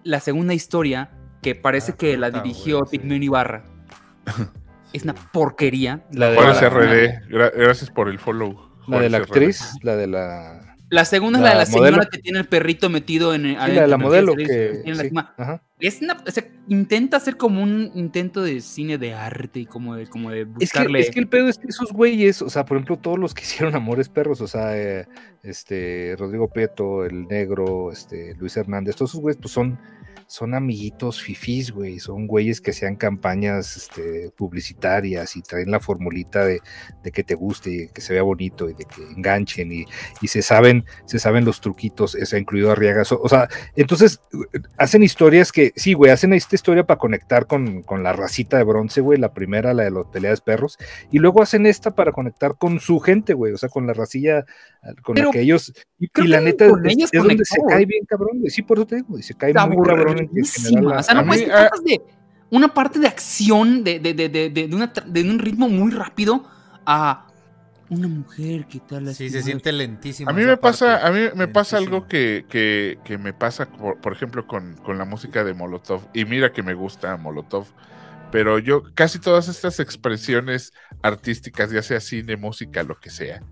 la 0.04 0.20
segunda 0.20 0.54
historia 0.54 1.10
que 1.42 1.54
parece 1.54 1.92
Ah, 1.92 1.96
que 1.96 2.16
la 2.16 2.28
puta, 2.28 2.42
dirigió 2.42 2.78
güey, 2.80 3.00
sí. 3.00 3.24
Ibarra. 3.24 3.64
Es 4.92 5.04
una 5.04 5.14
porquería. 5.14 6.04
La 6.10 6.30
de 6.30 6.36
la- 6.36 6.68
RD, 6.68 7.28
gra- 7.30 7.52
gracias 7.54 7.90
por 7.90 8.08
el 8.08 8.18
follow. 8.18 8.70
La 8.88 8.98
de 9.00 9.08
la 9.08 9.18
actriz, 9.18 9.72
la 9.82 9.94
de 9.94 10.06
la. 10.08 10.69
La 10.90 11.04
segunda 11.04 11.38
es 11.38 11.42
la 11.44 11.50
de 11.50 11.56
La 11.56 11.66
señora 11.66 12.06
que 12.10 12.18
tiene 12.18 12.40
el 12.40 12.46
perrito 12.46 12.90
metido 12.90 13.32
en 13.34 13.46
el. 13.46 13.52
sí, 13.52 13.72
la 13.72 13.82
de 13.82 13.86
la 13.86 13.96
modelo 13.96 14.34
que 14.34 14.44
que. 14.44 14.80
tiene 14.82 14.96
la 14.96 15.02
sí, 15.02 15.08
cima. 15.08 15.34
ajá. 15.38 15.62
Es 15.78 16.02
una, 16.02 16.22
o 16.26 16.30
sea, 16.30 16.44
intenta 16.68 17.16
hacer 17.16 17.36
como 17.36 17.62
un 17.62 17.90
intento 17.94 18.42
de 18.42 18.60
cine 18.60 18.98
de 18.98 19.14
arte 19.14 19.60
y 19.60 19.66
como 19.66 19.94
de, 19.94 20.06
como 20.08 20.30
de 20.30 20.42
Es 20.42 20.46
que, 20.46 20.52
buscarle. 20.52 21.00
es 21.00 21.10
que 21.10 21.20
el 21.20 21.28
pedo 21.28 21.48
es 21.48 21.58
que 21.58 21.68
esos 21.68 21.92
güeyes, 21.92 22.42
o 22.42 22.50
sea, 22.50 22.66
por 22.66 22.76
ejemplo, 22.76 22.98
todos 22.98 23.18
los 23.18 23.32
que 23.32 23.42
hicieron 23.44 23.74
Amores 23.74 24.08
Perros, 24.08 24.40
o 24.40 24.46
sea, 24.46 24.76
eh, 24.76 25.06
este, 25.42 26.16
Rodrigo 26.18 26.48
Prieto, 26.48 27.04
el 27.06 27.26
negro, 27.28 27.92
este, 27.92 28.34
Luis 28.34 28.56
Hernández, 28.56 28.96
todos 28.96 29.12
esos 29.12 29.22
güeyes, 29.22 29.40
pues 29.40 29.54
son, 29.54 29.78
son 30.30 30.54
amiguitos 30.54 31.20
fifís, 31.20 31.72
güey, 31.72 31.98
son 31.98 32.28
güeyes 32.28 32.60
que 32.60 32.70
hacían 32.70 32.94
campañas 32.94 33.76
este, 33.76 34.30
publicitarias 34.36 35.34
y 35.34 35.42
traen 35.42 35.72
la 35.72 35.80
formulita 35.80 36.44
de, 36.44 36.60
de 37.02 37.10
que 37.10 37.24
te 37.24 37.34
guste 37.34 37.70
y 37.70 37.88
que 37.88 38.00
se 38.00 38.12
vea 38.12 38.22
bonito 38.22 38.70
y 38.70 38.74
de 38.74 38.84
que 38.84 39.02
enganchen 39.02 39.72
y, 39.72 39.86
y 40.22 40.28
se 40.28 40.42
saben, 40.42 40.84
se 41.04 41.18
saben 41.18 41.44
los 41.44 41.60
truquitos, 41.60 42.14
o 42.14 42.24
sea, 42.24 42.38
incluido 42.38 42.70
Arriaga, 42.70 43.02
o 43.10 43.28
sea, 43.28 43.48
entonces 43.74 44.20
hacen 44.76 45.02
historias 45.02 45.50
que, 45.50 45.72
sí, 45.74 45.94
güey, 45.94 46.12
hacen 46.12 46.32
esta 46.32 46.54
historia 46.54 46.86
para 46.86 46.98
conectar 46.98 47.48
con, 47.48 47.82
con 47.82 48.04
la 48.04 48.12
racita 48.12 48.56
de 48.56 48.62
bronce, 48.62 49.00
güey, 49.00 49.18
la 49.18 49.34
primera, 49.34 49.74
la 49.74 49.82
de 49.82 49.90
los 49.90 50.06
peleas 50.06 50.42
perros, 50.42 50.78
y 51.10 51.18
luego 51.18 51.42
hacen 51.42 51.66
esta 51.66 51.96
para 51.96 52.12
conectar 52.12 52.54
con 52.56 52.78
su 52.78 53.00
gente, 53.00 53.34
güey, 53.34 53.52
o 53.52 53.58
sea, 53.58 53.68
con 53.68 53.84
la 53.88 53.94
racilla 53.94 54.44
con 55.02 55.14
Pero 55.14 55.26
la 55.26 55.32
que 55.32 55.40
ellos, 55.40 55.72
y, 55.98 56.08
creo 56.08 56.24
y 56.26 56.28
la 56.28 56.38
que 56.38 56.44
neta 56.44 56.68
con 56.68 56.86
es, 56.86 56.96
ellos 56.96 57.10
es 57.12 57.22
donde 57.22 57.44
se 57.44 57.58
cae 57.68 57.86
bien 57.86 58.04
cabrón, 58.06 58.42
sí, 58.46 58.62
por 58.62 58.78
eso 58.78 58.86
te 58.86 58.96
digo, 58.96 59.18
y 59.18 59.22
se 59.22 59.34
cae 59.34 59.52
muy 59.52 59.86
cabrón 59.86 60.18
en 60.18 60.44
general 60.44 60.98
O 60.98 61.02
sea, 61.02 61.14
no 61.14 61.20
a 61.20 61.24
puedes 61.24 61.50
ah, 61.50 61.70
de 61.84 62.00
una 62.50 62.72
parte 62.72 62.98
de 62.98 63.06
acción 63.06 63.84
de, 63.84 64.00
de, 64.00 64.14
de, 64.14 64.28
de, 64.28 64.50
de, 64.50 64.68
de 64.68 64.74
una 64.74 64.92
de 65.06 65.22
un 65.22 65.38
ritmo 65.38 65.68
muy 65.68 65.90
rápido 65.92 66.44
a 66.86 67.26
una 67.90 68.06
mujer 68.06 68.66
que 68.66 68.80
tal. 68.80 69.12
Sí, 69.14 69.28
se 69.30 69.42
siente 69.42 69.72
lentísimo. 69.72 70.30
A 70.30 70.32
mí 70.32 70.44
me 70.44 70.56
pasa, 70.56 71.00
parte. 71.00 71.06
a 71.06 71.10
mí 71.10 71.20
me 71.34 71.48
pasa 71.48 71.76
Lentísimo. 71.76 71.96
algo 71.96 72.08
que, 72.08 72.46
que, 72.48 72.98
que 73.04 73.18
me 73.18 73.32
pasa, 73.32 73.66
por, 73.66 74.00
por 74.00 74.12
ejemplo, 74.12 74.46
con, 74.46 74.76
con 74.76 74.96
la 74.96 75.04
música 75.04 75.42
de 75.44 75.54
Molotov. 75.54 76.02
Y 76.14 76.24
mira 76.24 76.52
que 76.52 76.62
me 76.62 76.74
gusta 76.74 77.16
Molotov. 77.16 77.66
Pero 78.30 78.60
yo, 78.60 78.84
casi 78.94 79.18
todas 79.18 79.48
estas 79.48 79.80
expresiones 79.80 80.72
artísticas, 81.02 81.72
ya 81.72 81.82
sea 81.82 81.98
cine, 81.98 82.36
música, 82.36 82.84
lo 82.84 82.98
que 83.00 83.10
sea, 83.10 83.42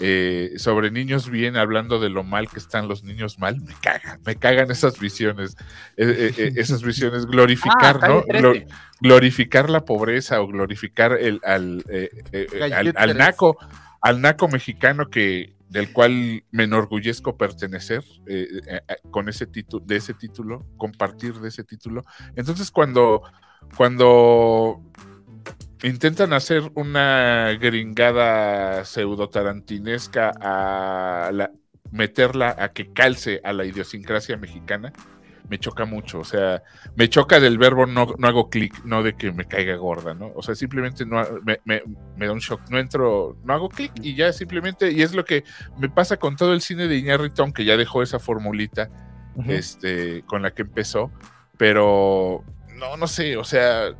eh, 0.00 0.52
sobre 0.56 0.90
niños 0.90 1.30
bien, 1.30 1.56
hablando 1.56 2.00
de 2.00 2.08
lo 2.10 2.24
mal 2.24 2.48
que 2.48 2.58
están 2.58 2.88
los 2.88 3.04
niños 3.04 3.38
mal, 3.38 3.60
me 3.60 3.74
cagan, 3.80 4.20
me 4.24 4.36
cagan 4.36 4.70
esas 4.70 4.98
visiones, 4.98 5.56
eh, 5.96 6.32
eh, 6.36 6.52
esas 6.56 6.82
visiones, 6.82 7.26
glorificar, 7.26 7.98
Ah, 8.02 8.08
¿no? 8.08 8.22
calle 8.24 8.40
Glo- 8.40 8.52
13. 8.52 8.66
glorificar 9.00 9.70
la 9.70 9.84
pobreza 9.84 10.40
o 10.40 10.46
glorificar 10.46 11.12
el, 11.12 11.40
al, 11.44 11.84
eh, 11.88 12.08
eh, 12.32 12.46
eh, 12.52 12.62
al, 12.64 12.72
al 12.88 12.92
13. 12.92 13.14
naco, 13.14 13.56
al 14.00 14.20
naco 14.20 14.48
mexicano 14.48 15.08
que 15.10 15.54
del 15.68 15.92
cual 15.92 16.44
me 16.52 16.64
enorgullezco 16.64 17.36
pertenecer 17.36 18.04
eh, 18.26 18.46
eh, 18.66 18.80
eh, 18.88 18.96
con 19.10 19.28
ese 19.28 19.46
título, 19.46 19.84
de 19.84 19.96
ese 19.96 20.14
título, 20.14 20.64
compartir 20.76 21.34
de 21.40 21.48
ese 21.48 21.64
título. 21.64 22.04
Entonces 22.36 22.70
cuando, 22.70 23.22
cuando 23.76 24.82
intentan 25.88 26.32
hacer 26.32 26.70
una 26.74 27.52
gringada 27.60 28.84
pseudo 28.84 29.28
tarantinesca 29.28 30.32
a 30.40 31.30
la- 31.32 31.50
meterla 31.90 32.56
a 32.58 32.72
que 32.72 32.92
calce 32.92 33.40
a 33.44 33.52
la 33.52 33.64
idiosincrasia 33.64 34.36
mexicana, 34.36 34.92
me 35.48 35.58
choca 35.58 35.84
mucho. 35.84 36.20
O 36.20 36.24
sea, 36.24 36.62
me 36.96 37.08
choca 37.08 37.38
del 37.38 37.58
verbo 37.58 37.86
no, 37.86 38.06
no 38.18 38.26
hago 38.28 38.48
clic, 38.50 38.82
no 38.84 39.02
de 39.02 39.14
que 39.14 39.30
me 39.30 39.44
caiga 39.44 39.76
gorda, 39.76 40.14
¿no? 40.14 40.32
O 40.34 40.42
sea, 40.42 40.54
simplemente 40.54 41.04
no 41.06 41.22
me, 41.44 41.60
me- 41.64 41.82
me 42.16 42.26
da 42.26 42.32
un 42.32 42.38
shock. 42.40 42.62
No 42.70 42.78
entro, 42.78 43.36
no 43.44 43.52
hago 43.54 43.68
clic 43.68 43.92
y 44.02 44.14
ya 44.16 44.32
simplemente, 44.32 44.90
y 44.90 45.02
es 45.02 45.14
lo 45.14 45.24
que 45.24 45.44
me 45.78 45.88
pasa 45.88 46.16
con 46.16 46.34
todo 46.36 46.52
el 46.54 46.62
cine 46.62 46.88
de 46.88 46.96
Iñárritu, 46.96 47.42
aunque 47.42 47.64
ya 47.64 47.76
dejó 47.76 48.02
esa 48.02 48.18
formulita 48.18 48.88
este, 49.52 50.22
con 50.26 50.42
la 50.42 50.52
que 50.52 50.62
empezó, 50.62 51.10
pero 51.58 52.42
no, 52.76 52.96
no 52.96 53.06
sé, 53.06 53.36
o 53.36 53.44
sea, 53.44 53.94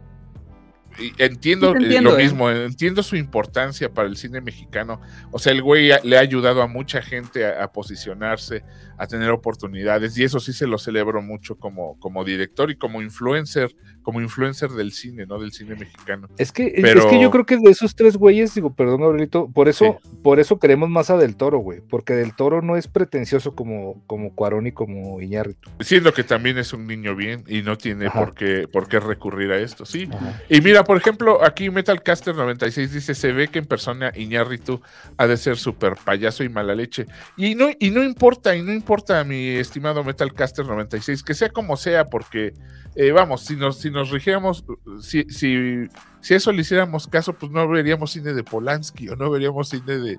entiendo, 1.18 1.72
Sí 1.72 1.82
eh, 1.82 1.84
entiendo, 1.84 2.10
lo 2.10 2.18
¿eh? 2.18 2.22
mismo, 2.22 2.50
entiendo 2.50 3.02
su 3.02 3.16
importancia 3.16 3.88
para 3.92 4.08
el 4.08 4.16
cine 4.16 4.40
mexicano, 4.40 5.00
o 5.30 5.38
sea, 5.38 5.52
el 5.52 5.62
güey 5.62 5.90
le 6.02 6.16
ha 6.16 6.20
ayudado 6.20 6.62
a 6.62 6.66
mucha 6.66 7.02
gente 7.02 7.46
a, 7.46 7.64
a 7.64 7.72
posicionarse, 7.72 8.62
a 8.98 9.06
tener 9.06 9.30
oportunidades, 9.30 10.16
y 10.18 10.24
eso 10.24 10.40
sí 10.40 10.52
se 10.52 10.66
lo 10.66 10.78
celebro 10.78 11.22
mucho 11.22 11.56
como, 11.56 11.98
como 11.98 12.24
director 12.24 12.70
y 12.70 12.76
como 12.76 13.02
influencer, 13.02 13.74
como 14.02 14.20
influencer 14.20 14.70
del 14.70 14.92
cine, 14.92 15.26
¿no? 15.26 15.38
Del 15.38 15.52
cine 15.52 15.74
mexicano. 15.76 16.28
Es 16.38 16.52
que, 16.52 16.74
Pero- 16.80 17.00
es 17.00 17.06
que 17.06 17.20
yo 17.20 17.30
creo 17.30 17.46
que 17.46 17.56
de 17.56 17.70
esos 17.70 17.94
tres 17.94 18.16
güeyes, 18.16 18.54
digo, 18.54 18.74
perdón, 18.74 19.00
Gabrielito, 19.00 19.48
por 19.52 19.68
eso, 19.68 19.98
por 20.22 20.40
eso 20.40 20.58
queremos 20.58 20.88
más 20.90 21.10
a 21.10 21.16
Del 21.16 21.36
Toro, 21.36 21.58
güey, 21.58 21.80
porque 21.80 22.14
Del 22.14 22.34
Toro 22.34 22.60
no 22.62 22.76
es 22.76 22.86
pretencioso 22.88 23.54
como, 23.54 24.02
como 24.06 24.34
Cuarón 24.34 24.66
y 24.66 24.72
como 24.72 25.20
Iñárritu. 25.20 25.70
Siendo 25.80 26.12
que 26.12 26.24
también 26.24 26.58
es 26.58 26.72
un 26.72 26.86
niño 26.86 27.16
bien 27.16 27.44
y 27.48 27.62
no 27.62 27.78
tiene 27.78 28.06
Ajá. 28.06 28.20
por 28.20 28.34
qué, 28.34 28.68
por 28.70 28.88
qué 28.88 29.00
recurrir 29.00 29.50
a 29.52 29.58
esto, 29.58 29.84
sí. 29.86 30.08
Ajá. 30.12 30.42
Y 30.50 30.60
mira, 30.60 30.84
por 30.84 30.96
ejemplo, 30.96 31.42
aquí 31.44 31.70
Metalcaster 31.70 32.34
96 32.34 32.92
dice, 32.92 33.14
se 33.14 33.32
ve 33.32 33.48
que 33.48 33.58
en 33.58 33.66
persona 33.66 34.12
Iñárritu 34.14 34.80
ha 35.16 35.26
de 35.26 35.36
ser 35.36 35.56
súper 35.56 35.94
payaso 36.04 36.44
y 36.44 36.48
mala 36.48 36.74
leche. 36.74 37.06
Y 37.36 37.54
no, 37.54 37.68
y 37.78 37.90
no 37.90 38.02
importa, 38.04 38.54
y 38.54 38.62
no 38.62 38.72
importa, 38.72 38.84
mi 39.24 39.48
estimado 39.48 40.05
Metalcaster 40.05 40.66
96, 40.66 41.23
que 41.23 41.35
sea 41.35 41.48
como 41.51 41.77
sea, 41.77 42.06
porque, 42.06 42.55
eh, 42.94 43.12
vamos, 43.12 43.43
si 43.44 43.56
nos, 43.56 43.78
si 43.81 43.90
nos 43.90 44.11
rigiéramos, 44.11 44.65
si, 45.01 45.24
si, 45.24 45.89
si 46.20 46.35
eso 46.35 46.52
le 46.52 46.61
hiciéramos 46.62 47.06
caso, 47.06 47.32
pues 47.32 47.51
no 47.51 47.66
veríamos 47.69 48.12
cine 48.12 48.32
de 48.35 48.44
Polanski 48.44 49.09
o 49.09 49.16
no 49.16 49.31
veríamos 49.31 49.69
cine 49.70 49.98
de, 49.98 50.19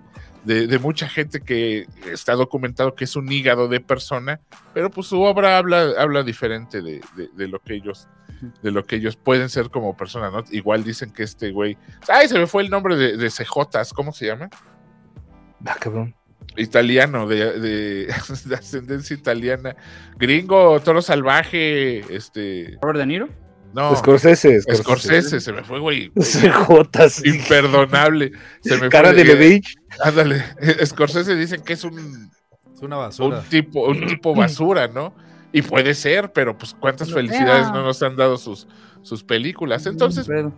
de, 0.68 0.80
mucha 0.80 1.08
gente 1.08 1.42
que 1.42 1.88
está 2.12 2.34
documentado 2.34 2.96
que 2.96 3.06
es 3.06 3.16
un 3.16 3.32
hígado 3.32 3.68
de 3.68 3.80
persona, 3.80 4.40
pero 4.74 4.90
pues 4.90 5.08
su 5.08 5.22
obra 5.22 5.58
habla, 5.58 5.94
habla 5.98 6.24
diferente 6.24 6.82
de, 6.82 7.02
de- 7.16 7.48
lo 7.48 7.60
que 7.60 7.76
ellos 7.76 8.08
de 8.62 8.70
lo 8.72 8.86
que 8.86 8.98
ellos 8.98 9.16
pueden 9.16 9.50
ser 9.50 9.70
como 9.70 9.96
personas, 9.96 10.32
¿no? 10.34 10.44
Igual 10.52 10.84
dicen 10.84 11.10
que 11.12 11.24
este 11.24 11.52
güey. 11.52 11.78
¡Ay! 12.10 12.28
Se 12.28 12.38
me 12.38 12.48
fue 12.48 12.64
el 12.64 12.70
nombre 12.70 12.96
de, 12.98 13.16
de 13.16 13.30
CJs, 13.30 13.94
¿cómo 13.94 14.12
se 14.12 14.26
llama? 14.28 14.50
Ah, 15.66 15.78
cabrón. 15.80 16.14
Italiano, 16.58 17.28
de, 17.28 17.60
de- 17.60 18.14
de 18.46 18.56
ascendencia 18.56 19.14
italiana. 19.14 19.76
Gringo, 20.18 20.80
toro 20.82 21.02
salvaje, 21.02 22.00
este. 22.16 22.78
Robert 22.82 23.00
De 23.00 23.06
Niro. 23.06 23.30
No, 23.74 23.94
Scorsese, 23.94 24.62
Scorsese, 24.62 25.42
se 25.42 25.52
me 25.52 25.62
fue, 25.62 25.80
güey. 25.82 26.10
Jotas. 26.66 27.26
Imperdonable. 27.26 28.32
Se 28.62 28.78
me 28.78 28.88
Cara 28.88 29.10
fue, 29.10 29.18
de 29.18 29.22
eh, 29.24 29.36
Levitch. 29.36 29.76
Ándale. 30.02 30.46
Scorsese 30.86 31.36
dicen 31.36 31.62
que 31.62 31.74
es 31.74 31.84
un, 31.84 32.32
Es 32.74 32.82
una 32.82 32.96
basura. 32.96 33.40
un 33.40 33.44
tipo, 33.50 33.86
un 33.86 34.08
tipo 34.08 34.34
basura, 34.34 34.88
¿no? 34.88 35.14
Y 35.52 35.62
puede 35.62 35.94
ser, 35.94 36.32
pero 36.32 36.58
pues 36.58 36.74
cuántas 36.74 37.12
felicidades 37.12 37.68
no 37.68 37.84
nos 37.84 38.02
han 38.02 38.16
dado 38.16 38.38
sus, 38.38 38.66
sus 39.02 39.26
películas. 39.26 39.86
Entonces, 39.86 40.26
Pedo. 40.26 40.54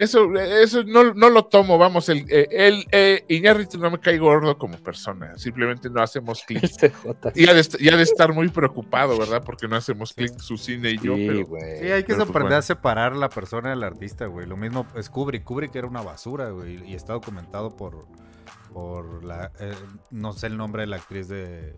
Eso, 0.00 0.32
eso 0.34 0.82
no, 0.84 1.12
no 1.12 1.28
lo 1.28 1.44
tomo, 1.44 1.76
vamos, 1.76 2.08
el, 2.08 2.24
eh, 2.30 2.48
el 2.50 2.86
eh, 2.90 3.22
Iñárritu 3.28 3.76
no 3.78 3.90
me 3.90 4.00
cae 4.00 4.16
gordo 4.16 4.56
como 4.56 4.78
persona, 4.78 5.36
simplemente 5.36 5.90
no 5.90 6.00
hacemos 6.02 6.42
clic. 6.46 6.64
Jotas. 7.02 7.36
Y 7.36 7.46
ha, 7.46 7.52
de, 7.52 7.60
est- 7.60 7.78
y 7.78 7.88
ha 7.90 7.96
de 7.98 8.02
estar 8.04 8.32
muy 8.32 8.48
preocupado, 8.48 9.18
¿verdad? 9.18 9.42
Porque 9.44 9.68
no 9.68 9.76
hacemos 9.76 10.14
clic 10.14 10.38
su 10.38 10.56
cine 10.56 10.92
y 10.92 10.98
yo, 10.98 11.14
Sí, 11.16 11.26
pero. 11.28 11.46
Sí, 11.80 11.92
hay 11.92 12.02
que 12.02 12.14
Pero, 12.14 12.18
pues, 12.18 12.20
aprender 12.30 12.42
bueno. 12.44 12.56
a 12.56 12.62
separar 12.62 13.14
la 13.14 13.28
persona 13.28 13.68
del 13.70 13.82
artista, 13.82 14.24
güey. 14.24 14.46
Lo 14.46 14.56
mismo 14.56 14.86
es 14.96 15.10
Kubrick. 15.10 15.44
Kubrick 15.44 15.76
era 15.76 15.86
una 15.86 16.00
basura, 16.00 16.48
güey. 16.48 16.82
Y 16.90 16.94
está 16.94 17.12
documentado 17.12 17.76
por, 17.76 18.06
por 18.72 19.22
la... 19.22 19.52
eh, 19.60 19.74
no 20.10 20.32
sé 20.32 20.46
el 20.46 20.56
nombre 20.56 20.80
de 20.82 20.86
la 20.86 20.96
actriz 20.96 21.28
de, 21.28 21.74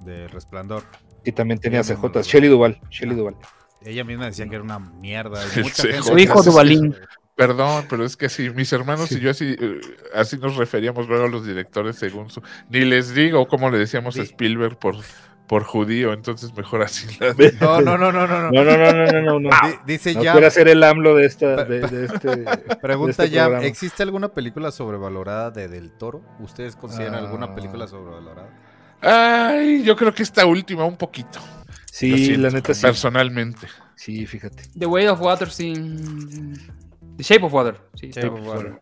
de 0.00 0.26
Resplandor. 0.28 0.82
Y 1.24 1.30
también 1.30 1.60
tenía 1.60 1.82
CJ. 1.82 2.22
Shelly 2.22 2.48
Duval. 2.48 2.80
Shelly. 2.90 3.14
Duval. 3.14 3.36
Ella 3.82 4.02
misma 4.02 4.26
decía 4.26 4.48
que 4.48 4.56
era 4.56 4.64
una 4.64 4.80
mierda. 4.80 5.44
El 5.54 5.62
mucha 5.62 5.82
gente- 5.84 6.02
Su 6.02 6.18
hijo 6.18 6.42
Duvalín. 6.42 6.96
Perdón, 7.36 7.84
pero 7.88 8.04
es 8.04 8.16
que 8.16 8.28
sí, 8.28 8.50
mis 8.50 8.72
hermanos 8.72 9.08
Sí. 9.10 9.16
y 9.18 9.20
yo 9.20 9.30
así, 9.30 9.56
eh, 9.58 9.80
así 10.14 10.38
nos 10.38 10.56
referíamos 10.56 11.06
luego 11.06 11.24
a 11.26 11.28
los 11.28 11.46
directores 11.46 11.96
según 11.96 12.30
su... 12.30 12.42
Ni 12.70 12.80
les 12.80 13.14
digo 13.14 13.46
cómo 13.46 13.70
le 13.70 13.78
decíamos 13.78 14.16
a 14.18 14.22
Sí. 14.22 14.30
Spielberg 14.30 14.78
por, 14.78 14.96
por 15.46 15.62
judío, 15.62 16.12
entonces 16.12 16.52
mejor 16.56 16.82
así. 16.82 17.06
la- 17.20 17.34
No, 17.60 17.80
no, 17.82 17.96
no, 17.98 18.10
no, 18.10 18.26
no. 18.26 18.50
no. 18.50 18.50
No, 18.50 18.64
no, 18.64 18.76
no, 18.76 18.92
no, 18.92 19.12
no, 19.12 19.22
no. 19.22 19.40
no. 19.40 19.50
Di- 19.68 19.92
Dice 19.92 20.14
No 20.14 20.22
ya, 20.24 20.32
quiere 20.32 20.46
hacer 20.46 20.66
el 20.68 20.82
AMLO 20.82 21.14
de 21.14 21.26
esta, 21.26 21.64
de, 21.64 21.80
de 21.80 22.04
este. 22.06 22.76
pregunta 22.80 23.22
de 23.22 23.26
este 23.26 23.30
ya, 23.36 23.44
programa. 23.44 23.66
¿existe 23.66 24.02
alguna 24.02 24.28
película 24.28 24.70
sobrevalorada 24.72 25.50
de 25.50 25.68
Del 25.68 25.92
Toro? 25.92 26.22
¿Ustedes 26.40 26.74
consideran 26.74 27.14
alguna 27.14 27.46
Ah. 27.46 27.54
película 27.54 27.86
sobrevalorada? 27.86 28.48
Ay, 29.02 29.82
yo 29.84 29.94
creo 29.94 30.12
que 30.14 30.22
esta 30.22 30.46
última 30.46 30.84
un 30.86 30.96
poquito. 30.96 31.38
Sí, 31.92 32.16
siento, 32.26 32.40
la 32.42 32.50
neta 32.50 32.72
sí. 32.74 32.82
Personalmente. 32.82 33.66
Sí, 33.94 34.26
fíjate. 34.26 34.64
The 34.78 34.86
Way 34.86 35.06
of 35.08 35.20
Water, 35.20 35.50
sí. 35.50 35.74
The 37.16 37.22
Shape 37.22 37.44
of 37.44 37.52
Water. 37.52 37.80
Sí, 37.94 38.06
está 38.06 38.30
pues, 38.30 38.44
fuera. 38.44 38.60
bueno. 38.60 38.80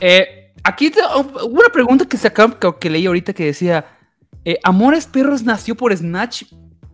Eh, 0.00 0.52
aquí 0.64 0.92
hubo 1.14 1.46
una 1.46 1.68
pregunta 1.68 2.06
que, 2.06 2.16
que, 2.18 2.74
que 2.80 2.90
leí 2.90 3.06
ahorita 3.06 3.32
que 3.32 3.46
decía: 3.46 3.98
eh, 4.44 4.58
¿Amores 4.62 5.06
Perros 5.06 5.42
nació 5.42 5.74
por 5.74 5.96
Snatch? 5.96 6.44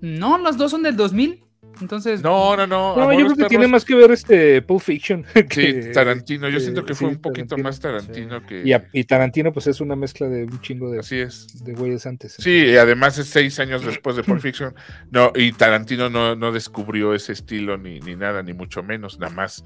No, 0.00 0.38
las 0.38 0.56
dos 0.56 0.70
son 0.70 0.82
del 0.82 0.96
2000. 0.96 1.45
Entonces, 1.80 2.22
No, 2.22 2.56
no, 2.56 2.66
no. 2.66 2.96
No, 2.96 3.12
yo 3.12 3.26
creo 3.26 3.36
que 3.36 3.44
tiene 3.46 3.66
más 3.66 3.84
que 3.84 3.94
ver 3.94 4.10
este 4.10 4.62
Pulp 4.62 4.80
Fiction. 4.82 5.24
Sí, 5.50 5.90
Tarantino. 5.92 6.48
Yo 6.48 6.56
que- 6.58 6.60
siento 6.62 6.84
que 6.84 6.94
fue 6.94 7.08
sí, 7.10 7.14
un 7.16 7.20
poquito 7.20 7.56
Tarantino. 7.56 7.68
más 7.68 7.80
Tarantino 7.80 8.46
que. 8.46 8.62
Y, 8.64 8.72
a- 8.72 8.88
y 8.92 9.04
Tarantino, 9.04 9.52
pues 9.52 9.66
es 9.66 9.80
una 9.80 9.96
mezcla 9.96 10.28
de 10.28 10.44
un 10.44 10.60
chingo 10.60 10.90
de, 10.90 11.00
Así 11.00 11.18
es. 11.18 11.64
de 11.64 11.72
güeyes 11.74 12.06
antes. 12.06 12.34
Sí, 12.38 12.50
y 12.66 12.76
además 12.76 13.18
es 13.18 13.26
seis 13.28 13.58
años 13.60 13.84
después 13.84 14.16
de 14.16 14.22
Pulp 14.22 14.40
Fiction. 14.40 14.74
No, 15.10 15.32
y 15.34 15.52
Tarantino 15.52 16.08
no, 16.10 16.34
no 16.36 16.52
descubrió 16.52 17.14
ese 17.14 17.32
estilo 17.32 17.76
ni, 17.76 18.00
ni 18.00 18.16
nada, 18.16 18.42
ni 18.42 18.52
mucho 18.52 18.82
menos. 18.82 19.18
Nada 19.18 19.32
más 19.34 19.64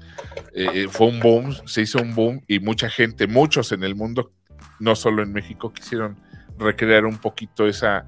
eh, 0.53 0.67
eh, 0.73 0.87
fue 0.89 1.07
un 1.07 1.19
boom, 1.19 1.55
se 1.65 1.81
hizo 1.81 1.99
un 2.01 2.13
boom 2.15 2.41
y 2.47 2.59
mucha 2.59 2.89
gente, 2.89 3.27
muchos 3.27 3.71
en 3.71 3.83
el 3.83 3.95
mundo, 3.95 4.31
no 4.79 4.95
solo 4.95 5.23
en 5.23 5.31
México, 5.31 5.71
quisieron 5.73 6.17
recrear 6.57 7.05
un 7.05 7.17
poquito 7.17 7.67
esa, 7.67 8.05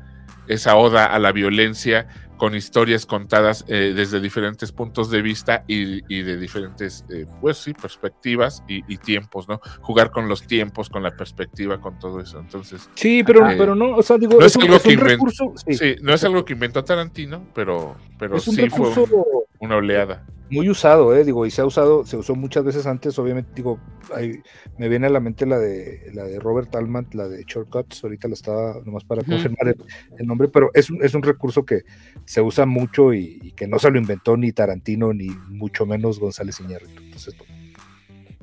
esa 0.47 0.75
oda 0.75 1.05
a 1.05 1.17
la 1.19 1.31
violencia 1.31 2.07
con 2.37 2.55
historias 2.55 3.05
contadas 3.05 3.63
eh, 3.67 3.93
desde 3.95 4.19
diferentes 4.19 4.71
puntos 4.71 5.09
de 5.09 5.21
vista 5.21 5.63
y, 5.67 6.01
y 6.13 6.21
de 6.23 6.37
diferentes, 6.37 7.05
eh, 7.09 7.25
pues 7.41 7.57
sí, 7.57 7.73
perspectivas 7.73 8.63
y, 8.67 8.81
y 8.91 8.97
tiempos, 8.97 9.47
¿no? 9.47 9.59
Jugar 9.81 10.11
con 10.11 10.27
los 10.27 10.41
tiempos, 10.45 10.89
con 10.89 11.03
la 11.03 11.11
perspectiva, 11.11 11.79
con 11.79 11.97
todo 11.99 12.19
eso. 12.19 12.39
Entonces, 12.39 12.89
Sí, 12.95 13.23
pero, 13.23 13.45
Ajá. 13.45 13.55
pero 13.57 13.75
no, 13.75 13.95
o 13.95 14.01
sea, 14.03 14.17
digo, 14.17 14.33
No 14.39 14.45
es, 14.45 14.51
es 14.51 14.55
un, 14.57 14.63
algo 14.63 14.75
es 14.77 14.85
un 14.85 14.89
que 14.91 14.97
invent- 14.97 15.07
recurso. 15.09 15.53
Sí, 15.67 15.73
Sí, 15.75 15.95
no 16.01 16.13
es 16.13 16.23
algo 16.23 16.43
que 16.43 16.53
inventó 16.53 16.83
Tarantino, 16.83 17.45
pero, 17.53 17.95
pero 18.19 18.35
un 18.35 18.41
sí 18.41 18.51
fue 18.55 18.63
recurso 18.69 19.03
un- 19.03 19.23
una 19.59 19.75
oleada. 19.77 20.25
Muy 20.53 20.69
usado, 20.69 21.15
eh, 21.15 21.23
digo, 21.23 21.45
y 21.45 21.51
se 21.51 21.61
ha 21.61 21.65
usado, 21.65 22.05
se 22.05 22.15
usó 22.17 22.35
muchas 22.35 22.63
veces 22.63 22.85
antes, 22.85 23.17
obviamente, 23.19 23.51
digo, 23.55 23.79
ahí 24.15 24.41
me 24.77 24.87
viene 24.87 25.07
a 25.07 25.09
la 25.09 25.19
mente 25.19 25.45
la 25.45 25.57
de 25.57 26.11
la 26.13 26.23
de 26.23 26.39
Robert 26.39 26.73
Altman, 26.75 27.07
la 27.13 27.27
de 27.27 27.43
Shortcuts, 27.45 28.03
ahorita 28.03 28.27
la 28.27 28.33
estaba 28.35 28.75
nomás 28.85 29.03
para 29.03 29.23
confirmar 29.23 29.67
el, 29.67 29.83
el 30.17 30.27
nombre, 30.27 30.47
pero 30.47 30.69
es 30.73 30.89
un, 30.89 31.03
es 31.03 31.13
un 31.13 31.23
recurso 31.23 31.65
que 31.65 31.81
se 32.25 32.41
usa 32.41 32.65
mucho 32.65 33.13
y, 33.13 33.39
y 33.41 33.51
que 33.53 33.67
no 33.67 33.79
se 33.79 33.89
lo 33.91 33.97
inventó 33.97 34.37
ni 34.37 34.51
Tarantino, 34.51 35.13
ni 35.13 35.27
mucho 35.49 35.85
menos 35.85 36.19
González 36.19 36.59
Iñárritu. 36.59 37.01
Entonces, 37.01 37.35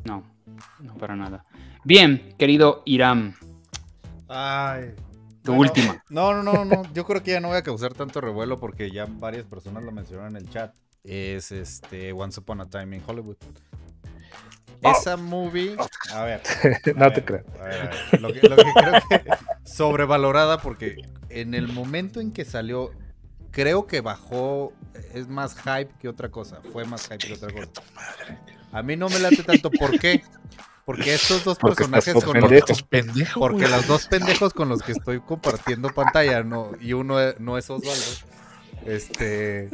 no, 0.04 0.24
no 0.80 0.94
para 0.98 1.16
nada. 1.16 1.44
Bien, 1.84 2.34
querido 2.38 2.82
Irán, 2.84 3.36
Ay. 4.28 4.94
tu 5.42 5.54
Bueno, 5.54 5.60
última. 5.62 6.02
No, 6.10 6.34
no, 6.34 6.42
no, 6.42 6.64
no. 6.64 6.82
Yo 6.92 7.04
creo 7.04 7.22
que 7.22 7.32
ya 7.32 7.40
no 7.40 7.48
voy 7.48 7.56
a 7.56 7.62
causar 7.62 7.94
tanto 7.94 8.20
revuelo 8.20 8.58
porque 8.58 8.90
ya 8.90 9.06
varias 9.06 9.46
personas 9.46 9.82
lo 9.84 9.92
mencionaron 9.92 10.36
en 10.36 10.42
el 10.42 10.50
chat. 10.50 10.74
Es 11.04 11.52
este 11.52 12.12
Once 12.12 12.40
Upon 12.40 12.60
a 12.60 12.66
Time 12.68 12.96
in 12.96 13.02
Hollywood. 13.06 13.36
esa 14.82 15.16
movie, 15.16 15.76
a 16.12 16.24
ver. 16.24 16.42
no 16.96 17.12
te 17.12 17.20
ver, 17.20 17.24
creas. 17.24 17.44
a 17.58 17.64
ver, 17.64 17.80
a 17.80 17.90
ver. 17.90 18.20
Lo 18.20 18.32
que, 18.32 18.48
lo 18.48 18.56
que 18.56 18.72
creo 18.74 18.92
que 19.08 19.24
sobrevalorada 19.64 20.60
porque 20.60 20.96
en 21.28 21.54
el 21.54 21.68
momento 21.68 22.20
en 22.20 22.32
que 22.32 22.44
salió, 22.44 22.90
creo 23.50 23.86
que 23.86 24.00
bajó, 24.00 24.72
es 25.14 25.28
más 25.28 25.56
hype 25.56 25.90
que 26.00 26.08
otra 26.08 26.30
cosa. 26.30 26.60
Fue 26.72 26.84
más 26.84 27.08
hype 27.08 27.18
que 27.18 27.32
otra 27.34 27.52
cosa. 27.52 27.70
A 28.72 28.82
mí 28.82 28.96
no 28.96 29.08
me 29.08 29.18
late 29.18 29.42
tanto. 29.42 29.70
¿Por 29.70 29.98
qué? 29.98 30.22
Porque 30.84 31.14
estos 31.14 31.44
dos 31.44 31.58
Porque 31.58 31.84
personajes 31.84 32.14
con 32.14 32.24
los, 32.24 32.32
pendejo. 32.32 32.54
Estás 32.54 32.82
pendejo, 32.82 33.40
porque 33.40 33.62
güey. 33.62 33.70
los 33.70 33.86
dos 33.86 34.06
pendejos 34.06 34.52
con 34.52 34.68
los 34.68 34.82
que 34.82 34.92
estoy 34.92 35.20
compartiendo 35.20 35.88
pantalla, 35.90 36.42
no, 36.42 36.72
y 36.80 36.94
uno 36.94 37.16
no 37.38 37.58
es 37.58 37.70
Osvaldo. 37.70 38.26
Este 38.86 39.70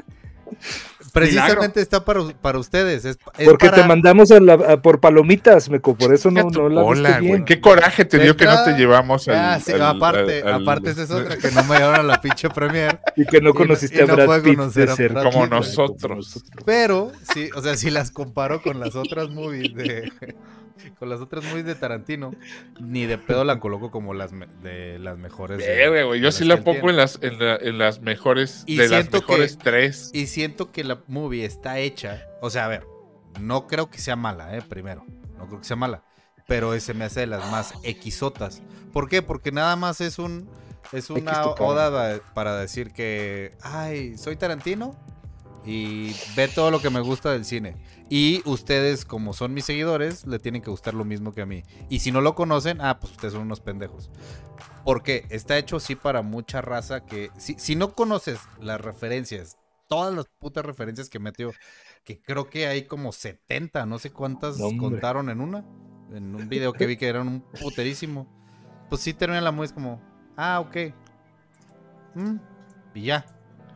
precisamente 1.12 1.80
está 1.80 2.04
para, 2.04 2.22
para 2.40 2.58
ustedes. 2.58 3.04
Es, 3.04 3.18
es 3.38 3.48
Porque 3.48 3.68
para- 3.70 3.82
te 3.82 3.88
mandamos 3.88 4.30
a 4.30 4.40
la- 4.40 4.54
a 4.54 4.82
por 4.82 5.00
palomitas, 5.00 5.68
meco, 5.70 5.96
por 5.96 6.12
eso 6.12 6.30
no, 6.30 6.50
no 6.50 6.68
la 6.68 6.82
cola, 6.82 7.08
viste 7.08 7.18
güey. 7.20 7.32
bien. 7.32 7.44
Qué 7.44 7.60
coraje 7.60 8.04
te 8.04 8.18
dio 8.18 8.36
que 8.36 8.44
no 8.44 8.62
te 8.64 8.72
llevamos 8.74 9.26
al. 9.28 9.34
Ah, 9.36 9.60
sí, 9.60 9.72
al- 9.72 9.82
aparte, 9.82 10.42
al- 10.42 10.48
al- 10.54 10.62
aparte 10.62 10.90
esa 10.90 11.02
es 11.04 11.10
otra, 11.10 11.36
que 11.38 11.50
no 11.52 11.64
me 11.64 11.76
llevaron 11.78 12.00
a 12.00 12.02
la 12.14 12.20
pinche 12.20 12.48
premier. 12.50 12.98
Y 13.16 13.24
que 13.26 13.40
no 13.40 13.50
no- 13.50 13.54
conociste 13.54 13.98
y 13.98 14.00
a 14.02 14.06
no 14.06 14.14
Brad 14.16 14.26
puede 14.26 14.42
Pitt 14.42 14.56
conocer 14.56 14.86
de 14.86 14.92
a 14.92 14.96
cerca. 14.96 15.20
Brad 15.20 15.32
Como 15.32 15.44
Pitt, 15.44 15.52
nosotros. 15.52 16.44
Pero, 16.64 17.12
sí, 17.34 17.48
o 17.54 17.62
sea, 17.62 17.76
si 17.76 17.90
las 17.90 18.10
comparo 18.10 18.60
con 18.62 18.80
las 18.80 18.94
otras 18.96 19.28
movies 19.30 19.74
de. 19.74 20.12
Con 20.98 21.08
las 21.08 21.20
otras 21.20 21.44
movies 21.44 21.64
de 21.66 21.74
Tarantino, 21.74 22.32
ni 22.80 23.06
de 23.06 23.18
pedo 23.18 23.44
la 23.44 23.58
coloco 23.60 23.90
como 23.90 24.14
las 24.14 24.32
me- 24.32 24.46
de 24.62 24.98
las 24.98 25.18
mejores. 25.18 25.58
de-. 25.58 26.20
Yo 26.20 26.32
sí 26.32 26.44
la 26.44 26.62
pongo 26.62 26.90
en 26.90 26.96
las, 26.96 27.18
en, 27.22 27.38
la- 27.38 27.56
en 27.56 27.78
las 27.78 28.00
mejores. 28.00 28.62
Y 28.66 28.76
de 28.76 28.88
las 28.88 29.00
siento 29.00 29.20
que- 29.22 29.32
mejores 29.32 29.58
tres. 29.58 30.10
Y 30.12 30.26
siento 30.26 30.72
que 30.72 30.84
la 30.84 31.00
movie 31.06 31.44
está 31.44 31.78
hecha. 31.78 32.22
O 32.40 32.50
sea, 32.50 32.66
a 32.66 32.68
ver, 32.68 32.86
no 33.40 33.66
creo 33.66 33.90
que 33.90 33.98
sea 33.98 34.16
mala, 34.16 34.56
¿eh? 34.56 34.62
Primero. 34.62 35.04
No 35.38 35.46
creo 35.46 35.60
que 35.60 35.66
sea 35.66 35.76
mala. 35.76 36.02
Pero 36.48 36.78
se 36.78 36.94
me 36.94 37.04
hace 37.04 37.20
de 37.20 37.26
las 37.26 37.50
más 37.50 37.74
equisotas. 37.82 38.62
¿Por 38.92 39.08
qué? 39.08 39.20
Porque 39.22 39.50
nada 39.52 39.74
más 39.76 40.00
es 40.00 40.18
un. 40.18 40.48
Es 40.92 41.10
una 41.10 41.44
oda 41.46 41.90
da- 41.90 42.20
para 42.34 42.56
decir 42.56 42.92
que. 42.92 43.52
Ay, 43.60 44.16
soy 44.16 44.36
Tarantino. 44.36 44.96
Y 45.66 46.14
ve 46.36 46.46
todo 46.46 46.70
lo 46.70 46.80
que 46.80 46.90
me 46.90 47.00
gusta 47.00 47.32
del 47.32 47.44
cine. 47.44 47.76
Y 48.08 48.40
ustedes, 48.44 49.04
como 49.04 49.32
son 49.32 49.52
mis 49.52 49.64
seguidores, 49.64 50.24
le 50.26 50.38
tienen 50.38 50.62
que 50.62 50.70
gustar 50.70 50.94
lo 50.94 51.04
mismo 51.04 51.32
que 51.32 51.42
a 51.42 51.46
mí. 51.46 51.64
Y 51.88 51.98
si 51.98 52.12
no 52.12 52.20
lo 52.20 52.36
conocen, 52.36 52.80
ah, 52.80 53.00
pues 53.00 53.12
ustedes 53.12 53.34
son 53.34 53.42
unos 53.42 53.60
pendejos. 53.60 54.10
Porque 54.84 55.26
está 55.30 55.58
hecho 55.58 55.76
así 55.76 55.96
para 55.96 56.22
mucha 56.22 56.60
raza 56.60 57.04
que. 57.04 57.30
Si, 57.36 57.56
si 57.58 57.74
no 57.74 57.94
conoces 57.94 58.38
las 58.60 58.80
referencias, 58.80 59.58
todas 59.88 60.14
las 60.14 60.26
putas 60.38 60.64
referencias 60.64 61.08
que 61.08 61.18
metió, 61.18 61.52
que 62.04 62.20
creo 62.20 62.48
que 62.48 62.68
hay 62.68 62.84
como 62.86 63.12
70, 63.12 63.86
no 63.86 63.98
sé 63.98 64.12
cuántas 64.12 64.58
No, 64.58 64.76
contaron 64.78 65.30
en 65.30 65.40
una. 65.40 65.64
En 66.12 66.34
un 66.36 66.48
video 66.48 66.72
que 66.72 66.86
vi 66.86 66.96
que 66.96 67.08
eran 67.08 67.26
un 67.26 67.40
puterísimo. 67.60 68.28
Pues 68.88 69.00
sí 69.00 69.12
termina 69.12 69.40
la 69.40 69.64
es 69.64 69.72
como, 69.72 70.00
ah, 70.36 70.60
ok. 70.60 70.94
Mm, 72.14 72.36
y 72.94 73.02
ya. 73.02 73.26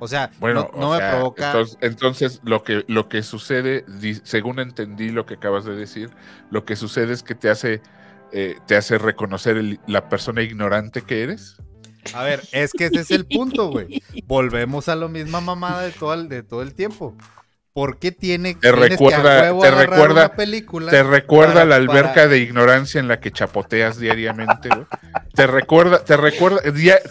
O 0.01 0.09
sea, 0.09 0.31
Bueno, 0.41 0.69
no, 0.73 0.81
no 0.81 0.89
o 0.89 0.93
me 0.95 0.99
provoca. 0.99 1.47
Entonces, 1.53 1.79
entonces, 1.83 2.41
lo 2.43 2.65
que 2.65 2.85
lo 2.89 3.09
que 3.09 3.23
sucede, 3.23 3.85
según 4.25 4.59
entendí 4.59 5.11
lo 5.11 5.27
que 5.27 5.35
acabas 5.35 5.65
de 5.65 5.77
decir, 5.77 6.11
lo 6.51 6.65
que 6.65 6.75
sucede 6.75 7.13
es 7.13 7.23
que 7.23 7.35
te 7.37 7.49
hace 7.51 7.81
eh, 8.33 8.57
te 8.67 8.77
hace 8.77 8.97
reconocer 8.97 9.57
el- 9.57 9.81
la 9.87 10.09
persona 10.09 10.43
ignorante 10.43 11.03
que 11.03 11.23
eres. 11.25 11.57
A 12.15 12.23
ver, 12.23 12.41
es 12.53 12.73
que 12.73 12.87
ese 12.87 13.01
es 13.01 13.11
el 13.11 13.27
punto, 13.27 13.69
güey. 13.71 14.03
Volvemos 14.25 14.89
a 14.89 14.97
la 14.97 15.07
misma 15.09 15.41
mamada 15.41 15.83
de 15.83 15.91
todo 15.91 16.15
el, 16.15 16.29
de 16.29 16.43
todo 16.43 16.63
el 16.63 16.75
tiempo. 16.75 17.15
¿Por 17.73 17.99
qué 18.01 18.11
tiene 18.11 18.55
Te 18.55 18.61
que 18.61 18.73
recuerda- 18.73 19.43
huevo 19.43 19.63
te 19.63 19.71
recuerda- 19.71 20.27
una 20.27 20.35
película? 20.35 20.91
Te 20.91 21.03
recuerda 21.05 21.53
para- 21.55 21.65
la 21.67 21.77
alberca 21.77 22.15
para- 22.15 22.29
de 22.29 22.39
ignorancia 22.39 22.99
en 22.99 23.07
la 23.07 23.21
que 23.21 23.31
chapoteas 23.31 23.99
diariamente, 23.99 24.69
güey. 24.71 24.87
Te 25.35 25.47
recuerda, 25.47 26.05
te 26.05 26.17
recuerda, 26.17 26.61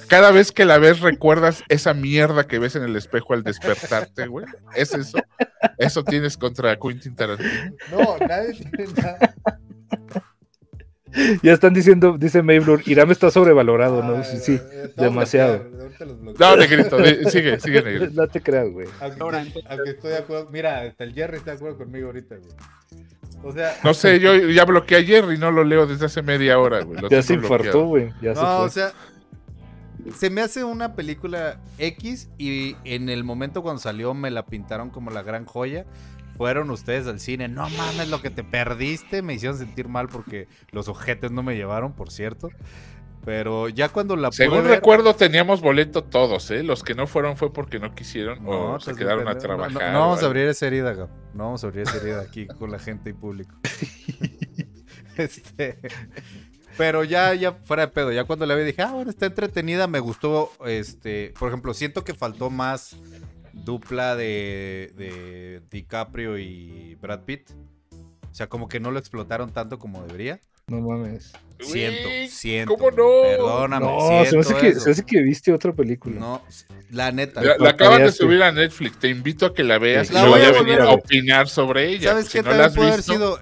cada 0.10 0.32
vez 0.32 0.52
que 0.52 0.66
la 0.66 0.78
ves 0.78 1.00
recuerdas 1.00 1.64
esa 1.70 1.94
mierda 1.94 2.46
que 2.46 2.60
ves 2.60 2.76
en 2.76 2.84
el 2.84 2.96
espejo 2.98 3.34
al 3.34 3.44
despertarte, 3.44 4.28
güey. 4.28 4.46
¿Es 4.76 4.94
eso? 4.94 5.18
Eso 5.78 6.04
tienes 6.04 6.36
contra 6.36 6.76
Quentin 6.78 7.16
Tarantino. 7.16 7.72
No, 7.92 8.18
nadie 8.28 8.54
tiene 8.54 8.92
nada. 8.98 9.36
Ya 11.44 11.54
están 11.54 11.74
diciendo, 11.74 12.18
dice 12.18 12.42
Maybloor, 12.44 12.84
Irán 12.86 13.12
está 13.12 13.32
sobrevalorado, 13.32 14.04
¿no? 14.04 14.24
Sí, 14.24 14.38
sí, 14.38 14.60
demasiado. 14.96 15.66
No, 16.40 16.56
negrito, 16.56 16.98
sigue, 17.30 17.60
sigue, 17.60 17.82
negrito. 17.82 18.12
No 18.14 18.28
te 18.28 18.42
creas, 18.42 18.70
güey. 18.70 18.88
Aunque, 19.00 19.22
aunque 19.70 19.90
estoy 19.90 20.12
de 20.12 20.18
acuerdo. 20.18 20.50
Mira, 20.52 20.82
hasta 20.82 21.04
el 21.04 21.14
Jerry 21.14 21.38
está 21.38 21.52
de 21.52 21.58
acuerdo 21.58 21.78
conmigo 21.78 22.08
ahorita, 22.08 22.36
güey. 22.36 23.04
O 23.44 23.54
sea, 23.54 23.78
No 23.84 23.94
sé, 23.94 24.20
yo 24.20 24.36
ya 24.36 24.66
bloqueé 24.66 24.98
a 24.98 25.04
Jerry, 25.04 25.38
no 25.38 25.52
lo 25.52 25.64
leo 25.64 25.88
desde 25.88 26.06
hace 26.06 26.22
media 26.22 26.60
hora, 26.60 26.82
güey. 26.82 27.02
lo 27.02 27.10
Ya 27.10 27.22
se 27.22 27.34
infartó, 27.34 27.86
güey. 27.86 28.10
Ya 28.22 28.36
se 28.36 28.42
no, 28.42 28.58
fue. 28.58 28.66
o 28.66 28.70
sea, 28.70 28.92
se 30.16 30.30
me 30.30 30.42
hace 30.42 30.64
una 30.64 30.96
película 30.96 31.60
X 31.78 32.30
y 32.38 32.76
en 32.84 33.10
el 33.10 33.24
momento 33.24 33.62
cuando 33.62 33.82
salió 33.82 34.14
me 34.14 34.32
la 34.32 34.46
pintaron 34.46 34.90
como 34.90 35.12
la 35.12 35.24
gran 35.24 35.46
joya. 35.46 35.86
Fueron 36.40 36.72
ustedes 36.72 37.06
al 37.06 37.20
cine, 37.20 37.50
no 37.50 37.70
mames 37.70 38.08
lo 38.08 38.22
que 38.22 38.30
te 38.30 38.46
perdiste, 38.46 39.22
me 39.22 39.34
hicieron 39.34 39.58
sentir 39.58 39.90
mal 39.90 40.08
porque 40.08 40.48
los 40.72 40.88
ojetes 40.88 41.32
no 41.32 41.44
me 41.44 41.58
llevaron, 41.58 41.92
por 41.92 42.12
cierto. 42.14 42.48
Pero 43.26 43.68
ya 43.68 43.90
cuando 43.90 44.16
la 44.16 44.32
Según 44.32 44.64
ver- 44.64 44.72
recuerdo, 44.76 45.14
teníamos 45.14 45.60
boleto 45.60 46.02
todos, 46.06 46.50
¿eh? 46.52 46.64
Los 46.64 46.82
que 46.82 46.96
no 46.96 47.08
fueron 47.08 47.36
fue 47.36 47.52
porque 47.52 47.78
no 47.78 47.94
quisieron 47.94 48.42
No, 48.46 48.76
o 48.76 48.80
se 48.80 48.96
quedaron 48.96 49.28
a 49.28 49.32
pendejo. 49.34 49.58
No, 49.58 49.68
trabajar. 49.68 49.88
No, 49.92 49.92
no 49.92 50.00
vamos 50.00 50.24
a 50.24 50.28
abrir 50.28 50.48
esa 50.48 50.66
herida, 50.68 50.94
Gab. 50.94 51.10
No 51.34 51.44
vamos 51.44 51.62
a 51.66 51.68
abrir 51.68 51.82
esa 51.82 51.98
herida 51.98 52.22
aquí 52.22 52.48
con 52.48 52.72
la 52.72 52.80
gente 52.80 53.10
y 53.10 53.14
público. 53.14 53.54
este. 55.18 55.78
Pero 56.78 57.04
ya, 57.04 57.34
ya 57.34 57.52
fuera 57.66 57.88
de 57.88 57.92
pedo, 57.92 58.14
ya 58.14 58.24
cuando 58.24 58.46
la 58.46 58.56
vi 58.56 58.64
dije, 58.64 58.82
ah, 58.82 58.94
bueno, 58.94 59.10
está 59.12 59.26
entretenida, 59.26 59.88
me 59.88 60.00
gustó, 60.00 60.54
este, 60.66 61.34
por 61.38 61.50
ejemplo, 61.50 61.74
siento 61.74 62.06
que 62.06 62.14
faltó 62.14 62.50
más 62.50 62.96
dupla 63.54 64.16
de, 64.16 64.92
de 64.98 65.62
DiCaprio 65.72 66.38
y 66.38 66.96
Brad 67.02 67.22
Pitt. 67.26 67.50
O 68.32 68.34
sea, 68.36 68.48
como 68.48 68.68
que 68.70 68.80
no 68.80 68.92
lo 68.92 69.00
explotaron 69.00 69.52
tanto 69.52 69.80
como 69.80 70.02
debería. 70.06 70.40
No 70.68 70.82
mames. 70.82 71.34
Siento, 71.60 72.08
siento. 72.30 72.76
¿cómo 72.76 72.92
no? 72.92 73.24
Perdóname, 73.24 73.86
No, 73.86 74.24
se 74.26 74.36
me, 74.36 74.42
hace 74.42 74.56
que, 74.56 74.68
eso. 74.70 74.80
se 74.82 74.86
me 74.90 74.92
hace 74.94 75.04
que 75.06 75.22
viste 75.22 75.52
otra 75.52 75.74
película. 75.74 76.20
No, 76.20 76.44
la 76.92 77.12
neta. 77.12 77.42
La, 77.42 77.58
la 77.58 77.64
La 77.66 77.70
acaban 77.72 78.04
de 78.04 78.12
subir 78.12 78.42
a 78.44 78.52
Netflix. 78.52 79.00
Te 79.00 79.10
invito 79.10 79.48
a 79.48 79.54
que 79.54 79.64
la 79.64 79.80
veas 79.80 80.12
La 80.12 80.22
y 80.26 80.30
voy 80.30 80.40
luego 80.40 80.58
a 80.58 80.62
venir 80.64 80.80
a 80.82 80.92
opinar 80.92 81.50
sobre 81.50 81.90
ella. 81.90 82.12
¿Sabes 82.12 82.28
Si 82.28 82.38
qué? 82.38 82.44
no 82.44 82.54
la 82.54 82.66
has 82.66 82.76
puede 82.76 82.88
haber 82.90 83.00
visto, 83.00 83.14
sido. 83.14 83.40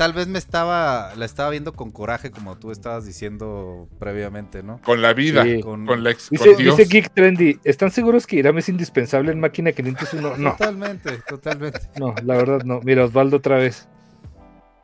Tal 0.00 0.14
vez 0.14 0.28
me 0.28 0.38
estaba. 0.38 1.14
La 1.16 1.26
estaba 1.26 1.50
viendo 1.50 1.74
con 1.74 1.90
coraje, 1.90 2.30
como 2.30 2.56
tú 2.56 2.70
estabas 2.70 3.04
diciendo 3.04 3.86
previamente, 3.98 4.62
¿no? 4.62 4.80
con 4.82 5.02
la 5.02 5.12
vida, 5.12 5.42
Sí. 5.44 5.60
con, 5.60 5.84
Con- 5.84 6.02
la 6.02 6.10
ex, 6.12 6.30
Dice, 6.30 6.48
con 6.54 6.56
Dios. 6.56 6.74
dice 6.78 6.88
Geek 6.90 7.12
Trendy, 7.12 7.60
¿están 7.64 7.90
seguros 7.90 8.26
que 8.26 8.36
Irán 8.36 8.56
es 8.56 8.70
indispensable 8.70 9.30
en 9.30 9.40
Máquina 9.40 9.72
501? 9.72 10.36
No, 10.38 10.52
Totalmente, 10.52 11.18
totalmente. 11.28 11.80
no, 11.98 12.14
la 12.24 12.34
verdad 12.34 12.62
no. 12.64 12.80
Mira, 12.82 13.04
Osvaldo 13.04 13.36
otra 13.36 13.56
vez. 13.58 13.88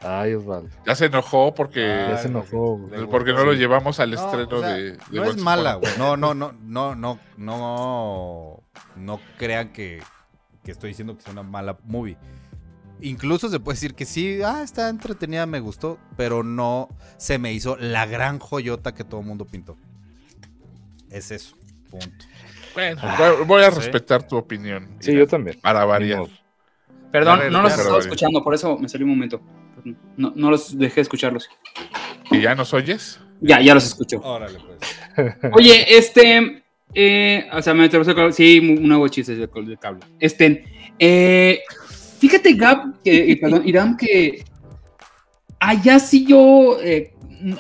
Ay, 0.01 0.35
Osvaldo. 0.35 0.69
Ya 0.87 0.95
se 0.95 1.07
enojó 1.07 1.55
porque, 1.55 1.81
Ya 2.11 2.19
se 2.19 2.29
enojó, 2.29 2.77
güey. 2.77 3.07
porque 3.07 3.33
no 3.33 3.43
lo 3.47 3.55
llevamos 3.55 3.99
al 4.01 4.11
No, 4.11 4.17
estreno 4.23 4.49
o 4.55 4.61
sea, 4.61 4.69
de, 4.75 4.83
de 4.93 4.99
No 5.13 5.25
es 5.25 5.39
mala, 5.39 5.77
güey. 5.77 5.91
No, 5.97 6.19
no, 6.19 6.35
no, 6.35 6.53
no, 6.61 6.95
no, 6.95 7.19
no. 7.39 8.63
No 8.97 9.21
crean 9.39 9.73
que, 9.73 10.03
que 10.63 10.73
estoy 10.73 10.91
diciendo 10.91 11.15
que 11.17 11.23
es 11.23 11.29
una 11.29 11.43
mala 11.43 11.79
movie. 11.85 12.19
Incluso 13.01 13.49
se 13.51 13.61
puede 13.61 13.77
decir 13.77 13.95
que 13.95 14.05
sí, 14.07 14.41
ah, 14.43 14.63
está 14.65 14.89
entretenida, 14.89 15.45
me 15.47 15.61
gustó, 15.61 15.99
pero 16.17 16.43
no 16.43 16.89
se 17.19 17.39
me 17.39 17.53
hizo 17.53 17.77
la 17.77 18.07
gran 18.07 18.39
joyota 18.39 18.95
que 18.95 19.05
todo 19.05 19.21
el 19.21 19.27
mundo 19.27 19.45
pintó. 19.45 19.77
Es 21.11 21.31
eso, 21.31 21.57
punto. 21.91 22.25
Bueno, 22.75 23.01
voy- 23.19 23.45
voy 23.47 23.63
a 23.65 23.71
Sí. 23.71 23.77
respetar 23.79 24.27
tu 24.27 24.37
opinión. 24.37 24.89
Sí, 25.01 25.13
yo 25.15 25.27
también. 25.27 25.59
Para 25.61 25.85
variar. 25.85 26.25
Perdón, 27.13 27.41
no 27.51 27.63
los 27.63 27.77
estaba 27.79 27.99
escuchando, 27.99 28.43
por 28.43 28.55
eso 28.55 28.77
me 28.79 28.89
salió 28.89 29.07
un 29.07 29.11
momento. 29.13 29.41
No, 30.17 30.33
no 30.35 30.51
los 30.51 30.77
dejé 30.77 31.01
escucharlos. 31.03 31.49
¿Y 32.31 32.41
ya 32.41 32.55
nos 32.55 32.75
oyes? 32.75 33.21
Ya, 33.41 33.61
ya 33.61 33.75
los 33.75 33.85
escucho. 33.85 34.21
Órale, 34.23 34.59
pues. 34.59 35.37
Oye, 35.55 35.97
este. 35.97 36.63
eh, 36.95 37.49
o 37.53 37.63
sea, 37.63 37.73
me 37.75 37.85
el 37.85 37.91
cable. 37.91 38.33
Sí, 38.33 38.59
un 38.59 38.89
nuevo 38.89 39.07
chiste 39.09 39.35
del 39.37 39.79
cable. 39.79 40.01
Este. 40.19 40.65
eh, 40.99 41.61
fíjate, 42.19 42.53
Gab, 42.55 43.03
que, 43.03 43.39
perdón, 43.41 43.63
Irán, 43.67 43.97
que. 43.97 44.45
Allá 45.59 45.99
sí 45.99 46.27
yo. 46.27 46.79
eh, 46.83 47.13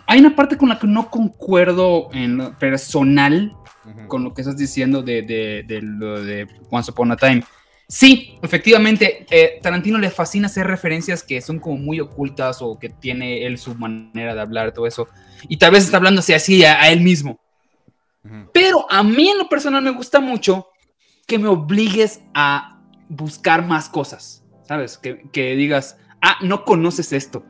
hay 0.06 0.20
una 0.20 0.34
parte 0.34 0.56
con 0.56 0.68
la 0.68 0.78
que 0.78 0.86
no 0.86 1.10
concuerdo 1.10 2.08
en 2.12 2.38
lo 2.38 2.58
personal 2.58 3.54
Ujú. 3.84 4.08
con 4.08 4.24
lo 4.24 4.34
que 4.34 4.40
estás 4.40 4.56
diciendo 4.56 5.02
de, 5.02 5.22
de, 5.22 5.64
de 5.66 5.80
de 5.80 6.48
Once 6.70 6.90
Upon 6.90 7.12
a 7.12 7.16
Time. 7.16 7.44
Sí, 7.88 8.34
efectivamente, 8.42 9.26
eh, 9.30 9.60
Tarantino 9.62 9.98
le 9.98 10.10
fascina 10.10 10.46
hacer 10.46 10.66
referencias 10.66 11.22
que 11.22 11.40
son 11.40 11.60
como 11.60 11.76
muy 11.76 12.00
ocultas 12.00 12.60
o 12.60 12.78
que 12.78 12.88
tiene 12.88 13.46
él 13.46 13.58
su 13.58 13.76
manera 13.76 14.34
de 14.34 14.40
hablar, 14.40 14.72
todo 14.72 14.88
eso. 14.88 15.08
Y 15.48 15.58
tal 15.58 15.70
vez 15.70 15.84
está 15.84 15.98
hablándose 15.98 16.34
así 16.34 16.64
a, 16.64 16.80
a 16.82 16.90
él 16.90 17.00
mismo. 17.00 17.38
Pero 18.52 18.90
a 18.90 19.04
mí 19.04 19.28
en 19.28 19.38
lo 19.38 19.48
personal 19.48 19.84
me 19.84 19.92
gusta 19.92 20.18
mucho 20.18 20.66
que 21.28 21.38
me 21.38 21.46
obligues 21.46 22.20
a 22.34 22.82
buscar 23.08 23.64
más 23.64 23.88
cosas, 23.88 24.42
¿sabes? 24.66 24.98
Que, 24.98 25.22
que 25.32 25.54
digas, 25.56 25.98
ah, 26.20 26.36
no 26.42 26.64
conoces 26.64 27.12
esto. 27.12 27.44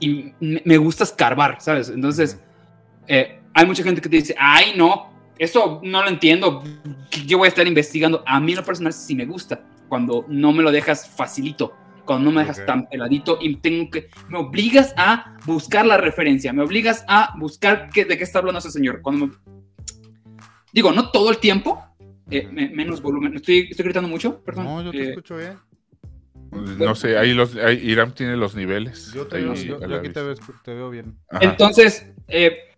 y 0.00 0.32
me 0.38 0.62
me 0.64 0.76
gusta 0.76 1.02
escarbar, 1.04 1.56
¿sabes? 1.60 1.88
Entonces, 1.88 2.40
eh, 3.08 3.40
hay 3.52 3.66
mucha 3.66 3.82
gente 3.82 4.00
que 4.00 4.08
te 4.08 4.16
dice, 4.16 4.34
ay, 4.38 4.74
no, 4.76 5.10
eso 5.38 5.80
no 5.82 6.02
lo 6.02 6.08
entiendo, 6.08 6.62
yo 7.26 7.38
voy 7.38 7.46
a 7.46 7.48
estar 7.48 7.66
investigando. 7.66 8.22
A 8.24 8.38
mí 8.38 8.52
en 8.52 8.58
lo 8.58 8.64
personal 8.64 8.92
sí 8.92 9.16
me 9.16 9.24
gusta, 9.26 9.60
cuando 9.88 10.24
no 10.28 10.52
me 10.52 10.62
lo 10.62 10.70
dejas 10.70 11.08
facilito, 11.08 11.74
cuando 12.04 12.26
no 12.30 12.36
me 12.36 12.42
dejas 12.42 12.60
Ok. 12.60 12.66
tan 12.66 12.88
peladito 12.88 13.38
y 13.40 13.56
tengo 13.56 13.90
que, 13.90 14.08
me 14.28 14.38
obligas 14.38 14.94
a 14.96 15.36
buscar 15.46 15.84
la 15.84 15.96
referencia, 15.96 16.52
me 16.52 16.62
obligas 16.62 17.04
a 17.08 17.34
buscar 17.36 17.90
qué, 17.92 18.04
de 18.04 18.16
qué 18.16 18.22
está 18.24 18.38
hablando 18.38 18.60
ese 18.60 18.70
señor. 18.70 19.00
Cuando 19.02 19.26
me- 19.26 19.32
Digo, 20.72 20.92
no 20.92 21.10
todo 21.10 21.30
el 21.30 21.38
tiempo, 21.38 21.82
eh, 22.30 22.48
me- 22.52 22.68
menos 22.70 23.00
volumen. 23.02 23.34
¿Estoy, 23.34 23.66
¿Estoy 23.70 23.84
gritando 23.84 24.08
mucho? 24.08 24.40
Perdón. 24.44 24.64
No, 24.64 24.82
yo 24.82 24.90
te 24.92 24.98
Eh, 25.02 25.08
escucho 25.10 25.36
bien. 25.38 25.58
No 26.50 26.94
sé, 26.94 27.18
ahí 27.18 27.34
los, 27.34 27.56
ahí 27.56 27.78
Irán 27.82 28.14
tiene 28.14 28.36
los 28.36 28.54
niveles. 28.54 29.12
Yo, 29.14 29.26
te 29.26 29.36
ahí 29.36 29.44
veo, 29.44 29.54
yo, 29.54 29.80
yo 29.86 29.96
aquí 29.96 30.08
te 30.10 30.22
veo, 30.22 30.34
te 30.64 30.74
veo 30.74 30.90
bien. 30.90 31.14
Ajá. 31.30 31.44
Entonces, 31.44 32.06
eh, 32.28 32.74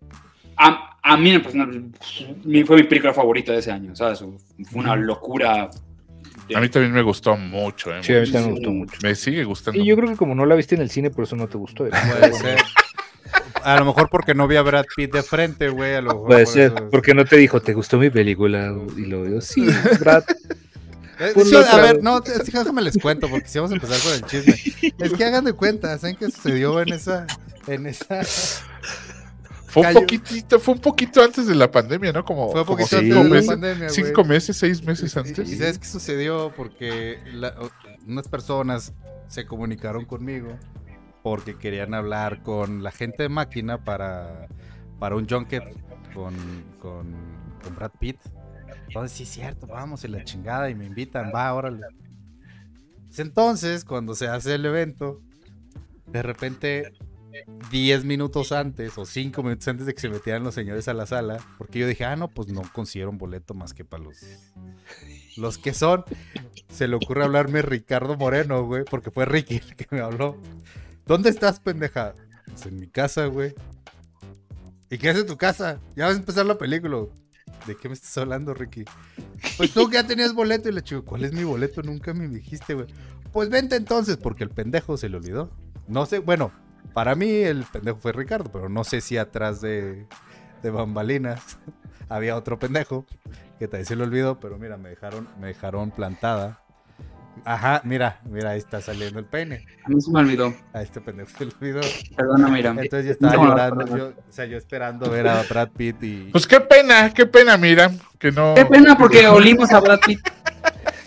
a, 0.56 0.98
a 1.02 1.16
mí 1.16 1.30
en 1.30 1.36
lo 1.38 1.42
personal, 1.42 1.84
mi- 2.44 2.64
fue 2.64 2.76
mi 2.76 2.82
película 2.84 3.12
favorita 3.14 3.52
de 3.52 3.58
ese 3.58 3.70
año, 3.70 3.94
¿sabes? 3.94 4.18
Fue 4.20 4.34
una 4.74 4.96
locura. 4.96 5.70
A 6.54 6.60
mí 6.60 6.68
también 6.68 6.92
me 6.92 7.02
gustó 7.02 7.36
mucho. 7.36 7.94
eh, 7.94 8.02
Sí, 8.02 8.12
a 8.14 8.20
mí 8.20 8.26
también 8.30 8.44
me 8.46 8.50
gustó 8.58 8.70
mucho. 8.72 8.98
Me 9.02 9.14
sigue 9.14 9.44
gustando. 9.44 9.80
Y 9.80 9.86
yo 9.86 9.94
creo 9.96 10.08
que 10.08 10.16
como 10.16 10.34
no 10.34 10.44
la 10.46 10.56
viste 10.56 10.74
en 10.74 10.80
el 10.80 10.90
cine, 10.90 11.10
por 11.10 11.24
eso 11.24 11.36
no 11.36 11.46
te 11.48 11.56
gustó. 11.56 11.86
eh. 11.86 11.90
Puede 11.90 12.32
ser. 12.34 12.58
A 13.62 13.78
lo 13.78 13.84
mejor 13.84 14.08
porque 14.10 14.34
no 14.34 14.48
vi 14.48 14.56
a 14.56 14.62
Brad 14.62 14.84
Pitt 14.96 15.12
de 15.12 15.22
frente, 15.22 15.68
güey. 15.68 15.94
A 15.94 16.00
lo 16.00 16.10
mejor 16.14 16.26
Puede 16.26 16.44
por 16.44 16.52
ser, 16.52 16.72
eso- 16.72 16.88
porque 16.90 17.14
no 17.14 17.24
te 17.24 17.36
dijo, 17.36 17.60
¿te 17.60 17.72
gustó 17.74 17.98
mi 17.98 18.10
película? 18.10 18.74
Y 18.96 19.02
lo 19.06 19.24
digo, 19.24 19.40
sí, 19.40 19.64
Brad. 20.00 20.24
Eh, 21.20 21.32
sí, 21.44 21.52
la 21.52 21.60
a 21.60 21.76
ver, 21.80 22.02
no, 22.02 22.18
es 22.18 22.50
que 22.50 22.58
déjame 22.58 22.82
les 22.82 22.96
cuento, 22.98 23.28
porque 23.28 23.46
si 23.46 23.58
vamos 23.58 23.70
a 23.72 23.74
empezar 23.74 23.98
con 24.00 24.12
el 24.14 24.22
chisme. 24.22 24.94
Es 24.98 25.12
que 25.12 25.24
hagan 25.24 25.44
de 25.44 25.52
cuenta, 25.52 25.96
¿saben 25.98 26.16
qué 26.16 26.30
sucedió 26.30 26.80
en 26.80 26.92
esa, 26.94 27.26
en 27.66 27.86
esa, 27.86 28.22
Fue 29.66 29.82
un 29.82 29.86
Cayó. 29.88 30.00
poquitito, 30.00 30.58
fue 30.58 30.74
un 30.74 30.80
poquito 30.80 31.22
antes 31.22 31.46
de 31.46 31.54
la 31.54 31.70
pandemia, 31.70 32.12
¿no? 32.12 32.24
Como, 32.24 32.50
fue 32.50 32.60
un 32.62 32.66
como 32.66 32.78
poquito 32.78 32.98
sí. 32.98 33.04
cinco, 33.06 33.20
antes 33.20 33.22
de 33.22 33.28
la 33.28 33.34
meses, 33.34 33.48
pandemia, 33.50 33.88
güey. 33.88 34.04
cinco 34.04 34.24
meses, 34.24 34.56
seis 34.56 34.82
meses 34.84 35.14
Y- 35.14 35.18
antes. 35.18 35.48
Y, 35.52 35.56
sabes 35.56 35.78
qué 35.78 35.86
sucedió? 35.86 36.52
Porque 36.56 37.18
la- 37.32 37.54
unas 38.06 38.26
personas 38.26 38.92
se 39.28 39.46
comunicaron 39.46 40.06
conmigo 40.06 40.48
porque 41.22 41.56
querían 41.56 41.92
hablar 41.94 42.42
con 42.42 42.82
la 42.82 42.90
gente 42.90 43.22
de 43.24 43.28
máquina 43.28 43.84
para, 43.84 44.48
para 44.98 45.14
un 45.16 45.28
junket 45.28 45.62
con, 46.14 46.34
con, 46.80 47.14
con 47.62 47.76
Brad 47.76 47.92
Pitt. 48.00 48.16
Entonces, 48.90 49.16
sí, 49.16 49.22
es 49.22 49.28
cierto, 49.28 49.68
vamos, 49.68 50.02
y 50.02 50.08
la 50.08 50.24
chingada, 50.24 50.68
y 50.68 50.74
me 50.74 50.84
invitan, 50.84 51.30
va, 51.32 51.54
órale. 51.54 51.86
Pues 53.06 53.20
Entonces, 53.20 53.84
cuando 53.84 54.16
se 54.16 54.26
hace 54.26 54.56
el 54.56 54.66
evento, 54.66 55.22
de 56.06 56.24
repente, 56.24 56.92
10 57.70 58.04
minutos 58.04 58.50
antes 58.50 58.98
o 58.98 59.04
5 59.04 59.44
minutos 59.44 59.68
antes 59.68 59.86
de 59.86 59.94
que 59.94 60.00
se 60.00 60.08
metieran 60.08 60.42
los 60.42 60.56
señores 60.56 60.88
a 60.88 60.94
la 60.94 61.06
sala, 61.06 61.38
porque 61.56 61.78
yo 61.78 61.86
dije, 61.86 62.04
ah, 62.04 62.16
no, 62.16 62.26
pues 62.26 62.48
no 62.48 62.62
considero 62.72 63.10
un 63.10 63.18
boleto 63.18 63.54
más 63.54 63.74
que 63.74 63.84
para 63.84 64.02
los, 64.02 64.24
los 65.36 65.56
que 65.56 65.72
son. 65.72 66.04
Se 66.68 66.88
le 66.88 66.96
ocurre 66.96 67.22
hablarme 67.22 67.62
Ricardo 67.62 68.16
Moreno, 68.16 68.64
güey, 68.64 68.82
porque 68.82 69.12
fue 69.12 69.24
Ricky 69.24 69.58
el 69.58 69.76
que 69.76 69.86
me 69.92 70.00
habló. 70.00 70.36
¿Dónde 71.06 71.30
estás, 71.30 71.60
pendeja? 71.60 72.16
Pues 72.46 72.66
en 72.66 72.80
mi 72.80 72.88
casa, 72.88 73.26
güey. 73.26 73.54
¿Y 74.90 74.98
qué 74.98 75.10
haces 75.10 75.22
en 75.22 75.28
tu 75.28 75.36
casa? 75.36 75.78
Ya 75.94 76.06
vas 76.06 76.16
a 76.16 76.18
empezar 76.18 76.44
la 76.44 76.58
película. 76.58 77.06
¿De 77.66 77.76
qué 77.76 77.88
me 77.88 77.94
estás 77.94 78.16
hablando, 78.18 78.54
Ricky? 78.54 78.84
Pues 79.56 79.72
tú 79.72 79.88
que 79.88 79.94
ya 79.94 80.06
tenías 80.06 80.34
boleto 80.34 80.68
y 80.68 80.72
le 80.72 80.82
chico, 80.82 81.04
¿cuál 81.04 81.24
es 81.24 81.32
mi 81.32 81.44
boleto? 81.44 81.82
Nunca 81.82 82.14
me 82.14 82.28
dijiste, 82.28 82.74
güey. 82.74 82.86
Pues 83.32 83.48
vente 83.48 83.76
entonces, 83.76 84.16
porque 84.16 84.44
el 84.44 84.50
pendejo 84.50 84.96
se 84.96 85.08
le 85.08 85.16
olvidó. 85.16 85.50
No 85.86 86.06
sé, 86.06 86.18
bueno, 86.18 86.52
para 86.94 87.14
mí 87.14 87.28
el 87.30 87.64
pendejo 87.64 87.98
fue 87.98 88.12
Ricardo, 88.12 88.50
pero 88.52 88.68
no 88.68 88.84
sé 88.84 89.00
si 89.00 89.16
atrás 89.18 89.60
de, 89.60 90.06
de 90.62 90.70
bambalinas 90.70 91.58
había 92.08 92.36
otro 92.36 92.58
pendejo 92.58 93.06
que 93.58 93.68
también 93.68 93.86
se 93.86 93.94
le 93.94 94.04
olvidó, 94.04 94.40
pero 94.40 94.58
mira, 94.58 94.78
me 94.78 94.88
dejaron, 94.88 95.28
me 95.38 95.48
dejaron 95.48 95.90
plantada. 95.90 96.62
Ajá, 97.44 97.80
mira, 97.84 98.20
mira, 98.28 98.50
ahí 98.50 98.58
está 98.58 98.80
saliendo 98.80 99.18
el 99.18 99.24
peine. 99.24 99.64
A 99.84 99.88
mí 99.88 100.00
se 100.00 100.10
me 100.10 100.20
olvidó. 100.20 100.54
A 100.74 100.82
este 100.82 101.00
pendejo 101.00 101.30
se 101.38 101.46
le 101.46 101.52
olvidó. 101.58 101.80
Perdóname, 102.16 102.58
Irán. 102.60 102.78
Entonces 102.78 103.06
yo 103.06 103.12
estaba 103.12 103.34
No, 103.34 103.44
llorando, 103.48 103.96
yo, 103.96 104.08
o 104.28 104.32
sea, 104.32 104.44
yo 104.44 104.58
esperando 104.58 105.10
ver 105.10 105.26
a 105.26 105.42
Brad 105.44 105.70
Pitt 105.70 106.02
y... 106.02 106.28
Pues 106.32 106.46
qué 106.46 106.60
pena, 106.60 107.12
qué 107.14 107.24
pena, 107.26 107.56
mira, 107.56 107.90
que 108.18 108.30
no. 108.30 108.54
Qué 108.54 108.66
pena 108.66 108.96
porque 108.98 109.26
olimos 109.26 109.72
a 109.72 109.80
Brad 109.80 110.00
Pitt. 110.06 110.20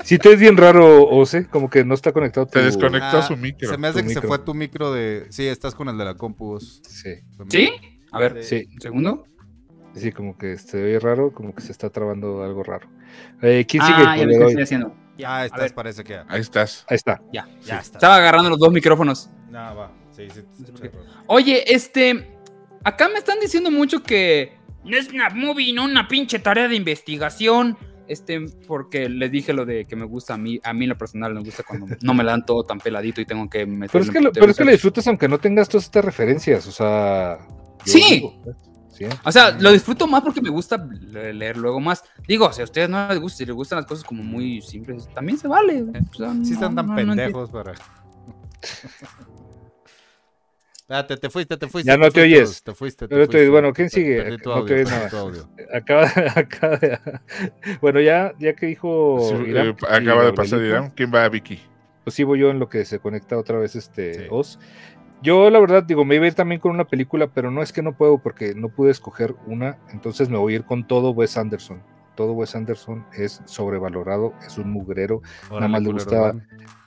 Sí 0.03 0.17
te 0.17 0.33
es 0.33 0.39
bien 0.39 0.57
raro, 0.57 1.07
Ose, 1.07 1.47
como 1.47 1.69
que 1.69 1.85
no 1.85 1.93
está 1.93 2.11
conectado. 2.11 2.45
Te 2.45 2.61
desconectó 2.61 3.19
Ah, 3.19 3.21
su 3.21 3.37
micro. 3.37 3.69
Se 3.69 3.77
me 3.77 3.87
hace 3.87 4.03
que 4.03 4.09
se 4.09 4.21
fue 4.21 4.37
tu 4.39 4.53
micro 4.53 4.91
de... 4.91 5.27
Sí, 5.29 5.47
estás 5.47 5.75
con 5.75 5.87
el 5.87 5.97
de 5.97 6.03
la 6.03 6.15
compu. 6.15 6.59
Sí, 6.59 7.13
¿Sí? 7.47 7.71
A 8.11 8.19
ver, 8.19 8.43
sí, 8.43 8.67
un 8.73 8.81
segundo. 8.81 9.23
sí, 9.95 10.11
como 10.11 10.37
que 10.37 10.57
se 10.57 10.83
oye 10.83 10.99
raro, 10.99 11.31
como 11.31 11.55
que 11.55 11.61
se 11.61 11.71
está 11.71 11.89
trabando 11.89 12.43
algo 12.43 12.63
raro. 12.63 12.89
Eh, 13.41 13.65
¿Quién 13.65 13.81
Ah, 13.81 13.87
sigue? 13.87 14.03
ya 14.03 14.13
vi 14.13 14.19
le 14.25 14.33
qué 14.33 14.39
doy. 14.39 14.47
estoy 14.49 14.63
haciendo. 14.63 14.93
Ya 15.17 15.37
a 15.37 15.45
estás, 15.45 15.73
parece 15.73 16.03
que... 16.03 16.19
Ahí 16.27 16.41
estás. 16.41 16.85
Ahí 16.89 16.95
está. 16.95 17.21
Ya, 17.31 17.47
Ya 17.63 17.79
está. 17.79 17.97
Estaba 17.97 18.15
agarrando 18.17 18.49
los 18.49 18.59
dos 18.59 18.71
micrófonos. 18.71 19.29
No, 19.49 19.75
va. 19.75 19.91
Sí, 20.11 20.27
sí. 20.33 20.41
Oye, 21.27 21.73
este. 21.73 22.35
Acá 22.83 23.07
me 23.09 23.19
están 23.19 23.39
diciendo 23.39 23.71
mucho 23.71 24.03
que 24.03 24.57
no 24.83 24.97
es 24.97 25.09
una 25.09 25.29
movie, 25.29 25.73
no 25.73 25.85
una 25.85 26.07
pinche 26.07 26.39
tarea 26.39 26.67
de 26.67 26.75
investigación. 26.75 27.77
Este, 28.05 28.41
porque 28.67 29.07
les 29.07 29.31
dije 29.31 29.53
lo 29.53 29.65
de 29.65 29.85
que 29.85 29.95
me 29.95 30.03
gusta 30.05 30.33
a 30.33 30.37
mí, 30.37 30.59
a 30.63 30.73
mí 30.73 30.83
en 30.85 30.89
lo 30.89 30.97
personal 30.97 31.33
me 31.33 31.39
gusta 31.41 31.63
cuando 31.63 31.87
no 32.01 32.13
me 32.13 32.23
la 32.23 32.31
dan 32.31 32.45
todo 32.45 32.63
tan 32.63 32.79
peladito 32.79 33.21
y 33.21 33.25
tengo 33.25 33.49
que 33.49 33.65
meter. 33.65 33.91
Pero 33.91 34.03
es 34.03 34.09
que, 34.11 34.19
lo- 34.19 34.31
pero 34.33 34.51
es 34.51 34.57
que 34.57 34.65
le 34.65 34.73
disfrutas 34.73 35.07
aunque 35.07 35.29
no 35.29 35.37
tengas 35.39 35.69
todas 35.69 35.85
estas 35.85 36.03
referencias, 36.03 36.67
o 36.67 36.71
sea... 36.71 37.37
Sí. 37.85 38.03
digo, 38.15 38.41
pues, 38.43 38.55
sí. 38.93 39.05
O 39.25 39.31
sea, 39.31 39.51
lo 39.59 39.71
disfruto 39.71 40.07
más 40.07 40.21
porque 40.21 40.41
me 40.41 40.49
gusta 40.49 40.77
le- 41.11 41.33
leer 41.33 41.57
luego 41.57 41.79
más. 41.79 42.03
Digo, 42.27 42.51
si 42.53 42.61
a 42.61 42.63
ustedes 42.63 42.89
no 42.89 43.07
les 43.09 43.19
gusta, 43.19 43.37
si 43.39 43.45
les 43.45 43.55
gustan 43.55 43.77
las 43.77 43.85
cosas 43.85 44.03
como 44.05 44.23
muy 44.23 44.61
simples, 44.61 45.09
también 45.13 45.37
se 45.37 45.47
vale. 45.47 45.83
O 45.83 46.13
sea, 46.15 46.31
Sí 46.31 46.37
no- 46.37 46.53
están 46.53 46.75
tan 46.75 46.85
no- 46.87 46.93
no 46.93 46.99
entiendo. 46.99 47.15
pendejos 47.15 47.49
para... 47.49 47.73
Espérate, 50.83 51.15
te 51.17 51.29
fuiste, 51.29 51.55
te 51.57 51.67
fuiste. 51.67 51.89
Ya 51.89 51.97
no 51.97 52.05
te 52.11 52.19
fuiste, 52.21 52.21
oyes. 52.21 52.63
Te 52.63 52.73
fuiste, 52.73 53.07
te 53.07 53.15
fuiste. 53.15 53.49
bueno, 53.49 53.71
¿quién 53.73 53.89
sigue? 53.89 54.21
perdí 54.21 54.37
tu 54.37 54.49
No 54.49 54.55
te 54.55 54.61
audio, 54.61 54.75
oyes 54.75 54.89
nada. 54.91 55.19
audio. 55.19 55.49
Acaba, 55.73 56.11
acaba 56.35 56.77
de- 56.77 56.99
Bueno, 57.81 58.01
ya, 58.01 58.33
ya 58.37 58.53
que 58.53 58.65
dijo... 58.67 59.17
Sí, 59.29 59.49
Irán 59.49 59.67
eh, 59.69 59.75
acaba 59.89 60.25
de 60.25 60.33
pasar 60.33 60.59
Irán. 60.61 60.91
¿Quién 60.91 61.11
va 61.13 61.23
a 61.23 61.29
Vicky? 61.29 61.59
Pues 62.03 62.15
sí, 62.15 62.23
voy 62.25 62.39
yo 62.39 62.49
en 62.49 62.59
lo 62.59 62.67
que 62.67 62.83
se 62.83 62.99
conecta 62.99 63.37
otra 63.37 63.57
vez 63.57 63.77
este 63.77 64.13
Sí. 64.13 64.25
Oz. 64.29 64.59
Yo, 65.23 65.49
la 65.49 65.59
verdad, 65.59 65.83
digo, 65.83 66.03
me 66.05 66.15
iba 66.15 66.25
a 66.25 66.27
ir 66.27 66.33
también 66.33 66.59
con 66.61 66.71
una 66.71 66.85
película, 66.85 67.27
pero 67.27 67.49
no 67.49 67.63
es 67.63 67.71
que 67.73 67.81
no 67.81 67.95
puedo 67.95 68.17
porque 68.19 68.53
no 68.55 68.69
pude 68.69 68.91
escoger 68.91 69.35
una, 69.47 69.77
entonces 69.91 70.29
me 70.29 70.37
voy 70.37 70.53
a 70.53 70.55
ir 70.57 70.63
con 70.65 70.85
todo 70.85 71.11
Wes 71.11 71.37
Anderson. 71.37 71.81
Todo 72.15 72.33
Wes 72.33 72.53
Anderson 72.55 73.05
es 73.17 73.41
sobrevalorado, 73.45 74.33
es 74.45 74.57
un 74.59 74.69
mugrero, 74.71 75.21
Órale, 75.49 75.71
más 75.71 75.81
le 75.81 75.91
gusta- 75.93 76.33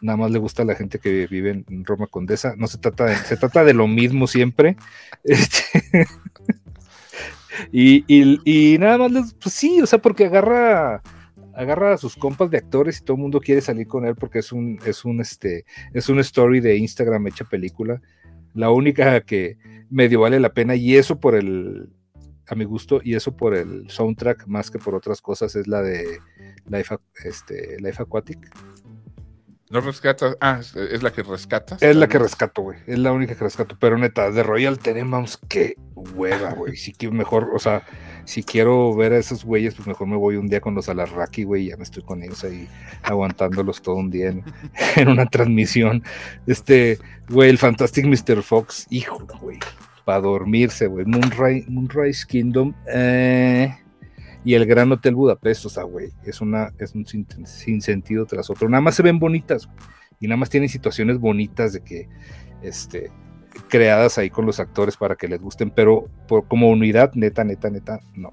nada 0.00 0.16
más 0.18 0.30
le 0.30 0.38
gusta 0.38 0.62
a 0.62 0.66
la 0.66 0.74
gente 0.76 0.98
que 1.00 1.26
vive 1.26 1.50
en 1.68 1.84
Roma 1.84 2.06
Condesa. 2.06 2.54
No 2.56 2.66
se 2.68 2.78
trata 2.78 3.06
de, 3.06 3.16
se 3.16 3.36
trata 3.36 3.64
de 3.64 3.74
lo 3.74 3.86
mismo 3.88 4.26
siempre. 4.26 4.76
Este, 5.24 6.06
y, 7.72 8.04
y- 8.06 8.40
y 8.74 8.78
nada 8.78 8.98
más, 8.98 9.10
les- 9.12 9.34
pues 9.34 9.54
sí, 9.54 9.80
o 9.80 9.86
sea, 9.86 9.98
porque 10.00 10.26
agarra 10.26 11.02
agarra 11.54 11.94
a 11.94 11.96
sus 11.96 12.16
compas 12.16 12.50
de 12.50 12.58
actores 12.58 12.98
y 13.00 13.02
todo 13.04 13.16
el 13.16 13.22
mundo 13.22 13.40
quiere 13.40 13.62
salir 13.62 13.86
con 13.86 14.04
él 14.04 14.14
porque 14.14 14.40
es 14.40 14.52
un 14.52 14.78
es 14.84 15.06
un 15.06 15.22
este 15.22 15.64
es 15.94 16.10
una 16.10 16.20
story 16.20 16.60
de 16.60 16.76
Instagram 16.76 17.26
hecha 17.28 17.44
película. 17.46 18.00
La 18.56 18.70
única 18.70 19.20
que 19.20 19.58
medio 19.90 20.20
vale 20.20 20.40
la 20.40 20.52
pena 20.52 20.74
y 20.74 20.96
eso 20.96 21.20
por 21.20 21.34
el 21.36 21.90
a 22.48 22.54
mi 22.54 22.64
gusto 22.64 23.00
y 23.02 23.14
eso 23.14 23.36
por 23.36 23.54
el 23.56 23.90
soundtrack 23.90 24.46
más 24.46 24.70
que 24.70 24.78
por 24.78 24.94
otras 24.94 25.20
cosas 25.20 25.56
es 25.56 25.66
la 25.66 25.82
de 25.82 26.20
Life, 26.68 26.96
este, 27.24 27.76
Life 27.80 28.02
Aquatic. 28.02 28.38
¿No 29.68 29.80
rescatas? 29.80 30.36
Ah, 30.40 30.60
es- 30.60 31.02
la 31.02 31.10
que 31.12 31.24
rescatas. 31.24 31.82
Es 31.82 31.96
la 31.96 32.06
que 32.06 32.20
rescato, 32.20 32.62
güey. 32.62 32.78
Es 32.86 32.98
la 33.00 33.10
única 33.12 33.34
que 33.34 33.42
rescato. 33.42 33.76
Pero 33.80 33.98
neta, 33.98 34.30
de 34.30 34.44
Royal 34.44 34.78
Tenenbaums, 34.78 35.38
qué 35.48 35.74
hueva, 35.96 36.52
güey. 36.52 36.76
Si 36.76 36.92
quiero 36.92 37.14
mejor, 37.16 37.50
o 37.52 37.58
sea, 37.58 37.82
si 38.26 38.42
quiero 38.42 38.94
ver 38.94 39.12
a 39.12 39.18
esos 39.18 39.44
güeyes, 39.44 39.74
pues 39.74 39.86
mejor 39.86 40.08
me 40.08 40.16
voy 40.16 40.36
un 40.36 40.48
día 40.48 40.60
con 40.60 40.74
los 40.74 40.88
Alarraki, 40.88 41.44
güey. 41.44 41.68
Ya 41.68 41.76
me 41.76 41.84
estoy 41.84 42.02
con 42.02 42.22
ellos 42.22 42.42
ahí 42.44 42.68
aguantándolos 43.02 43.80
todo 43.80 43.94
un 43.94 44.10
día 44.10 44.28
en, 44.28 44.44
una 45.08 45.26
transmisión. 45.26 46.02
Este, 46.46 46.98
güey, 47.30 47.48
el 47.48 47.58
Fantastic 47.58 48.04
Mr. 48.04 48.42
Fox, 48.42 48.86
hijo, 48.90 49.24
güey. 49.40 49.58
Para 50.04 50.20
dormirse, 50.20 50.88
güey. 50.88 51.06
Moonrise, 51.06 51.66
Moonrise 51.70 52.26
Kingdom. 52.26 52.74
eh, 52.92 53.74
y 54.44 54.54
el 54.54 54.64
Gran 54.64 54.92
Hotel 54.92 55.16
Budapest, 55.16 55.66
o 55.66 55.68
sea, 55.68 55.82
güey, 55.82 56.10
es 56.24 56.40
una, 56.40 56.72
es 56.78 56.94
un 56.94 57.04
sin 57.04 57.80
sentido 57.80 58.26
tras 58.26 58.48
otro. 58.48 58.68
Nada 58.68 58.80
más 58.80 58.94
se 58.94 59.02
ven 59.02 59.18
bonitas, 59.18 59.66
güey, 59.66 59.78
y 60.20 60.28
nada 60.28 60.36
más 60.36 60.50
tienen 60.50 60.68
situaciones 60.68 61.18
bonitas 61.18 61.72
de 61.72 61.80
que, 61.80 62.08
este, 62.62 63.10
creadas 63.68 64.18
ahí 64.18 64.30
con 64.30 64.46
los 64.46 64.60
actores 64.60 64.96
para 64.96 65.16
que 65.16 65.28
les 65.28 65.40
gusten, 65.40 65.70
pero 65.70 66.08
por, 66.28 66.46
como 66.48 66.68
unidad, 66.70 67.12
neta, 67.14 67.44
neta, 67.44 67.70
neta, 67.70 68.00
no. 68.14 68.32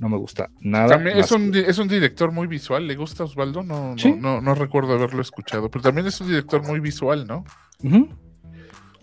No 0.00 0.08
me 0.08 0.16
gusta 0.16 0.50
nada. 0.60 0.88
También 0.88 1.18
es 1.18 1.30
un, 1.30 1.52
que- 1.52 1.60
es 1.60 1.78
un 1.78 1.86
director 1.88 2.32
muy 2.32 2.46
visual. 2.48 2.86
¿Le 2.86 2.96
gusta 2.96 3.24
Osvaldo? 3.24 3.62
No, 3.62 3.92
no, 3.92 3.98
Sí. 3.98 4.12
no, 4.18 4.40
no 4.40 4.54
recuerdo 4.54 4.92
haberlo 4.94 5.22
escuchado. 5.22 5.70
Pero 5.70 5.82
también 5.82 6.06
es 6.08 6.20
un 6.20 6.26
director 6.28 6.66
muy 6.66 6.80
visual, 6.80 7.26
¿no? 7.28 7.44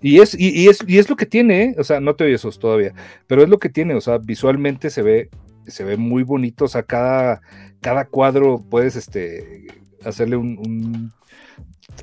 Y 0.01 0.19
es, 0.19 0.37
y, 0.37 0.49
y 0.49 0.67
es, 0.67 0.83
y 0.87 0.97
es 0.97 1.09
lo 1.09 1.15
que 1.15 1.25
tiene, 1.27 1.63
¿eh? 1.63 1.75
o 1.77 1.83
sea, 1.83 1.99
no 2.01 2.15
te 2.15 2.23
oyes 2.23 2.41
esos 2.41 2.57
todavía, 2.59 2.93
pero 3.27 3.43
es 3.43 3.49
lo 3.49 3.59
que 3.59 3.69
tiene, 3.69 3.93
o 3.93 4.01
sea, 4.01 4.17
visualmente 4.17 4.89
se 4.89 5.03
ve, 5.03 5.29
se 5.67 5.83
ve 5.83 5.95
muy 5.95 6.23
bonito, 6.23 6.65
o 6.65 6.67
sea, 6.67 6.81
cada, 6.81 7.41
cada 7.81 8.05
cuadro 8.05 8.65
puedes 8.67 8.95
este, 8.95 9.67
hacerle 10.03 10.37
un, 10.37 10.57
un- 10.57 11.11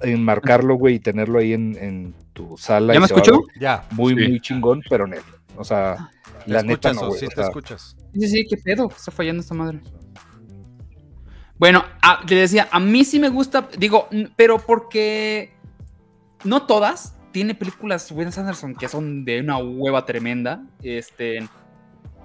enmarcarlo, 0.02 0.74
güey, 0.76 0.96
y 0.96 1.00
tenerlo 1.00 1.38
ahí 1.38 1.52
en, 1.52 1.76
en 1.80 2.14
tu 2.32 2.56
sala. 2.56 2.92
¿Ya 2.94 2.98
y 2.98 3.00
me 3.00 3.04
a 3.04 3.06
escuchó? 3.06 3.40
Ya. 3.60 3.84
Muy, 3.92 4.14
Sí. 4.14 4.28
muy 4.28 4.40
chingón, 4.40 4.82
pero 4.88 5.06
no. 5.06 5.16
O 5.56 5.64
sea, 5.64 6.10
¿Te 6.44 6.52
la 6.52 6.62
neta 6.62 6.92
no, 6.92 7.08
güey. 7.08 7.20
sí 7.20 7.26
o 7.26 7.28
te 7.28 7.34
sea, 7.36 7.44
escuchas? 7.44 7.96
Sí, 8.14 8.28
sí, 8.28 8.46
qué 8.48 8.56
pedo, 8.56 8.88
está 8.88 9.10
fallando 9.10 9.40
esta 9.42 9.54
madre. 9.54 9.80
Bueno, 11.58 11.84
ah, 12.02 12.20
te 12.26 12.34
decía, 12.36 12.68
a 12.70 12.78
mí 12.78 13.04
sí 13.04 13.18
me 13.18 13.28
gusta, 13.28 13.68
digo, 13.78 14.08
pero 14.36 14.58
porque 14.58 15.52
no 16.44 16.66
todas. 16.66 17.14
Tiene 17.30 17.54
películas 17.54 18.10
Wes 18.10 18.38
Anderson 18.38 18.74
que 18.74 18.88
son 18.88 19.24
de 19.24 19.40
una 19.40 19.58
hueva 19.58 20.06
tremenda. 20.06 20.62
Este, 20.82 21.46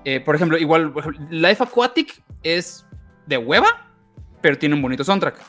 eh, 0.06 0.20
por 0.22 0.36
ejemplo, 0.36 0.58
igual 0.58 0.94
Life 1.30 1.62
Aquatic 1.62 2.24
es 2.42 2.86
de 3.28 3.38
hueva, 3.38 3.92
pero 4.42 4.58
tiene 4.58 4.76
un 4.76 4.82
bonito 4.82 5.04
soundtrack. 5.04 5.40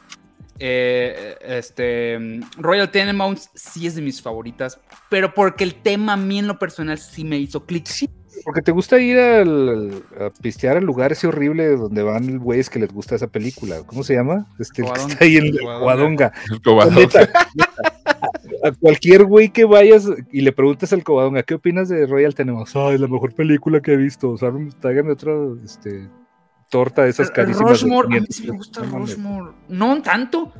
Eh, 0.58 1.36
este, 1.42 2.40
Royal 2.56 2.90
Tenenbaums 2.90 3.50
sí 3.54 3.86
es 3.86 3.96
de 3.96 4.02
mis 4.02 4.22
favoritas, 4.22 4.80
pero 5.10 5.34
porque 5.34 5.64
el 5.64 5.74
tema 5.74 6.12
a 6.12 6.16
mí 6.16 6.38
en 6.38 6.46
lo 6.46 6.58
personal 6.58 6.98
sí 6.98 7.24
me 7.24 7.38
hizo 7.38 7.64
clic. 7.64 7.88
Porque 8.44 8.62
te 8.62 8.72
gusta 8.72 9.00
ir 9.00 9.18
al, 9.18 10.02
a 10.20 10.30
pistear 10.42 10.76
al 10.76 10.84
lugar 10.84 11.12
ese 11.12 11.26
horrible 11.26 11.76
donde 11.76 12.02
van 12.02 12.38
güeyes 12.38 12.68
que 12.68 12.78
les 12.78 12.92
gusta 12.92 13.14
esa 13.14 13.28
película. 13.28 13.82
¿Cómo 13.86 14.02
se 14.02 14.14
llama? 14.14 14.46
Este 14.58 14.82
el 14.82 14.92
que 14.92 15.00
está 15.00 15.24
ahí 15.24 15.36
en. 15.36 15.54
Neta, 16.90 17.20
neta. 17.54 17.98
A 18.64 18.72
cualquier 18.72 19.24
güey 19.24 19.50
que 19.50 19.64
vayas 19.64 20.08
y 20.32 20.40
le 20.40 20.52
preguntes 20.52 20.92
al 20.92 21.04
Covadonga, 21.04 21.42
¿qué 21.42 21.54
opinas 21.54 21.88
de 21.88 22.06
Royal 22.06 22.34
Tenemos? 22.34 22.74
Ay, 22.74 22.98
la 22.98 23.08
mejor 23.08 23.34
película 23.34 23.80
que 23.80 23.92
he 23.92 23.96
visto. 23.96 24.30
O 24.30 24.38
sea, 24.38 24.52
tráigame 24.80 25.12
otra 25.12 25.32
este, 25.64 26.08
torta 26.70 27.02
de 27.04 27.10
esas 27.10 27.30
carísimas. 27.30 27.80
de 27.82 27.94
a 27.94 28.02
mí 28.02 28.26
500 28.26 28.36
sí 28.36 28.50
me 28.50 28.56
gusta 28.56 28.80
No. 28.82 28.98
Rushmore. 28.98 29.52
No 29.68 30.02
tanto. 30.02 30.52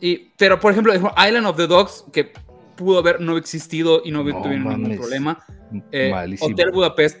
Y, 0.00 0.30
pero, 0.36 0.58
por 0.58 0.72
ejemplo, 0.72 0.92
Island 0.94 1.46
of 1.46 1.56
the 1.56 1.66
Dogs, 1.66 2.04
que 2.12 2.32
pudo 2.76 2.98
haber 2.98 3.20
no 3.20 3.36
existido 3.36 4.02
y 4.04 4.10
no 4.10 4.24
No 4.24 4.42
tuvieron 4.42 4.82
ningún 4.82 4.96
problema. 4.96 5.38
Eh, 5.92 6.10
Malísimo. 6.10 6.50
Hotel 6.50 6.70
Budapest. 6.72 7.18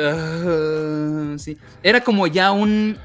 ah, 0.00 1.34
sí. 1.38 1.56
Era 1.82 2.00
como 2.02 2.26
ya 2.26 2.52
un, 2.52 2.96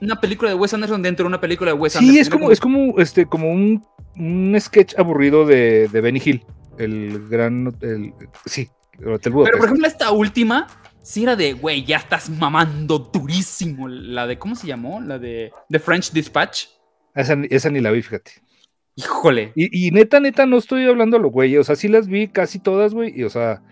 una 0.00 0.20
película 0.20 0.50
de 0.50 0.56
Wes 0.56 0.74
Anderson 0.74 1.02
dentro 1.02 1.24
de 1.24 1.28
una 1.28 1.40
película 1.40 1.72
de 1.72 1.78
Wes 1.78 1.96
Anderson. 1.96 2.14
Sí, 2.14 2.20
es 2.20 2.28
como, 2.28 2.50
es 2.50 2.60
como, 2.60 2.98
este, 2.98 3.26
como 3.26 3.50
un, 3.50 3.84
un 4.16 4.56
sketch 4.60 4.98
aburrido 4.98 5.46
de, 5.46 5.88
de 5.88 6.00
Benny 6.00 6.20
Hill. 6.24 6.44
El 6.78 7.28
gran. 7.28 7.74
El, 7.80 8.12
sí, 8.46 8.68
el 8.98 9.08
Hotel 9.08 9.20
Pero, 9.22 9.34
Budapest. 9.34 9.58
por 9.58 9.66
ejemplo, 9.66 9.86
esta 9.86 10.10
última. 10.12 10.66
Sí 11.02 11.24
era 11.24 11.34
de, 11.34 11.52
güey, 11.52 11.84
ya 11.84 11.96
estás 11.96 12.30
mamando 12.30 12.98
durísimo. 12.98 13.88
La 13.88 14.26
de, 14.26 14.38
¿cómo 14.38 14.54
se 14.54 14.68
llamó? 14.68 15.00
La 15.00 15.18
de 15.18 15.52
The 15.68 15.80
French 15.80 16.12
Dispatch. 16.12 16.66
esa, 17.14 17.36
esa 17.50 17.70
ni 17.70 17.80
la 17.80 17.90
vi, 17.90 18.02
fíjate. 18.02 18.32
Híjole. 18.94 19.52
Y, 19.56 19.88
y 19.88 19.90
neta, 19.90 20.20
neta, 20.20 20.46
no 20.46 20.58
estoy 20.58 20.84
hablando 20.84 21.16
a 21.16 21.20
lo 21.20 21.30
güey. 21.30 21.56
O 21.56 21.64
sea, 21.64 21.76
sí 21.76 21.88
las 21.88 22.06
vi 22.06 22.28
casi 22.28 22.58
todas, 22.60 22.94
güey. 22.94 23.12
Y 23.18 23.24
o 23.24 23.30
sea, 23.30 23.62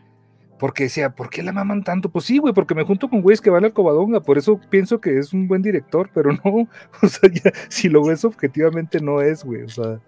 porque 0.59 0.85
decía, 0.85 1.15
¿por 1.15 1.31
qué 1.31 1.43
la 1.43 1.53
maman 1.53 1.85
tanto? 1.85 2.11
Pues 2.11 2.25
sí, 2.25 2.39
güey, 2.39 2.53
porque 2.53 2.75
me 2.75 2.85
junto 2.85 3.09
con 3.09 3.23
güeyes 3.23 3.41
que 3.41 3.51
van 3.51 3.65
al 3.65 3.73
Covadonga. 3.73 4.21
Por 4.21 4.37
eso 4.37 4.61
pienso 4.69 5.01
que 5.01 5.19
es 5.19 5.33
un 5.33 5.47
buen 5.47 5.63
director, 5.63 6.11
pero 6.13 6.33
no. 6.45 6.69
O 7.03 7.09
sea, 7.09 7.31
ya, 7.33 7.53
si 7.69 7.89
lo 7.89 8.05
ves 8.05 8.25
objetivamente, 8.25 9.01
no 9.01 9.23
es, 9.23 9.45
güey. 9.45 9.63
O 9.63 9.69
sea, 9.69 10.01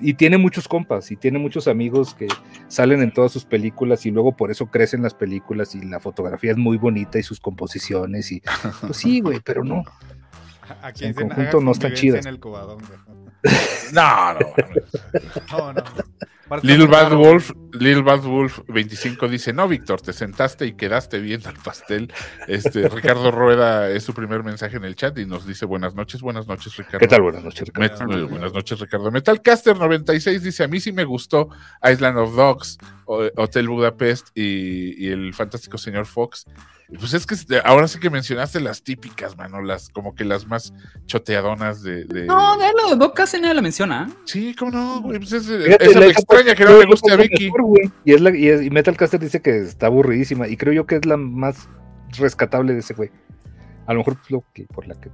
y 0.00 0.14
tiene 0.14 0.38
muchos 0.38 0.68
compas 0.68 1.10
y 1.10 1.16
tiene 1.16 1.38
muchos 1.38 1.68
amigos 1.68 2.14
que 2.14 2.28
salen 2.68 3.02
en 3.02 3.12
todas 3.12 3.32
sus 3.32 3.44
películas 3.44 4.04
y 4.06 4.10
luego 4.10 4.36
por 4.36 4.50
eso 4.50 4.66
crecen 4.66 5.02
las 5.02 5.14
películas 5.14 5.74
y 5.74 5.82
la 5.82 6.00
fotografía 6.00 6.52
es 6.52 6.56
muy 6.56 6.76
bonita 6.76 7.18
y 7.18 7.22
sus 7.22 7.40
composiciones. 7.40 8.32
Y 8.32 8.42
pues 8.80 8.96
sí, 8.96 9.20
güey, 9.20 9.40
pero 9.40 9.64
no. 9.64 9.84
Aquí 10.82 11.04
En 11.04 11.14
conjunto 11.14 11.60
no 11.60 11.72
están 11.72 11.90
convivencia 11.90 12.00
chidas. 12.00 12.26
En 12.26 12.32
el 12.32 12.40
Covadonga. 12.40 13.04
No, 13.92 14.34
no. 14.34 14.40
No, 15.50 15.72
Bad. 16.86 17.14
Wolf, 17.14 17.50
Little 17.72 18.02
Bad 18.02 18.20
Wolf 18.20 18.60
25 18.68 19.26
dice, 19.28 19.52
no, 19.54 19.66
Víctor, 19.68 20.02
te 20.02 20.12
sentaste 20.12 20.66
y 20.66 20.74
quedaste 20.74 21.18
viendo 21.18 21.48
el 21.48 21.56
pastel. 21.56 22.12
Este, 22.46 22.88
Ricardo 22.90 23.30
Rueda 23.30 23.88
es 23.88 24.02
su 24.04 24.12
primer 24.12 24.42
mensaje 24.42 24.76
en 24.76 24.84
el 24.84 24.94
chat 24.94 25.16
y 25.18 25.24
nos 25.24 25.46
dice 25.46 25.64
buenas 25.64 25.94
noches, 25.94 26.20
buenas 26.20 26.46
noches, 26.46 26.76
Ricardo. 26.76 26.98
¿Qué 26.98 27.08
tal? 27.08 27.22
Buenas 27.22 27.42
noches, 27.42 27.66
Ricardo. 27.68 28.04
Met- 28.04 28.06
muy 28.06 28.22
buenas 28.24 28.52
noches, 28.52 28.78
Ricardo. 28.80 29.10
Metalcaster 29.10 29.76
96 29.78 30.42
dice: 30.42 30.64
A 30.64 30.68
mí 30.68 30.78
sí 30.78 30.92
me 30.92 31.04
gustó 31.04 31.48
Island 31.82 32.18
of 32.18 32.36
Dogs, 32.36 32.76
Hotel 33.06 33.68
Budapest 33.68 34.28
y, 34.34 35.06
y 35.06 35.10
el 35.10 35.32
fantástico 35.32 35.78
señor 35.78 36.04
Fox. 36.04 36.44
Pues 36.98 37.14
es 37.14 37.26
que 37.26 37.34
ahora 37.64 37.88
sí 37.88 37.98
que 37.98 38.10
mencionaste 38.10 38.60
las 38.60 38.82
típicas, 38.82 39.36
mano, 39.36 39.62
las 39.62 39.88
como 39.88 40.14
que 40.14 40.24
las 40.24 40.46
más 40.46 40.72
choteadonas 41.06 41.82
de. 41.82 42.04
de- 42.04 42.26
No, 42.26 42.56
de 42.58 42.66
lo 42.80 42.90
de 42.90 42.96
Doc 42.96 43.16
casi 43.16 43.40
nadie 43.40 43.54
la 43.54 43.62
menciona. 43.62 44.08
¿eh? 44.10 44.14
Sí, 44.24 44.54
cómo 44.58 44.70
no, 44.72 45.00
güey. 45.00 45.18
Pues 45.18 45.32
es, 45.32 45.46
Fíjate, 45.46 45.84
esa 45.86 46.00
la- 46.00 46.06
me 46.06 46.12
extraña 46.12 46.54
que 46.54 46.64
no 46.64 46.78
le 46.78 46.84
guste 46.86 47.12
a 47.12 47.16
Vicky. 47.16 47.44
mejor, 47.50 47.80
y, 48.04 48.12
es 48.12 48.20
la, 48.20 48.36
y, 48.36 48.48
es- 48.48 48.62
y 48.62 48.70
Metalcaster 48.70 49.18
dice 49.20 49.40
que 49.40 49.58
está 49.58 49.86
aburridísima. 49.86 50.48
Y 50.48 50.56
creo 50.56 50.72
yo 50.72 50.86
que 50.86 50.96
es 50.96 51.06
la 51.06 51.16
más 51.16 51.68
rescatable 52.18 52.72
de 52.74 52.80
ese 52.80 52.94
güey. 52.94 53.10
A 53.86 53.92
lo 53.94 54.00
mejor 54.00 54.16
lo 54.28 54.44
que, 54.52 54.64
por 54.64 54.86
la 54.86 54.94
que. 54.94 55.08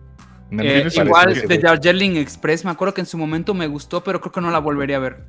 Eh, 0.50 0.88
me 0.96 1.04
igual 1.04 1.34
de. 1.34 1.58
Darjeeling 1.58 2.16
Express, 2.16 2.64
me 2.64 2.70
acuerdo 2.70 2.94
que 2.94 3.02
en 3.02 3.06
su 3.06 3.18
momento 3.18 3.54
me 3.54 3.66
gustó, 3.66 4.02
pero 4.02 4.20
creo 4.20 4.32
que 4.32 4.40
no 4.40 4.50
la 4.50 4.58
volvería 4.58 4.96
a 4.96 5.00
ver. 5.00 5.24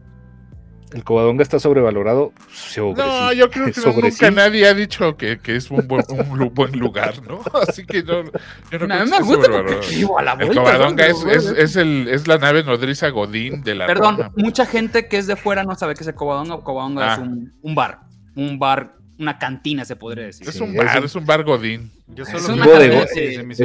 El 0.93 1.03
Covadonga 1.03 1.43
está 1.43 1.59
sobrevalorado. 1.59 2.33
Sobre 2.51 3.03
No, 3.03 3.29
sí. 3.29 3.37
yo 3.37 3.49
creo 3.51 3.65
que 3.73 3.73
Sobre 3.73 4.09
nunca 4.09 4.29
sí. 4.29 4.33
nadie 4.35 4.67
ha 4.67 4.73
dicho 4.73 5.15
que, 5.17 5.39
que 5.39 5.55
es 5.55 5.69
un 5.69 5.87
buen, 5.87 6.03
un 6.09 6.53
buen 6.53 6.79
lugar, 6.79 7.13
¿no? 7.27 7.41
Así 7.67 7.85
que 7.85 8.01
no, 8.03 8.23
yo 8.23 8.31
no 8.31 8.31
creo 8.69 8.79
que 8.79 8.87
me 8.87 9.03
esté 9.03 9.23
gusta 9.23 9.51
porque 9.51 10.05
a 10.17 10.23
la 10.23 10.31
El 10.31 10.37
vuelta. 10.37 10.55
Covadonga 10.63 11.07
¿no? 11.07 11.11
es, 11.13 11.23
es, 11.25 11.45
es 11.57 11.75
el, 11.75 12.07
es 12.07 12.27
la 12.27 12.37
nave 12.39 12.63
nodriza 12.63 13.09
Godín 13.09 13.61
de 13.63 13.75
la 13.75 13.85
Perdón, 13.87 14.17
Roma. 14.17 14.31
mucha 14.35 14.65
gente 14.65 15.07
que 15.07 15.17
es 15.17 15.27
de 15.27 15.35
fuera 15.35 15.63
no 15.63 15.75
sabe 15.75 15.93
qué 15.95 16.01
es 16.01 16.07
el 16.07 16.15
Covadonga. 16.15 16.59
Covadonga 16.63 17.11
Ah. 17.11 17.13
es 17.13 17.19
un, 17.19 17.53
un 17.61 17.75
bar. 17.75 17.99
Un 18.35 18.57
bar, 18.57 18.95
una 19.19 19.37
cantina, 19.37 19.85
se 19.85 19.95
podría 19.95 20.25
decir. 20.25 20.47
Es 20.47 20.59
un 20.61 20.69
es 20.71 20.77
bar, 20.77 20.99
un- 20.99 21.05
es 21.05 21.15
un 21.15 21.25
bar 21.25 21.43
Godín. 21.43 21.91
Yo 22.07 22.23
Es 22.23 22.29
solo 22.41 22.63
bodegón, 22.65 23.05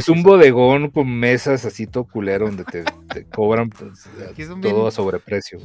un 0.09 0.23
bodegón 0.23 0.91
con 0.91 1.09
mesas 1.19 1.65
así 1.65 1.87
todo 1.87 2.05
culero 2.05 2.47
donde 2.47 2.65
te, 2.65 2.85
te 3.09 3.25
cobran 3.25 3.71
pues, 3.71 4.03
todo 4.37 4.57
bien- 4.57 4.87
a 4.87 4.91
sobreprecio. 4.91 5.61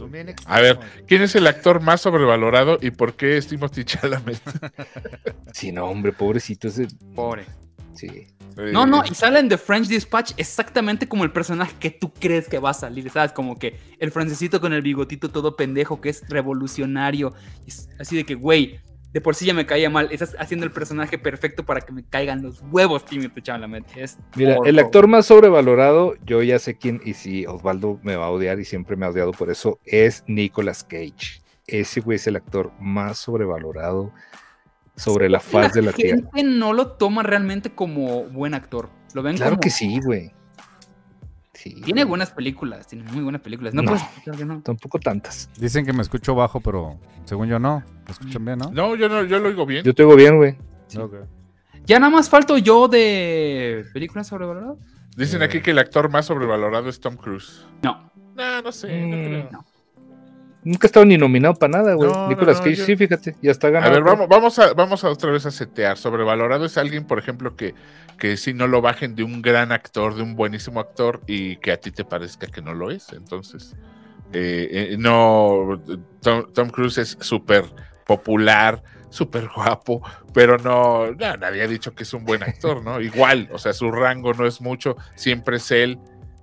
A 0.45 0.61
ver. 0.61 0.80
¿quién 1.07 1.22
es 1.24 1.36
el 1.36 1.45
actor 1.48 1.82
más 1.82 2.02
sobrevalorado 2.02 2.78
y 2.82 2.91
por 2.91 3.16
qué 3.16 3.38
es 3.38 3.48
Timothy 3.48 3.84
Chalamet? 3.84 4.40
Sí, 5.53 5.72
no, 5.72 5.86
hombre, 5.88 6.14
pobrecito 6.14 6.68
ese. 6.68 6.88
Pobre. 7.16 7.45
Sí. 7.94 8.28
No, 8.56 8.86
no, 8.86 9.03
y 9.10 9.16
sale 9.16 9.40
en 9.40 9.48
The 9.49 9.57
French 9.57 9.88
Dispatch 9.88 10.34
exactamente 10.38 11.07
como 11.07 11.24
el 11.24 11.32
personaje 11.32 11.74
que 11.80 11.91
tú 11.91 12.14
crees 12.14 12.48
que 12.49 12.60
va 12.60 12.72
a 12.72 12.74
salir, 12.74 13.10
¿sabes? 13.10 13.32
Como 13.32 13.57
que 13.57 13.78
el 13.99 14.11
francesito 14.11 14.60
con 14.60 14.74
el 14.74 14.82
bigotito 14.82 15.30
todo 15.30 15.56
pendejo 15.56 16.02
que 16.02 16.10
es 16.10 16.24
revolucionario. 16.28 17.34
Es 17.66 17.88
así 17.99 18.18
de 18.18 18.26
que, 18.26 18.36
güey, 18.36 18.80
de 19.11 19.22
por 19.22 19.36
sí 19.36 19.45
ya 19.45 19.53
me 19.53 19.65
caía 19.65 19.90
mal. 19.90 20.10
Estás 20.11 20.36
haciendo 20.40 20.65
el 20.65 20.72
personaje 20.72 21.18
perfecto 21.18 21.65
para 21.65 21.81
que 21.81 21.91
me 21.91 22.03
caigan 22.03 22.41
los 22.44 22.61
huevos, 22.72 23.06
Timothy 23.06 23.41
Chalamet. 23.41 23.86
Es 23.98 24.18
Mira, 24.36 24.57
el 24.65 24.77
actor 24.80 25.07
más 25.07 25.26
sobrevalorado, 25.26 26.14
yo 26.26 26.44
ya 26.44 26.60
sé 26.60 26.77
quién, 26.77 27.02
y 27.03 27.14
sí, 27.14 27.45
Osvaldo 27.48 27.99
me 28.03 28.15
va 28.15 28.26
a 28.26 28.30
odiar 28.30 28.60
y 28.60 28.65
siempre 28.65 28.95
me 28.95 29.06
ha 29.06 29.10
odiado 29.10 29.31
por 29.31 29.49
eso, 29.49 29.80
es 29.86 30.23
Nicolas 30.27 30.84
Cage. 30.84 31.41
Ese 31.65 32.02
güey 32.02 32.18
es 32.18 32.27
el 32.27 32.36
actor 32.36 32.72
más 32.80 33.18
sobrevalorado 33.19 34.11
sobre 34.95 35.30
la 35.30 35.40
faz 35.40 35.73
de 35.73 35.81
la 35.81 35.91
tierra. 35.94 36.18
gente 36.18 36.44
no 36.44 36.73
lo 36.73 36.91
toma 36.94 37.23
realmente 37.23 37.69
como 37.73 38.26
buen 38.26 38.53
actor. 38.53 38.90
Lo 39.14 39.23
ven 39.23 39.38
Claro 39.38 39.52
como- 39.52 39.61
que 39.61 39.69
sí, 39.69 39.99
güey. 40.03 40.31
Sí. 41.61 41.73
Tiene 41.81 42.06
buenas 42.06 42.31
películas, 42.31 42.88
tiene 42.88 43.03
muy 43.11 43.22
buenas 43.22 43.41
películas. 43.41 43.73
No, 43.73 43.81
No. 43.81 43.91
puedes 43.91 44.45
no. 44.45 44.61
Tampoco 44.61 44.98
tantas. 44.98 45.49
Dicen 45.60 45.86
que 45.86 45.91
me 45.91 46.02
escucho 46.02 46.34
bajo, 46.34 46.61
pero 46.61 46.98
según 47.26 47.49
yo 47.49 47.60
no. 47.60 47.84
¿Me 48.06 48.11
escuchan 48.11 48.45
bien, 48.45 48.60
no? 48.60 48.72
No, 48.72 48.95
yo 48.95 49.10
no, 49.10 49.23
yo 49.26 49.40
lo 49.40 49.49
oigo 49.49 49.65
bien. 49.65 49.84
Yo 49.84 49.94
te 49.94 50.03
digo 50.03 50.15
bien, 50.15 50.38
güey. 50.38 50.56
Ok. 50.98 51.15
Ya 51.86 51.99
nada 51.99 52.11
más 52.11 52.30
falto 52.30 52.57
yo 52.57 52.88
de 52.88 53.84
películas 53.94 54.27
sobrevaloradas. 54.27 54.77
Dicen 55.18 55.41
aquí 55.41 55.60
que 55.61 55.72
el 55.72 55.80
actor 55.80 56.10
más 56.10 56.27
sobrevalorado 56.27 56.88
es 56.88 56.99
Tom 57.02 57.18
Cruise. 57.18 57.65
No. 57.81 58.10
No, 58.36 58.61
no 58.61 58.72
sé, 58.72 58.88
no 59.06 59.18
Mm, 59.18 59.23
creo. 59.26 59.65
Nunca 60.64 60.86
ha 60.86 60.90
estado 60.90 61.06
ni 61.06 61.18
nominado 61.18 61.53
para 61.56 61.77
nada, 61.77 61.94
güey. 61.95 62.11
No, 62.11 62.27
Nicolas 62.27 62.57
no, 62.57 62.64
Cage, 62.65 62.76
yo- 62.76 62.86
sí, 62.86 62.95
fíjate, 62.98 63.36
ya 63.41 63.52
está 63.52 63.68
A 63.68 63.72
ganado. 63.72 63.94
ver, 63.94 64.03
vamos, 64.03 64.27
vamos, 64.27 64.60
a, 64.60 64.73
vamos 64.73 65.03
a 65.03 65.10
otra 65.10 65.31
vez 65.31 65.45
a 65.45 65.52
setear. 65.52 65.98
Sobrevalorado 65.98 66.65
es 66.65 66.77
alguien, 66.77 67.06
por 67.06 67.18
ejemplo, 67.18 67.56
que, 67.56 67.73
que 68.18 68.36
si 68.36 68.53
no 68.53 68.68
lo 68.68 68.81
bajen 68.81 69.15
de 69.15 69.23
un 69.23 69.41
gran 69.41 69.72
actor, 69.72 70.15
de 70.15 70.22
un 70.23 70.36
buenísimo 70.36 70.80
actor, 70.81 71.22
y 71.27 71.56
que 71.57 71.72
a 71.72 71.77
ti 71.77 71.91
te 71.91 72.03
parezca 72.03 72.48
que 72.48 72.61
no 72.61 72.73
lo 72.73 72.91
es. 72.91 73.14
Entonces, 73.14 73.73
eh, 74.34 74.90
eh, 74.91 74.95
no, 74.99 75.81
Tom, 76.22 76.52
Tom 76.53 76.69
Cruise 76.69 76.98
es 76.98 77.18
súper 77.22 77.64
popular, 78.06 78.84
súper 79.10 79.48
guapo, 79.56 80.02
pero 80.34 80.57
no, 80.57 81.11
no, 81.11 81.38
nadie 81.38 81.61
ha 81.64 81.68
dicho 81.68 81.95
que 81.95 82.03
es 82.03 82.14
un 82.14 82.26
buen 82.26 82.44
actor, 82.44 82.84
¿no? 82.84 82.99
Igual, 82.99 83.48
o 83.53 83.57
sea, 83.57 83.72
su 83.72 83.90
rango 83.91 84.34
no 84.34 84.45
es 84.45 84.60
mucho, 84.61 84.98
siempre 85.15 85.57
es 85.57 85.72
él. 85.72 85.98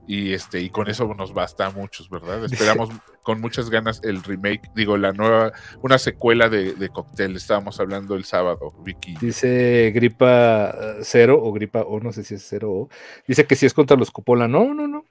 Y 0.06 0.32
este, 0.32 0.60
y 0.60 0.70
con 0.70 0.88
eso 0.88 1.12
nos 1.14 1.34
basta 1.34 1.66
a 1.66 1.70
muchos, 1.70 2.08
¿verdad? 2.08 2.44
Esperamos 2.44 2.90
con 3.22 3.40
muchas 3.40 3.70
ganas 3.70 4.00
el 4.04 4.22
remake, 4.22 4.70
digo, 4.74 4.96
la 4.96 5.12
nueva, 5.12 5.52
una 5.82 5.98
secuela 5.98 6.48
de, 6.48 6.74
de 6.74 6.88
Cocktail. 6.88 7.34
Estábamos 7.34 7.80
hablando 7.80 8.14
el 8.14 8.24
sábado, 8.24 8.72
Vicky. 8.84 9.16
Dice 9.20 9.90
Gripa 9.92 10.70
eh, 10.70 10.98
Cero 11.02 11.40
o 11.42 11.52
Gripa 11.52 11.80
O, 11.80 11.98
no 11.98 12.12
sé 12.12 12.22
si 12.22 12.34
es 12.34 12.46
Cero 12.48 12.70
O. 12.70 12.88
Dice 13.26 13.46
que 13.46 13.56
si 13.56 13.66
es 13.66 13.74
contra 13.74 13.96
los 13.96 14.12
Coppola. 14.12 14.46
No, 14.46 14.74
no, 14.74 14.86
no. 14.86 15.04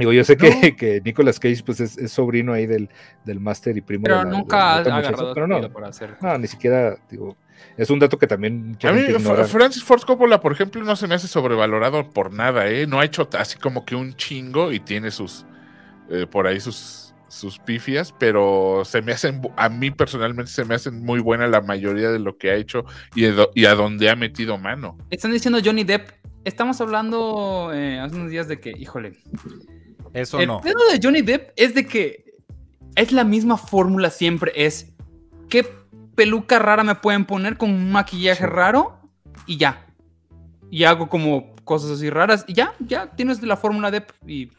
Digo, 0.00 0.12
yo 0.12 0.24
sé 0.24 0.36
que, 0.36 0.74
que 0.76 1.00
Nicolas 1.04 1.38
Cage 1.38 1.62
pues 1.64 1.78
es, 1.78 1.96
es 1.96 2.10
sobrino 2.10 2.52
ahí 2.52 2.66
del, 2.66 2.88
del 3.24 3.38
máster 3.38 3.76
y 3.76 3.80
primo. 3.82 4.02
Pero 4.04 4.18
de 4.18 4.24
la- 4.24 4.30
nunca 4.30 4.72
ha 4.72 4.76
agarrado 4.78 5.32
pero 5.34 5.46
no, 5.46 5.72
para 5.72 5.88
hacer. 5.88 6.16
no, 6.20 6.36
ni 6.38 6.48
siquiera, 6.48 6.96
digo, 7.08 7.36
es 7.76 7.88
un 7.90 7.98
dato 8.00 8.18
que 8.18 8.26
también 8.26 8.76
A 8.82 8.92
mí, 8.92 9.02
ignora. 9.02 9.44
Francis 9.44 9.84
Ford 9.84 10.00
Coppola, 10.02 10.40
por 10.40 10.50
ejemplo, 10.52 10.82
no 10.82 10.96
se 10.96 11.06
me 11.06 11.14
hace 11.14 11.28
sobrevalorado 11.28 12.10
por 12.10 12.32
nada, 12.32 12.66
¿eh? 12.68 12.86
No 12.86 12.98
ha 12.98 13.04
hecho 13.04 13.28
así 13.38 13.58
como 13.58 13.84
que 13.84 13.94
un 13.94 14.14
chingo 14.14 14.72
y 14.72 14.80
tiene 14.80 15.10
sus, 15.10 15.44
eh, 16.10 16.26
por 16.26 16.46
ahí 16.46 16.58
sus, 16.58 17.14
sus 17.28 17.58
pifias, 17.58 18.12
pero 18.18 18.82
se 18.84 19.02
me 19.02 19.12
hacen, 19.12 19.42
a 19.56 19.68
mí 19.68 19.90
personalmente 19.90 20.50
se 20.50 20.64
me 20.64 20.74
hacen 20.74 21.04
muy 21.04 21.20
buena 21.20 21.46
la 21.46 21.60
mayoría 21.60 22.10
de 22.10 22.18
lo 22.18 22.38
que 22.38 22.50
ha 22.50 22.54
hecho 22.54 22.84
y 23.14 23.64
a 23.66 23.74
donde 23.74 24.08
ha 24.10 24.16
metido 24.16 24.56
mano. 24.58 24.96
Están 25.10 25.30
diciendo 25.32 25.60
Johnny 25.64 25.84
Depp. 25.84 26.08
Estamos 26.42 26.80
hablando 26.80 27.70
eh, 27.74 28.00
hace 28.00 28.16
unos 28.16 28.30
días 28.30 28.48
de 28.48 28.58
que, 28.58 28.70
híjole, 28.70 29.12
Eso 30.12 30.38
el 30.40 30.46
no. 30.48 30.60
pedo 30.60 30.78
de 30.92 30.98
Johnny 31.02 31.22
Depp 31.22 31.50
es 31.56 31.74
de 31.74 31.86
que 31.86 32.24
es 32.96 33.12
la 33.12 33.24
misma 33.24 33.56
fórmula 33.56 34.10
siempre. 34.10 34.52
Es 34.56 34.92
qué 35.48 35.66
peluca 36.14 36.58
rara 36.58 36.82
me 36.84 36.94
pueden 36.96 37.24
poner 37.24 37.56
con 37.56 37.70
un 37.70 37.92
maquillaje 37.92 38.46
raro 38.46 38.98
y 39.46 39.56
ya. 39.56 39.86
Y 40.70 40.84
hago 40.84 41.08
como 41.08 41.54
cosas 41.64 41.90
así 41.92 42.10
raras 42.10 42.44
y 42.48 42.54
ya, 42.54 42.74
ya 42.80 43.10
tienes 43.14 43.42
la 43.42 43.56
fórmula 43.56 43.90
Depp 43.90 44.10
y, 44.26 44.42
y 44.42 44.50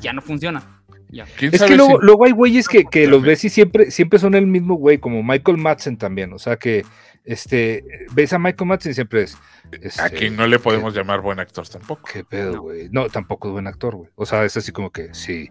ya 0.00 0.12
no 0.12 0.20
funciona. 0.22 0.82
Ya. 1.08 1.24
¿Quién 1.38 1.54
Es 1.54 1.62
que 1.62 1.76
luego, 1.76 1.98
si- 2.00 2.04
luego 2.06 2.24
hay 2.24 2.32
güeyes 2.32 2.68
que, 2.68 2.84
que 2.84 3.06
los 3.06 3.22
ves 3.22 3.44
y 3.44 3.48
siempre, 3.48 3.90
siempre 3.92 4.18
son 4.18 4.34
el 4.34 4.46
mismo 4.46 4.74
güey, 4.74 4.98
como 4.98 5.22
Michael 5.22 5.56
Madsen 5.58 5.96
también. 5.96 6.32
O 6.32 6.38
sea 6.40 6.56
que 6.56 6.84
este 7.26 7.84
ves 8.12 8.32
a 8.32 8.38
Michael 8.38 8.68
Madsen 8.68 8.92
y 8.92 8.94
siempre 8.94 9.22
es. 9.22 9.36
este, 9.72 10.02
Aquí 10.02 10.30
no 10.30 10.46
le 10.46 10.58
podemos 10.58 10.94
llamar 10.94 11.20
buen 11.20 11.40
actor 11.40 11.68
tampoco. 11.68 12.08
¿Qué 12.12 12.24
pedo, 12.24 12.62
güey? 12.62 12.88
No. 12.90 13.08
tampoco 13.08 13.48
es 13.48 13.52
buen 13.52 13.66
actor, 13.66 13.96
güey. 13.96 14.10
O 14.14 14.24
sea, 14.24 14.44
es 14.44 14.56
así 14.56 14.72
como 14.72 14.90
que 14.90 15.12
sí, 15.12 15.50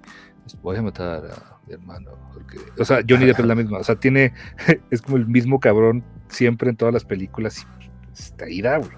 voy 0.62 0.78
a 0.78 0.82
matar 0.82 1.26
a 1.26 1.60
mi 1.68 1.74
hermano. 1.74 2.12
Porque... 2.34 2.60
O 2.80 2.86
sea, 2.86 3.02
Johnny 3.08 3.26
Depp 3.26 3.40
es 3.40 3.46
la 3.46 3.56
misma. 3.56 3.80
O 3.80 3.84
sea, 3.84 3.96
tiene. 3.96 4.34
Es 4.90 5.02
como 5.02 5.18
el 5.18 5.28
mismo 5.28 5.60
cabrón 5.60 6.04
siempre 6.30 6.70
en 6.70 6.78
todas 6.78 6.94
las 6.94 7.04
películas. 7.06 7.66
Y 7.82 8.14
está 8.14 8.46
ahí, 8.46 8.62
da, 8.62 8.78
güey. 8.78 8.92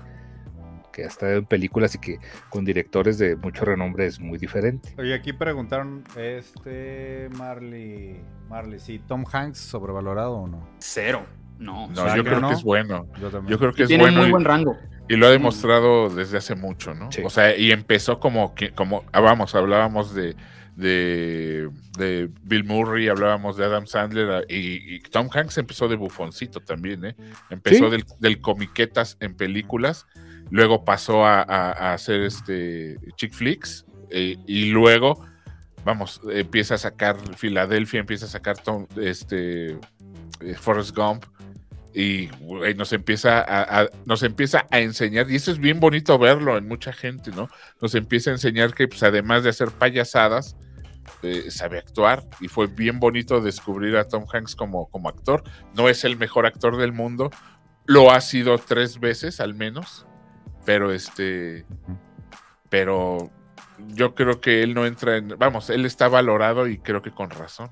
Que 0.93 1.05
hasta 1.05 1.31
en 1.33 1.45
películas 1.45 1.93
y 1.95 1.99
que 1.99 2.19
con 2.49 2.65
directores 2.65 3.17
de 3.19 3.35
mucho 3.35 3.65
renombre 3.65 4.05
es 4.07 4.19
muy 4.19 4.39
diferente. 4.39 4.95
Oye, 4.97 5.13
aquí 5.13 5.31
preguntaron, 5.31 6.03
este, 6.15 7.29
Marley, 7.37 8.19
Marley, 8.49 8.79
sí, 8.79 8.99
Tom 9.07 9.23
Hanks 9.31 9.59
sobrevalorado 9.59 10.33
o 10.33 10.47
no? 10.47 10.67
Cero. 10.79 11.23
No. 11.59 11.87
No, 11.87 11.95
¿Será 11.95 12.15
yo 12.17 12.23
que 12.23 12.29
creo 12.29 12.41
no? 12.41 12.47
que 12.49 12.53
es 12.55 12.63
bueno. 12.63 13.07
Yo 13.47 13.57
creo 13.59 13.73
que 13.73 13.83
es 13.83 13.87
Tiene 13.87 14.03
bueno 14.03 14.19
muy 14.19 14.27
y, 14.27 14.31
buen 14.31 14.45
rango. 14.45 14.77
y 15.09 15.15
lo 15.15 15.27
ha 15.27 15.29
demostrado 15.31 16.09
desde 16.09 16.37
hace 16.37 16.55
mucho, 16.55 16.93
¿no? 16.93 17.11
Sí. 17.11 17.21
O 17.25 17.29
sea, 17.29 17.55
y 17.57 17.71
empezó 17.71 18.19
como, 18.19 18.53
que- 18.55 18.71
como 18.71 19.03
ah, 19.11 19.19
vamos, 19.21 19.55
hablábamos 19.55 20.13
de, 20.13 20.35
de, 20.75 21.69
de 21.97 22.29
Bill 22.43 22.63
Murray, 22.63 23.07
hablábamos 23.09 23.57
de 23.57 23.65
Adam 23.65 23.87
Sandler 23.87 24.29
ah, 24.31 24.41
y, 24.47 24.95
y 24.95 24.99
Tom 25.01 25.29
Hanks 25.33 25.57
empezó 25.57 25.87
de 25.87 25.95
bufoncito 25.95 26.59
también, 26.59 27.03
¿eh? 27.05 27.15
Empezó 27.49 27.85
Sí. 27.85 27.91
del, 27.91 28.05
del 28.19 28.39
comiquetas 28.41 29.17
en 29.19 29.35
películas, 29.35 30.05
luego 30.51 30.85
pasó 30.85 31.25
a, 31.25 31.41
a- 31.41 31.71
a 31.71 31.93
hacer 31.93 32.21
este 32.21 32.97
chick 33.15 33.33
flicks 33.33 33.85
eh, 34.11 34.37
y 34.45 34.65
luego, 34.69 35.25
vamos, 35.83 36.21
empieza 36.31 36.75
a 36.75 36.77
sacar 36.77 37.17
Filadelfia, 37.35 37.99
empieza 37.99 38.25
a 38.25 38.29
sacar 38.29 38.57
Tom- 38.57 38.87
este 39.01 39.71
eh, 40.41 40.53
Forrest 40.59 40.95
Gump 40.95 41.25
y 41.93 42.29
nos 42.75 42.93
empieza 42.93 43.39
a, 43.39 43.81
a- 43.81 43.89
nos 44.05 44.21
empieza 44.23 44.67
a 44.71 44.79
enseñar 44.79 45.29
y 45.31 45.35
eso 45.35 45.51
es 45.51 45.57
bien 45.59 45.79
bonito 45.79 46.17
verlo 46.19 46.57
en 46.57 46.67
mucha 46.67 46.93
gente, 46.93 47.31
¿no? 47.31 47.49
Nos 47.81 47.95
empieza 47.95 48.29
a 48.29 48.33
enseñar 48.33 48.73
que 48.73 48.87
pues, 48.87 49.01
además 49.03 49.43
de 49.43 49.49
hacer 49.49 49.71
payasadas 49.71 50.55
eh, 51.23 51.49
sabe 51.49 51.79
actuar 51.79 52.23
y 52.41 52.49
fue 52.49 52.67
bien 52.67 52.99
bonito 52.99 53.41
descubrir 53.41 53.95
a 53.97 54.07
Tom 54.07 54.25
Hanks 54.31 54.55
como, 54.55 54.87
como 54.89 55.09
actor. 55.09 55.43
No 55.73 55.89
es 55.89 56.03
el 56.03 56.17
mejor 56.17 56.45
actor 56.45 56.77
del 56.77 56.91
mundo, 56.93 57.31
lo 57.85 58.11
ha 58.11 58.21
sido 58.21 58.57
tres 58.57 58.99
veces 58.99 59.39
al 59.39 59.55
menos, 59.55 60.05
pero 60.65 60.91
este, 60.91 61.65
pero 62.69 63.31
yo 63.87 64.13
creo 64.15 64.41
que 64.41 64.61
él 64.63 64.73
no 64.73 64.85
entra 64.85 65.17
en, 65.17 65.29
vamos, 65.37 65.69
él 65.69 65.85
está 65.85 66.07
valorado 66.09 66.67
y 66.67 66.77
creo 66.79 67.01
que 67.01 67.11
con 67.11 67.29
razón. 67.29 67.69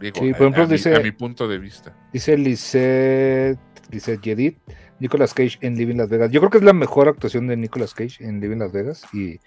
Digo, 0.00 0.14
Sí, 0.20 0.32
por 0.32 0.42
ejemplo, 0.42 0.62
a 0.62 0.66
mi- 0.66 0.72
dice- 0.72 0.94
a 0.94 1.00
mi 1.00 1.10
punto 1.12 1.48
de 1.48 1.58
vista. 1.58 1.94
Dice 2.12 2.36
Lisette, 2.38 3.58
dice 3.90 4.18
Jedit, 4.22 4.58
Nicolas 5.00 5.34
Cage 5.34 5.58
en 5.60 5.76
Living 5.76 5.96
Las 5.96 6.08
Vegas. 6.08 6.30
Yo 6.30 6.40
creo 6.40 6.50
que 6.50 6.58
es 6.58 6.64
la 6.64 6.72
mejor 6.72 7.08
actuación 7.08 7.46
de 7.46 7.56
Nicolas 7.56 7.94
Cage 7.94 8.24
en 8.24 8.40
Living 8.40 8.58
Las 8.58 8.72
Vegas 8.72 9.04
y 9.12 9.40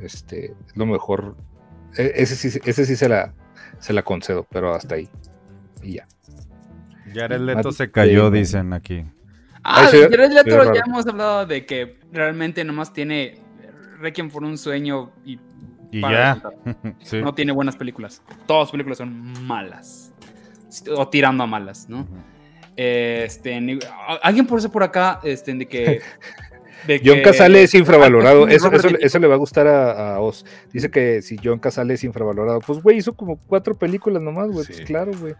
este 0.00 0.46
es 0.46 0.76
lo 0.76 0.86
mejor. 0.86 1.36
e- 1.96 2.12
Ese 2.16 2.36
sí, 2.36 2.58
ese 2.64 2.86
sí 2.86 2.96
se 2.96 3.08
la, 3.08 3.34
se 3.78 3.92
la 3.92 4.02
concedo, 4.02 4.46
pero 4.50 4.74
hasta 4.74 4.94
ahí. 4.94 5.08
Y 5.82 5.94
ya. 5.94 6.06
Jared 7.14 7.40
Leto 7.40 7.68
Matt 7.68 7.72
se 7.76 7.90
cayó, 7.90 8.30
dicen 8.30 8.72
aquí. 8.72 9.04
Ah, 9.64 9.88
Ay, 9.92 10.00
Jared 10.10 10.32
Leto 10.32 10.56
raro. 10.56 10.74
ya 10.74 10.82
hemos 10.86 11.06
hablado 11.06 11.46
de 11.46 11.66
que 11.66 11.98
realmente 12.12 12.64
nomás 12.64 12.92
tiene 12.92 13.38
Requiem 14.00 14.30
por 14.30 14.42
un 14.42 14.58
sueño 14.58 15.12
y 15.24 15.38
Y 15.92 16.00
para 16.00 16.40
ya. 16.64 16.94
Sí. 17.02 17.20
no 17.22 17.32
tiene 17.34 17.52
buenas 17.52 17.76
películas. 17.76 18.22
Todas 18.46 18.64
sus 18.68 18.72
películas 18.72 18.98
son 18.98 19.46
malas. 19.46 20.12
O 20.96 21.06
tirando 21.08 21.44
a 21.44 21.46
malas, 21.46 21.88
¿no? 21.88 22.06
Este, 22.76 23.60
alguien 24.22 24.46
por 24.46 24.58
eso 24.58 24.70
por 24.72 24.82
acá, 24.82 25.20
este, 25.22 25.52
de 25.54 25.68
que. 25.68 26.00
de 26.86 27.00
John 27.04 27.16
que- 27.16 27.22
Casale 27.22 27.62
es 27.62 27.74
infravalorado. 27.74 28.48
Eso, 28.48 28.70
eso, 28.72 29.18
le 29.20 29.26
va 29.28 29.34
a 29.34 29.38
gustar 29.38 29.66
a, 29.68 30.14
a 30.14 30.20
Oz. 30.20 30.44
Dice 30.72 30.90
que 30.90 31.20
si 31.22 31.36
John 31.42 31.58
Casale 31.58 31.94
es 31.94 32.02
infravalorado, 32.04 32.60
pues 32.60 32.82
güey, 32.82 32.96
hizo 32.96 33.12
como 33.14 33.36
cuatro 33.36 33.74
películas 33.74 34.22
nomás, 34.22 34.48
güey. 34.48 34.64
Sí. 34.64 34.72
Pues 34.72 34.86
claro, 34.86 35.12
güey. 35.20 35.34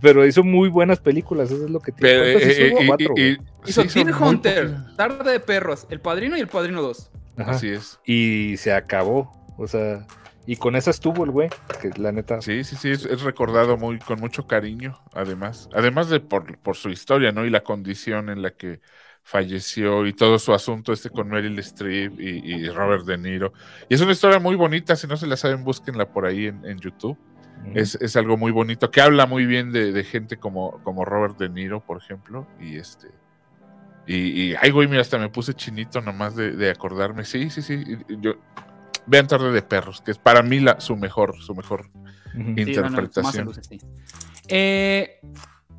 Pero 0.00 0.24
hizo 0.26 0.44
muy 0.44 0.68
buenas 0.68 1.00
películas, 1.00 1.50
eso 1.50 1.64
es 1.64 1.70
lo 1.70 1.80
que 1.80 1.90
tiene. 1.92 2.12
Pero, 2.12 2.32
¿Cuántas 2.38 2.58
eh, 2.58 2.66
hizo? 2.68 2.78
eh, 2.82 2.86
Cuatro, 2.86 3.14
y- 3.16 3.20
güey. 3.20 3.32
y- 3.32 3.70
Hizo 3.70 3.82
sí, 3.88 4.00
Hunter. 4.20 4.74
Tarde 4.96 5.32
de 5.32 5.40
Perros, 5.40 5.86
El 5.90 6.00
Padrino 6.00 6.36
y 6.36 6.40
El 6.40 6.48
Padrino 6.48 6.82
2. 6.82 7.10
Ajá. 7.38 7.50
Así 7.52 7.68
es. 7.68 7.98
Y 8.04 8.56
se 8.58 8.72
acabó. 8.72 9.32
O 9.60 9.66
sea, 9.66 10.06
y 10.46 10.56
con 10.56 10.74
esa 10.74 10.90
estuvo 10.90 11.22
el 11.22 11.30
güey, 11.30 11.50
que 11.82 11.90
la 12.00 12.12
neta. 12.12 12.40
Sí, 12.40 12.64
sí, 12.64 12.76
sí, 12.76 12.90
es, 12.90 13.04
es 13.04 13.20
recordado 13.20 13.76
muy 13.76 13.98
con 13.98 14.18
mucho 14.18 14.46
cariño, 14.46 14.98
además. 15.12 15.68
Además 15.74 16.08
de 16.08 16.20
por, 16.20 16.56
por 16.58 16.76
su 16.76 16.88
historia, 16.88 17.30
¿no? 17.30 17.44
Y 17.44 17.50
la 17.50 17.62
condición 17.62 18.30
en 18.30 18.40
la 18.40 18.52
que 18.52 18.80
falleció 19.22 20.06
y 20.06 20.14
todo 20.14 20.38
su 20.38 20.54
asunto 20.54 20.94
este 20.94 21.10
con 21.10 21.28
Meryl 21.28 21.58
Streep 21.58 22.18
y, 22.18 22.54
y 22.54 22.68
Robert 22.70 23.04
De 23.04 23.18
Niro. 23.18 23.52
Y 23.90 23.94
es 23.94 24.00
una 24.00 24.12
historia 24.12 24.38
muy 24.38 24.56
bonita, 24.56 24.96
si 24.96 25.06
no 25.06 25.18
se 25.18 25.26
la 25.26 25.36
saben, 25.36 25.62
búsquenla 25.62 26.10
por 26.10 26.24
ahí 26.24 26.46
en, 26.46 26.64
en 26.64 26.78
YouTube. 26.78 27.18
Es, 27.74 27.96
es 27.96 28.16
algo 28.16 28.38
muy 28.38 28.52
bonito, 28.52 28.90
que 28.90 29.02
habla 29.02 29.26
muy 29.26 29.44
bien 29.44 29.72
de, 29.72 29.92
de 29.92 30.04
gente 30.04 30.38
como, 30.38 30.82
como 30.82 31.04
Robert 31.04 31.36
De 31.36 31.50
Niro, 31.50 31.84
por 31.84 31.98
ejemplo. 31.98 32.48
Y 32.58 32.78
este. 32.78 33.08
Y, 34.06 34.16
y 34.52 34.54
ay, 34.58 34.70
güey, 34.70 34.88
mira, 34.88 35.02
hasta 35.02 35.18
me 35.18 35.28
puse 35.28 35.52
chinito 35.52 36.00
nomás 36.00 36.34
de, 36.34 36.52
de 36.52 36.70
acordarme. 36.70 37.26
Sí, 37.26 37.50
sí, 37.50 37.60
sí. 37.60 37.84
yo, 38.08 38.36
vean 39.10 39.26
Tarde 39.26 39.50
de 39.52 39.62
Perros, 39.62 40.00
que 40.00 40.12
es 40.12 40.18
para 40.18 40.42
mí 40.42 40.60
la, 40.60 40.80
su 40.80 40.96
mejor, 40.96 41.36
su 41.42 41.54
mejor 41.54 41.88
interpretación. 42.34 43.46
luces. 43.46 43.68
Eh, 44.48 45.20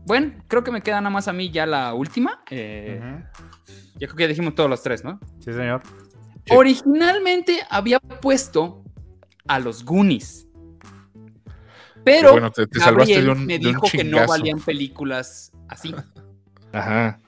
bueno, 0.05 0.33
creo 0.47 0.63
que 0.63 0.71
me 0.71 0.81
queda 0.81 0.99
nada 0.99 1.09
más 1.09 1.27
a 1.27 1.33
mí 1.33 1.49
ya 1.49 1.65
la 1.65 1.93
última. 1.93 2.43
Eh. 2.49 2.99
Ya 3.95 4.07
creo 4.07 4.15
que 4.15 4.23
ya 4.23 4.27
dijimos 4.27 4.53
todos 4.55 4.69
los 4.69 4.83
tres, 4.83 5.03
¿no? 5.03 5.19
Sí, 5.39 5.53
señor. 5.53 5.81
Sí. 6.45 6.55
Originalmente 6.55 7.59
había 7.69 7.99
puesto 7.99 8.83
a 9.47 9.59
los 9.59 9.85
Goonies. 9.85 10.47
Pero 12.03 12.31
bueno, 12.31 12.51
te, 12.51 12.65
te 12.65 12.79
Gabriel 12.79 13.25
de 13.25 13.31
un, 13.31 13.45
me 13.45 13.59
de 13.59 13.67
un 13.67 13.73
dijo 13.73 13.87
que 13.91 14.03
no 14.03 14.25
valían 14.27 14.59
películas 14.59 15.51
así. 15.67 15.93
Ajá. 16.73 17.19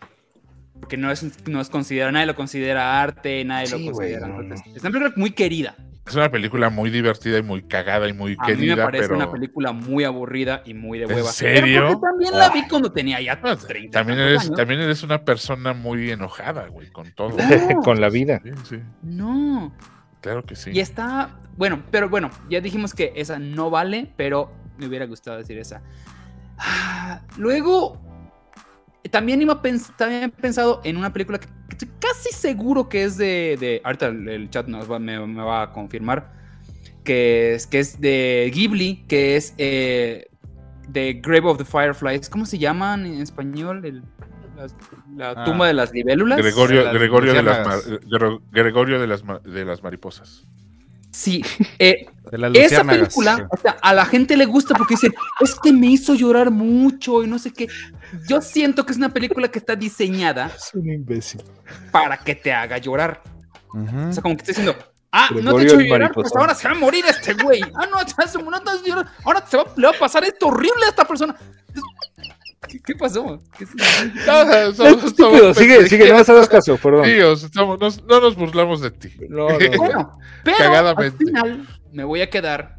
Porque 0.79 0.97
no 0.97 1.11
es, 1.11 1.47
no 1.47 1.61
es 1.61 1.69
considerado, 1.69 2.11
nadie 2.11 2.25
lo 2.25 2.35
considera 2.35 3.01
arte, 3.01 3.45
nadie 3.45 3.67
Sí, 3.67 3.85
lo 3.85 3.91
considera. 3.91 4.27
no, 4.27 4.41
entonces, 4.41 4.67
no. 4.67 4.75
Es 4.75 4.81
una 4.81 4.91
película 4.91 5.13
muy 5.15 5.31
querida. 5.31 5.75
Es 6.05 6.15
una 6.15 6.29
película 6.29 6.69
muy 6.69 6.89
divertida 6.89 7.37
y 7.37 7.43
muy 7.43 7.63
cagada 7.63 8.09
y 8.09 8.13
muy 8.13 8.33
A 8.33 8.35
mí 8.35 8.51
me 8.51 8.55
querida, 8.55 8.83
parece 8.85 9.03
pero 9.05 9.15
una 9.15 9.31
película 9.31 9.71
muy 9.71 10.03
aburrida 10.03 10.61
y 10.65 10.73
muy 10.73 10.99
de 10.99 11.05
¿En 11.05 11.11
hueva. 11.13 11.31
serio? 11.31 11.81
Pero 11.87 11.99
porque 11.99 12.05
también 12.07 12.37
la 12.37 12.49
vi 12.49 12.67
cuando 12.67 12.91
tenía 12.91 13.21
ya 13.21 13.35
Bueno, 13.37 13.55
30 13.57 13.97
también 13.99 14.17
tantos 14.19 14.31
eres, 14.31 14.41
años. 14.47 14.55
también 14.57 14.81
eres 14.81 15.03
una 15.03 15.23
persona 15.23 15.73
muy 15.73 16.11
enojada, 16.11 16.67
güey, 16.67 16.91
con 16.91 17.11
todo. 17.13 17.29
No. 17.29 17.81
con 17.83 18.01
la 18.01 18.09
vida. 18.09 18.41
Sí, 18.43 18.51
sí, 18.69 18.79
No. 19.01 19.73
claro 20.19 20.43
que 20.43 20.55
sí. 20.57 20.71
Y 20.73 20.81
está, 20.81 21.39
bueno, 21.55 21.83
pero 21.89 22.09
bueno, 22.09 22.29
ya 22.49 22.59
dijimos 22.59 22.93
que 22.93 23.13
esa 23.15 23.39
no 23.39 23.69
vale, 23.69 24.11
pero 24.17 24.51
me 24.77 24.87
hubiera 24.87 25.05
gustado 25.05 25.37
decir 25.37 25.57
esa. 25.57 25.81
Ah, 26.57 27.21
Luego, 27.37 27.97
también 29.09 29.41
iba 29.41 29.53
a 29.53 29.61
pens- 29.61 29.95
también 29.97 30.23
he 30.23 30.29
pensado 30.29 30.81
en 30.83 30.97
una 30.97 31.11
película 31.13 31.39
que, 31.39 31.47
que 31.47 31.71
estoy 31.71 31.89
casi 31.99 32.29
seguro 32.33 32.87
que 32.89 33.03
es 33.03 33.17
de, 33.17 33.57
de 33.59 33.81
ahorita 33.83 34.07
el, 34.07 34.27
el 34.29 34.49
chat 34.49 34.67
nos 34.67 34.89
va- 34.91 34.99
me, 34.99 35.25
me 35.27 35.43
va 35.43 35.63
a 35.63 35.71
confirmar, 35.71 36.31
que 37.03 37.53
es, 37.55 37.67
que 37.67 37.79
es 37.79 37.99
de 37.99 38.49
Ghibli, 38.53 39.03
que 39.07 39.35
es 39.35 39.53
eh, 39.57 40.27
The 40.91 41.13
Grave 41.21 41.47
of 41.49 41.57
the 41.57 41.65
Fireflies. 41.65 42.29
¿Cómo 42.29 42.45
se 42.45 42.57
llaman 42.57 43.05
en 43.05 43.21
español? 43.21 43.83
El- 43.85 44.03
la 45.17 45.31
Ah. 45.31 45.43
tumba 45.43 45.67
de 45.67 45.73
las 45.73 45.91
libélulas. 45.91 46.37
Gregorio, 46.37 46.83
las 46.83 46.93
Gregorio, 46.93 47.33
de 47.33 47.43
las, 47.43 47.85
Gregorio 48.51 48.99
de 49.01 49.07
las, 49.07 49.23
ma- 49.23 49.39
de 49.39 49.65
las 49.65 49.83
mariposas. 49.83 50.45
Sí, 51.11 51.43
eh, 51.79 52.05
esa 52.53 52.83
película, 52.83 53.47
o 53.51 53.57
sea, 53.57 53.71
a 53.81 53.93
la 53.93 54.05
gente 54.05 54.37
le 54.37 54.45
gusta 54.45 54.73
porque 54.75 54.93
dicen, 54.95 55.13
es 55.41 55.55
que 55.61 55.73
me 55.73 55.87
hizo 55.87 56.15
llorar 56.15 56.49
mucho 56.51 57.23
y 57.23 57.27
no 57.27 57.39
sé 57.39 57.51
qué. 57.51 57.67
Yo 58.27 58.41
siento 58.41 58.85
que 58.85 58.91
es 58.91 58.97
una 58.97 59.09
película 59.13 59.47
que 59.49 59.59
está 59.59 59.75
diseñada 59.75 60.47
Es 60.55 60.73
un 60.73 60.89
imbécil. 60.89 61.41
para 61.91 62.17
que 62.17 62.35
te 62.35 62.51
haga 62.53 62.77
llorar. 62.77 63.21
O 63.73 64.11
sea, 64.13 64.21
como 64.21 64.35
que 64.35 64.41
está 64.43 64.51
diciendo, 64.51 64.75
ah, 65.11 65.29
no 65.41 65.55
te 65.55 65.61
he 65.61 65.65
hecho 65.65 65.79
llorar, 65.79 66.01
mariposón. 66.01 66.23
pues 66.23 66.35
ahora 66.35 66.53
se 66.53 66.67
va 66.67 66.75
a 66.75 66.77
morir 66.77 67.03
este 67.07 67.33
güey. 67.33 67.61
Ah, 67.75 67.87
no, 67.91 67.99
se 68.07 68.13
hace- 68.17 68.41
no 68.41 68.61
te 68.61 68.69
hace 68.69 68.87
llorar. 68.89 69.07
ahora 69.23 69.43
se 69.47 69.57
va, 69.57 69.65
le 69.75 69.87
va 69.87 69.93
a 69.95 69.99
pasar 69.99 70.23
esto 70.23 70.47
horrible 70.47 70.85
a 70.85 70.89
esta 70.89 71.05
persona. 71.05 71.35
¿Qué, 72.67 72.79
qué 72.79 72.95
pasó? 72.95 73.41
¿Qué- 73.57 73.65
Somos- 73.65 74.75
somos 74.77 75.03
Estúpido, 75.03 75.53
sigue, 75.53 75.89
sigue, 75.89 76.07
no 76.09 76.15
me 76.15 76.21
hagas 76.21 76.47
caso, 76.47 76.77
perdón. 76.77 77.05
Estamos- 77.05 77.79
nos- 77.79 78.03
no 78.03 78.21
nos 78.21 78.35
burlamos 78.35 78.81
de 78.81 78.91
ti. 78.91 79.09
No, 79.27 79.49
no, 79.49 79.57
no. 79.59 79.77
Bueno, 79.77 80.19
pero 80.43 80.57
al 80.57 80.63
Cagadamente. 80.63 81.17
final 81.25 81.67
me 81.91 82.03
voy 82.03 82.21
a 82.21 82.29
quedar, 82.29 82.77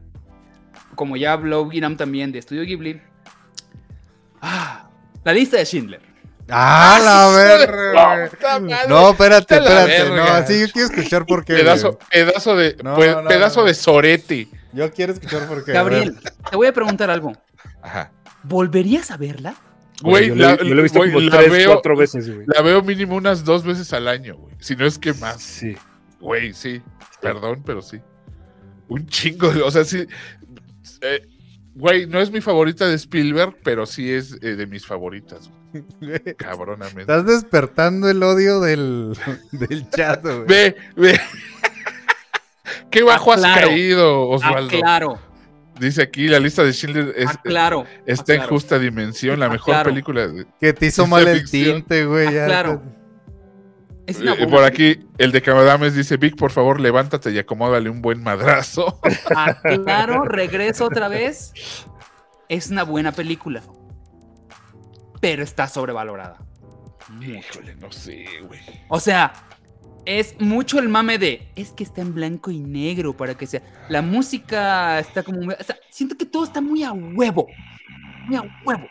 como 0.94 1.16
ya 1.16 1.32
habló 1.32 1.68
Guinam 1.68 1.96
también 1.96 2.30
de 2.32 2.38
Estudio 2.38 2.62
Ghibli, 2.62 3.00
ah, 4.40 4.83
la 5.24 5.32
lista 5.32 5.56
de 5.56 5.64
Schindler. 5.64 6.00
¡Ah, 6.48 7.00
la 7.02 7.28
verga! 7.34 8.30
No, 8.86 9.10
espérate, 9.10 9.54
espérate. 9.56 10.08
No, 10.10 10.14
verga. 10.14 10.46
sí, 10.46 10.60
yo 10.60 10.66
quiero 10.72 10.88
escuchar 10.88 11.24
por 11.26 11.44
qué. 11.44 11.54
Pedazo, 11.54 11.98
de, 12.56 12.76
No, 12.82 12.96
pues, 12.96 13.14
no, 13.16 13.24
pedazo 13.28 13.60
no. 13.60 13.66
de 13.66 13.74
sorete. 13.74 14.48
Yo 14.72 14.92
quiero 14.92 15.12
escuchar 15.14 15.46
por 15.48 15.64
qué. 15.64 15.72
Gabriel, 15.72 16.18
te 16.50 16.56
voy 16.56 16.66
a 16.66 16.72
preguntar 16.72 17.10
algo. 17.10 17.32
Ajá. 17.82 18.12
¿Volverías 18.42 19.10
a 19.10 19.16
verla? 19.16 19.54
Güey, 20.02 20.28
yo, 20.28 20.34
la, 20.34 20.56
lo, 20.56 20.64
yo 20.64 20.74
lo 20.74 20.80
he 20.80 20.82
visto 20.82 20.98
güey, 20.98 21.12
como 21.12 21.24
la 21.30 21.38
tres, 21.38 21.50
veo, 21.50 21.72
cuatro 21.72 21.96
veces, 21.96 22.28
güey. 22.34 22.46
la 22.46 22.60
veo 22.60 22.82
mínimo 22.82 23.14
unas 23.16 23.44
dos 23.44 23.64
veces 23.64 23.90
al 23.94 24.06
año, 24.08 24.36
güey. 24.36 24.54
Si 24.58 24.76
no 24.76 24.84
es 24.84 24.98
que 24.98 25.14
más. 25.14 25.40
Sí. 25.40 25.76
Güey, 26.20 26.52
sí. 26.52 26.82
Perdón, 27.22 27.62
pero 27.64 27.80
sí. 27.80 28.00
Un 28.88 29.06
chingo. 29.06 29.50
de- 29.50 29.62
O 29.62 29.70
sea, 29.70 29.84
sí. 29.84 30.06
eh, 31.00 31.26
Güey, 31.76 32.06
no 32.06 32.20
es 32.20 32.30
mi 32.30 32.40
favorita 32.40 32.86
de 32.86 32.94
Spielberg, 32.94 33.56
pero 33.64 33.84
sí 33.86 34.12
es 34.12 34.38
eh, 34.42 34.54
de 34.54 34.66
mis 34.66 34.86
favoritas. 34.86 35.50
Cabronamente. 36.36 37.00
Estás 37.02 37.26
despertando 37.26 38.08
el 38.08 38.22
odio 38.22 38.60
del, 38.60 39.16
del 39.52 39.88
chat, 39.90 40.22
güey. 40.22 40.44
Ve, 40.46 40.76
ve. 40.96 41.20
Qué 42.90 43.02
bajo 43.02 43.32
has 43.32 43.42
caído, 43.42 44.32
Ah, 44.32 44.36
Osvaldo. 44.36 44.78
claro, 44.78 45.18
Dice 45.80 46.02
aquí, 46.02 46.28
la 46.28 46.38
lista 46.38 46.62
de 46.62 46.72
Schindler 46.72 47.12
es- 47.16 47.26
ah, 47.28 47.40
claro. 47.42 47.84
está 48.06 48.34
en 48.34 48.42
justa 48.42 48.78
dimensión, 48.78 49.40
la 49.40 49.48
mejor 49.48 49.82
película. 49.82 50.28
de- 50.28 50.46
Que 50.60 50.72
te 50.72 50.86
hizo 50.86 51.04
mal 51.08 51.26
el 51.26 51.40
ficción. 51.40 51.78
tinte, 51.78 52.04
güey. 52.06 52.28
Ah, 52.38 52.46
claro. 52.46 52.82
Es 54.06 54.20
una 54.20 54.32
Eh, 54.32 54.36
buena 54.36 54.50
por 54.50 54.64
aquí, 54.64 55.00
el 55.18 55.32
de 55.32 55.40
Camadames 55.42 55.94
dice, 55.94 56.16
Vic, 56.18 56.36
por 56.36 56.50
favor, 56.50 56.78
levántate 56.80 57.30
y 57.30 57.38
acomódale 57.38 57.88
un 57.88 58.02
buen 58.02 58.22
madrazo. 58.22 59.00
Ah, 59.34 59.56
claro, 59.84 60.24
regreso 60.24 60.84
otra 60.86 61.08
vez. 61.08 61.52
Es 62.48 62.68
una 62.70 62.82
buena 62.82 63.12
película. 63.12 63.62
Pero 65.20 65.42
está 65.42 65.66
sobrevalorada. 65.68 66.38
Híjole, 67.20 67.76
no 67.76 67.90
sé, 67.90 68.26
güey. 68.46 68.60
O 68.88 69.00
sea, 69.00 69.32
es 70.04 70.38
mucho 70.38 70.78
el 70.78 70.88
mame 70.90 71.16
de. 71.18 71.48
Es 71.56 71.72
que 71.72 71.84
está 71.84 72.02
en 72.02 72.14
blanco 72.14 72.50
y 72.50 72.58
negro 72.60 73.16
para 73.16 73.34
que 73.34 73.46
sea. 73.46 73.62
La 73.88 74.02
música 74.02 74.98
está 74.98 75.22
como. 75.22 75.40
muy- 75.40 75.54
o 75.58 75.64
sea, 75.64 75.76
siento 75.90 76.16
que 76.18 76.26
todo 76.26 76.44
está 76.44 76.60
muy 76.60 76.82
a 76.82 76.92
huevo. 76.92 77.46
Muy 78.26 78.36
a 78.36 78.42
huevo. 78.66 78.86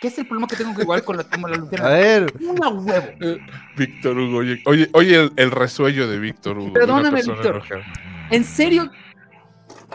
¿Qué 0.00 0.08
es 0.08 0.18
el 0.18 0.26
problema 0.26 0.46
que 0.46 0.56
tengo 0.56 0.74
que 0.74 0.82
igual 0.82 1.02
con 1.02 1.16
la 1.16 1.24
toma 1.24 1.48
de 1.48 1.58
la 1.58 1.86
A 1.86 1.90
ver, 1.90 2.32
Muy 2.38 2.56
a 2.62 2.68
huevo. 2.68 3.38
Víctor 3.76 4.16
Hugo, 4.16 4.38
oye, 4.38 4.62
oye, 4.66 4.88
oye 4.92 5.16
el, 5.16 5.32
el 5.36 5.50
resuello 5.50 6.06
de 6.08 6.18
Víctor 6.18 6.56
Hugo. 6.58 6.66
una 6.66 6.74
Perdóname, 6.74 7.22
Víctor. 7.22 7.62
En 8.30 8.44
serio, 8.44 8.90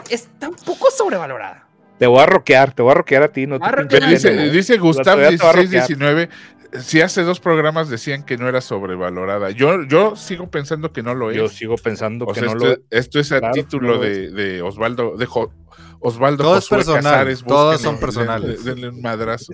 está 0.09 0.49
un 0.49 0.55
poco 0.55 0.91
sobrevalorada. 0.91 1.67
Te 1.99 2.07
voy 2.07 2.19
a 2.19 2.25
roquear, 2.25 2.73
te 2.73 2.81
voy 2.81 2.91
a 2.91 2.95
roquear 2.95 3.23
a 3.23 3.27
ti, 3.29 3.45
no 3.45 3.59
te 3.59 3.99
dice, 4.07 4.33
¿eh? 4.33 4.49
dice 4.49 4.77
Gustav 4.77 5.15
todavía 5.15 5.37
te 5.37 5.43
va 5.43 5.51
a 5.51 5.53
roquear. 5.53 5.87
1619, 5.89 6.29
si 6.79 7.01
hace 7.01 7.23
dos 7.23 7.39
programas 7.39 7.89
decían 7.89 8.23
que 8.23 8.37
no 8.37 8.47
era 8.49 8.61
sobrevalorada. 8.61 9.51
Yo, 9.51 9.83
yo 9.83 10.15
sigo 10.15 10.49
pensando 10.49 10.91
que 10.91 11.03
no 11.03 11.13
lo 11.15 11.31
es. 11.31 11.37
Yo 11.37 11.47
sigo 11.49 11.75
pensando 11.75 12.25
O 12.25 12.33
que 12.33 12.39
sea, 12.41 12.49
no 12.49 12.53
esto, 12.55 12.65
lo 12.65 12.75
esto 12.89 13.19
es 13.19 13.31
a 13.31 13.39
Claro, 13.39 13.53
título 13.53 13.95
no 13.95 14.01
de, 14.01 14.31
de 14.31 14.61
Osvaldo, 14.61 15.15
de 15.17 15.25
Jo- 15.25 15.51
Osvaldo 15.99 16.43
Todo 16.43 16.57
es 16.57 16.63
Josué 16.67 16.77
personal, 16.79 17.03
Casares, 17.03 17.43
todos 17.43 17.81
son 17.81 17.99
personales. 17.99 18.63
Denle, 18.63 18.81
denle 18.81 18.97
un 18.97 19.01
madrazo. 19.01 19.53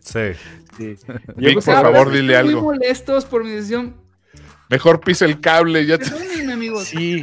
sí. 0.00 0.20
sí. 0.76 0.96
Vic, 1.36 1.54
por 1.56 1.62
favor, 1.64 1.96
Estoy 2.06 2.16
dile 2.20 2.36
algo. 2.36 2.62
Muy 2.62 2.78
molestos 2.78 3.24
por 3.24 3.44
mi 3.44 3.50
decisión. 3.50 3.94
Mejor 4.70 5.00
pisa 5.00 5.24
el 5.24 5.40
cable, 5.40 5.86
ya 5.86 5.96
te... 5.98 6.10
Perdónenme, 6.10 6.52
amigos. 6.52 6.84
Sí. 6.84 7.22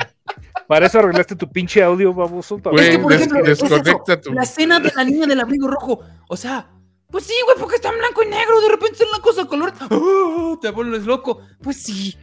Para 0.68 0.88
eso 0.88 0.98
arreglaste 1.00 1.36
tu 1.36 1.48
pinche 1.52 1.84
audio, 1.84 2.12
baboso. 2.14 2.56
es 2.58 2.90
que, 2.90 3.00
por 3.00 3.12
des- 3.12 3.22
ejemplo, 3.22 3.40
es 3.46 3.50
eso, 3.62 3.66
desconecta 3.68 4.20
tu- 4.20 4.34
la 4.34 4.44
escena 4.44 4.80
de 4.80 4.92
la 4.96 5.04
niña 5.04 5.28
del 5.28 5.40
abrigo 5.40 5.68
rojo. 5.68 6.02
O 6.28 6.36
sea, 6.38 6.68
pues 7.16 7.28
sí, 7.28 7.34
güey, 7.46 7.56
porque 7.58 7.76
está 7.78 7.88
en 7.94 7.98
blanco 7.98 8.24
y 8.24 8.28
negro. 8.28 8.60
De 8.60 8.68
repente 8.68 9.02
es 9.02 9.10
una 9.10 9.22
cosa 9.22 9.44
de 9.44 9.48
color. 9.48 9.72
¡ah! 9.80 10.58
te 10.62 10.70
vuelves 10.72 11.06
loco. 11.06 11.40
Pues 11.64 11.82
sí, 11.82 12.18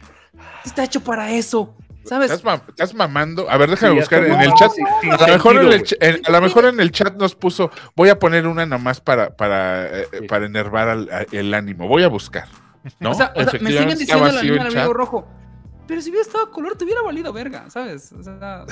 está 0.63 0.83
hecho 0.83 1.01
para 1.03 1.31
eso. 1.31 1.75
¿Sabes? 2.05 2.29
¿Estás, 2.29 2.43
mam- 2.45 2.69
estás 2.69 2.93
mamando? 2.93 3.49
A 3.49 3.57
ver, 3.57 3.71
déjame 3.71 3.93
Sí, 3.93 3.99
buscar 4.01 4.23
en 4.23 4.39
el 4.39 4.53
chat. 4.53 4.71
A 5.19 5.25
lo, 5.27 5.33
mejor 5.33 5.55
en 5.55 5.61
el, 5.61 5.67
güey. 5.69 5.79
ch- 5.81 5.97
en- 5.99 6.21
a 6.27 6.29
lo 6.29 6.41
mejor 6.41 6.65
en 6.65 6.79
el 6.79 6.91
chat 6.91 7.15
nos 7.15 7.33
puso, 7.33 7.71
voy 7.95 8.09
a 8.09 8.19
poner 8.19 8.45
una 8.45 8.67
nomás 8.67 9.01
para, 9.01 9.35
para, 9.35 9.87
eh, 10.01 10.07
Sí. 10.19 10.27
para 10.27 10.45
enervar 10.45 10.89
al- 10.89 11.09
a- 11.11 11.25
el 11.31 11.51
ánimo. 11.55 11.87
Voy 11.87 12.03
a 12.03 12.07
buscar. 12.09 12.47
¿no? 12.99 13.09
o 13.11 13.13
sea, 13.15 13.31
o 13.35 13.41
sea, 13.41 13.45
me 13.45 13.47
Efectivamente, 13.49 13.95
siguen 13.95 13.97
diciendo 13.97 14.25
la 14.31 14.43
niña 14.67 14.83
del 14.83 14.93
rojo. 14.93 15.27
Pero 15.87 16.01
si 16.01 16.11
hubiera 16.11 16.23
estado 16.25 16.51
color, 16.51 16.75
te 16.77 16.83
hubiera 16.83 17.01
valido 17.01 17.33
verga, 17.33 17.67
¿sabes? 17.71 18.11
O 18.13 18.21
sea, 18.21 18.65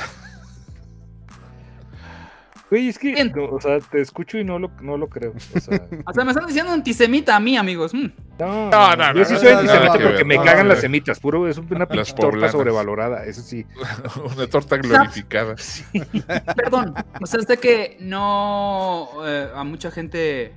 Güey, 2.71 2.87
es 2.87 2.97
que, 2.97 3.11
Bien. 3.11 3.33
no, 3.35 3.47
o 3.47 3.59
sea, 3.59 3.81
te 3.81 3.99
escucho 3.99 4.37
y 4.37 4.45
no 4.45 4.57
lo, 4.57 4.71
no 4.81 4.95
lo 4.95 5.09
creo. 5.09 5.33
O 5.33 5.59
sea, 5.59 5.75
o 6.05 6.13
sea, 6.13 6.23
me 6.23 6.31
están 6.31 6.47
diciendo 6.47 6.71
antisemita 6.71 7.35
a 7.35 7.39
mí, 7.41 7.57
amigos. 7.57 7.93
Mm. 7.93 8.07
no, 8.39 8.69
No, 8.69 8.95
no, 8.95 9.13
Yo 9.13 9.25
sí 9.25 9.35
soy 9.35 9.51
no, 9.51 9.59
antisemita 9.59 9.99
porque 9.99 10.23
me 10.23 10.37
no, 10.37 10.43
cagan 10.45 10.63
no, 10.63 10.69
las 10.69 10.77
no. 10.77 10.81
semitas. 10.83 11.19
Puro, 11.19 11.49
es 11.49 11.57
una 11.57 11.85
pinche 11.85 12.13
torta 12.13 12.29
poblanas. 12.29 12.51
sobrevalorada. 12.53 13.25
Eso 13.25 13.41
sí. 13.41 13.65
Una 14.33 14.47
torta 14.47 14.77
glorificada. 14.77 15.55
Perdón, 16.55 16.93
o 17.19 17.25
sea, 17.25 17.41
sé 17.41 17.57
que 17.57 17.97
no 17.99 19.09
eh, 19.25 19.49
a 19.53 19.65
mucha 19.65 19.91
gente 19.91 20.53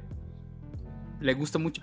le 1.19 1.35
gusta 1.35 1.59
mucho. 1.59 1.83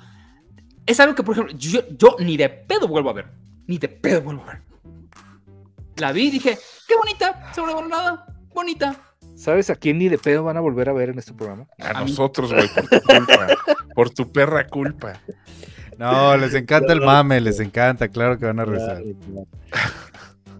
Es 0.85 0.97
algo 1.01 1.13
que, 1.13 1.23
por 1.23 1.35
ejemplo, 1.35 1.57
yo, 1.57 1.81
yo 1.89 2.15
ni 2.19 2.37
de 2.37 2.47
pedo 2.47 2.87
vuelvo 2.87 3.09
a 3.09 3.13
ver. 3.13 3.27
Ni 3.67 3.77
de 3.77 3.89
pedo 3.89 4.21
vuelvo 4.21 4.43
a 4.43 4.53
ver. 4.53 4.61
La 5.97 6.13
vi 6.13 6.29
y 6.29 6.31
dije, 6.31 6.57
qué 6.87 6.95
bonita, 6.95 7.51
sobrevalorada, 7.53 8.25
bonita. 8.53 9.10
¿Sabes 9.41 9.71
a 9.71 9.75
quién 9.75 9.97
ni 9.97 10.07
de 10.07 10.19
pedo 10.19 10.43
van 10.43 10.55
a 10.55 10.59
volver 10.59 10.87
a 10.87 10.93
ver 10.93 11.09
en 11.09 11.17
este 11.17 11.33
programa? 11.33 11.65
A 11.79 11.99
nosotros, 11.99 12.53
güey, 12.53 12.67
por 12.67 12.87
tu 12.87 13.01
culpa. 13.01 13.47
por 13.95 14.09
tu 14.11 14.31
perra 14.31 14.67
culpa. 14.67 15.13
No, 15.97 16.37
les 16.37 16.53
encanta 16.53 16.93
el 16.93 17.01
mame, 17.01 17.41
les 17.41 17.59
encanta, 17.59 18.07
claro 18.07 18.37
que 18.37 18.45
van 18.45 18.59
a 18.59 18.65
rezar. 18.65 19.01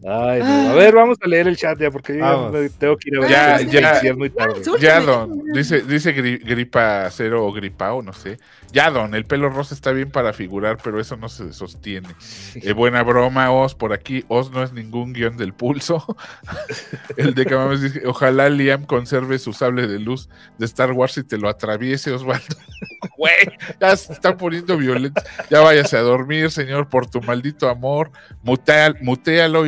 Ay, 0.03 0.39
no. 0.39 0.69
A 0.71 0.73
ver, 0.73 0.95
vamos 0.95 1.17
a 1.23 1.27
leer 1.27 1.47
el 1.47 1.55
chat 1.57 1.77
ya, 1.79 1.91
porque 1.91 2.17
yo 2.17 2.51
ya 2.51 2.69
tengo 2.79 2.97
que 2.97 3.09
ir 3.09 3.17
a 3.17 3.19
ver. 3.21 3.29
Ya, 3.29 3.57
Sí, 3.59 3.67
ya. 3.69 3.95
sí, 3.99 4.07
es 4.07 4.17
muy 4.17 4.29
tarde. 4.29 4.61
Ya, 4.79 4.99
don, 4.99 5.43
dice, 5.53 5.81
dice 5.81 6.15
gri- 6.15 6.41
gripa 6.43 7.07
cero 7.11 7.45
o 7.45 7.51
gripao, 7.53 8.01
no 8.01 8.11
sé. 8.13 8.39
Ya, 8.71 8.89
don, 8.89 9.13
el 9.15 9.25
pelo 9.25 9.49
rosa 9.49 9.75
está 9.75 9.91
bien 9.91 10.09
para 10.11 10.31
figurar, 10.33 10.77
pero 10.81 10.99
eso 10.99 11.17
no 11.17 11.27
se 11.29 11.51
sostiene. 11.53 12.07
Eh, 12.55 12.71
buena 12.73 13.03
broma, 13.03 13.51
Oz, 13.51 13.75
por 13.75 13.91
aquí. 13.93 14.23
Oz 14.29 14.49
no 14.51 14.63
es 14.63 14.71
ningún 14.71 15.11
guion 15.13 15.35
del 15.37 15.53
pulso. 15.53 16.03
el 17.17 17.33
de 17.35 17.45
Camames 17.45 17.81
dice, 17.81 18.01
ojalá 18.05 18.49
Liam 18.49 18.85
conserve 18.85 19.37
su 19.39 19.53
sable 19.53 19.87
de 19.87 19.99
luz 19.99 20.29
de 20.57 20.65
Star 20.65 20.93
Wars 20.93 21.17
y 21.17 21.23
te 21.23 21.37
lo 21.37 21.49
atraviese, 21.49 22.11
Osvaldo. 22.11 22.55
Güey, 23.17 23.33
ya 23.79 23.95
se 23.95 24.13
está 24.13 24.37
poniendo 24.37 24.77
violento. 24.77 25.21
Ya 25.49 25.59
váyase 25.61 25.97
a 25.97 26.01
dormir, 26.01 26.49
señor, 26.51 26.87
por 26.87 27.07
tu 27.07 27.19
maldito 27.21 27.67
amor. 27.69 28.11
Mutea, 28.43 28.93
mutealo, 29.01 29.63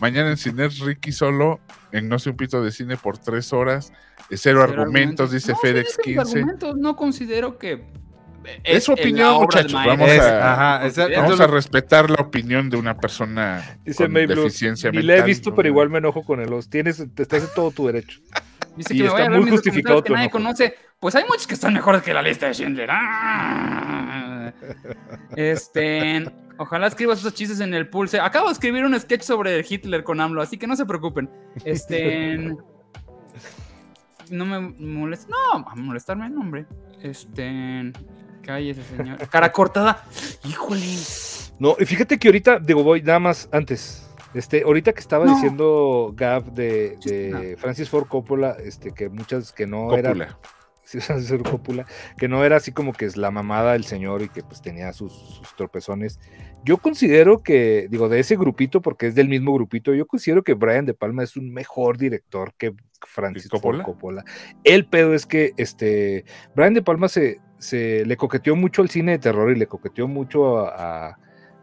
Mañana 0.00 0.30
en 0.30 0.36
Cines 0.36 0.78
Ricky 0.80 1.12
solo 1.12 1.60
en 1.92 2.08
No 2.08 2.18
sé 2.18 2.30
un 2.30 2.36
pito 2.36 2.62
de 2.62 2.70
cine 2.70 2.96
por 2.96 3.18
tres 3.18 3.52
horas. 3.52 3.92
Eh, 4.30 4.36
Cero, 4.36 4.62
argumentos, 4.62 5.30
dice 5.30 5.52
No, 5.52 5.58
FedEx 5.58 5.96
dicen 5.98 6.02
mis 6.16 6.16
15. 6.24 6.38
argumentos, 6.38 6.76
no 6.76 6.96
considero 6.96 7.58
que. 7.58 7.84
Es 8.62 8.84
su 8.84 8.92
opinión, 8.92 9.34
muchachos, 9.40 9.72
vamos 9.72 10.08
Es- 10.08 10.20
a- 10.20 10.78
ajá, 10.78 11.10
Vamos 11.16 11.40
a 11.40 11.48
respetar 11.48 12.08
la 12.10 12.22
opinión 12.22 12.70
de 12.70 12.76
una 12.76 12.96
persona 12.96 13.76
Dice 13.84 14.04
con 14.04 14.12
May 14.12 14.26
Blue, 14.26 14.44
deficiencia 14.44 14.90
Ni 14.92 14.98
mental. 14.98 15.16
la 15.16 15.22
he 15.22 15.26
visto, 15.26 15.50
¿no? 15.50 15.56
pero 15.56 15.66
igual 15.68 15.90
me 15.90 15.98
enojo 15.98 16.22
con 16.24 16.40
él. 16.40 16.48
Los 16.50 16.70
tienes, 16.70 17.04
te 17.14 17.22
estás 17.22 17.42
en 17.42 17.48
todo 17.56 17.72
tu 17.72 17.86
derecho. 17.88 18.20
Dice 18.76 18.94
Y 18.94 18.98
que 18.98 19.02
me 19.02 19.08
está 19.08 19.12
vaya 19.14 19.26
a 19.26 19.30
ver 19.30 19.40
muy 19.40 19.50
justificado 19.50 20.04
que 20.04 20.12
nadie 20.12 20.30
conoce. 20.30 20.76
Pues 21.00 21.14
hay 21.16 21.24
muchos 21.24 21.46
que 21.48 21.54
están 21.54 21.74
mejores 21.74 22.02
que 22.02 22.14
la 22.14 22.22
lista 22.22 22.46
de 22.46 22.54
Schindler. 22.54 22.88
Ah. 22.92 24.52
Este. 25.36 26.24
Ojalá 26.58 26.86
escribas 26.86 27.18
esos 27.18 27.34
chistes 27.34 27.60
en 27.60 27.74
el 27.74 27.88
pulse. 27.88 28.18
Acabo 28.20 28.46
de 28.46 28.52
escribir 28.52 28.84
un 28.84 28.98
sketch 28.98 29.22
sobre 29.22 29.64
Hitler 29.68 30.04
con 30.04 30.20
AMLO, 30.20 30.40
así 30.42 30.56
que 30.56 30.66
no 30.66 30.74
se 30.76 30.86
preocupen. 30.86 31.28
Este. 31.64 32.56
no 34.30 34.46
me 34.46 34.58
molesta. 34.60 35.28
No, 35.30 35.66
a 35.68 35.74
molestarme, 35.76 36.28
no, 36.30 36.40
hombre. 36.40 36.66
Este. 37.02 37.92
Cállese, 38.42 38.82
señor. 38.96 39.18
Cara 39.28 39.52
cortada. 39.52 40.04
Híjole. 40.44 40.80
No, 41.58 41.76
y 41.78 41.84
fíjate 41.84 42.18
que 42.18 42.28
ahorita, 42.28 42.58
digo, 42.58 42.82
voy 42.82 43.02
nada 43.02 43.18
más 43.18 43.48
antes. 43.52 44.02
Este, 44.34 44.62
ahorita 44.62 44.92
que 44.92 45.00
estaba 45.00 45.24
No. 45.24 45.34
diciendo 45.34 46.12
Gab 46.14 46.52
de, 46.52 46.98
de 47.04 47.30
No. 47.54 47.58
Francis 47.58 47.88
Ford 47.88 48.06
Coppola, 48.06 48.56
este, 48.62 48.92
que 48.92 49.08
muchas 49.08 49.52
que 49.52 49.66
no 49.66 49.92
era 49.94 50.10
Cópula. 50.10 50.38
sí, 50.84 51.00
Francis 51.00 51.30
Ford 51.30 51.42
Coppola, 51.48 51.86
que 52.18 52.28
no 52.28 52.44
era 52.44 52.56
así 52.56 52.72
como 52.72 52.92
que 52.92 53.06
es 53.06 53.16
la 53.16 53.30
mamada 53.30 53.72
del 53.72 53.84
señor 53.84 54.22
y 54.22 54.28
que 54.28 54.42
pues 54.42 54.60
tenía 54.60 54.92
sus, 54.92 55.12
sus 55.12 55.56
tropezones. 55.56 56.20
Yo 56.64 56.78
considero 56.78 57.42
que, 57.42 57.86
digo, 57.90 58.08
de 58.08 58.18
ese 58.18 58.36
grupito, 58.36 58.82
porque 58.82 59.06
es 59.06 59.14
del 59.14 59.28
mismo 59.28 59.54
grupito, 59.54 59.94
yo 59.94 60.06
considero 60.06 60.42
que 60.42 60.54
Brian 60.54 60.84
De 60.84 60.94
Palma 60.94 61.22
es 61.22 61.36
un 61.36 61.52
mejor 61.52 61.96
director 61.96 62.52
que 62.58 62.74
Francis 63.06 63.48
Coppola? 63.84 64.24
El 64.64 64.86
pedo 64.86 65.14
es 65.14 65.26
que 65.26 65.52
este 65.58 66.24
Brian 66.56 66.74
De 66.74 66.82
Palma 66.82 67.08
se, 67.08 67.38
se 67.58 68.04
le 68.04 68.16
coqueteó 68.16 68.56
mucho 68.56 68.82
al 68.82 68.90
cine 68.90 69.12
de 69.12 69.18
terror 69.18 69.52
y 69.52 69.58
le 69.58 69.66
coqueteó 69.68 70.08
mucho 70.08 70.58
a- 70.58 71.08
a- 71.10 71.18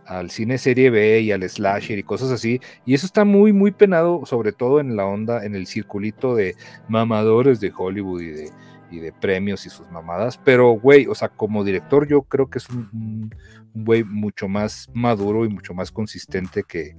al 0.06 0.30
cine 0.30 0.58
serie 0.58 0.90
B 0.90 1.22
y 1.22 1.32
al 1.32 1.48
slasher 1.50 1.98
y 1.98 2.04
cosas 2.04 2.30
así. 2.32 2.60
Y 2.86 2.94
eso 2.94 3.06
está 3.06 3.24
muy, 3.26 3.52
muy 3.54 3.72
penado, 3.72 4.26
sobre 4.26 4.52
todo 4.52 4.80
en 4.80 4.96
la 4.96 5.06
onda, 5.06 5.46
en 5.46 5.56
el 5.56 5.66
circulito 5.66 6.36
de 6.36 6.56
mamadores 6.90 7.60
de 7.62 7.72
Hollywood 7.76 8.22
y 8.22 8.28
de, 8.28 8.50
y 8.92 9.00
de 9.00 9.12
premios 9.14 9.66
y 9.66 9.70
sus 9.70 9.90
mamadas. 9.92 10.38
Pero, 10.38 10.72
güey, 10.74 11.08
o 11.08 11.16
sea, 11.16 11.30
como 11.30 11.64
director 11.64 12.06
yo 12.08 12.22
creo 12.24 12.50
que 12.50 12.58
es 12.60 12.70
un, 12.70 13.34
un- 13.74 13.84
güey 13.86 14.04
mucho 14.04 14.48
más 14.48 14.90
maduro 14.94 15.46
y 15.46 15.50
mucho 15.50 15.74
más 15.74 15.92
consistente 15.92 16.64
que, 16.64 16.96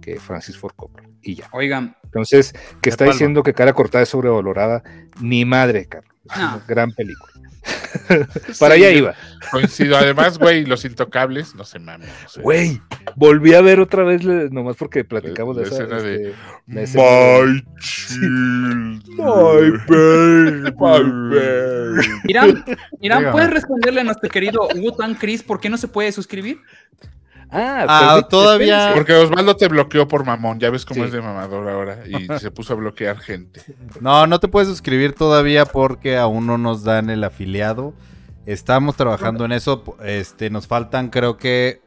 que 0.00 0.18
Francis 0.20 0.56
Ford 0.56 0.74
Coppola. 0.76 1.08
Y 1.22 1.34
ya. 1.36 1.48
Oigan, 1.52 1.96
Entonces, 2.04 2.52
que 2.80 2.88
está 2.90 3.04
Palma. 3.04 3.12
diciendo 3.12 3.42
que 3.42 3.52
Cara 3.54 3.72
Cortada 3.72 4.02
es 4.02 4.08
sobrevalorada, 4.08 4.82
ni 5.20 5.44
madre, 5.44 5.86
Carlos. 5.86 6.09
No. 6.24 6.34
una 6.56 6.64
gran 6.68 6.92
película. 6.92 7.32
Para 8.58 8.74
allá 8.74 8.90
iba. 8.90 9.14
Coincido. 9.50 9.96
Además, 9.96 10.38
güey, 10.38 10.64
los 10.64 10.84
intocables, 10.84 11.54
no 11.54 11.64
se 11.64 11.78
mamen. 11.78 12.08
o 12.24 12.28
sea, 12.28 12.42
Güey, 12.42 12.80
volví 13.16 13.54
a 13.54 13.60
ver 13.60 13.80
otra 13.80 14.04
vez, 14.04 14.22
nomás 14.24 14.76
porque 14.76 15.04
platicamos 15.04 15.56
La 15.56 15.62
de 15.62 15.68
esa. 15.68 15.82
escena 15.82 16.00
de, 16.00 16.34
este, 16.82 16.98
la 16.98 17.04
de- 17.42 17.52
My 17.52 17.64
children. 17.80 19.02
My 19.16 19.70
baby. 19.88 20.72
My 20.78 21.36
baby. 21.36 22.08
Irán, 22.28 22.64
Irán. 23.00 23.32
¿puedes 23.32 23.50
responderle 23.50 24.00
a 24.02 24.04
nuestro 24.04 24.28
querido 24.30 24.68
Wutan 24.76 25.14
Chris 25.14 25.42
por 25.42 25.60
qué 25.60 25.68
no 25.68 25.76
se 25.76 25.88
puede 25.88 26.12
suscribir? 26.12 26.60
Ah, 27.52 27.84
Ah, 27.88 28.22
todavía-. 28.28 28.92
Porque 28.94 29.12
Osvaldo 29.14 29.56
te 29.56 29.68
bloqueó 29.68 30.06
por 30.06 30.24
mamón. 30.24 30.60
Ya 30.60 30.70
ves 30.70 30.84
cómo 30.84 31.00
Sí. 31.02 31.06
es 31.06 31.12
de 31.12 31.20
mamador 31.20 31.68
ahora. 31.68 31.98
Y 32.06 32.26
se 32.40 32.50
puso 32.50 32.74
a 32.74 32.76
bloquear 32.76 33.18
gente. 33.18 33.62
No, 34.00 34.26
no 34.26 34.38
te 34.38 34.48
puedes 34.48 34.68
suscribir 34.68 35.14
todavía 35.14 35.64
porque 35.64 36.16
aún 36.16 36.46
no 36.46 36.58
nos 36.58 36.84
dan 36.84 37.10
el 37.10 37.24
afiliado. 37.24 37.94
Estamos 38.46 38.96
trabajando 38.96 39.44
en 39.44 39.52
eso. 39.52 39.82
Este, 40.04 40.50
nos 40.50 40.66
faltan, 40.66 41.08
creo 41.08 41.36
que 41.36 41.82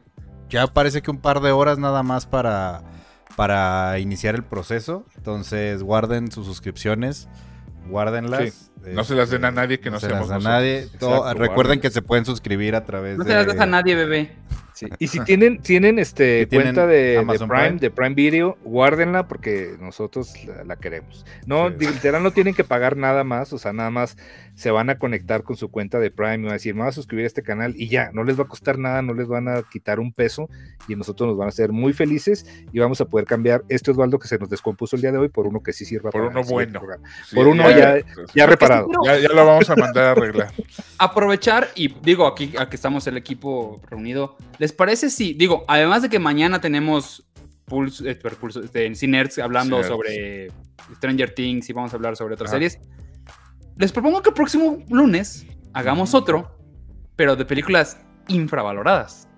ya 0.48 0.66
parece 0.66 1.02
que 1.02 1.10
un 1.10 1.18
par 1.18 1.40
de 1.40 1.50
horas 1.50 1.78
nada 1.78 2.02
más 2.02 2.26
para, 2.26 2.82
para 3.36 3.98
iniciar 3.98 4.34
el 4.34 4.44
proceso. 4.44 5.04
Entonces, 5.16 5.82
guarden 5.82 6.30
sus 6.30 6.46
suscripciones, 6.46 7.28
guárdenlas. 7.88 8.70
No 8.92 9.04
se 9.04 9.14
las 9.14 9.30
den 9.30 9.44
a 9.44 9.48
Este, 9.48 9.60
nadie 9.60 9.80
que 9.80 9.90
no 9.90 10.00
se 10.00 10.08
las 10.08 10.30
a 10.30 10.38
nadie. 10.38 10.78
Exacto, 10.80 10.98
Todo- 11.08 11.34
recuerden 11.34 11.80
que 11.80 11.90
se 11.90 12.02
pueden 12.02 12.24
suscribir 12.24 12.74
a 12.74 12.84
través 12.84 13.16
No 13.18 13.24
de 13.24 13.30
se 13.30 13.36
las 13.36 13.46
deja 13.46 13.62
a 13.62 13.66
nadie, 13.66 13.94
bebé. 13.94 14.30
Sí, 14.74 14.86
Y 14.98 15.06
si 15.06 15.20
tienen, 15.20 15.62
tienen 15.62 16.00
este 16.00 16.40
Si 16.40 16.46
tienen 16.46 16.74
cuenta 16.74 16.88
de, 16.88 16.96
de 16.96 17.18
Amazon 17.18 17.48
Prime, 17.48 17.62
Prime. 17.64 17.78
de 17.78 17.90
Prime 17.92 18.14
Video, 18.16 18.58
guárdenla 18.64 19.28
porque 19.28 19.76
nosotros 19.78 20.34
la, 20.48 20.64
la 20.64 20.74
queremos. 20.74 21.24
No, 21.46 21.68
Sí. 21.70 21.86
literal 21.86 22.24
no 22.24 22.32
tienen 22.32 22.54
que 22.54 22.64
pagar 22.64 22.96
nada 22.96 23.22
más, 23.22 23.52
o 23.52 23.58
sea, 23.58 23.72
nada 23.72 23.90
más 23.92 24.16
se 24.56 24.72
van 24.72 24.90
a 24.90 24.98
conectar 24.98 25.44
con 25.44 25.56
su 25.56 25.70
cuenta 25.70 26.00
de 26.00 26.10
Prime 26.10 26.38
y 26.38 26.42
van 26.42 26.50
a 26.50 26.52
decir, 26.54 26.74
me 26.74 26.80
voy 26.80 26.88
a 26.88 26.92
suscribir 26.92 27.22
a 27.22 27.28
este 27.28 27.44
canal 27.44 27.74
y 27.76 27.88
ya, 27.88 28.10
no 28.14 28.24
les 28.24 28.36
va 28.36 28.42
a 28.44 28.48
costar 28.48 28.76
nada, 28.80 29.00
no 29.00 29.14
les 29.14 29.28
van 29.28 29.46
a 29.46 29.62
quitar 29.62 30.00
un 30.00 30.12
peso 30.12 30.48
y 30.88 30.96
nosotros 30.96 31.28
nos 31.28 31.38
van 31.38 31.46
a 31.46 31.50
hacer 31.50 31.70
muy 31.70 31.92
felices 31.92 32.44
y 32.72 32.80
vamos 32.80 33.00
a 33.00 33.04
poder 33.04 33.26
cambiar 33.26 33.62
este 33.68 33.92
Osvaldo 33.92 34.18
que 34.18 34.26
se 34.26 34.38
nos 34.38 34.50
descompuso 34.50 34.96
el 34.96 35.02
día 35.02 35.12
de 35.12 35.18
hoy 35.18 35.28
por 35.28 35.46
uno 35.46 35.62
que 35.62 35.72
sí 35.72 35.84
sirva 35.84 36.10
Por 36.10 36.26
para 36.26 36.40
uno 36.40 36.50
bueno. 36.50 36.80
Sí, 37.28 37.36
Por 37.36 37.46
uno 37.46 37.70
ya- 37.70 37.98
Ya 38.34 38.46
reparado. 38.46 38.73
Ya, 39.04 39.18
ya 39.18 39.28
lo 39.28 39.46
vamos 39.46 39.68
a 39.70 39.76
mandar 39.76 40.04
a 40.04 40.10
arreglar. 40.12 40.52
aprovechar 40.98 41.68
y 41.74 41.88
digo 42.00 42.26
aquí, 42.26 42.52
aquí 42.58 42.76
estamos 42.76 43.06
el 43.06 43.16
equipo 43.16 43.80
reunido. 43.88 44.36
¿Les 44.58 44.72
parece 44.72 45.10
si, 45.10 45.34
digo, 45.34 45.64
además 45.68 46.02
de 46.02 46.08
que 46.08 46.18
mañana 46.18 46.60
tenemos 46.60 47.24
Pulse, 47.66 48.10
eh, 48.10 48.14
Pulse, 48.16 48.60
este, 48.60 48.86
en 48.86 48.94
Cinerts 48.94 49.38
hablando 49.38 49.76
Cinerts. 49.82 49.88
sobre 49.88 50.48
Stranger 50.96 51.34
Things 51.34 51.68
y 51.70 51.72
vamos 51.72 51.92
a 51.92 51.96
hablar 51.96 52.16
sobre 52.16 52.34
otras 52.34 52.50
Ajá. 52.50 52.56
series? 52.56 52.78
Les 53.76 53.90
propongo 53.92 54.22
que 54.22 54.28
el 54.30 54.34
próximo 54.34 54.78
lunes 54.90 55.46
hagamos 55.72 56.14
otro, 56.14 56.56
pero 57.16 57.36
de 57.36 57.44
películas 57.44 57.98
infravaloradas. 58.28 59.28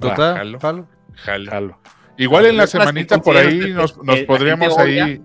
Total, 0.00 0.34
Ah, 0.34 0.38
jalo. 0.38 0.58
jalo. 0.60 0.88
Jalo. 1.14 1.50
Jalo. 1.50 1.80
Igual 2.18 2.46
en 2.46 2.56
la 2.56 2.64
que 2.64 2.70
semanita 2.72 3.18
por 3.20 3.36
ahí 3.36 3.72
nos, 3.72 3.92
que 3.92 4.00
nos 4.04 4.20
podríamos 4.22 4.76
odia. 4.76 5.04
ahí. 5.04 5.22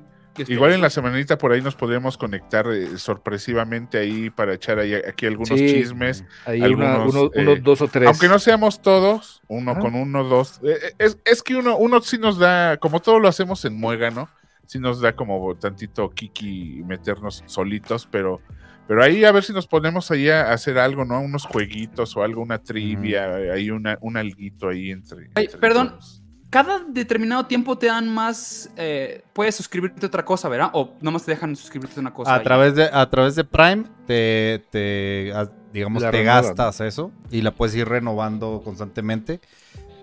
Igual 0.47 0.71
en 0.73 0.81
la 0.81 0.89
semanita 0.89 1.37
por 1.37 1.51
ahí 1.51 1.61
nos 1.61 1.75
podríamos 1.75 2.17
conectar 2.17 2.65
eh, 2.71 2.97
sorpresivamente 2.97 3.97
ahí 3.97 4.29
para 4.29 4.53
echar 4.53 4.79
ahí, 4.79 4.93
aquí 4.93 5.25
algunos 5.25 5.59
Sí. 5.59 5.67
chismes. 5.73 6.23
Ahí 6.45 6.61
una- 6.61 6.95
Algunos, 6.95 7.13
uno- 7.13 7.31
eh, 7.35 7.41
unos 7.41 7.63
dos 7.63 7.81
o 7.81 7.87
tres. 7.87 8.07
Aunque 8.07 8.27
no 8.27 8.39
seamos 8.39 8.81
todos, 8.81 9.41
uno 9.47 9.77
con 9.79 9.93
uno, 9.95 10.23
dos. 10.23 10.59
eh, 10.63 10.93
es, 10.97 11.17
es 11.25 11.43
que 11.43 11.55
uno, 11.55 11.77
uno 11.77 12.01
sí 12.01 12.17
nos 12.17 12.37
da, 12.39 12.77
como 12.77 13.01
todo 13.01 13.19
lo 13.19 13.27
hacemos 13.27 13.63
en 13.65 13.77
muégano, 13.77 14.29
sí 14.65 14.79
nos 14.79 15.01
da 15.01 15.15
como 15.15 15.53
tantito 15.55 16.09
kiki 16.11 16.81
meternos 16.85 17.43
solitos, 17.45 18.07
pero, 18.09 18.39
pero 18.87 19.03
ahí 19.03 19.25
a 19.25 19.31
ver 19.33 19.43
si 19.43 19.51
nos 19.53 19.67
ponemos 19.67 20.11
ahí 20.11 20.29
a 20.29 20.51
hacer 20.53 20.77
algo, 20.79 21.03
¿no? 21.03 21.19
Unos 21.19 21.45
jueguitos 21.45 22.15
o 22.15 22.23
algo, 22.23 22.41
una 22.41 22.57
trivia, 22.63 23.35
ahí 23.53 23.69
una, 23.69 23.97
un 24.01 24.15
alguito 24.17 24.69
ahí 24.69 24.91
entre. 24.91 25.29
Ay, 25.35 25.45
entre 25.45 25.59
perdón. 25.59 25.89
todos. 25.89 26.20
Cada 26.51 26.79
determinado 26.87 27.45
tiempo 27.47 27.77
te 27.77 27.87
dan 27.87 28.07
más. 28.07 28.69
eh, 28.75 29.23
puedes 29.33 29.55
suscribirte 29.55 30.05
a 30.05 30.07
otra 30.07 30.23
cosa, 30.23 30.49
¿verdad? 30.49 30.69
O 30.73 30.95
nomás 31.01 31.23
te 31.25 31.31
dejan 31.31 31.55
suscribirte 31.55 31.99
a 31.99 32.01
una 32.01 32.13
cosa. 32.13 32.35
A 32.35 32.43
través 32.43 32.75
de, 32.75 32.89
a 32.91 33.09
través 33.09 33.35
de 33.35 33.43
Prime 33.45 33.85
te, 34.05 34.63
te, 34.69 35.31
a- 35.33 35.49
digamos, 35.73 36.03
La 36.03 36.11
te 36.11 36.23
gastas 36.23 36.81
eso 36.81 37.11
y 37.31 37.41
la 37.41 37.51
puedes 37.51 37.73
ir 37.75 37.87
renovando 37.87 38.61
constantemente. 38.63 39.39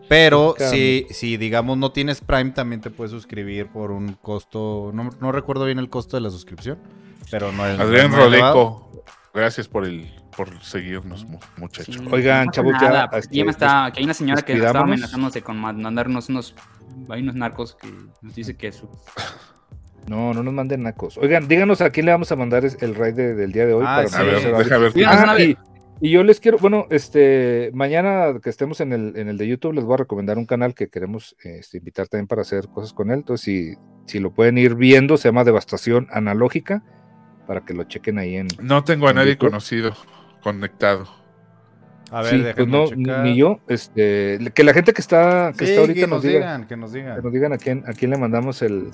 Pero 0.09 0.55
si, 0.59 1.07
si, 1.11 1.37
digamos, 1.37 1.77
no 1.77 1.93
tienes 1.93 2.23
Prime, 2.23 2.53
también 2.53 2.81
te 2.81 2.89
puedes 2.89 3.11
suscribir 3.11 3.67
por 3.67 3.91
un 3.91 4.15
costo, 4.15 4.91
no, 4.95 5.11
no 5.21 5.33
recuerdo 5.33 5.67
bien 5.67 5.79
el 5.79 5.91
costo 5.91 6.17
de 6.17 6.23
la 6.23 6.31
suscripción, 6.31 6.79
pero 7.31 7.53
no 7.53 7.67
es... 7.67 7.79
Adrián 7.79 8.11
gracias 9.35 9.69
por 9.69 9.85
el 9.85 10.11
por 10.39 10.63
seguirnos, 10.63 11.27
mu- 11.27 11.39
muchacho. 11.57 11.93
Sí, 11.93 11.99
Oigan, 12.13 12.47
no 12.47 12.53
chavos, 12.53 12.73
ya, 12.81 13.09
porque 13.11 13.19
este, 13.19 13.37
ya 13.37 13.45
me 13.45 13.51
está, 13.51 13.91
que 13.93 13.99
hay 13.99 14.05
una 14.05 14.15
señora 14.15 14.43
que 14.43 14.55
nos 14.55 14.67
está 14.67 14.79
amenazándose 14.81 15.43
con 15.43 15.57
mandarnos 15.59 16.29
unos, 16.29 16.55
hay 17.09 17.23
unos 17.23 17.35
narcos 17.35 17.75
que 17.75 17.89
nos 18.23 18.35
dice 18.37 18.57
que 18.57 18.71
su, 18.73 18.89
No, 20.07 20.33
no 20.33 20.43
nos 20.45 20.55
manden 20.55 20.85
nacos. 20.85 21.19
Oigan, 21.19 21.49
díganos 21.49 21.81
a 21.81 21.91
quién 21.91 22.07
le 22.07 22.13
vamos 22.13 22.31
a 22.33 22.37
mandar 22.37 22.65
es- 22.65 22.81
el 22.83 22.95
raid 22.95 23.15
de- 23.15 23.35
del 23.35 23.53
día 23.53 23.67
de 23.67 23.75
hoy. 23.75 23.85
Ah, 23.87 23.97
para 23.97 24.09
sí. 24.09 24.17
A 24.17 24.23
ver, 24.23 24.57
deja 24.65 24.79
ver. 24.79 24.93
Ah, 25.07 25.37
y, 25.39 25.57
y 26.01 26.11
yo 26.13 26.23
les 26.23 26.39
quiero, 26.41 26.57
bueno, 26.59 26.87
este, 26.89 27.71
mañana 27.75 28.39
que 28.41 28.49
estemos 28.49 28.81
en 28.81 28.93
el, 28.93 29.17
en 29.17 29.29
el 29.29 29.37
de 29.37 29.49
YouTube, 29.49 29.75
les 29.75 29.85
voy 29.85 29.95
a 29.95 29.97
recomendar 29.99 30.39
un 30.39 30.47
canal 30.47 30.73
que 30.73 30.89
queremos 30.89 31.37
este, 31.43 31.79
invitar 31.79 32.07
también 32.09 32.29
para 32.29 32.43
hacer 32.43 32.69
cosas 32.69 32.93
con 32.93 33.11
él. 33.11 33.19
Entonces, 33.19 33.45
si, 33.45 33.75
si 34.07 34.21
lo 34.21 34.33
pueden 34.33 34.57
ir 34.57 34.77
viendo, 34.77 35.17
se 35.17 35.29
llama 35.29 35.43
Devastación 35.45 36.07
Analógica, 36.11 36.83
para 37.49 37.65
que 37.65 37.75
lo 37.75 37.83
chequen 37.85 38.19
ahí 38.19 38.37
en. 38.37 38.47
No 38.63 38.85
tengo 38.85 39.09
a 39.09 39.13
nadie 39.13 39.33
YouTube. 39.33 39.49
conocido 39.51 39.93
conectado. 40.43 41.07
A 42.11 42.23
ver, 42.23 42.31
sí, 42.31 42.45
pues 42.57 42.67
no, 42.69 42.89
checar. 42.89 43.25
ni 43.25 43.37
yo. 43.37 43.61
Este, 43.69 44.39
que 44.55 44.65
la 44.65 44.73
gente 44.73 44.93
que 44.95 45.01
está, 45.03 45.53
que 45.57 45.67
Sí, 45.67 45.71
está 45.73 45.81
ahorita 45.83 46.01
que 46.01 46.07
nos, 46.07 46.11
nos 46.11 46.23
diga, 46.23 46.39
digan, 46.39 46.67
que 46.67 46.77
nos 46.77 46.93
que 46.93 46.99
digan. 46.99 47.23
nos 47.23 47.33
digan 47.33 47.53
a 47.53 47.59
quién, 47.59 47.85
a 47.87 47.93
quién 47.93 48.11
le 48.13 48.17
mandamos 48.17 48.63
el, 48.63 48.89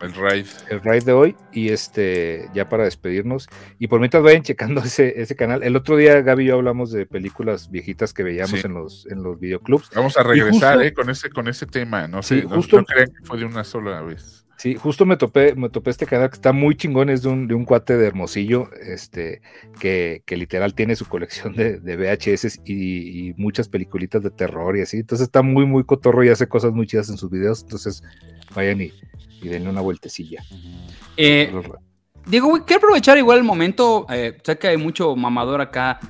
El 0.00 0.14
raid. 0.14 0.46
el 0.70 0.80
raid 0.80 1.02
de 1.04 1.12
hoy 1.12 1.36
y 1.52 1.68
este 1.68 2.48
ya 2.54 2.66
para 2.70 2.84
despedirnos 2.84 3.48
y 3.78 3.88
por 3.88 4.00
mientras 4.00 4.22
vayan 4.22 4.42
checando 4.42 4.80
ese, 4.84 5.20
ese 5.20 5.36
canal 5.36 5.62
el 5.62 5.76
otro 5.76 5.96
día 5.98 6.22
Gaby 6.22 6.44
y 6.44 6.46
yo 6.48 6.54
hablamos 6.54 6.90
de 6.90 7.04
películas 7.06 7.70
viejitas 7.70 8.14
que 8.14 8.22
veíamos 8.22 8.60
Sí. 8.60 8.66
en 8.66 8.72
los 8.74 9.06
en 9.10 9.22
los 9.22 9.38
videoclubs 9.38 9.90
Vamos 9.94 10.16
a 10.16 10.22
regresar 10.22 10.76
justo- 10.76 10.80
eh, 10.80 10.92
con 10.94 11.10
ese 11.10 11.28
con 11.30 11.48
ese 11.48 11.66
tema. 11.66 12.08
No 12.08 12.22
Sí, 12.22 12.40
sé, 12.40 12.46
no, 12.46 12.56
justo- 12.56 12.78
no 12.78 12.84
crean 12.86 13.08
que 13.08 13.24
fue 13.26 13.38
de 13.38 13.44
una 13.44 13.62
sola 13.62 14.00
vez. 14.00 14.43
Sí 14.64 14.76
justo 14.76 15.04
me 15.04 15.18
topé 15.18 15.54
me 15.54 15.68
topé 15.68 15.90
este 15.90 16.06
canal 16.06 16.30
que 16.30 16.36
está 16.36 16.54
muy 16.54 16.74
chingón 16.74 17.10
es 17.10 17.20
de 17.20 17.28
un, 17.28 17.46
de 17.46 17.54
un 17.54 17.66
cuate 17.66 17.98
de 17.98 18.06
Hermosillo 18.06 18.70
este 18.80 19.42
que, 19.78 20.22
que 20.24 20.38
literal 20.38 20.72
tiene 20.72 20.96
su 20.96 21.04
colección 21.04 21.52
de, 21.54 21.78
de 21.80 21.96
VHS 21.98 22.60
y, 22.64 23.28
y 23.28 23.34
muchas 23.34 23.68
peliculitas 23.68 24.22
de 24.22 24.30
terror 24.30 24.78
y 24.78 24.80
así. 24.80 24.96
Entonces 25.00 25.26
está 25.26 25.42
muy 25.42 25.66
muy 25.66 25.84
cotorro 25.84 26.24
y 26.24 26.30
hace 26.30 26.48
cosas 26.48 26.72
muy 26.72 26.86
chidas 26.86 27.10
en 27.10 27.18
sus 27.18 27.30
videos. 27.30 27.60
Entonces 27.62 28.02
vayan 28.54 28.80
y, 28.80 28.90
y 29.42 29.48
denle 29.48 29.68
una 29.68 29.82
vueltecilla. 29.82 30.42
Eh, 31.18 31.52
Diego, 32.26 32.64
quiero 32.64 32.78
aprovechar 32.78 33.18
igual 33.18 33.36
el 33.36 33.44
momento. 33.44 34.06
eh, 34.08 34.38
sé 34.42 34.56
que 34.56 34.68
hay 34.68 34.78
mucho 34.78 35.14
mamador 35.14 35.60
acá 35.60 36.00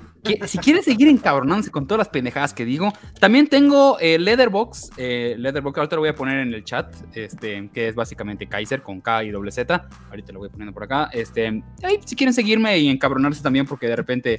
si 0.47 0.59
quieren 0.59 0.83
seguir 0.83 1.09
encabronándose 1.09 1.71
con 1.71 1.87
todas 1.87 1.99
las 1.99 2.09
pendejadas 2.09 2.55
que 2.55 2.65
digo, 2.65 2.93
también 3.21 3.49
tengo 3.49 3.99
eh, 4.01 4.19
Leatherbox. 4.19 4.91
eh, 4.97 5.35
Leatherbox, 5.39 5.79
ahorita 5.79 5.97
lo 5.97 6.03
voy 6.03 6.11
a 6.11 6.15
poner 6.15 6.39
en 6.41 6.55
el 6.55 6.65
chat, 6.65 6.95
este, 7.15 7.71
que 7.73 7.89
es 7.89 7.95
básicamente 7.95 8.47
Kaiser 8.47 8.83
con 8.83 9.01
K 9.01 9.25
y 9.25 9.31
doble 9.31 9.53
Z. 9.53 9.89
Ahorita 10.11 10.33
lo 10.33 10.41
voy 10.41 10.49
poniendo 10.49 10.73
por 10.73 10.85
acá. 10.85 11.11
Este, 11.13 11.63
si 12.05 12.17
quieren 12.17 12.33
seguirme 12.33 12.79
y 12.79 12.89
encabronarse 12.89 13.43
también, 13.43 13.67
porque 13.67 13.87
de 13.87 13.97
repente, 13.97 14.39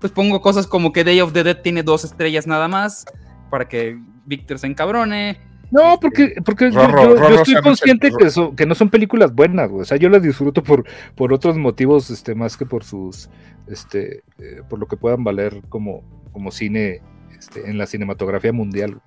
pues 0.00 0.12
pongo 0.12 0.40
cosas 0.40 0.66
como 0.66 0.92
que 0.92 1.04
Day 1.04 1.20
of 1.20 1.32
the 1.32 1.42
Dead 1.42 1.60
tiene 1.62 1.82
dos 1.82 2.04
estrellas 2.04 2.46
nada 2.46 2.68
más, 2.68 3.04
para 3.50 3.68
que 3.68 3.98
Víctor 4.26 4.58
se 4.58 4.66
encabrone. 4.66 5.53
No, 5.74 5.98
porque, 6.00 6.34
porque 6.44 6.70
yo- 6.70 6.86
Rorro, 6.86 7.02
yo, 7.02 7.08
yo 7.08 7.16
Rorro 7.16 7.34
estoy 7.34 7.54
consciente 7.62 8.12
que, 8.56 8.66
no 8.66 8.74
son 8.76 8.90
películas 8.90 9.34
buenas, 9.34 9.68
güey. 9.68 9.82
O 9.82 9.84
sea, 9.84 9.96
yo 9.96 10.08
las 10.08 10.22
disfruto 10.22 10.62
por, 10.62 10.84
por 11.16 11.32
otros 11.32 11.56
motivos, 11.56 12.10
este, 12.10 12.36
más 12.36 12.56
que 12.56 12.64
por 12.64 12.84
sus, 12.84 13.28
este, 13.66 14.22
eh, 14.38 14.62
por 14.68 14.78
lo 14.78 14.86
que 14.86 14.96
puedan 14.96 15.24
valer 15.24 15.62
como, 15.68 16.04
como 16.30 16.52
cine, 16.52 17.02
este, 17.36 17.68
en 17.68 17.76
la 17.76 17.86
cinematografía 17.86 18.52
mundial. 18.52 18.92
güey. 18.92 19.02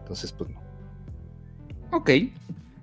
Entonces, 0.00 0.32
pues 0.32 0.50
no. 0.50 0.60
Ok. 1.92 2.10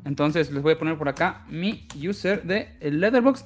Entonces 0.06 0.52
les 0.52 0.64
voy 0.64 0.74
a 0.74 0.80
poner 0.80 0.98
por 0.98 1.10
acá 1.10 1.44
mi 1.50 1.88
user 2.08 2.44
de 2.44 2.70
el 2.80 3.02
Leatherbox. 3.02 3.46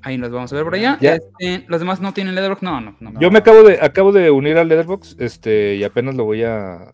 Ahí 0.00 0.16
nos 0.16 0.30
vamos 0.30 0.50
a 0.52 0.56
ver 0.56 0.64
por 0.64 0.74
allá. 0.76 0.96
Ya. 1.00 1.16
Este, 1.16 1.64
los 1.68 1.78
demás 1.80 2.00
no 2.00 2.14
tienen 2.14 2.34
Leatherbox. 2.34 2.62
No, 2.62 2.80
no, 2.80 2.96
no. 3.00 3.20
Yo 3.20 3.30
me 3.30 3.38
acabo 3.40 3.62
de, 3.64 3.78
acabo 3.82 4.12
de 4.12 4.30
unir 4.30 4.56
al 4.56 4.68
Letterboxd, 4.68 5.20
este, 5.20 5.76
y 5.76 5.84
apenas 5.84 6.14
lo 6.14 6.24
voy 6.24 6.42
a. 6.44 6.90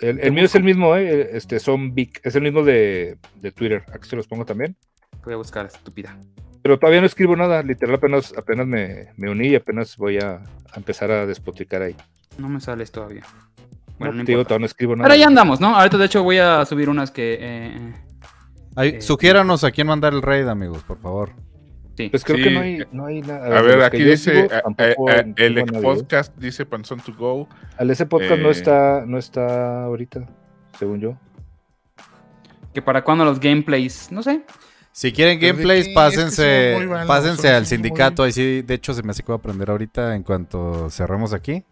El, 0.00 0.20
el 0.20 0.32
mío 0.32 0.44
es 0.44 0.54
el 0.54 0.62
mismo, 0.62 0.94
eh, 0.96 1.30
este, 1.36 1.58
son 1.58 1.94
Big, 1.94 2.12
es 2.22 2.34
el 2.36 2.42
mismo 2.42 2.62
de, 2.62 3.18
de 3.36 3.52
Twitter. 3.52 3.84
Aquí 3.92 4.08
se 4.08 4.16
los 4.16 4.26
pongo 4.26 4.44
también. 4.44 4.76
Voy 5.24 5.34
a 5.34 5.36
buscar 5.36 5.66
estúpida. 5.66 6.16
Pero 6.62 6.78
todavía 6.78 7.00
no 7.00 7.06
escribo 7.06 7.34
nada, 7.36 7.62
literal 7.62 7.96
apenas, 7.96 8.34
apenas 8.36 8.66
me, 8.66 9.08
me 9.16 9.30
uní 9.30 9.48
y 9.48 9.54
apenas 9.56 9.96
voy 9.96 10.18
a, 10.18 10.36
a 10.36 10.76
empezar 10.76 11.10
a 11.10 11.26
despotricar 11.26 11.82
ahí. 11.82 11.96
No 12.36 12.48
me 12.48 12.60
sales 12.60 12.90
todavía. 12.92 13.22
Bueno, 13.98 14.14
no 14.14 14.24
todavía 14.24 14.58
no 14.60 14.66
escribo 14.66 14.94
nada. 14.94 15.08
Pero 15.08 15.18
ya 15.20 15.26
andamos, 15.26 15.60
¿no? 15.60 15.76
Ahorita 15.76 15.98
de 15.98 16.04
hecho 16.06 16.22
voy 16.22 16.38
a 16.38 16.64
subir 16.64 16.88
unas 16.88 17.10
que... 17.10 17.34
eh, 17.34 17.38
eh, 17.40 17.92
Ay, 18.76 18.88
Eh, 18.90 19.00
sugiéranos 19.00 19.64
a 19.64 19.72
quién 19.72 19.88
mandar 19.88 20.12
el 20.14 20.22
raid, 20.22 20.46
amigos, 20.46 20.84
por 20.84 21.00
favor. 21.00 21.32
Sí. 22.04 22.08
Pues 22.08 22.24
creo 22.24 22.36
Sí. 22.38 22.44
que 22.44 22.50
no 22.50 22.60
hay, 22.60 22.78
no 22.92 23.06
hay 23.06 23.20
nada. 23.22 23.58
A 23.58 23.62
ver, 23.62 23.82
aquí 23.82 24.02
dice 24.02 24.32
sigo, 24.34 24.46
eh, 24.54 24.60
tampoco 24.62 25.10
eh, 25.10 25.34
el 25.36 25.54
nadie. 25.56 25.82
podcast, 25.82 26.36
dice 26.38 26.64
Panzón 26.64 27.00
to 27.00 27.12
Go. 27.14 27.48
Al 27.76 27.90
ese 27.90 28.06
podcast 28.06 28.40
no 28.40 28.48
Eh. 28.48 28.52
está, 28.52 29.04
no 29.06 29.18
está 29.18 29.82
ahorita, 29.84 30.26
según 30.78 31.00
yo. 31.00 31.16
Que 32.72 32.80
para 32.82 33.02
cuándo 33.02 33.24
los 33.24 33.40
gameplays, 33.40 34.10
no 34.12 34.22
sé. 34.22 34.42
Si 34.92 35.12
quieren 35.12 35.38
gameplays, 35.38 35.84
qué, 35.84 35.90
es 35.90 35.94
que 35.94 35.94
pásense, 35.94 36.86
malos, 36.88 37.06
pásense 37.06 37.48
al 37.48 37.62
muy- 37.62 37.66
sindicato. 37.66 38.22
Ahí 38.22 38.32
sí, 38.32 38.62
de 38.62 38.74
hecho, 38.74 38.92
se 38.94 39.02
me 39.02 39.10
hace 39.12 39.22
que 39.22 39.26
voy 39.28 39.36
a 39.36 39.38
aprender 39.38 39.70
ahorita 39.70 40.14
en 40.16 40.22
cuanto 40.22 40.90
cerremos 40.90 41.32
aquí. 41.34 41.64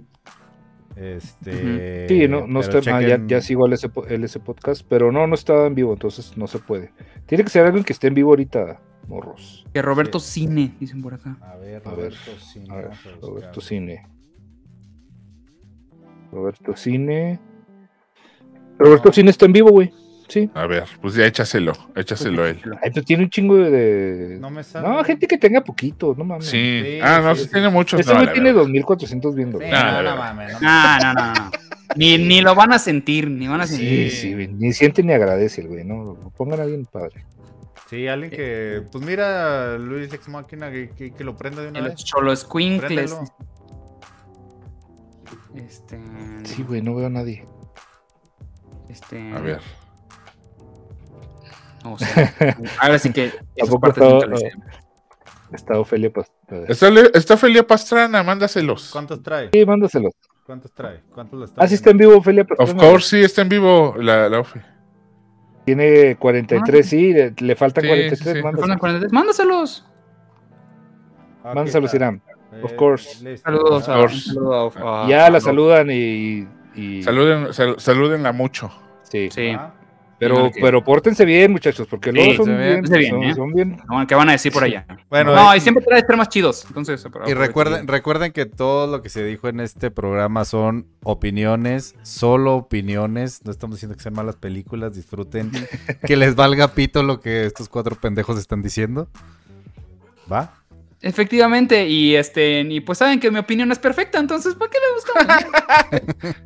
Este, 0.96 2.06
Sí, 2.08 2.26
no, 2.28 2.46
no 2.46 2.60
está, 2.60 2.78
ah, 2.78 2.80
ya, 3.02 3.18
chequen- 3.18 3.26
ya 3.28 3.40
sigo 3.42 3.66
al 3.66 3.72
ese, 3.74 3.90
el 4.08 4.24
ese 4.24 4.40
podcast, 4.40 4.82
pero 4.88 5.12
no, 5.12 5.26
no 5.26 5.34
está 5.34 5.66
en 5.66 5.74
vivo, 5.74 5.92
entonces 5.92 6.36
no 6.36 6.46
se 6.46 6.58
puede. 6.58 6.92
Tiene 7.26 7.44
que 7.44 7.50
ser 7.50 7.66
alguien 7.66 7.84
que 7.84 7.92
esté 7.92 8.06
en 8.06 8.14
vivo 8.14 8.30
ahorita, 8.30 8.80
morros. 9.08 9.64
Que 9.72 9.82
Roberto 9.82 10.18
Cine, 10.20 10.74
dicen 10.80 11.02
por 11.02 11.14
acá. 11.14 11.36
A 11.40 11.56
ver, 11.56 11.82
A 11.84 11.90
ver, 11.90 12.12
Roberto 12.12 12.30
Cine, 12.40 12.66
A 12.72 12.76
ver, 12.76 12.84
vamos 12.84 12.98
a 13.06 13.08
buscar. 13.10 13.28
Roberto 13.28 13.60
Cine. 13.60 14.06
Roberto 16.32 16.76
Cine. 16.76 17.40
Roberto 18.78 19.12
Cine 19.12 19.30
está 19.30 19.46
en 19.46 19.52
vivo, 19.52 19.70
güey. 19.70 19.92
Sí. 20.28 20.50
A 20.54 20.66
ver, 20.66 20.84
pues 21.00 21.14
ya 21.14 21.24
échaselo, 21.24 21.72
échaselo 21.94 22.42
a 22.42 22.48
él. 22.48 22.60
Ay, 22.82 22.90
pero 22.92 23.04
tiene 23.06 23.22
un 23.24 23.30
chingo 23.30 23.56
de. 23.56 24.38
No 24.40 24.50
me 24.50 24.64
sale. 24.64 24.86
No, 24.88 25.02
gente 25.04 25.26
que 25.28 25.38
tenga 25.38 25.60
poquito, 25.62 26.14
no 26.18 26.24
mames. 26.24 26.46
Sí. 26.46 26.82
Sí, 26.84 26.98
Ah, 27.00 27.20
no, 27.22 27.34
sí, 27.36 27.44
sí 27.44 27.50
tiene 27.52 27.68
muchos. 27.68 28.00
Este 28.00 28.12
no, 28.12 28.20
tiene 28.32 28.50
verdad. 28.52 28.62
2400 28.62 29.34
viendo. 29.36 29.58
Sí. 29.60 29.66
No, 29.70 30.02
no, 30.02 30.16
mames, 30.16 30.60
no 30.60 30.60
No, 30.60 31.14
no. 31.14 31.50
Ni, 31.94 32.18
ni 32.18 32.40
lo 32.40 32.56
van 32.56 32.72
a 32.72 32.80
sentir, 32.80 33.30
ni 33.30 33.46
van 33.46 33.60
a 33.60 33.66
sentir. 33.68 34.10
Sí, 34.10 34.34
sí, 34.34 34.34
ni 34.34 34.72
siente 34.72 35.04
ni 35.04 35.12
agradece 35.12 35.60
el 35.60 35.68
güey, 35.68 35.84
¿no? 35.84 36.32
Pongan 36.36 36.58
a 36.58 36.64
alguien 36.64 36.84
padre. 36.84 37.24
Sí, 37.86 38.08
alguien 38.08 38.30
que. 38.30 38.82
Pues 38.90 39.04
mira, 39.04 39.78
Luis 39.78 40.12
Ex 40.12 40.28
Máquina, 40.28 40.70
que, 40.70 40.90
que, 40.90 41.12
que 41.12 41.24
lo 41.24 41.36
prenda 41.36 41.62
de 41.62 41.68
una 41.68 41.78
El 41.78 41.84
vez. 41.90 42.04
Cholo 42.04 42.34
Squinkles. 42.34 43.16
Este. 45.54 45.98
Sí, 46.44 46.62
güey, 46.62 46.82
no 46.82 46.94
veo 46.94 47.06
a 47.06 47.10
nadie. 47.10 47.46
Este. 48.88 49.32
A 49.32 49.38
ver. 49.40 49.60
O 51.84 51.98
sea, 51.98 52.34
ahora 52.80 52.98
sí 52.98 53.12
que. 53.12 53.32
Tampoco 53.56 53.92
sé. 54.36 54.52
Está 55.52 55.78
Ofelia 55.78 56.12
Past- 56.12 56.32
Está, 56.68 56.88
está 57.14 57.36
Felia 57.36 57.64
Pastrana, 57.66 58.22
mándaselos. 58.24 58.90
¿Cuántos 58.92 59.22
trae? 59.22 59.48
Sí, 59.52 59.64
mándaselos. 59.64 60.12
¿Cuántos 60.44 60.72
trae? 60.72 61.02
¿Cuántos 61.14 61.38
le 61.38 61.44
está 61.46 61.62
Ah, 61.62 61.68
sí 61.68 61.74
está 61.74 61.90
en 61.90 61.98
vivo 61.98 62.16
Ofelia 62.16 62.42
Of 62.42 62.48
Pastrana. 62.58 62.80
course, 62.82 63.08
sí, 63.18 63.24
está 63.24 63.42
en 63.42 63.48
vivo 63.48 63.94
la, 63.96 64.28
la 64.28 64.40
Ofe. 64.40 64.60
Tiene 65.66 66.16
43, 66.16 66.88
sí, 66.88 67.12
le, 67.12 67.34
le 67.38 67.56
faltan 67.56 67.82
Sí, 67.82 67.88
43, 67.88 68.18
sí, 68.18 68.24
sí. 68.24 68.30
mándaselos. 68.42 68.60
Fueron 68.60 68.78
43. 68.78 69.12
Mándaselos. 69.12 69.86
Mándaselos, 71.44 71.84
está. 71.92 71.96
Irán. 71.96 72.22
Eh, 72.52 72.60
of 72.62 72.72
course. 72.74 73.22
listo. 73.24 73.44
Saludos 73.50 73.88
a. 73.88 73.92
Of 73.92 73.96
Un 73.96 74.00
course. 74.08 74.20
saludo 74.32 74.72
a, 74.88 75.04
a- 75.04 75.08
ya 75.08 75.28
la 75.30 75.40
saludan 75.40 75.88
y. 75.90 76.46
y- 76.74 77.02
Saluden, 77.02 77.52
sal- 77.52 77.76
salúdenla 77.78 78.32
mucho. 78.32 78.70
sí. 79.02 79.28
Sí. 79.30 79.50
Ah, 79.50 79.72
Pero, 80.18 80.50
pero 80.60 80.82
pórtense 80.82 81.24
bien, 81.24 81.52
muchachos, 81.52 81.86
porque 81.88 82.10
luego 82.10 82.30
Sí, 82.30 82.36
son, 82.36 82.46
bien, 82.46 82.82
bien, 82.82 83.10
son, 83.10 83.22
¿eh? 83.22 83.34
son 83.34 83.52
bien. 83.52 83.82
No, 83.88 84.06
¿Qué 84.06 84.14
van 84.14 84.30
a 84.30 84.32
decir 84.32 84.52
por 84.52 84.64
allá? 84.64 84.86
Bueno, 85.10 85.34
no, 85.34 85.52
eh, 85.52 85.58
y 85.58 85.60
siempre 85.60 85.84
trae 85.84 86.02
temas 86.02 86.28
chidos. 86.28 86.64
Entonces, 86.68 87.06
Y 87.26 87.34
recuerden, 87.34 87.86
recuerden 87.86 88.32
que 88.32 88.46
todo 88.46 88.86
lo 88.86 89.02
que 89.02 89.10
se 89.10 89.24
dijo 89.24 89.48
en 89.48 89.60
este 89.60 89.90
programa 89.90 90.44
son 90.44 90.86
opiniones, 91.02 91.94
solo 92.02 92.56
opiniones. 92.56 93.44
No 93.44 93.50
estamos 93.50 93.76
diciendo 93.76 93.96
que 93.96 94.02
sean 94.02 94.14
malas 94.14 94.36
películas, 94.36 94.94
disfruten. 94.94 95.50
que 96.06 96.16
les 96.16 96.34
valga 96.34 96.68
pito 96.68 97.02
lo 97.02 97.20
que 97.20 97.44
estos 97.44 97.68
cuatro 97.68 97.96
pendejos 97.96 98.38
están 98.38 98.62
diciendo. 98.62 99.08
¿Va? 100.32 100.54
Efectivamente, 101.08 101.88
y 101.88 102.16
este, 102.16 102.60
y 102.60 102.80
pues 102.80 102.98
saben 102.98 103.20
que 103.20 103.30
mi 103.30 103.38
opinión 103.38 103.70
es 103.70 103.78
perfecta, 103.78 104.18
entonces, 104.18 104.54
¿para 104.56 104.70
qué 104.70 104.78
le 104.78 104.92
buscamos? 104.94 106.36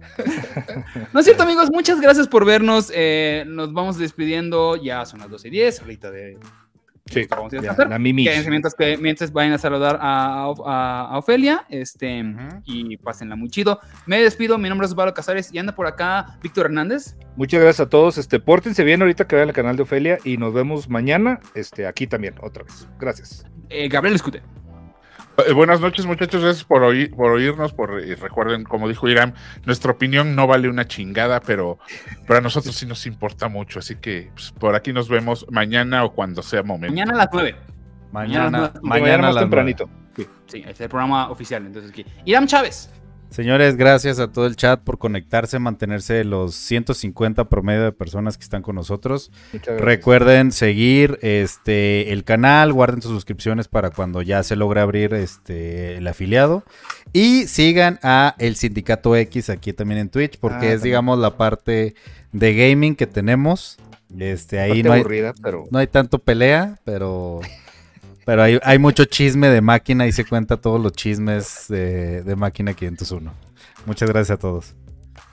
no 1.12 1.20
es 1.20 1.24
cierto, 1.24 1.42
amigos, 1.44 1.70
muchas 1.72 2.00
gracias 2.00 2.28
por 2.28 2.44
vernos. 2.44 2.92
eh, 2.94 3.44
nos 3.46 3.72
vamos 3.72 3.98
despidiendo, 3.98 4.76
ya 4.76 5.04
son 5.06 5.20
las 5.20 5.30
12 5.30 5.48
y 5.48 5.50
10, 5.50 5.80
ahorita 5.80 6.10
de. 6.10 6.38
Sí, 7.06 7.26
vamos 7.28 7.52
a 7.52 7.56
ya, 7.56 7.60
descansar. 7.62 7.88
la 7.88 7.98
mimi. 7.98 8.28
Mientras, 8.48 8.74
que, 8.74 8.96
mientras 8.96 9.32
vayan 9.32 9.54
a 9.54 9.58
saludar 9.58 9.98
a, 10.00 10.44
a- 10.64 11.08
a 11.10 11.18
Ofelia, 11.18 11.64
este, 11.68 12.22
y 12.66 12.96
pásenla 12.98 13.34
muy 13.34 13.48
chido. 13.48 13.80
Me 14.06 14.22
despido, 14.22 14.58
mi 14.58 14.68
nombre 14.68 14.84
es 14.86 14.92
Osvaldo 14.92 15.12
Casares 15.14 15.52
y 15.52 15.58
anda 15.58 15.74
por 15.74 15.86
acá 15.88 16.38
Víctor 16.42 16.66
Hernández. 16.66 17.16
Muchas 17.36 17.60
gracias 17.62 17.86
a 17.86 17.88
todos. 17.88 18.16
Este, 18.18 18.38
pórtense 18.38 18.84
bien 18.84 19.00
ahorita 19.00 19.26
que 19.26 19.34
vean 19.34 19.48
el 19.48 19.54
canal 19.54 19.74
de 19.76 19.82
Ofelia 19.82 20.18
y 20.24 20.36
nos 20.36 20.52
vemos 20.54 20.88
mañana, 20.88 21.40
este, 21.54 21.86
aquí 21.88 22.06
también, 22.06 22.34
otra 22.42 22.62
vez. 22.62 22.86
Gracias. 23.00 23.44
Eh, 23.70 23.88
Gabriel 23.88 24.16
Escute. 24.16 24.42
Eh, 25.46 25.52
buenas 25.52 25.80
noches, 25.80 26.04
muchachos. 26.04 26.42
Gracias 26.42 26.64
por, 26.64 26.82
oír, 26.82 27.10
por 27.14 27.30
oírnos. 27.30 27.72
Por, 27.72 28.02
y 28.04 28.14
recuerden, 28.14 28.64
como 28.64 28.88
dijo 28.88 29.08
Irán, 29.08 29.34
nuestra 29.64 29.92
opinión 29.92 30.34
no 30.34 30.46
vale 30.46 30.68
una 30.68 30.86
chingada, 30.86 31.40
pero, 31.40 31.78
pero 32.26 32.38
a 32.40 32.42
nosotros 32.42 32.74
sí 32.74 32.84
nos 32.84 33.06
importa 33.06 33.48
mucho. 33.48 33.78
Así 33.78 33.96
que 33.96 34.30
pues, 34.34 34.52
por 34.52 34.74
aquí 34.74 34.92
nos 34.92 35.08
vemos 35.08 35.46
mañana 35.50 36.04
o 36.04 36.12
cuando 36.12 36.42
sea 36.42 36.62
momento. 36.62 36.92
Mañana 36.92 37.14
a 37.14 37.16
las 37.16 37.28
9. 37.32 37.56
Mañana, 38.12 38.72
Mañana- 38.82 39.28
más 39.28 39.36
tempranito. 39.36 39.88
Sí, 40.46 40.58
ese 40.62 40.70
es 40.70 40.80
el 40.80 40.88
programa 40.88 41.30
oficial. 41.30 41.64
Entonces 41.64 41.90
aquí. 41.90 42.04
Irán 42.24 42.46
Chávez. 42.46 42.90
Señores, 43.30 43.76
gracias 43.76 44.18
a 44.18 44.32
todo 44.32 44.46
el 44.46 44.56
chat 44.56 44.80
por 44.80 44.98
conectarse, 44.98 45.60
mantenerse 45.60 46.24
los 46.24 46.54
150 46.56 47.48
promedio 47.48 47.84
de 47.84 47.92
personas 47.92 48.36
que 48.36 48.42
están 48.42 48.60
con 48.62 48.74
nosotros. 48.74 49.30
Recuerden 49.78 50.50
seguir 50.50 51.16
este 51.22 52.12
el 52.12 52.24
canal, 52.24 52.72
guarden 52.72 53.02
sus 53.02 53.12
suscripciones 53.12 53.68
para 53.68 53.90
cuando 53.90 54.20
ya 54.20 54.42
se 54.42 54.56
logre 54.56 54.80
abrir 54.80 55.14
este 55.14 55.96
el 55.98 56.08
afiliado 56.08 56.64
y 57.12 57.46
sigan 57.46 58.00
a 58.02 58.34
el 58.38 58.56
Sindicato 58.56 59.14
X 59.14 59.48
aquí 59.48 59.72
también 59.72 60.00
en 60.00 60.08
Twitch 60.10 60.36
porque 60.40 60.56
Ah, 60.56 60.72
es 60.72 60.80
también. 60.80 60.82
digamos 60.82 61.18
la 61.20 61.36
parte 61.36 61.94
de 62.32 62.54
gaming 62.54 62.96
que 62.96 63.06
tenemos. 63.06 63.78
Este 64.18 64.58
ahí 64.58 64.82
Parte 64.82 64.88
no 64.88 64.92
hay, 64.94 65.00
aburrida, 65.02 65.34
pero 65.40 65.68
no 65.70 65.78
hay 65.78 65.86
tanto 65.86 66.18
pelea, 66.18 66.80
pero 66.84 67.40
pero 68.30 68.44
hay, 68.44 68.60
hay 68.62 68.78
mucho 68.78 69.06
chisme 69.06 69.48
de 69.48 69.60
máquina 69.60 70.06
y 70.06 70.12
se 70.12 70.24
cuenta 70.24 70.56
todos 70.56 70.80
los 70.80 70.92
chismes 70.92 71.64
de, 71.66 72.22
de 72.22 72.36
máquina 72.36 72.74
501. 72.74 73.32
Muchas 73.86 74.08
gracias 74.08 74.36
a 74.36 74.38
todos. 74.38 74.76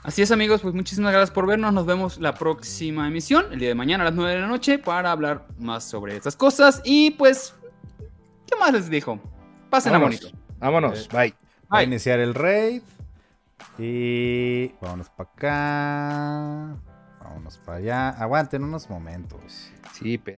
Así 0.02 0.20
es, 0.20 0.32
amigos, 0.32 0.62
pues 0.62 0.74
muchísimas 0.74 1.12
gracias 1.12 1.30
por 1.30 1.46
vernos. 1.46 1.72
Nos 1.72 1.86
vemos 1.86 2.18
la 2.18 2.34
próxima 2.34 3.06
emisión, 3.06 3.52
el 3.52 3.60
día 3.60 3.68
de 3.68 3.76
mañana 3.76 4.02
a 4.02 4.06
las 4.06 4.14
9 4.16 4.32
de 4.34 4.40
la 4.40 4.48
noche, 4.48 4.78
para 4.80 5.12
hablar 5.12 5.46
más 5.60 5.84
sobre 5.84 6.16
estas 6.16 6.34
cosas. 6.34 6.82
Y 6.84 7.12
pues, 7.12 7.54
¿qué 8.48 8.56
más 8.58 8.72
les 8.72 8.90
dijo? 8.90 9.20
Pásenla 9.70 9.98
Vámonos. 9.98 10.20
bonito. 10.20 10.38
vámonos. 10.58 11.08
Bye. 11.08 11.34
Voy 11.68 11.68
a 11.68 11.76
Bye. 11.76 11.84
iniciar 11.84 12.18
el 12.18 12.34
raid. 12.34 12.82
Y 13.78 14.72
vámonos 14.80 15.08
para 15.10 15.30
acá. 15.30 16.76
Vámonos 17.22 17.58
para 17.58 17.78
allá. 17.78 18.08
Aguanten 18.08 18.64
unos 18.64 18.90
momentos. 18.90 19.70
Sí, 19.92 20.18
pe- 20.18 20.36